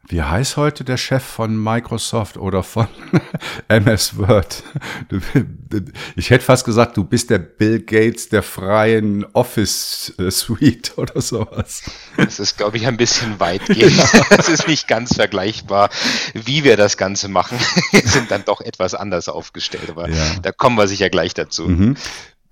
wie 0.08 0.22
heißt 0.22 0.56
heute 0.56 0.84
der 0.84 0.96
Chef 0.96 1.24
von 1.24 1.60
Microsoft 1.60 2.36
oder 2.36 2.62
von 2.62 2.86
MS 3.68 4.16
Word? 4.16 4.62
Ich 6.14 6.30
hätte 6.30 6.44
fast 6.44 6.64
gesagt, 6.64 6.96
du 6.96 7.04
bist 7.04 7.30
der 7.30 7.38
Bill 7.38 7.80
Gates 7.80 8.28
der 8.28 8.42
freien 8.42 9.24
Office 9.32 10.14
Suite 10.30 10.92
oder 10.96 11.20
sowas. 11.20 11.82
Das 12.16 12.38
ist, 12.38 12.56
glaube 12.56 12.76
ich, 12.76 12.86
ein 12.86 12.96
bisschen 12.96 13.40
weitgehend. 13.40 13.96
Es 14.38 14.48
ist 14.48 14.68
nicht 14.68 14.86
ganz 14.86 15.14
vergleichbar, 15.14 15.90
wie 16.34 16.62
wir 16.62 16.76
das 16.76 16.96
Ganze 16.96 17.28
machen. 17.28 17.58
Wir 17.90 18.06
sind 18.06 18.30
dann 18.30 18.44
doch 18.44 18.60
etwas 18.60 18.94
anders 18.94 19.28
aufgestellt, 19.28 19.90
aber 19.90 20.08
ja. 20.08 20.34
da 20.42 20.52
kommen 20.52 20.76
wir 20.76 20.86
sicher 20.86 21.10
gleich 21.10 21.34
dazu. 21.34 21.68
Mhm. 21.68 21.96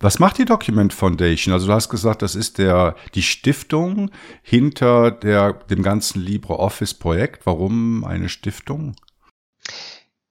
Was 0.01 0.19
macht 0.19 0.39
die 0.39 0.45
Document 0.45 0.93
Foundation? 0.93 1.53
Also 1.55 1.67
du 1.67 1.73
hast 1.73 1.89
gesagt, 1.89 2.23
das 2.23 2.35
ist 2.35 2.59
der, 2.59 2.97
die 3.15 3.23
Stiftung 3.23 4.11
hinter 4.43 5.11
der, 5.11 5.53
dem 5.53 5.83
ganzen 5.83 6.21
LibreOffice-Projekt. 6.21 7.47
Warum 7.47 8.05
eine 8.05 8.29
Stiftung? 8.29 8.97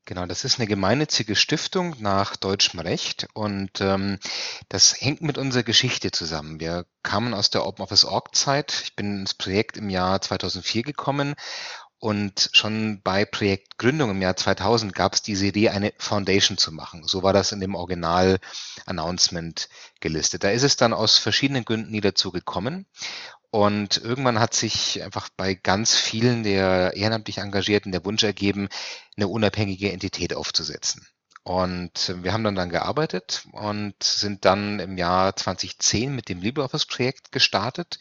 Genau, 0.06 0.26
das 0.26 0.44
ist 0.44 0.60
eine 0.60 0.68
gemeinnützige 0.68 1.34
Stiftung 1.34 1.96
nach 2.00 2.36
deutschem 2.36 2.82
Recht 2.82 3.28
und 3.34 3.80
ähm, 3.80 4.20
das 4.68 5.00
hängt 5.00 5.22
mit 5.22 5.38
unserer 5.38 5.64
Geschichte 5.64 6.12
zusammen. 6.12 6.60
Wir 6.60 6.86
kamen 7.04 7.34
aus 7.34 7.52
der 7.52 7.66
OpenOffice.org-Zeit. 7.66 8.82
Ich 8.84 8.96
bin 8.98 9.22
ins 9.22 9.34
Projekt 9.34 9.78
im 9.78 9.90
Jahr 9.90 10.22
2004 10.22 10.84
gekommen 10.84 11.36
und 12.04 12.50
schon 12.52 13.00
bei 13.02 13.24
Projektgründung 13.24 14.12
im 14.12 14.22
Jahr 14.22 14.36
2000 14.36 14.94
gab 14.94 15.14
es 15.14 15.22
diese 15.22 15.46
Idee, 15.46 15.70
eine 15.70 15.94
Foundation 15.98 16.58
zu 16.58 16.74
machen. 16.74 17.06
So 17.06 17.24
war 17.24 17.32
das 17.32 17.54
in 17.54 17.62
dem 17.62 17.76
Original-Announcement 17.76 19.70
gelistet. 20.02 20.44
Da 20.44 20.50
ist 20.50 20.64
es 20.64 20.76
dann 20.76 20.92
aus 20.92 21.18
verschiedenen 21.18 21.64
Gründen 21.64 21.92
nie 21.92 22.02
dazu 22.02 22.34
gekommen. 22.34 22.88
Und 23.52 24.00
irgendwann 24.00 24.42
hat 24.42 24.54
sich 24.54 25.02
einfach 25.02 25.30
bei 25.38 25.54
ganz 25.54 25.96
vielen 25.96 26.44
der 26.44 26.94
ehrenamtlich 26.94 27.38
Engagierten 27.38 27.94
der 27.94 28.04
Wunsch 28.04 28.24
ergeben, 28.24 28.68
eine 29.16 29.30
unabhängige 29.30 29.94
Entität 29.94 30.34
aufzusetzen. 30.34 31.08
Und 31.44 32.14
wir 32.22 32.34
haben 32.34 32.44
dann 32.44 32.56
dann 32.56 32.70
gearbeitet 32.70 33.48
und 33.54 34.04
sind 34.04 34.44
dann 34.44 34.82
im 34.82 34.98
Jahr 34.98 35.38
2010 35.38 36.14
mit 36.14 36.28
dem 36.28 36.42
LibreOffice-Projekt 36.42 37.32
gestartet 37.32 37.98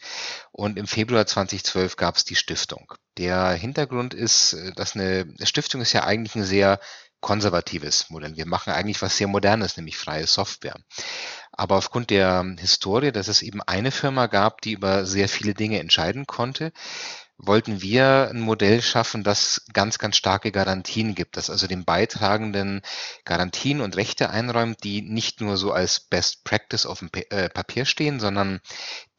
und 0.51 0.77
im 0.77 0.87
Februar 0.87 1.25
2012 1.25 1.95
gab 1.95 2.17
es 2.17 2.25
die 2.25 2.35
Stiftung. 2.35 2.95
Der 3.17 3.51
Hintergrund 3.51 4.13
ist, 4.13 4.53
äh, 4.53 4.71
dass 4.73 4.95
eine 4.95 5.33
Stiftung 5.43 5.81
ist 5.81 5.93
ja 5.93 6.03
eigentlich 6.03 6.35
ein 6.35 6.43
sehr 6.43 6.79
konservatives 7.21 8.09
Modell. 8.09 8.35
Wir 8.35 8.45
machen 8.45 8.73
eigentlich 8.73 9.01
was 9.01 9.17
sehr 9.17 9.27
Modernes, 9.27 9.77
nämlich 9.77 9.97
freie 9.97 10.27
Software. 10.27 10.75
Aber 11.53 11.77
aufgrund 11.77 12.09
der 12.09 12.43
Historie, 12.59 13.11
dass 13.11 13.29
es 13.29 13.41
eben 13.41 13.61
eine 13.61 13.91
Firma 13.91 14.27
gab, 14.27 14.61
die 14.61 14.73
über 14.73 15.05
sehr 15.05 15.29
viele 15.29 15.53
Dinge 15.53 15.79
entscheiden 15.79 16.27
konnte, 16.27 16.73
wollten 17.37 17.81
wir 17.81 18.29
ein 18.29 18.41
Modell 18.41 18.81
schaffen, 18.81 19.23
das 19.23 19.65
ganz, 19.73 19.97
ganz 19.97 20.17
starke 20.17 20.51
Garantien 20.51 21.15
gibt, 21.15 21.35
das 21.35 21.49
also 21.49 21.67
den 21.67 21.83
Beitragenden 21.83 22.81
Garantien 23.25 23.81
und 23.81 23.97
Rechte 23.97 24.29
einräumt, 24.29 24.83
die 24.83 25.01
nicht 25.01 25.41
nur 25.41 25.57
so 25.57 25.71
als 25.71 25.99
Best 25.99 26.43
Practice 26.43 26.85
auf 26.85 26.99
dem 26.99 27.09
äh, 27.13 27.49
Papier 27.49 27.85
stehen, 27.85 28.19
sondern 28.19 28.61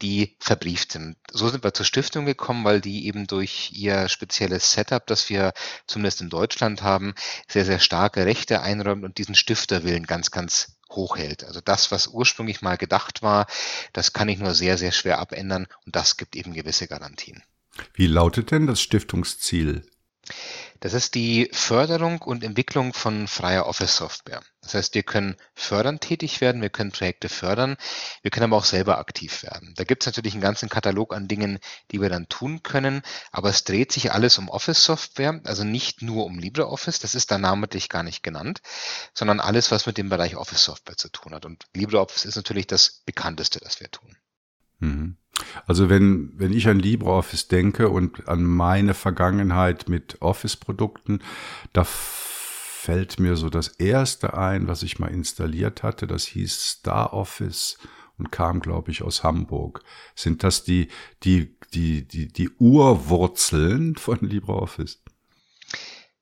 die 0.01 0.37
verbrieft 0.41 0.93
sind. 0.93 1.17
So 1.31 1.49
sind 1.49 1.65
wir 1.65 1.75
zur 1.75 1.87
Stiftung 1.87 2.25
gekommen, 2.25 2.65
weil 2.65 2.81
die 2.81 3.07
eben 3.07 3.27
durch 3.27 3.71
ihr 3.73 4.09
spezielles 4.09 4.73
Setup, 4.73 5.07
das 5.07 5.29
wir 5.29 5.53
zumindest 5.87 6.21
in 6.21 6.31
Deutschland 6.31 6.83
haben, 6.83 7.15
sehr, 7.49 7.65
sehr 7.65 7.81
starke 7.81 8.27
Rechte 8.27 8.61
einräumt 8.63 9.05
und 9.05 9.19
diesen 9.19 9.35
Stifterwillen 9.35 10.07
ganz, 10.07 10.31
ganz 10.31 10.77
hochhält. 10.91 11.45
Also 11.45 11.61
das, 11.61 11.91
was 11.91 12.09
ursprünglich 12.09 12.63
mal 12.63 12.77
gedacht 12.77 13.23
war, 13.23 13.47
das 13.93 14.13
kann 14.13 14.29
ich 14.29 14.39
nur 14.39 14.55
sehr, 14.55 14.79
sehr 14.79 14.93
schwer 14.93 15.19
abändern 15.19 15.67
und 15.85 15.97
das 15.97 16.17
gibt 16.17 16.37
eben 16.37 16.53
gewisse 16.53 16.87
Garantien. 16.87 17.43
Wie 17.93 18.07
lautet 18.07 18.51
denn 18.51 18.67
das 18.67 18.81
Stiftungsziel? 18.81 19.85
Das 20.81 20.93
ist 20.93 21.15
die 21.15 21.49
Förderung 21.53 22.21
und 22.21 22.45
Entwicklung 22.45 22.93
von 22.93 23.27
freier 23.27 23.67
Office-Software. 23.67 24.43
Das 24.61 24.75
heißt, 24.75 24.95
wir 24.95 25.03
können 25.03 25.37
fördern 25.55 25.99
tätig 25.99 26.43
werden, 26.43 26.61
wir 26.61 26.69
können 26.69 26.93
Projekte 26.93 27.31
fördern, 27.31 27.77
wir 28.21 28.31
können 28.31 28.45
aber 28.45 28.59
auch 28.59 28.67
selber 28.67 28.99
aktiv 28.99 29.43
werden. 29.43 29.73
Da 29.77 29.85
gibt 29.85 30.03
es 30.03 30.07
natürlich 30.07 30.35
einen 30.35 30.43
ganzen 30.43 30.69
Katalog 30.69 31.15
an 31.15 31.27
Dingen, 31.27 31.59
die 31.91 32.03
wir 32.03 32.11
dann 32.11 32.29
tun 32.29 32.63
können, 32.63 33.01
aber 33.33 33.49
es 33.49 33.65
dreht 33.65 33.93
sich 33.93 34.13
alles 34.13 34.37
um 34.37 34.51
Office-Software, 34.51 35.41
also 35.45 35.65
nicht 35.65 36.03
nur 36.03 36.27
um 36.27 36.39
LibreOffice, 36.39 36.99
das 36.99 37.15
ist 37.15 37.31
da 37.31 37.39
namentlich 37.39 37.89
gar 37.89 38.03
nicht 38.03 38.23
genannt, 38.23 38.61
sondern 39.15 39.41
alles, 39.41 39.71
was 39.71 39.87
mit 39.87 39.97
dem 39.97 40.11
Bereich 40.11 40.37
Office-Software 40.37 40.99
zu 40.99 41.09
tun 41.09 41.35
hat. 41.35 41.47
Und 41.47 41.65
LibreOffice 41.75 42.27
ist 42.27 42.37
natürlich 42.37 42.67
das 42.67 43.03
bekannteste, 43.07 43.59
das 43.59 43.81
wir 43.81 43.91
tun. 43.91 44.17
Mhm. 44.81 45.17
Also 45.67 45.89
wenn, 45.89 46.33
wenn 46.37 46.53
ich 46.53 46.69
an 46.69 46.79
LibreOffice 46.79 47.49
denke 47.49 47.89
und 47.89 48.29
an 48.29 48.45
meine 48.45 48.95
Vergangenheit 48.95 49.89
mit 49.89 50.21
Office-Produkten, 50.21 51.21
da 51.73 51.85
fällt 51.85 53.19
mir 53.19 53.37
so 53.37 53.49
das 53.49 53.69
erste 53.69 54.37
ein, 54.37 54.69
was 54.69 54.83
ich 54.83 54.99
mal 54.99 55.09
installiert 55.09 55.83
hatte. 55.83 56.07
Das 56.07 56.27
hieß 56.27 56.61
Star 56.61 57.13
Office 57.15 57.79
und 58.19 58.31
kam, 58.31 58.61
glaube 58.61 58.91
ich, 58.91 59.03
aus 59.03 59.25
Hamburg. 59.25 59.83
Sind 60.15 60.45
das 60.45 60.65
die, 60.65 60.89
die, 61.23 61.57
die, 61.73 62.07
die, 62.07 62.29
die 62.29 62.51
Urwurzeln 62.51 63.97
von 63.97 64.19
LibreOffice? 64.21 65.01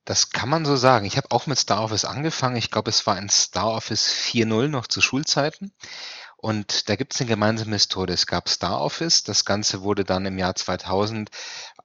Das 0.05 0.31
kann 0.31 0.49
man 0.49 0.65
so 0.65 0.75
sagen. 0.75 1.05
Ich 1.05 1.15
habe 1.17 1.31
auch 1.31 1.47
mit 1.47 1.57
Star 1.57 1.83
Office 1.83 2.03
angefangen. 2.03 2.57
Ich 2.57 2.71
glaube, 2.71 2.89
es 2.89 3.05
war 3.07 3.15
ein 3.15 3.29
Star 3.29 3.71
Office 3.71 4.07
4.0 4.07 4.67
noch 4.67 4.87
zu 4.87 5.01
Schulzeiten. 5.01 5.71
Und 6.43 6.89
da 6.89 6.97
gibt 6.97 7.13
es 7.13 7.21
eine 7.21 7.29
gemeinsame 7.29 7.71
Historie. 7.71 8.11
Es 8.11 8.27
gab 8.27 8.49
StarOffice. 8.49 9.23
Das 9.23 9.45
Ganze 9.45 9.81
wurde 9.81 10.03
dann 10.03 10.25
im 10.25 10.37
Jahr 10.37 10.55
2000 10.55 11.29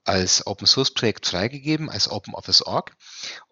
als 0.05 0.49
Open 0.49 0.67
Source 0.67 0.93
Projekt 0.93 1.29
freigegeben, 1.29 1.89
als 1.89 2.11
OpenOffice.org. 2.11 2.91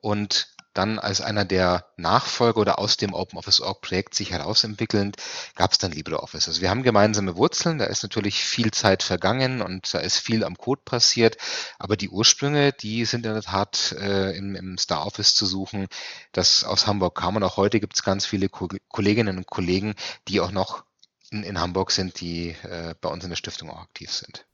Und 0.00 0.48
dann 0.74 0.98
als 0.98 1.20
einer 1.20 1.44
der 1.44 1.86
Nachfolger 1.96 2.58
oder 2.58 2.80
aus 2.80 2.96
dem 2.96 3.14
OpenOffice.org 3.14 3.82
Projekt 3.82 4.16
sich 4.16 4.32
herausentwickelnd, 4.32 5.16
gab 5.54 5.70
es 5.70 5.78
dann 5.78 5.92
LibreOffice. 5.92 6.48
Also 6.48 6.60
wir 6.60 6.70
haben 6.70 6.82
gemeinsame 6.82 7.36
Wurzeln, 7.36 7.78
da 7.78 7.84
ist 7.84 8.02
natürlich 8.02 8.44
viel 8.44 8.72
Zeit 8.72 9.04
vergangen 9.04 9.62
und 9.62 9.94
da 9.94 10.00
ist 10.00 10.18
viel 10.18 10.42
am 10.42 10.58
Code 10.58 10.82
passiert, 10.84 11.38
aber 11.78 11.96
die 11.96 12.10
Ursprünge, 12.10 12.72
die 12.72 13.04
sind 13.04 13.24
in 13.24 13.32
der 13.32 13.42
Tat 13.42 13.94
äh, 13.98 14.36
im, 14.36 14.56
im 14.56 14.76
StarOffice 14.76 15.34
zu 15.36 15.46
suchen, 15.46 15.86
das 16.32 16.64
aus 16.64 16.88
Hamburg 16.88 17.14
kam 17.14 17.36
und 17.36 17.44
auch 17.44 17.56
heute 17.56 17.78
gibt 17.80 17.94
es 17.94 18.02
ganz 18.02 18.26
viele 18.26 18.48
Ko 18.48 18.68
Kolleginnen 18.88 19.38
und 19.38 19.46
Kollegen, 19.46 19.94
die 20.28 20.40
auch 20.40 20.50
noch 20.50 20.85
in, 21.30 21.42
in 21.42 21.60
Hamburg 21.60 21.90
sind, 21.90 22.20
die 22.20 22.50
äh, 22.62 22.94
bei 23.00 23.08
uns 23.08 23.24
in 23.24 23.30
der 23.30 23.36
Stiftung 23.36 23.70
auch 23.70 23.80
aktiv 23.80 24.10
sind. 24.10 24.46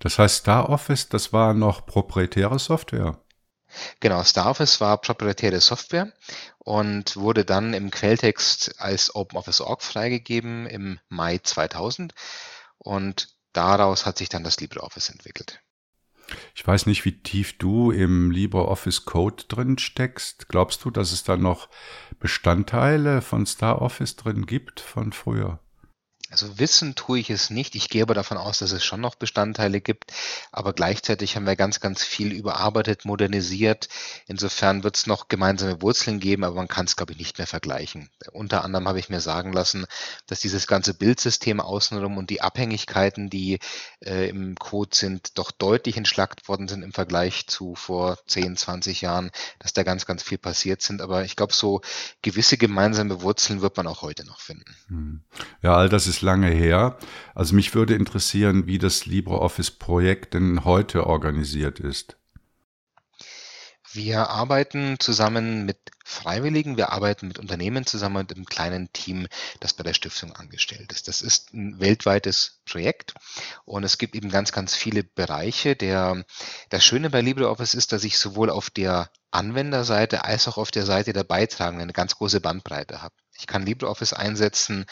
Das 0.00 0.18
heißt, 0.18 0.40
StarOffice, 0.40 1.08
das 1.08 1.32
war 1.32 1.54
noch 1.54 1.86
proprietäre 1.86 2.58
Software? 2.58 3.18
Genau, 4.00 4.22
StarOffice 4.22 4.80
war 4.80 5.00
proprietäre 5.00 5.60
Software 5.60 6.12
und 6.58 7.16
wurde 7.16 7.44
dann 7.44 7.72
im 7.72 7.90
Quelltext 7.90 8.80
als 8.80 9.14
OpenOffice.org 9.14 9.82
freigegeben 9.82 10.66
im 10.66 10.98
Mai 11.08 11.38
2000 11.38 12.14
und 12.78 13.28
daraus 13.52 14.04
hat 14.04 14.18
sich 14.18 14.28
dann 14.28 14.44
das 14.44 14.60
LibreOffice 14.60 15.08
entwickelt. 15.10 15.60
Ich 16.54 16.66
weiß 16.66 16.86
nicht, 16.86 17.04
wie 17.04 17.22
tief 17.22 17.58
du 17.58 17.90
im 17.90 18.30
LibreOffice 18.30 19.04
Code 19.04 19.44
drin 19.48 19.78
steckst. 19.78 20.48
Glaubst 20.48 20.84
du, 20.84 20.90
dass 20.90 21.12
es 21.12 21.24
da 21.24 21.36
noch 21.36 21.68
Bestandteile 22.20 23.22
von 23.22 23.46
StarOffice 23.46 24.16
drin 24.16 24.46
gibt 24.46 24.80
von 24.80 25.12
früher? 25.12 25.60
Also 26.32 26.58
wissen 26.58 26.94
tue 26.94 27.18
ich 27.18 27.28
es 27.28 27.50
nicht. 27.50 27.74
Ich 27.74 27.90
gehe 27.90 28.02
aber 28.02 28.14
davon 28.14 28.38
aus, 28.38 28.60
dass 28.60 28.72
es 28.72 28.82
schon 28.82 29.02
noch 29.02 29.16
Bestandteile 29.16 29.82
gibt. 29.82 30.12
Aber 30.50 30.72
gleichzeitig 30.72 31.36
haben 31.36 31.46
wir 31.46 31.56
ganz, 31.56 31.78
ganz 31.80 32.02
viel 32.02 32.32
überarbeitet, 32.32 33.04
modernisiert. 33.04 33.88
Insofern 34.26 34.82
wird 34.82 34.96
es 34.96 35.06
noch 35.06 35.28
gemeinsame 35.28 35.82
Wurzeln 35.82 36.20
geben, 36.20 36.44
aber 36.44 36.54
man 36.56 36.68
kann 36.68 36.86
es, 36.86 36.96
glaube 36.96 37.12
ich, 37.12 37.18
nicht 37.18 37.36
mehr 37.36 37.46
vergleichen. 37.46 38.08
Unter 38.32 38.64
anderem 38.64 38.88
habe 38.88 38.98
ich 38.98 39.10
mir 39.10 39.20
sagen 39.20 39.52
lassen, 39.52 39.84
dass 40.26 40.40
dieses 40.40 40.66
ganze 40.66 40.94
Bildsystem 40.94 41.60
außenrum 41.60 42.16
und 42.16 42.30
die 42.30 42.40
Abhängigkeiten, 42.40 43.28
die 43.28 43.58
äh, 44.00 44.30
im 44.30 44.54
Code 44.54 44.96
sind, 44.96 45.36
doch 45.36 45.50
deutlich 45.50 45.98
entschlackt 45.98 46.48
worden 46.48 46.66
sind 46.66 46.82
im 46.82 46.94
Vergleich 46.94 47.46
zu 47.46 47.74
vor 47.74 48.16
10, 48.26 48.56
20 48.56 49.02
Jahren, 49.02 49.30
dass 49.58 49.74
da 49.74 49.82
ganz, 49.82 50.06
ganz 50.06 50.22
viel 50.22 50.38
passiert 50.38 50.80
sind. 50.80 51.02
Aber 51.02 51.24
ich 51.24 51.36
glaube, 51.36 51.52
so 51.52 51.82
gewisse 52.22 52.56
gemeinsame 52.56 53.20
Wurzeln 53.20 53.60
wird 53.60 53.76
man 53.76 53.86
auch 53.86 54.00
heute 54.00 54.24
noch 54.24 54.40
finden. 54.40 54.74
Hm. 54.88 55.20
Ja, 55.60 55.76
all 55.76 55.90
das 55.90 56.06
ist 56.06 56.21
lange 56.22 56.48
her. 56.48 56.98
Also 57.34 57.54
mich 57.54 57.74
würde 57.74 57.94
interessieren, 57.94 58.66
wie 58.66 58.78
das 58.78 59.06
LibreOffice-Projekt 59.06 60.34
denn 60.34 60.64
heute 60.64 61.06
organisiert 61.06 61.80
ist. 61.80 62.16
Wir 63.94 64.30
arbeiten 64.30 64.98
zusammen 64.98 65.66
mit 65.66 65.78
Freiwilligen, 66.04 66.78
wir 66.78 66.92
arbeiten 66.92 67.28
mit 67.28 67.38
Unternehmen 67.38 67.84
zusammen 67.86 68.16
und 68.16 68.34
einem 68.34 68.46
kleinen 68.46 68.90
Team, 68.92 69.28
das 69.60 69.74
bei 69.74 69.82
der 69.82 69.92
Stiftung 69.92 70.32
angestellt 70.32 70.92
ist. 70.92 71.08
Das 71.08 71.20
ist 71.20 71.52
ein 71.52 71.78
weltweites 71.78 72.62
Projekt 72.64 73.14
und 73.64 73.84
es 73.84 73.98
gibt 73.98 74.14
eben 74.14 74.30
ganz, 74.30 74.50
ganz 74.50 74.74
viele 74.74 75.04
Bereiche. 75.04 75.76
Der, 75.76 76.24
das 76.70 76.84
Schöne 76.84 77.10
bei 77.10 77.20
LibreOffice 77.20 77.74
ist, 77.74 77.92
dass 77.92 78.04
ich 78.04 78.18
sowohl 78.18 78.48
auf 78.48 78.70
der 78.70 79.10
Anwenderseite 79.30 80.24
als 80.24 80.48
auch 80.48 80.56
auf 80.56 80.70
der 80.70 80.86
Seite 80.86 81.12
der 81.12 81.24
Beitragenden 81.24 81.82
eine 81.82 81.92
ganz 81.92 82.16
große 82.16 82.40
Bandbreite 82.40 83.02
habe. 83.02 83.14
Ich 83.38 83.46
kann 83.46 83.66
LibreOffice 83.66 84.14
einsetzen 84.14 84.86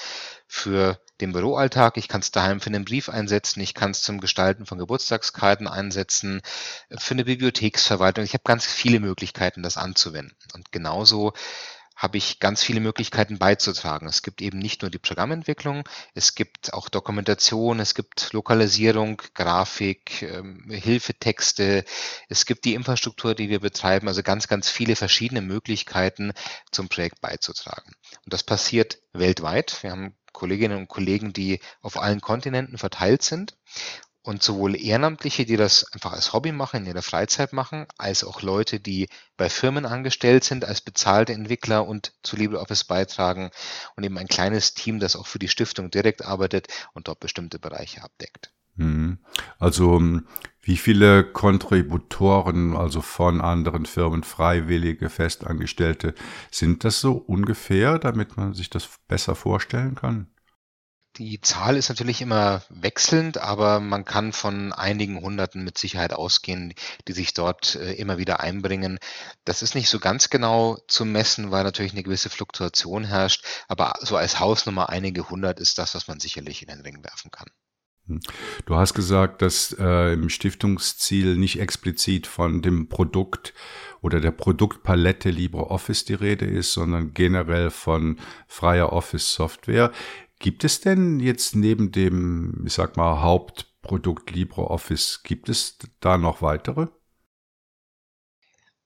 für 0.46 1.00
den 1.20 1.32
Büroalltag, 1.32 1.96
ich 1.96 2.08
kann 2.08 2.20
es 2.20 2.30
daheim 2.30 2.60
für 2.60 2.68
einen 2.68 2.84
Brief 2.84 3.08
einsetzen, 3.08 3.60
ich 3.60 3.74
kann 3.74 3.92
es 3.92 4.02
zum 4.02 4.20
Gestalten 4.20 4.66
von 4.66 4.78
Geburtstagskarten 4.78 5.68
einsetzen, 5.68 6.42
für 6.96 7.14
eine 7.14 7.24
Bibliotheksverwaltung. 7.24 8.24
Ich 8.24 8.34
habe 8.34 8.44
ganz 8.44 8.66
viele 8.66 9.00
Möglichkeiten, 9.00 9.62
das 9.62 9.76
anzuwenden. 9.76 10.36
Und 10.54 10.72
genauso 10.72 11.32
habe 12.00 12.16
ich 12.16 12.38
ganz 12.38 12.62
viele 12.62 12.80
Möglichkeiten 12.80 13.38
beizutragen. 13.38 14.08
Es 14.08 14.22
gibt 14.22 14.40
eben 14.40 14.58
nicht 14.58 14.80
nur 14.80 14.90
die 14.90 14.98
Programmentwicklung, 14.98 15.86
es 16.14 16.34
gibt 16.34 16.72
auch 16.72 16.88
Dokumentation, 16.88 17.78
es 17.78 17.94
gibt 17.94 18.32
Lokalisierung, 18.32 19.20
Grafik, 19.34 20.22
ähm, 20.22 20.64
Hilfetexte, 20.70 21.84
es 22.30 22.46
gibt 22.46 22.64
die 22.64 22.72
Infrastruktur, 22.72 23.34
die 23.34 23.50
wir 23.50 23.60
betreiben, 23.60 24.08
also 24.08 24.22
ganz, 24.22 24.48
ganz 24.48 24.70
viele 24.70 24.96
verschiedene 24.96 25.42
Möglichkeiten 25.42 26.32
zum 26.72 26.88
Projekt 26.88 27.20
beizutragen. 27.20 27.92
Und 28.24 28.32
das 28.32 28.44
passiert 28.44 29.02
weltweit. 29.12 29.82
Wir 29.82 29.90
haben 29.90 30.16
Kolleginnen 30.40 30.78
und 30.78 30.88
Kollegen, 30.88 31.34
die 31.34 31.60
auf 31.82 32.00
allen 32.00 32.22
Kontinenten 32.22 32.78
verteilt 32.78 33.22
sind. 33.22 33.58
Und 34.22 34.42
sowohl 34.42 34.74
Ehrenamtliche, 34.74 35.44
die 35.44 35.58
das 35.58 35.92
einfach 35.92 36.12
als 36.12 36.32
Hobby 36.32 36.52
machen, 36.52 36.80
in 36.80 36.86
ihrer 36.86 37.02
Freizeit 37.02 37.52
machen, 37.52 37.86
als 37.98 38.24
auch 38.24 38.40
Leute, 38.40 38.80
die 38.80 39.08
bei 39.36 39.50
Firmen 39.50 39.84
angestellt 39.84 40.44
sind, 40.44 40.64
als 40.64 40.80
bezahlte 40.80 41.34
Entwickler 41.34 41.86
und 41.86 42.12
zu 42.22 42.36
LibreOffice 42.36 42.84
beitragen 42.84 43.50
und 43.96 44.04
eben 44.04 44.16
ein 44.16 44.28
kleines 44.28 44.72
Team, 44.72 44.98
das 44.98 45.14
auch 45.16 45.26
für 45.26 45.38
die 45.38 45.48
Stiftung 45.48 45.90
direkt 45.90 46.22
arbeitet 46.24 46.68
und 46.94 47.08
dort 47.08 47.20
bestimmte 47.20 47.58
Bereiche 47.58 48.02
abdeckt. 48.02 48.50
Mhm. 48.76 49.18
Also 49.58 49.96
ähm, 49.96 50.26
wie 50.62 50.76
viele 50.76 51.24
Kontributoren, 51.24 52.76
also 52.76 53.00
von 53.00 53.40
anderen 53.40 53.86
Firmen, 53.86 54.22
Freiwillige, 54.22 55.08
Festangestellte, 55.08 56.14
sind 56.50 56.84
das 56.84 57.00
so 57.00 57.12
ungefähr, 57.12 57.98
damit 57.98 58.36
man 58.36 58.54
sich 58.54 58.70
das 58.70 58.88
besser 59.08 59.34
vorstellen 59.34 59.94
kann? 59.94 60.28
Die 61.16 61.40
Zahl 61.40 61.76
ist 61.76 61.88
natürlich 61.88 62.22
immer 62.22 62.62
wechselnd, 62.68 63.38
aber 63.38 63.80
man 63.80 64.04
kann 64.04 64.32
von 64.32 64.72
einigen 64.72 65.20
Hunderten 65.20 65.64
mit 65.64 65.76
Sicherheit 65.76 66.12
ausgehen, 66.12 66.72
die 67.08 67.12
sich 67.12 67.34
dort 67.34 67.74
äh, 67.74 67.94
immer 67.94 68.16
wieder 68.16 68.40
einbringen. 68.40 68.98
Das 69.44 69.62
ist 69.62 69.74
nicht 69.74 69.88
so 69.88 69.98
ganz 69.98 70.30
genau 70.30 70.78
zu 70.86 71.04
messen, 71.04 71.50
weil 71.50 71.64
natürlich 71.64 71.92
eine 71.92 72.04
gewisse 72.04 72.30
Fluktuation 72.30 73.02
herrscht, 73.04 73.44
aber 73.66 73.94
so 74.00 74.16
als 74.16 74.38
Hausnummer 74.38 74.88
einige 74.88 75.28
hundert 75.28 75.58
ist 75.58 75.78
das, 75.78 75.94
was 75.96 76.06
man 76.06 76.20
sicherlich 76.20 76.62
in 76.62 76.68
den 76.68 76.80
Ring 76.80 77.02
werfen 77.02 77.32
kann. 77.32 77.48
Hm. 78.06 78.20
Du 78.66 78.76
hast 78.76 78.94
gesagt, 78.94 79.42
dass 79.42 79.76
äh, 79.78 80.12
im 80.12 80.28
Stiftungsziel 80.28 81.36
nicht 81.36 81.60
explizit 81.60 82.26
von 82.26 82.62
dem 82.62 82.88
Produkt 82.88 83.54
oder 84.00 84.20
der 84.20 84.30
Produktpalette 84.30 85.30
LibreOffice 85.30 86.04
die 86.04 86.14
Rede 86.14 86.46
ist, 86.46 86.72
sondern 86.72 87.12
generell 87.14 87.70
von 87.70 88.18
freier 88.46 88.92
Office-Software. 88.92 89.92
Gibt 90.38 90.64
es 90.64 90.80
denn 90.80 91.20
jetzt 91.20 91.54
neben 91.54 91.92
dem, 91.92 92.64
ich 92.66 92.72
sag 92.72 92.96
mal, 92.96 93.20
Hauptprodukt 93.20 94.30
LibreOffice, 94.30 95.22
gibt 95.22 95.48
es 95.48 95.78
da 96.00 96.16
noch 96.16 96.40
weitere? 96.40 96.86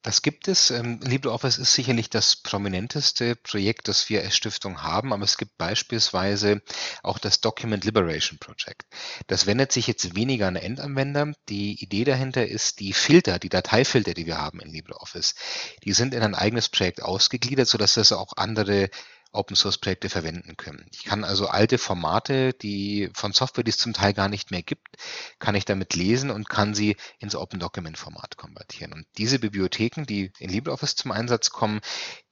Das 0.04 0.20
gibt 0.20 0.48
es. 0.48 0.70
Ähm, 0.70 1.00
LibreOffice 1.00 1.56
ist 1.56 1.72
sicherlich 1.72 2.10
das 2.10 2.36
prominenteste 2.36 3.36
Projekt, 3.36 3.88
das 3.88 4.10
wir 4.10 4.20
als 4.20 4.36
Stiftung 4.36 4.82
haben, 4.82 5.14
aber 5.14 5.24
es 5.24 5.38
gibt 5.38 5.56
beispielsweise 5.56 6.60
auch 7.02 7.18
das 7.18 7.40
Document 7.40 7.86
Liberation 7.86 8.38
Project. 8.38 8.84
Das 9.28 9.46
wendet 9.46 9.72
sich 9.72 9.86
jetzt 9.86 10.14
weniger 10.14 10.46
an 10.46 10.56
Endanwender. 10.56 11.32
Die 11.48 11.82
Idee 11.82 12.04
dahinter 12.04 12.46
ist, 12.46 12.80
die 12.80 12.92
Filter, 12.92 13.38
die 13.38 13.48
Dateifilter, 13.48 14.12
die 14.12 14.26
wir 14.26 14.36
haben 14.36 14.60
in 14.60 14.72
LibreOffice, 14.72 15.36
die 15.84 15.94
sind 15.94 16.12
in 16.12 16.22
ein 16.22 16.34
eigenes 16.34 16.68
Projekt 16.68 17.02
ausgegliedert, 17.02 17.66
sodass 17.66 17.94
das 17.94 18.12
auch 18.12 18.34
andere 18.36 18.90
Open 19.34 19.56
Source 19.56 19.78
Projekte 19.78 20.08
verwenden 20.08 20.56
können. 20.56 20.86
Ich 20.92 21.04
kann 21.04 21.24
also 21.24 21.46
alte 21.46 21.78
Formate, 21.78 22.52
die 22.52 23.10
von 23.14 23.32
Software, 23.32 23.64
die 23.64 23.70
es 23.70 23.78
zum 23.78 23.92
Teil 23.92 24.14
gar 24.14 24.28
nicht 24.28 24.50
mehr 24.50 24.62
gibt, 24.62 24.96
kann 25.38 25.54
ich 25.54 25.64
damit 25.64 25.94
lesen 25.94 26.30
und 26.30 26.48
kann 26.48 26.74
sie 26.74 26.96
ins 27.18 27.34
Open 27.34 27.60
Document 27.60 27.98
Format 27.98 28.36
konvertieren. 28.36 28.92
Und 28.92 29.06
diese 29.18 29.38
Bibliotheken, 29.38 30.04
die 30.04 30.32
in 30.38 30.50
LibreOffice 30.50 30.96
zum 30.96 31.12
Einsatz 31.12 31.50
kommen, 31.50 31.80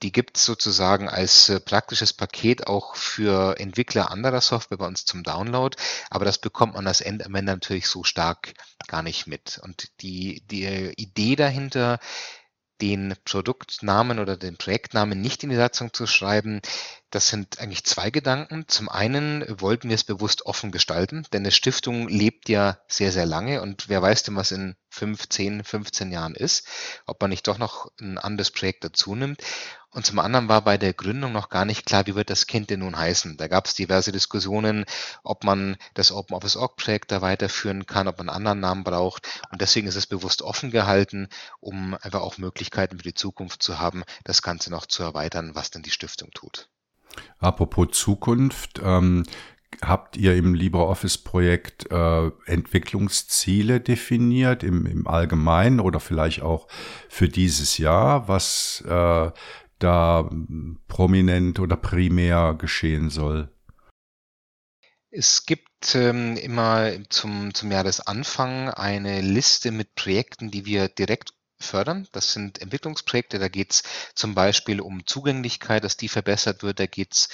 die 0.02 0.12
gibt 0.12 0.36
es 0.36 0.44
sozusagen 0.44 1.08
als 1.08 1.48
äh, 1.48 1.60
praktisches 1.60 2.12
Paket 2.12 2.66
auch 2.66 2.96
für 2.96 3.58
Entwickler 3.58 4.10
anderer 4.10 4.40
Software 4.40 4.78
bei 4.78 4.86
uns 4.86 5.04
zum 5.04 5.22
Download. 5.22 5.76
Aber 6.10 6.24
das 6.24 6.38
bekommt 6.38 6.74
man 6.74 6.86
als 6.86 7.00
Endanwender 7.00 7.54
natürlich 7.54 7.88
so 7.88 8.04
stark 8.04 8.54
gar 8.88 9.02
nicht 9.02 9.26
mit. 9.26 9.60
Und 9.62 9.88
die, 10.00 10.42
die 10.46 10.92
Idee 10.96 11.36
dahinter 11.36 11.98
den 12.82 13.14
Produktnamen 13.24 14.18
oder 14.18 14.36
den 14.36 14.56
Projektnamen 14.56 15.20
nicht 15.20 15.44
in 15.44 15.50
die 15.50 15.56
Satzung 15.56 15.92
zu 15.94 16.06
schreiben, 16.06 16.60
das 17.12 17.28
sind 17.28 17.60
eigentlich 17.60 17.84
zwei 17.84 18.10
Gedanken. 18.10 18.64
Zum 18.68 18.88
einen 18.88 19.44
wollten 19.60 19.90
wir 19.90 19.94
es 19.94 20.02
bewusst 20.02 20.46
offen 20.46 20.72
gestalten, 20.72 21.26
denn 21.32 21.42
eine 21.42 21.50
Stiftung 21.50 22.08
lebt 22.08 22.48
ja 22.48 22.78
sehr, 22.88 23.12
sehr 23.12 23.26
lange 23.26 23.60
und 23.60 23.90
wer 23.90 24.00
weiß 24.00 24.22
denn, 24.22 24.34
was 24.34 24.50
in 24.50 24.76
5, 24.88 25.28
10, 25.28 25.62
15 25.62 26.10
Jahren 26.10 26.34
ist, 26.34 26.66
ob 27.04 27.20
man 27.20 27.28
nicht 27.28 27.46
doch 27.46 27.58
noch 27.58 27.92
ein 28.00 28.16
anderes 28.16 28.50
Projekt 28.50 28.84
dazu 28.84 29.14
nimmt. 29.14 29.42
Und 29.90 30.06
zum 30.06 30.20
anderen 30.20 30.48
war 30.48 30.62
bei 30.62 30.78
der 30.78 30.94
Gründung 30.94 31.32
noch 31.32 31.50
gar 31.50 31.66
nicht 31.66 31.84
klar, 31.84 32.06
wie 32.06 32.14
wird 32.14 32.30
das 32.30 32.46
Kind 32.46 32.70
denn 32.70 32.80
nun 32.80 32.96
heißen. 32.96 33.36
Da 33.36 33.46
gab 33.46 33.66
es 33.66 33.74
diverse 33.74 34.10
Diskussionen, 34.10 34.86
ob 35.22 35.44
man 35.44 35.76
das 35.92 36.12
Open 36.12 36.34
Office 36.34 36.56
Org 36.56 36.76
Projekt 36.76 37.12
da 37.12 37.20
weiterführen 37.20 37.84
kann, 37.84 38.08
ob 38.08 38.16
man 38.16 38.30
einen 38.30 38.36
anderen 38.36 38.60
Namen 38.60 38.84
braucht. 38.84 39.28
Und 39.50 39.60
deswegen 39.60 39.88
ist 39.88 39.96
es 39.96 40.06
bewusst 40.06 40.40
offen 40.40 40.70
gehalten, 40.70 41.28
um 41.60 41.94
einfach 42.00 42.22
auch 42.22 42.38
Möglichkeiten 42.38 42.96
für 42.96 43.02
die 43.02 43.12
Zukunft 43.12 43.62
zu 43.62 43.78
haben, 43.78 44.02
das 44.24 44.40
Ganze 44.40 44.70
noch 44.70 44.86
zu 44.86 45.02
erweitern, 45.02 45.54
was 45.54 45.70
denn 45.70 45.82
die 45.82 45.90
Stiftung 45.90 46.30
tut. 46.30 46.70
Apropos 47.38 47.88
Zukunft, 47.92 48.80
ähm, 48.82 49.24
habt 49.80 50.16
ihr 50.16 50.36
im 50.36 50.54
LibreOffice-Projekt 50.54 51.90
äh, 51.90 52.30
Entwicklungsziele 52.46 53.80
definiert 53.80 54.62
im, 54.62 54.86
im 54.86 55.06
Allgemeinen 55.06 55.80
oder 55.80 56.00
vielleicht 56.00 56.42
auch 56.42 56.68
für 57.08 57.28
dieses 57.28 57.78
Jahr, 57.78 58.28
was 58.28 58.84
äh, 58.86 59.30
da 59.78 60.30
prominent 60.88 61.58
oder 61.58 61.76
primär 61.76 62.54
geschehen 62.54 63.10
soll? 63.10 63.48
Es 65.10 65.44
gibt 65.44 65.94
ähm, 65.94 66.36
immer 66.36 66.92
zum, 67.10 67.52
zum 67.52 67.70
Jahresanfang 67.70 68.70
eine 68.70 69.20
Liste 69.20 69.70
mit 69.70 69.94
Projekten, 69.94 70.50
die 70.50 70.64
wir 70.64 70.88
direkt 70.88 71.34
fördern. 71.62 72.08
Das 72.12 72.32
sind 72.32 72.60
Entwicklungsprojekte, 72.60 73.38
da 73.38 73.48
geht 73.48 73.72
es 73.72 73.82
zum 74.14 74.34
Beispiel 74.34 74.80
um 74.80 75.06
Zugänglichkeit, 75.06 75.84
dass 75.84 75.96
die 75.96 76.08
verbessert 76.08 76.62
wird, 76.62 76.80
da 76.80 76.86
geht 76.86 77.12
es 77.12 77.28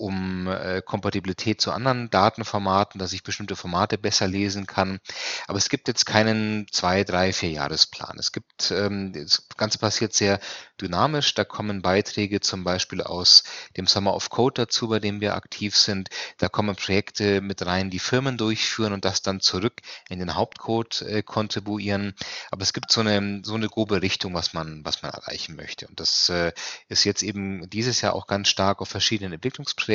um 0.00 0.48
äh, 0.48 0.80
Kompatibilität 0.80 1.60
zu 1.60 1.72
anderen 1.72 2.08
Datenformaten, 2.08 2.98
dass 2.98 3.12
ich 3.12 3.22
bestimmte 3.22 3.54
Formate 3.54 3.98
besser 3.98 4.26
lesen 4.26 4.66
kann. 4.66 4.98
Aber 5.46 5.58
es 5.58 5.68
gibt 5.68 5.88
jetzt 5.88 6.06
keinen 6.06 6.66
zwei, 6.72 7.04
drei, 7.04 7.34
vier 7.34 7.50
Jahresplan. 7.50 8.16
Es 8.18 8.32
gibt, 8.32 8.70
ähm, 8.70 9.12
das 9.12 9.46
Ganze 9.58 9.78
passiert 9.78 10.14
sehr 10.14 10.40
dynamisch. 10.80 11.34
Da 11.34 11.44
kommen 11.44 11.82
Beiträge 11.82 12.40
zum 12.40 12.64
Beispiel 12.64 13.02
aus 13.02 13.44
dem 13.76 13.86
Summer 13.86 14.14
of 14.14 14.30
Code 14.30 14.62
dazu, 14.62 14.88
bei 14.88 15.00
dem 15.00 15.20
wir 15.20 15.34
aktiv 15.34 15.76
sind. 15.76 16.08
Da 16.38 16.48
kommen 16.48 16.76
Projekte 16.76 17.42
mit 17.42 17.64
rein, 17.66 17.90
die 17.90 17.98
Firmen 17.98 18.38
durchführen 18.38 18.94
und 18.94 19.04
das 19.04 19.20
dann 19.20 19.40
zurück 19.40 19.82
in 20.08 20.18
den 20.18 20.34
Hauptcode 20.34 21.02
äh, 21.02 21.22
kontribuieren. 21.22 22.14
Aber 22.50 22.62
es 22.62 22.72
gibt 22.72 22.90
so 22.90 23.02
eine, 23.02 23.42
so 23.44 23.54
eine 23.54 23.68
grobe 23.68 24.00
Richtung, 24.00 24.32
was 24.32 24.54
man, 24.54 24.82
was 24.82 25.02
man 25.02 25.12
erreichen 25.12 25.56
möchte. 25.56 25.86
Und 25.88 26.00
das 26.00 26.30
äh, 26.30 26.52
ist 26.88 27.04
jetzt 27.04 27.22
eben 27.22 27.68
dieses 27.68 28.00
Jahr 28.00 28.14
auch 28.14 28.26
ganz 28.26 28.48
stark 28.48 28.80
auf 28.80 28.88
verschiedenen 28.88 29.34
Entwicklungsprojekten, 29.34 29.89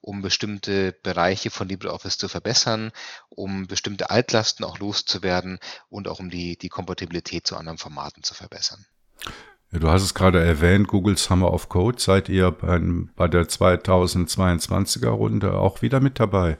um 0.00 0.22
bestimmte 0.22 0.92
Bereiche 1.02 1.50
von 1.50 1.68
LibreOffice 1.68 2.18
zu 2.18 2.28
verbessern, 2.28 2.92
um 3.28 3.66
bestimmte 3.66 4.10
Altlasten 4.10 4.64
auch 4.64 4.78
loszuwerden 4.78 5.58
und 5.88 6.08
auch 6.08 6.20
um 6.20 6.30
die, 6.30 6.56
die 6.56 6.68
Kompatibilität 6.68 7.46
zu 7.46 7.56
anderen 7.56 7.78
Formaten 7.78 8.22
zu 8.22 8.34
verbessern. 8.34 8.86
Ja, 9.70 9.80
du 9.80 9.90
hast 9.90 10.02
es 10.02 10.14
gerade 10.14 10.42
erwähnt, 10.42 10.88
Google 10.88 11.18
Summer 11.18 11.52
of 11.52 11.68
Code. 11.68 12.00
Seid 12.00 12.28
ihr 12.28 12.50
bei, 12.50 12.80
bei 13.16 13.28
der 13.28 13.44
2022er 13.44 15.08
Runde 15.08 15.58
auch 15.58 15.82
wieder 15.82 16.00
mit 16.00 16.18
dabei? 16.18 16.56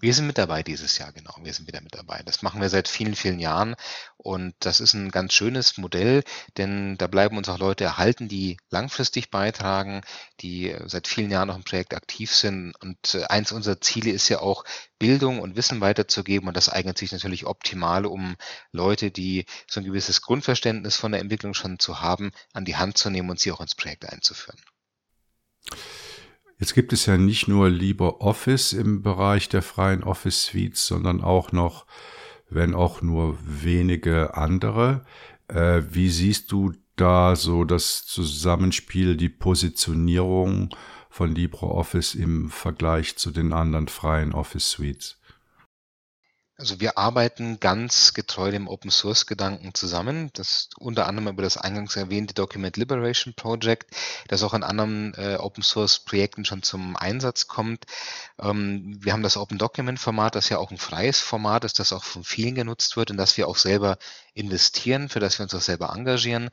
Wir 0.00 0.14
sind 0.14 0.26
mit 0.26 0.38
dabei 0.38 0.62
dieses 0.62 0.96
Jahr, 0.98 1.12
genau. 1.12 1.34
Wir 1.42 1.52
sind 1.52 1.66
wieder 1.66 1.80
mit 1.80 1.94
dabei. 1.94 2.22
Das 2.24 2.42
machen 2.42 2.60
wir 2.60 2.68
seit 2.68 2.88
vielen, 2.88 3.14
vielen 3.14 3.38
Jahren 3.38 3.76
und 4.16 4.54
das 4.60 4.80
ist 4.80 4.94
ein 4.94 5.10
ganz 5.10 5.32
schönes 5.34 5.76
Modell, 5.76 6.24
denn 6.56 6.96
da 6.98 7.06
bleiben 7.06 7.36
uns 7.36 7.48
auch 7.48 7.58
Leute 7.58 7.84
erhalten, 7.84 8.28
die 8.28 8.56
langfristig 8.70 9.30
beitragen, 9.30 10.02
die 10.40 10.74
seit 10.86 11.06
vielen 11.06 11.30
Jahren 11.30 11.48
noch 11.48 11.56
im 11.56 11.64
Projekt 11.64 11.94
aktiv 11.94 12.34
sind. 12.34 12.74
Und 12.80 13.14
äh, 13.14 13.24
eins 13.24 13.52
unserer 13.52 13.80
Ziele 13.80 14.10
ist 14.10 14.28
ja 14.28 14.40
auch, 14.40 14.64
Bildung 14.98 15.38
und 15.40 15.56
Wissen 15.56 15.80
weiterzugeben 15.80 16.48
und 16.48 16.56
das 16.56 16.68
eignet 16.68 16.98
sich 16.98 17.12
natürlich 17.12 17.46
optimal, 17.46 18.04
um 18.06 18.36
Leute, 18.72 19.10
die 19.10 19.46
so 19.68 19.80
ein 19.80 19.84
gewisses 19.84 20.22
Grundverständnis 20.22 20.96
von 20.96 21.12
der 21.12 21.20
Entwicklung 21.20 21.54
schon 21.54 21.78
zu 21.78 22.00
haben, 22.00 22.32
an 22.52 22.64
die 22.64 22.76
Hand 22.76 22.98
zu 22.98 23.10
nehmen 23.10 23.30
und 23.30 23.38
sie 23.38 23.52
auch 23.52 23.60
ins 23.60 23.76
Projekt 23.76 24.08
einzuführen. 24.08 24.58
Jetzt 26.58 26.74
gibt 26.74 26.92
es 26.92 27.06
ja 27.06 27.16
nicht 27.16 27.46
nur 27.46 27.70
LibreOffice 27.70 28.72
im 28.72 29.02
Bereich 29.02 29.48
der 29.48 29.62
freien 29.62 30.02
Office 30.02 30.46
Suites, 30.46 30.86
sondern 30.86 31.20
auch 31.20 31.52
noch, 31.52 31.86
wenn 32.50 32.74
auch 32.74 33.00
nur 33.00 33.38
wenige 33.44 34.36
andere. 34.36 35.04
Äh, 35.46 35.82
wie 35.90 36.10
siehst 36.10 36.50
du 36.50 36.72
da 36.96 37.36
so 37.36 37.62
das 37.64 38.06
Zusammenspiel, 38.06 39.16
die 39.16 39.28
Positionierung 39.28 40.70
von 41.10 41.32
LibreOffice 41.32 42.16
im 42.16 42.50
Vergleich 42.50 43.16
zu 43.16 43.30
den 43.30 43.52
anderen 43.52 43.86
freien 43.86 44.32
Office 44.32 44.72
Suites? 44.72 45.17
Also 46.60 46.80
wir 46.80 46.98
arbeiten 46.98 47.60
ganz 47.60 48.14
getreu 48.14 48.50
dem 48.50 48.66
Open 48.66 48.90
Source 48.90 49.26
Gedanken 49.26 49.74
zusammen. 49.74 50.30
Das 50.32 50.68
unter 50.76 51.06
anderem 51.06 51.28
über 51.28 51.42
das 51.42 51.56
eingangs 51.56 51.94
erwähnte 51.94 52.34
Document 52.34 52.76
Liberation 52.76 53.32
Project, 53.32 53.94
das 54.26 54.42
auch 54.42 54.54
in 54.54 54.64
anderen 54.64 55.14
äh, 55.14 55.36
Open 55.36 55.62
Source 55.62 56.00
Projekten 56.00 56.44
schon 56.44 56.64
zum 56.64 56.96
Einsatz 56.96 57.46
kommt. 57.46 57.86
Ähm, 58.40 58.98
wir 59.00 59.12
haben 59.12 59.22
das 59.22 59.36
Open 59.36 59.56
Document 59.56 60.00
Format, 60.00 60.34
das 60.34 60.48
ja 60.48 60.58
auch 60.58 60.72
ein 60.72 60.78
freies 60.78 61.20
Format 61.20 61.62
ist, 61.62 61.78
das 61.78 61.92
auch 61.92 62.02
von 62.02 62.24
vielen 62.24 62.56
genutzt 62.56 62.96
wird 62.96 63.12
und 63.12 63.18
das 63.18 63.36
wir 63.36 63.46
auch 63.46 63.56
selber 63.56 63.96
investieren, 64.38 65.08
für 65.08 65.20
das 65.20 65.38
wir 65.38 65.44
uns 65.44 65.54
auch 65.54 65.60
selber 65.60 65.92
engagieren. 65.94 66.50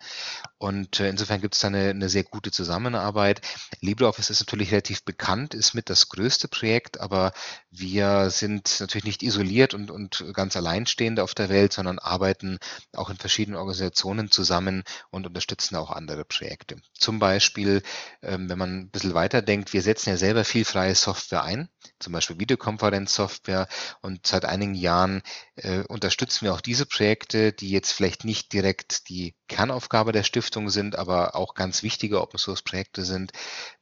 Und 0.57 0.99
äh, 0.99 1.09
insofern 1.09 1.41
gibt 1.41 1.53
es 1.53 1.61
da 1.61 1.67
eine, 1.67 1.89
eine 1.91 2.09
sehr 2.09 2.23
gute 2.23 2.51
Zusammenarbeit. 2.51 3.41
LibreOffice 3.81 4.31
ist 4.31 4.41
natürlich 4.41 4.71
relativ 4.71 5.03
bekannt, 5.03 5.53
ist 5.53 5.75
mit 5.75 5.89
das 5.89 6.09
größte 6.09 6.47
Projekt, 6.47 6.99
aber 6.99 7.31
wir 7.69 8.31
sind 8.31 8.79
natürlich 8.79 9.05
nicht 9.05 9.23
isoliert 9.23 9.73
und, 9.73 9.91
und 9.91 10.25
ganz 10.33 10.55
alleinstehende 10.55 11.23
auf 11.23 11.35
der 11.35 11.49
Welt, 11.49 11.73
sondern 11.73 11.99
arbeiten 11.99 12.57
auch 12.93 13.09
in 13.09 13.17
verschiedenen 13.17 13.57
Organisationen 13.59 14.31
zusammen 14.31 14.83
und 15.11 15.27
unterstützen 15.27 15.75
auch 15.75 15.91
andere 15.91 16.25
Projekte. 16.25 16.77
Zum 16.97 17.19
Beispiel, 17.19 17.83
ähm, 18.23 18.49
wenn 18.49 18.57
man 18.57 18.79
ein 18.79 18.89
bisschen 18.89 19.13
weiter 19.13 19.43
denkt, 19.43 19.73
wir 19.73 19.83
setzen 19.83 20.09
ja 20.09 20.17
selber 20.17 20.43
viel 20.43 20.65
freie 20.65 20.95
Software 20.95 21.43
ein, 21.43 21.69
zum 21.99 22.13
Beispiel 22.13 22.39
Videokonferenzsoftware 22.39 23.67
und 24.01 24.25
seit 24.25 24.45
einigen 24.45 24.73
Jahren 24.73 25.21
äh, 25.55 25.83
unterstützen 25.83 26.45
wir 26.45 26.53
auch 26.53 26.61
diese 26.61 26.87
Projekte, 26.87 27.53
die 27.53 27.74
jetzt 27.76 27.91
vielleicht 27.91 28.26
nicht 28.26 28.52
direkt 28.53 29.10
die 29.10 29.35
Kernaufgabe 29.47 30.11
der 30.11 30.23
Stiftung 30.23 30.69
sind, 30.69 30.95
aber 30.95 31.35
auch 31.35 31.53
ganz 31.53 31.84
wichtige 31.84 32.22
Open 32.22 32.39
Source 32.39 32.64
Projekte 32.64 33.06
sind, 33.06 33.31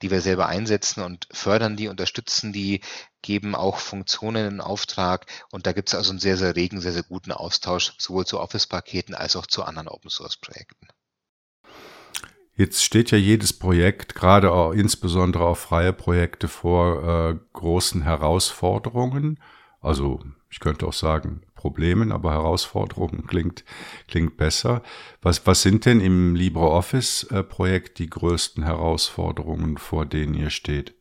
die 0.01 0.11
wir 0.11 0.19
selber 0.19 0.47
einsetzen 0.47 1.01
und 1.01 1.27
fördern 1.31 1.77
die, 1.77 1.87
unterstützen 1.87 2.51
die, 2.51 2.81
geben 3.21 3.55
auch 3.55 3.77
Funktionen 3.77 4.45
in 4.45 4.61
Auftrag 4.61 5.25
und 5.51 5.65
da 5.65 5.71
gibt 5.71 5.87
es 5.89 5.95
also 5.95 6.09
einen 6.09 6.19
sehr, 6.19 6.35
sehr 6.35 6.55
regen, 6.57 6.81
sehr, 6.81 6.91
sehr 6.91 7.03
guten 7.03 7.31
Austausch 7.31 7.93
sowohl 7.97 8.25
zu 8.25 8.39
Office-Paketen 8.39 9.15
als 9.15 9.37
auch 9.37 9.47
zu 9.47 9.63
anderen 9.63 9.87
Open 9.87 10.09
Source 10.09 10.35
Projekten. 10.35 10.89
Jetzt 12.55 12.83
steht 12.83 13.09
ja 13.09 13.17
jedes 13.17 13.57
Projekt, 13.57 14.13
gerade 14.13 14.51
auch 14.51 14.73
insbesondere 14.73 15.45
auch 15.45 15.57
freie 15.57 15.91
Projekte, 15.91 16.47
vor 16.47 17.31
äh, 17.31 17.39
großen 17.53 18.03
Herausforderungen. 18.03 19.39
Also 19.81 20.21
ich 20.53 20.59
könnte 20.59 20.85
auch 20.85 20.93
sagen 20.93 21.41
Problemen, 21.55 22.11
aber 22.11 22.31
Herausforderungen 22.31 23.25
klingt, 23.25 23.65
klingt 24.07 24.37
besser. 24.37 24.83
Was, 25.19 25.47
was 25.47 25.63
sind 25.63 25.87
denn 25.87 25.99
im 25.99 26.35
LibreOffice-Projekt 26.35 27.97
die 27.97 28.07
größten 28.07 28.63
Herausforderungen, 28.63 29.79
vor 29.79 30.05
denen 30.05 30.35
ihr 30.35 30.51
steht? 30.51 30.93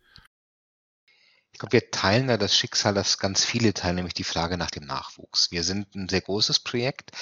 Glaube, 1.62 1.74
wir 1.74 1.90
teilen 1.92 2.26
da 2.26 2.36
das 2.36 2.56
Schicksal, 2.56 2.92
das 2.92 3.18
ganz 3.18 3.44
viele 3.44 3.72
teilen, 3.72 3.94
nämlich 3.94 4.14
die 4.14 4.24
Frage 4.24 4.58
nach 4.58 4.72
dem 4.72 4.84
Nachwuchs. 4.84 5.52
Wir 5.52 5.62
sind 5.62 5.94
ein 5.94 6.08
sehr 6.08 6.20
großes 6.20 6.58
Projekt, 6.58 7.12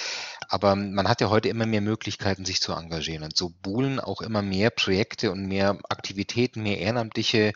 aber 0.49 0.75
man 0.75 1.07
hat 1.07 1.21
ja 1.21 1.29
heute 1.29 1.47
immer 1.47 1.67
mehr 1.67 1.81
Möglichkeiten, 1.81 2.43
sich 2.43 2.59
zu 2.59 2.73
engagieren. 2.73 3.23
Und 3.23 3.37
so 3.37 3.49
buhlen 3.49 3.99
auch 3.99 4.19
immer 4.19 4.41
mehr 4.41 4.71
Projekte 4.71 5.31
und 5.31 5.45
mehr 5.45 5.77
Aktivitäten, 5.89 6.63
mehr 6.63 6.79
ehrenamtliche 6.79 7.53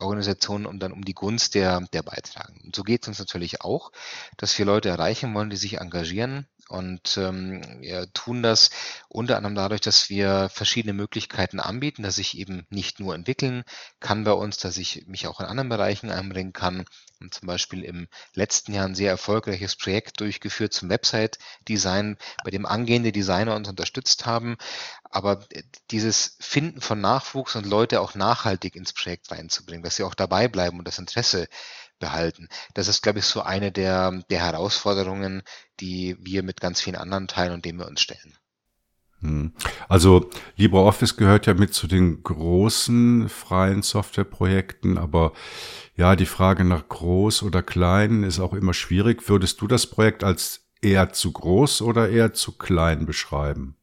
Organisationen 0.00 0.66
um 0.66 0.80
dann 0.80 0.90
um 0.90 1.04
die 1.04 1.14
Gunst 1.14 1.54
der, 1.54 1.82
der 1.92 2.02
beitragen. 2.02 2.60
Und 2.64 2.74
so 2.74 2.82
geht 2.82 3.02
es 3.02 3.08
uns 3.08 3.20
natürlich 3.20 3.60
auch, 3.60 3.92
dass 4.36 4.58
wir 4.58 4.64
Leute 4.64 4.88
erreichen 4.88 5.32
wollen, 5.34 5.50
die 5.50 5.56
sich 5.56 5.78
engagieren, 5.78 6.48
und 6.68 7.18
ähm, 7.18 7.62
wir 7.80 8.10
tun 8.14 8.42
das 8.42 8.70
unter 9.08 9.36
anderem 9.36 9.54
dadurch, 9.54 9.82
dass 9.82 10.08
wir 10.08 10.48
verschiedene 10.48 10.94
Möglichkeiten 10.94 11.60
anbieten, 11.60 12.02
dass 12.02 12.16
ich 12.16 12.38
eben 12.38 12.66
nicht 12.70 13.00
nur 13.00 13.14
entwickeln 13.14 13.64
kann 14.00 14.24
bei 14.24 14.32
uns, 14.32 14.56
dass 14.56 14.78
ich 14.78 15.06
mich 15.06 15.26
auch 15.26 15.40
in 15.40 15.46
anderen 15.46 15.68
Bereichen 15.68 16.10
einbringen 16.10 16.54
kann. 16.54 16.86
Und 17.20 17.34
zum 17.34 17.46
Beispiel 17.46 17.84
im 17.84 18.08
letzten 18.32 18.72
Jahr 18.72 18.86
ein 18.86 18.94
sehr 18.94 19.10
erfolgreiches 19.10 19.76
Projekt 19.76 20.20
durchgeführt 20.20 20.72
zum 20.72 20.88
Website-Design, 20.88 22.16
bei 22.44 22.50
dem 22.50 22.66
angehende 22.66 23.12
Designer 23.12 23.54
uns 23.54 23.68
unterstützt 23.68 24.24
haben. 24.24 24.56
Aber 25.10 25.46
dieses 25.90 26.36
Finden 26.40 26.80
von 26.80 27.00
Nachwuchs 27.00 27.56
und 27.56 27.66
Leute 27.66 28.00
auch 28.00 28.14
nachhaltig 28.14 28.74
ins 28.74 28.92
Projekt 28.92 29.30
reinzubringen, 29.30 29.84
dass 29.84 29.96
sie 29.96 30.02
auch 30.02 30.14
dabei 30.14 30.48
bleiben 30.48 30.78
und 30.78 30.88
das 30.88 30.98
Interesse 30.98 31.46
behalten. 31.98 32.48
Das 32.74 32.88
ist, 32.88 33.02
glaube 33.02 33.18
ich, 33.18 33.24
so 33.24 33.42
eine 33.42 33.72
der, 33.72 34.22
der 34.30 34.40
Herausforderungen, 34.40 35.42
die 35.80 36.16
wir 36.20 36.42
mit 36.42 36.60
ganz 36.60 36.80
vielen 36.80 36.96
anderen 36.96 37.28
teilen 37.28 37.52
und 37.52 37.64
denen 37.64 37.78
wir 37.78 37.88
uns 37.88 38.00
stellen. 38.00 38.36
Hm. 39.20 39.54
Also 39.88 40.28
LibreOffice 40.56 41.16
gehört 41.16 41.46
ja 41.46 41.54
mit 41.54 41.72
zu 41.72 41.86
den 41.86 42.22
großen 42.22 43.28
freien 43.28 43.82
Softwareprojekten, 43.82 44.98
aber 44.98 45.32
ja, 45.96 46.14
die 46.14 46.26
Frage 46.26 46.64
nach 46.64 46.88
groß 46.88 47.42
oder 47.42 47.62
klein 47.62 48.22
ist 48.22 48.38
auch 48.38 48.52
immer 48.52 48.74
schwierig. 48.74 49.28
Würdest 49.28 49.60
du 49.60 49.66
das 49.66 49.86
Projekt 49.86 50.24
als 50.24 50.66
eher 50.82 51.12
zu 51.12 51.32
groß 51.32 51.82
oder 51.82 52.10
eher 52.10 52.34
zu 52.34 52.52
klein 52.52 53.06
beschreiben? 53.06 53.76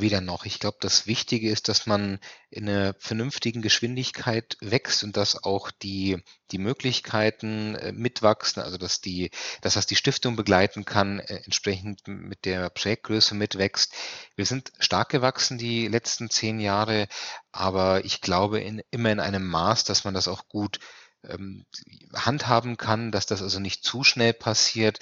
Weder 0.00 0.20
noch. 0.20 0.44
Ich 0.44 0.58
glaube, 0.58 0.78
das 0.80 1.06
Wichtige 1.06 1.50
ist, 1.50 1.68
dass 1.68 1.86
man 1.86 2.18
in 2.50 2.68
einer 2.68 2.94
vernünftigen 2.98 3.62
Geschwindigkeit 3.62 4.56
wächst 4.60 5.04
und 5.04 5.16
dass 5.16 5.42
auch 5.42 5.70
die, 5.70 6.22
die 6.50 6.58
Möglichkeiten 6.58 7.74
äh, 7.74 7.92
mitwachsen, 7.92 8.62
also 8.62 8.78
dass 8.78 9.00
die, 9.00 9.30
dass 9.60 9.74
das 9.74 9.86
die 9.86 9.96
Stiftung 9.96 10.36
begleiten 10.36 10.84
kann, 10.84 11.20
äh, 11.20 11.42
entsprechend 11.44 12.06
mit 12.06 12.44
der 12.44 12.70
Projektgröße 12.70 13.34
mitwächst. 13.34 13.92
Wir 14.34 14.46
sind 14.46 14.72
stark 14.78 15.08
gewachsen 15.10 15.58
die 15.58 15.88
letzten 15.88 16.30
zehn 16.30 16.60
Jahre, 16.60 17.08
aber 17.52 18.04
ich 18.04 18.20
glaube 18.20 18.60
in, 18.60 18.82
immer 18.90 19.10
in 19.12 19.20
einem 19.20 19.46
Maß, 19.46 19.84
dass 19.84 20.04
man 20.04 20.14
das 20.14 20.28
auch 20.28 20.48
gut 20.48 20.78
ähm, 21.24 21.66
handhaben 22.14 22.76
kann, 22.76 23.12
dass 23.12 23.26
das 23.26 23.42
also 23.42 23.60
nicht 23.60 23.84
zu 23.84 24.04
schnell 24.04 24.32
passiert. 24.32 24.98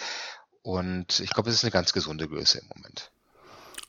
Und 0.62 1.20
ich 1.20 1.30
glaube, 1.30 1.50
es 1.50 1.56
ist 1.56 1.64
eine 1.64 1.70
ganz 1.70 1.92
gesunde 1.92 2.28
Größe 2.28 2.58
im 2.58 2.68
Moment. 2.68 3.10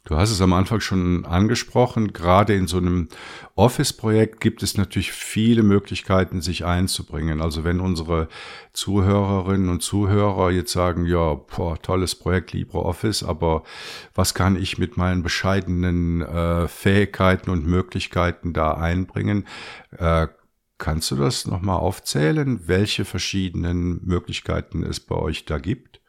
Du 0.05 0.15
hast 0.17 0.29
es 0.29 0.39
am 0.39 0.53
Anfang 0.53 0.81
schon 0.81 1.25
angesprochen. 1.25 2.13
Gerade 2.13 2.53
in 2.53 2.67
so 2.67 2.77
einem 2.77 3.09
Office-Projekt 3.55 4.39
gibt 4.39 4.61
es 4.61 4.77
natürlich 4.77 5.11
viele 5.11 5.63
Möglichkeiten, 5.63 6.41
sich 6.41 6.63
einzubringen. 6.63 7.41
Also 7.41 7.63
wenn 7.63 7.79
unsere 7.79 8.27
Zuhörerinnen 8.71 9.67
und 9.67 9.81
Zuhörer 9.81 10.51
jetzt 10.51 10.71
sagen, 10.71 11.05
ja, 11.05 11.33
boah, 11.33 11.81
tolles 11.81 12.13
Projekt 12.13 12.53
LibreOffice, 12.53 13.23
aber 13.23 13.63
was 14.13 14.35
kann 14.35 14.61
ich 14.61 14.77
mit 14.77 14.95
meinen 14.95 15.23
bescheidenen 15.23 16.21
äh, 16.21 16.67
Fähigkeiten 16.67 17.49
und 17.49 17.65
Möglichkeiten 17.65 18.53
da 18.53 18.75
einbringen? 18.75 19.47
Äh, 19.97 20.27
Kannst 20.77 21.09
du 21.09 21.15
das 21.15 21.47
nochmal 21.47 21.77
aufzählen, 21.77 22.67
welche 22.67 23.05
verschiedenen 23.05 24.01
Möglichkeiten 24.03 24.83
es 24.83 24.99
bei 24.99 25.15
euch 25.15 25.45
da 25.45 25.57
gibt? 25.57 26.01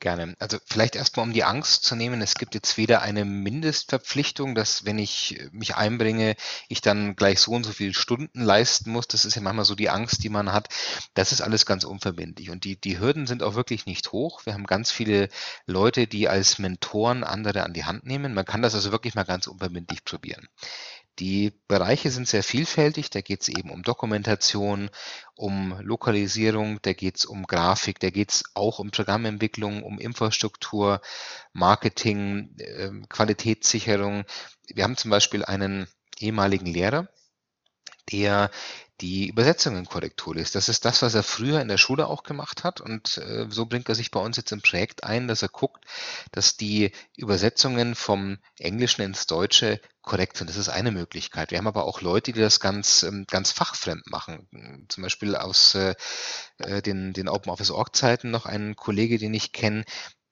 Gerne. 0.00 0.34
Also 0.38 0.58
vielleicht 0.66 0.96
erstmal, 0.96 1.24
um 1.24 1.32
die 1.32 1.44
Angst 1.44 1.84
zu 1.84 1.96
nehmen. 1.96 2.20
Es 2.20 2.34
gibt 2.34 2.54
jetzt 2.54 2.76
weder 2.76 3.00
eine 3.00 3.24
Mindestverpflichtung, 3.24 4.54
dass 4.54 4.84
wenn 4.84 4.98
ich 4.98 5.40
mich 5.50 5.76
einbringe, 5.76 6.36
ich 6.68 6.82
dann 6.82 7.16
gleich 7.16 7.40
so 7.40 7.52
und 7.52 7.64
so 7.64 7.72
viele 7.72 7.94
Stunden 7.94 8.42
leisten 8.42 8.90
muss. 8.90 9.08
Das 9.08 9.24
ist 9.24 9.34
ja 9.34 9.40
manchmal 9.40 9.64
so 9.64 9.74
die 9.74 9.88
Angst, 9.88 10.22
die 10.22 10.28
man 10.28 10.52
hat. 10.52 10.68
Das 11.14 11.32
ist 11.32 11.40
alles 11.40 11.64
ganz 11.64 11.84
unverbindlich. 11.84 12.50
Und 12.50 12.64
die, 12.64 12.78
die 12.78 12.98
Hürden 12.98 13.26
sind 13.26 13.42
auch 13.42 13.54
wirklich 13.54 13.86
nicht 13.86 14.12
hoch. 14.12 14.44
Wir 14.44 14.52
haben 14.52 14.66
ganz 14.66 14.90
viele 14.90 15.30
Leute, 15.66 16.06
die 16.06 16.28
als 16.28 16.58
Mentoren 16.58 17.24
andere 17.24 17.62
an 17.62 17.72
die 17.72 17.84
Hand 17.84 18.04
nehmen. 18.04 18.34
Man 18.34 18.44
kann 18.44 18.60
das 18.60 18.74
also 18.74 18.92
wirklich 18.92 19.14
mal 19.14 19.24
ganz 19.24 19.46
unverbindlich 19.46 20.04
probieren. 20.04 20.48
Die 21.20 21.52
Bereiche 21.68 22.10
sind 22.10 22.26
sehr 22.26 22.42
vielfältig. 22.42 23.10
Da 23.10 23.20
geht 23.20 23.42
es 23.42 23.48
eben 23.48 23.70
um 23.70 23.82
Dokumentation, 23.82 24.90
um 25.36 25.78
Lokalisierung, 25.80 26.80
da 26.82 26.92
geht 26.92 27.18
es 27.18 27.24
um 27.24 27.46
Grafik, 27.46 28.00
da 28.00 28.10
geht 28.10 28.32
es 28.32 28.44
auch 28.54 28.80
um 28.80 28.90
Programmentwicklung, 28.90 29.82
um 29.84 29.98
Infrastruktur, 30.00 31.00
Marketing, 31.52 32.56
äh, 32.58 32.90
Qualitätssicherung. 33.08 34.24
Wir 34.66 34.84
haben 34.84 34.96
zum 34.96 35.10
Beispiel 35.10 35.44
einen 35.44 35.86
ehemaligen 36.18 36.66
Lehrer, 36.66 37.08
der 38.10 38.50
die 39.00 39.28
Übersetzungen-Korrektur 39.28 40.36
ist. 40.36 40.54
Das 40.54 40.68
ist 40.68 40.84
das, 40.84 41.02
was 41.02 41.14
er 41.14 41.22
früher 41.22 41.60
in 41.60 41.68
der 41.68 41.78
Schule 41.78 42.06
auch 42.06 42.22
gemacht 42.22 42.62
hat. 42.62 42.80
Und 42.80 43.18
äh, 43.18 43.46
so 43.48 43.66
bringt 43.66 43.88
er 43.88 43.94
sich 43.94 44.10
bei 44.10 44.20
uns 44.20 44.36
jetzt 44.36 44.52
im 44.52 44.62
Projekt 44.62 45.04
ein, 45.04 45.26
dass 45.26 45.42
er 45.42 45.48
guckt, 45.48 45.84
dass 46.30 46.56
die 46.56 46.92
Übersetzungen 47.16 47.94
vom 47.94 48.38
Englischen 48.58 49.02
ins 49.02 49.26
Deutsche 49.26 49.80
korrekt 50.02 50.36
sind. 50.36 50.48
Das 50.48 50.56
ist 50.56 50.68
eine 50.68 50.92
Möglichkeit. 50.92 51.50
Wir 51.50 51.58
haben 51.58 51.66
aber 51.66 51.84
auch 51.84 52.02
Leute, 52.02 52.32
die 52.32 52.40
das 52.40 52.60
ganz, 52.60 53.02
ähm, 53.02 53.26
ganz 53.28 53.50
fachfremd 53.50 54.06
machen. 54.10 54.86
Zum 54.88 55.02
Beispiel 55.02 55.34
aus 55.34 55.74
äh, 55.74 55.94
äh 56.58 56.82
den, 56.82 57.12
den 57.12 57.28
Open 57.28 57.50
Office 57.50 57.70
Org 57.70 57.96
Zeiten 57.96 58.30
noch 58.30 58.46
ein 58.46 58.76
Kollege, 58.76 59.18
den 59.18 59.34
ich 59.34 59.52
kenne, 59.52 59.84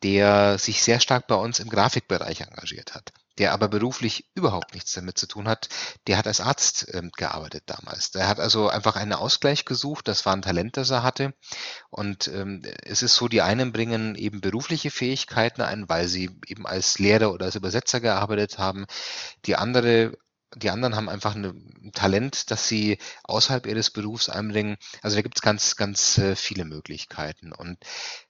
der 0.03 0.59
sich 0.59 0.83
sehr 0.83 1.01
stark 1.01 1.27
bei 1.27 1.35
uns 1.35 1.61
im 1.61 1.69
Grafikbereich 1.69 2.41
engagiert 2.41 2.95
hat, 2.95 3.13
der 3.39 3.53
aber 3.53 3.69
beruflich 3.69 4.29
überhaupt 4.35 4.75
nichts 4.75 4.93
damit 4.93 5.19
zu 5.19 5.27
tun 5.27 5.49
hat. 5.49 5.69
Der 6.07 6.19
hat 6.19 6.27
als 6.27 6.41
Arzt 6.41 6.87
ähm, 6.93 7.11
gearbeitet 7.17 7.65
damals. 7.67 8.11
Der 8.11 8.29
hat 8.29 8.41
also 8.41 8.69
einfach 8.69 8.97
einen 8.97 9.13
Ausgleich 9.13 9.65
gesucht. 9.65 10.09
Das 10.09 10.27
war 10.27 10.35
ein 10.35 10.43
Talent, 10.43 10.77
das 10.77 10.91
er 10.91 11.03
hatte. 11.03 11.35
Und 11.91 12.29
ähm, 12.29 12.63
es 12.85 13.03
ist 13.03 13.15
so, 13.15 13.29
die 13.29 13.43
einen 13.43 13.73
bringen 13.73 14.15
eben 14.15 14.41
berufliche 14.41 14.91
Fähigkeiten 14.91 15.63
ein, 15.63 15.89
weil 15.89 16.09
sie 16.09 16.31
eben 16.47 16.67
als 16.67 16.99
Lehrer 16.99 17.33
oder 17.33 17.47
als 17.47 17.55
Übersetzer 17.55 18.01
gearbeitet 18.01 18.59
haben. 18.59 18.87
Die 19.47 19.57
andere 19.57 20.13
die 20.57 20.71
anderen 20.71 20.97
haben 20.97 21.09
einfach 21.09 21.35
ein 21.35 21.91
Talent, 21.95 22.51
das 22.51 22.69
sie 22.69 22.99
außerhalb 23.25 23.67
ihres 23.67 23.91
Berufs 23.91 24.29
einbringen. 24.29 24.77
Also 25.03 25.17
da 25.17 25.23
gibt 25.23 25.39
es 25.39 25.43
ganz, 25.43 25.77
ganz 25.77 26.19
äh, 26.19 26.37
viele 26.37 26.65
Möglichkeiten. 26.65 27.53
Und 27.53 27.79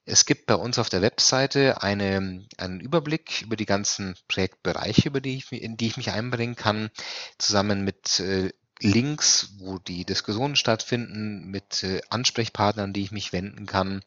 es 0.05 0.24
gibt 0.27 0.47
bei 0.47 0.55
uns 0.55 0.78
auf 0.78 0.89
der 0.89 1.03
Webseite 1.03 1.82
eine, 1.82 2.47
einen 2.59 2.81
Überblick 2.81 3.43
über 3.43 3.57
die 3.57 3.66
ganzen 3.66 4.15
Projektbereiche, 4.28 5.09
über 5.09 5.20
die 5.20 5.36
ich, 5.36 5.53
in 5.53 5.77
die 5.77 5.89
ich 5.89 5.97
mich 5.97 6.11
einbringen 6.11 6.57
kann, 6.57 6.90
zusammen 7.39 7.85
mit 7.85 8.20
äh, 8.20 8.51
Links, 8.81 9.55
wo 9.59 9.78
die 9.78 10.05
Diskussionen 10.05 10.57
stattfinden, 10.57 11.47
mit 11.47 11.85
äh, 11.85 12.01
Ansprechpartnern, 12.11 12.93
die 12.93 13.03
ich 13.03 13.12
mich 13.12 13.32
wenden 13.32 13.66
kann. 13.66 14.03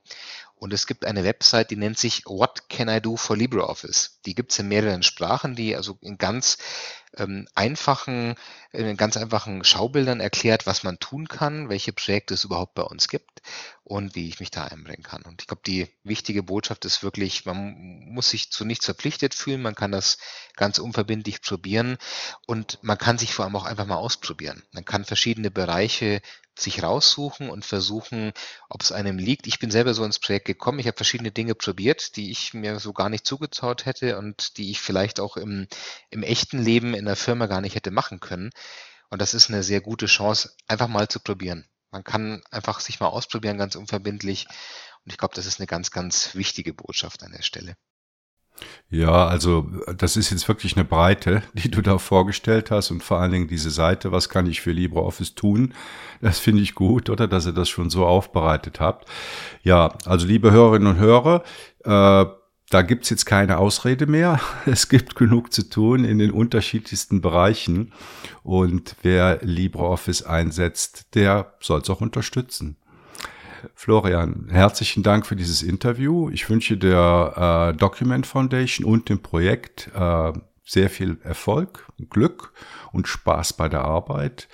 Und 0.57 0.73
es 0.73 0.87
gibt 0.87 1.05
eine 1.05 1.23
Website, 1.23 1.71
die 1.71 1.75
nennt 1.75 1.97
sich 1.97 2.25
What 2.25 2.69
Can 2.69 2.89
I 2.89 3.01
Do 3.01 3.17
for 3.17 3.37
LibreOffice? 3.37 4.19
Die 4.25 4.35
gibt 4.35 4.51
es 4.51 4.59
in 4.59 4.67
mehreren 4.67 5.03
Sprachen, 5.03 5.55
die 5.55 5.75
also 5.75 5.97
in 6.01 6.17
ganz 6.17 6.57
ähm, 7.17 7.47
einfachen, 7.55 8.35
in 8.71 8.97
ganz 8.97 9.17
einfachen 9.17 9.63
Schaubildern 9.63 10.19
erklärt, 10.19 10.65
was 10.65 10.83
man 10.83 10.99
tun 10.99 11.27
kann, 11.27 11.69
welche 11.69 11.93
Projekte 11.93 12.33
es 12.33 12.43
überhaupt 12.43 12.75
bei 12.75 12.83
uns 12.83 13.07
gibt 13.07 13.41
und 13.83 14.15
wie 14.15 14.27
ich 14.27 14.39
mich 14.39 14.51
da 14.51 14.65
einbringen 14.65 15.03
kann. 15.03 15.21
Und 15.21 15.41
ich 15.41 15.47
glaube, 15.47 15.61
die 15.65 15.87
wichtige 16.03 16.43
Botschaft 16.43 16.85
ist 16.85 17.03
wirklich, 17.03 17.45
man 17.45 18.03
muss 18.05 18.29
sich 18.29 18.51
zu 18.51 18.65
nichts 18.65 18.85
verpflichtet 18.85 19.33
fühlen, 19.33 19.61
man 19.61 19.75
kann 19.75 19.91
das 19.91 20.17
ganz 20.55 20.79
unverbindlich 20.79 21.41
probieren 21.41 21.97
und 22.47 22.79
man 22.81 22.97
kann 22.97 23.17
sich 23.17 23.33
vor 23.33 23.45
allem 23.45 23.55
auch 23.55 23.65
einfach 23.65 23.85
mal 23.85 23.95
ausprobieren. 23.95 24.63
Man 24.71 24.85
kann 24.85 25.05
verschiedene 25.05 25.51
Bereiche 25.51 26.21
sich 26.57 26.83
raussuchen 26.83 27.49
und 27.49 27.65
versuchen, 27.65 28.31
ob 28.69 28.81
es 28.81 28.91
einem 28.91 29.17
liegt. 29.17 29.47
Ich 29.47 29.59
bin 29.59 29.71
selber 29.71 29.93
so 29.93 30.03
ins 30.05 30.19
Projekt 30.19 30.45
gekommen. 30.45 30.79
Ich 30.79 30.87
habe 30.87 30.95
verschiedene 30.95 31.31
Dinge 31.31 31.53
probiert, 31.53 32.15
die 32.15 32.31
ich 32.31 32.53
mir 32.53 32.79
so 32.79 32.93
gar 32.93 33.09
nicht 33.09 33.25
zugetraut 33.25 33.85
hätte 33.85 34.17
und 34.17 34.57
die 34.57 34.71
ich 34.71 34.79
vielleicht 34.79 35.19
auch 35.19 35.37
im, 35.37 35.67
im 36.09 36.23
echten 36.23 36.59
Leben 36.59 36.93
in 36.93 37.04
der 37.05 37.15
Firma 37.15 37.47
gar 37.47 37.61
nicht 37.61 37.75
hätte 37.75 37.91
machen 37.91 38.19
können. 38.19 38.51
Und 39.09 39.21
das 39.21 39.33
ist 39.33 39.49
eine 39.49 39.63
sehr 39.63 39.81
gute 39.81 40.07
Chance, 40.07 40.53
einfach 40.67 40.87
mal 40.87 41.07
zu 41.07 41.19
probieren. 41.19 41.65
Man 41.91 42.03
kann 42.03 42.43
einfach 42.51 42.79
sich 42.79 42.99
mal 42.99 43.07
ausprobieren, 43.07 43.57
ganz 43.57 43.75
unverbindlich. 43.75 44.47
Und 45.05 45.11
ich 45.11 45.17
glaube, 45.17 45.35
das 45.35 45.45
ist 45.45 45.59
eine 45.59 45.67
ganz, 45.67 45.91
ganz 45.91 46.35
wichtige 46.35 46.73
Botschaft 46.73 47.23
an 47.23 47.31
der 47.31 47.43
Stelle. 47.43 47.75
Ja, 48.89 49.27
also 49.27 49.69
das 49.97 50.15
ist 50.15 50.29
jetzt 50.29 50.47
wirklich 50.47 50.75
eine 50.75 50.85
Breite, 50.85 51.43
die 51.53 51.69
du 51.69 51.81
da 51.81 51.97
vorgestellt 51.97 52.71
hast 52.71 52.91
und 52.91 53.03
vor 53.03 53.19
allen 53.19 53.31
Dingen 53.31 53.47
diese 53.47 53.71
Seite, 53.71 54.11
was 54.11 54.29
kann 54.29 54.47
ich 54.47 54.61
für 54.61 54.71
LibreOffice 54.71 55.35
tun? 55.35 55.73
Das 56.21 56.39
finde 56.39 56.61
ich 56.61 56.75
gut, 56.75 57.09
oder 57.09 57.27
dass 57.27 57.45
ihr 57.45 57.53
das 57.53 57.69
schon 57.69 57.89
so 57.89 58.05
aufbereitet 58.05 58.79
habt. 58.79 59.09
Ja, 59.63 59.97
also 60.05 60.25
liebe 60.27 60.51
Hörerinnen 60.51 60.87
und 60.87 60.99
Hörer, 60.99 61.43
äh, 61.83 62.25
da 62.69 62.81
gibt's 62.81 63.09
jetzt 63.09 63.25
keine 63.25 63.57
Ausrede 63.57 64.07
mehr. 64.07 64.39
Es 64.65 64.89
gibt 64.89 65.15
genug 65.15 65.53
zu 65.53 65.69
tun 65.69 66.03
in 66.03 66.17
den 66.17 66.31
unterschiedlichsten 66.31 67.21
Bereichen. 67.21 67.93
Und 68.43 68.95
wer 69.03 69.39
LibreOffice 69.41 70.23
einsetzt, 70.23 71.15
der 71.15 71.53
soll 71.59 71.81
es 71.81 71.89
auch 71.89 72.01
unterstützen. 72.01 72.77
Florian, 73.73 74.47
herzlichen 74.49 75.01
Dank 75.03 75.25
für 75.25 75.35
dieses 75.35 75.63
Interview. 75.63 76.29
Ich 76.29 76.49
wünsche 76.49 76.77
der 76.77 77.71
äh, 77.73 77.77
Document 77.77 78.27
Foundation 78.27 78.85
und 78.85 79.09
dem 79.09 79.21
Projekt 79.21 79.89
äh, 79.95 80.33
sehr 80.63 80.89
viel 80.89 81.19
Erfolg, 81.23 81.87
Glück 82.09 82.53
und 82.91 83.07
Spaß 83.07 83.53
bei 83.53 83.69
der 83.69 83.81
Arbeit. 83.81 84.47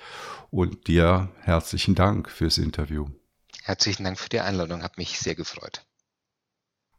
Und 0.50 0.86
dir 0.86 1.30
herzlichen 1.40 1.94
Dank 1.94 2.28
fürs 2.30 2.58
Interview. 2.58 3.08
Herzlichen 3.62 4.04
Dank 4.04 4.18
für 4.18 4.28
die 4.28 4.40
Einladung, 4.40 4.82
hat 4.82 4.98
mich 4.98 5.18
sehr 5.18 5.34
gefreut. 5.34 5.82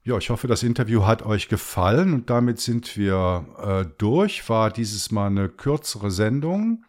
Ja, 0.06 0.18
ich 0.18 0.30
hoffe, 0.30 0.48
das 0.48 0.64
Interview 0.64 1.06
hat 1.06 1.26
euch 1.26 1.48
gefallen 1.48 2.14
und 2.14 2.30
damit 2.30 2.60
sind 2.60 2.98
wir 2.98 3.46
äh, 3.58 3.90
durch. 3.98 4.50
War 4.50 4.70
dieses 4.70 5.12
Mal 5.12 5.28
eine 5.28 5.48
kürzere 5.48 6.12
Sendung. 6.12 6.84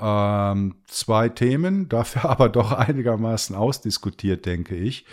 Ähm, 0.00 0.76
zwei 0.86 1.28
Themen, 1.28 1.88
dafür 1.88 2.26
aber 2.26 2.48
doch 2.48 2.70
einigermaßen 2.70 3.56
ausdiskutiert, 3.56 4.46
denke 4.46 4.76
ich. 4.76 5.04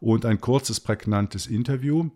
Und 0.00 0.24
ein 0.24 0.40
kurzes, 0.40 0.80
prägnantes 0.80 1.46
Interview. 1.46 2.08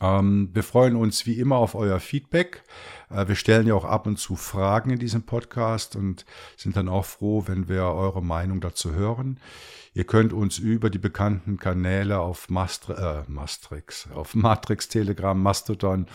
Ähm, 0.00 0.48
wir 0.54 0.62
freuen 0.62 0.96
uns 0.96 1.26
wie 1.26 1.38
immer 1.38 1.56
auf 1.56 1.74
euer 1.74 2.00
Feedback. 2.00 2.62
Äh, 3.10 3.28
wir 3.28 3.34
stellen 3.34 3.66
ja 3.66 3.74
auch 3.74 3.84
ab 3.84 4.06
und 4.06 4.18
zu 4.18 4.34
Fragen 4.34 4.88
in 4.88 4.98
diesem 4.98 5.24
Podcast 5.24 5.94
und 5.94 6.24
sind 6.56 6.74
dann 6.76 6.88
auch 6.88 7.04
froh, 7.04 7.44
wenn 7.46 7.68
wir 7.68 7.82
eure 7.82 8.22
Meinung 8.22 8.62
dazu 8.62 8.94
hören. 8.94 9.38
Ihr 9.94 10.04
könnt 10.04 10.32
uns 10.32 10.58
über 10.58 10.90
die 10.90 10.98
bekannten 10.98 11.56
Kanäle 11.56 12.18
auf 12.18 12.50
Mastri 12.50 12.94
äh, 12.94 13.22
Matrix, 13.28 14.08
auf 14.12 14.34
Matrix, 14.34 14.88
Telegram, 14.88 15.40
Mastodon 15.40 16.06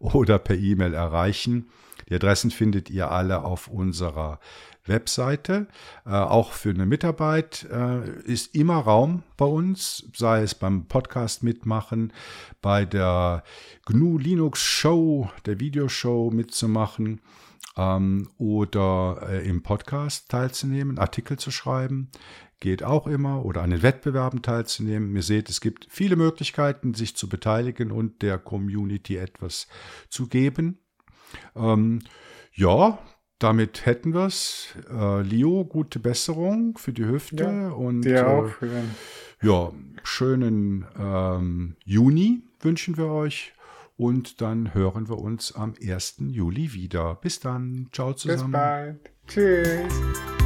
oder 0.00 0.40
per 0.40 0.56
E-Mail 0.56 0.92
erreichen. 0.92 1.70
Die 2.08 2.14
Adressen 2.14 2.50
findet 2.50 2.90
ihr 2.90 3.12
alle 3.12 3.44
auf 3.44 3.68
unserer 3.68 4.40
Webseite. 4.86 5.68
Äh, 6.04 6.10
auch 6.10 6.52
für 6.52 6.70
eine 6.70 6.86
Mitarbeit 6.86 7.66
äh, 7.70 8.10
ist 8.22 8.56
immer 8.56 8.78
Raum 8.78 9.22
bei 9.36 9.44
uns, 9.44 10.08
sei 10.16 10.42
es 10.42 10.54
beim 10.54 10.86
Podcast 10.86 11.44
mitmachen, 11.44 12.12
bei 12.60 12.84
der 12.84 13.44
GNU 13.86 14.18
Linux 14.18 14.62
Show, 14.62 15.30
der 15.46 15.60
Videoshow 15.60 16.30
mitzumachen 16.32 17.20
ähm, 17.76 18.28
oder 18.38 19.20
äh, 19.28 19.48
im 19.48 19.62
Podcast 19.62 20.30
teilzunehmen, 20.30 20.98
Artikel 20.98 21.38
zu 21.38 21.50
schreiben. 21.50 22.10
Geht 22.60 22.82
auch 22.82 23.06
immer 23.06 23.44
oder 23.44 23.62
an 23.62 23.70
den 23.70 23.82
Wettbewerben 23.82 24.42
teilzunehmen. 24.42 25.14
Ihr 25.14 25.22
seht, 25.22 25.48
es 25.48 25.60
gibt 25.60 25.86
viele 25.88 26.16
Möglichkeiten, 26.16 26.94
sich 26.94 27.14
zu 27.16 27.28
beteiligen 27.28 27.92
und 27.92 28.22
der 28.22 28.38
Community 28.38 29.16
etwas 29.16 29.68
zu 30.08 30.26
geben. 30.26 30.78
Ähm, 31.54 32.00
ja, 32.52 32.98
damit 33.38 33.86
hätten 33.86 34.12
wir 34.12 34.26
es. 34.26 34.74
Äh, 34.90 35.22
Leo, 35.22 35.64
gute 35.64 36.00
Besserung 36.00 36.76
für 36.78 36.92
die 36.92 37.04
Hüfte 37.04 37.44
ja, 37.44 37.68
und. 37.68 38.04
Äh, 38.04 38.24
ja, 39.40 39.72
schönen 40.02 40.84
ähm, 40.98 41.76
Juni 41.84 42.42
wünschen 42.60 42.96
wir 42.96 43.06
euch 43.06 43.52
und 43.96 44.40
dann 44.40 44.74
hören 44.74 45.08
wir 45.08 45.18
uns 45.18 45.54
am 45.54 45.74
1. 45.80 46.16
Juli 46.30 46.72
wieder. 46.72 47.16
Bis 47.16 47.38
dann. 47.38 47.88
Ciao 47.92 48.14
zusammen. 48.14 48.52
Bis 48.52 48.60
bald. 48.60 49.10
Tschüss. 49.28 50.37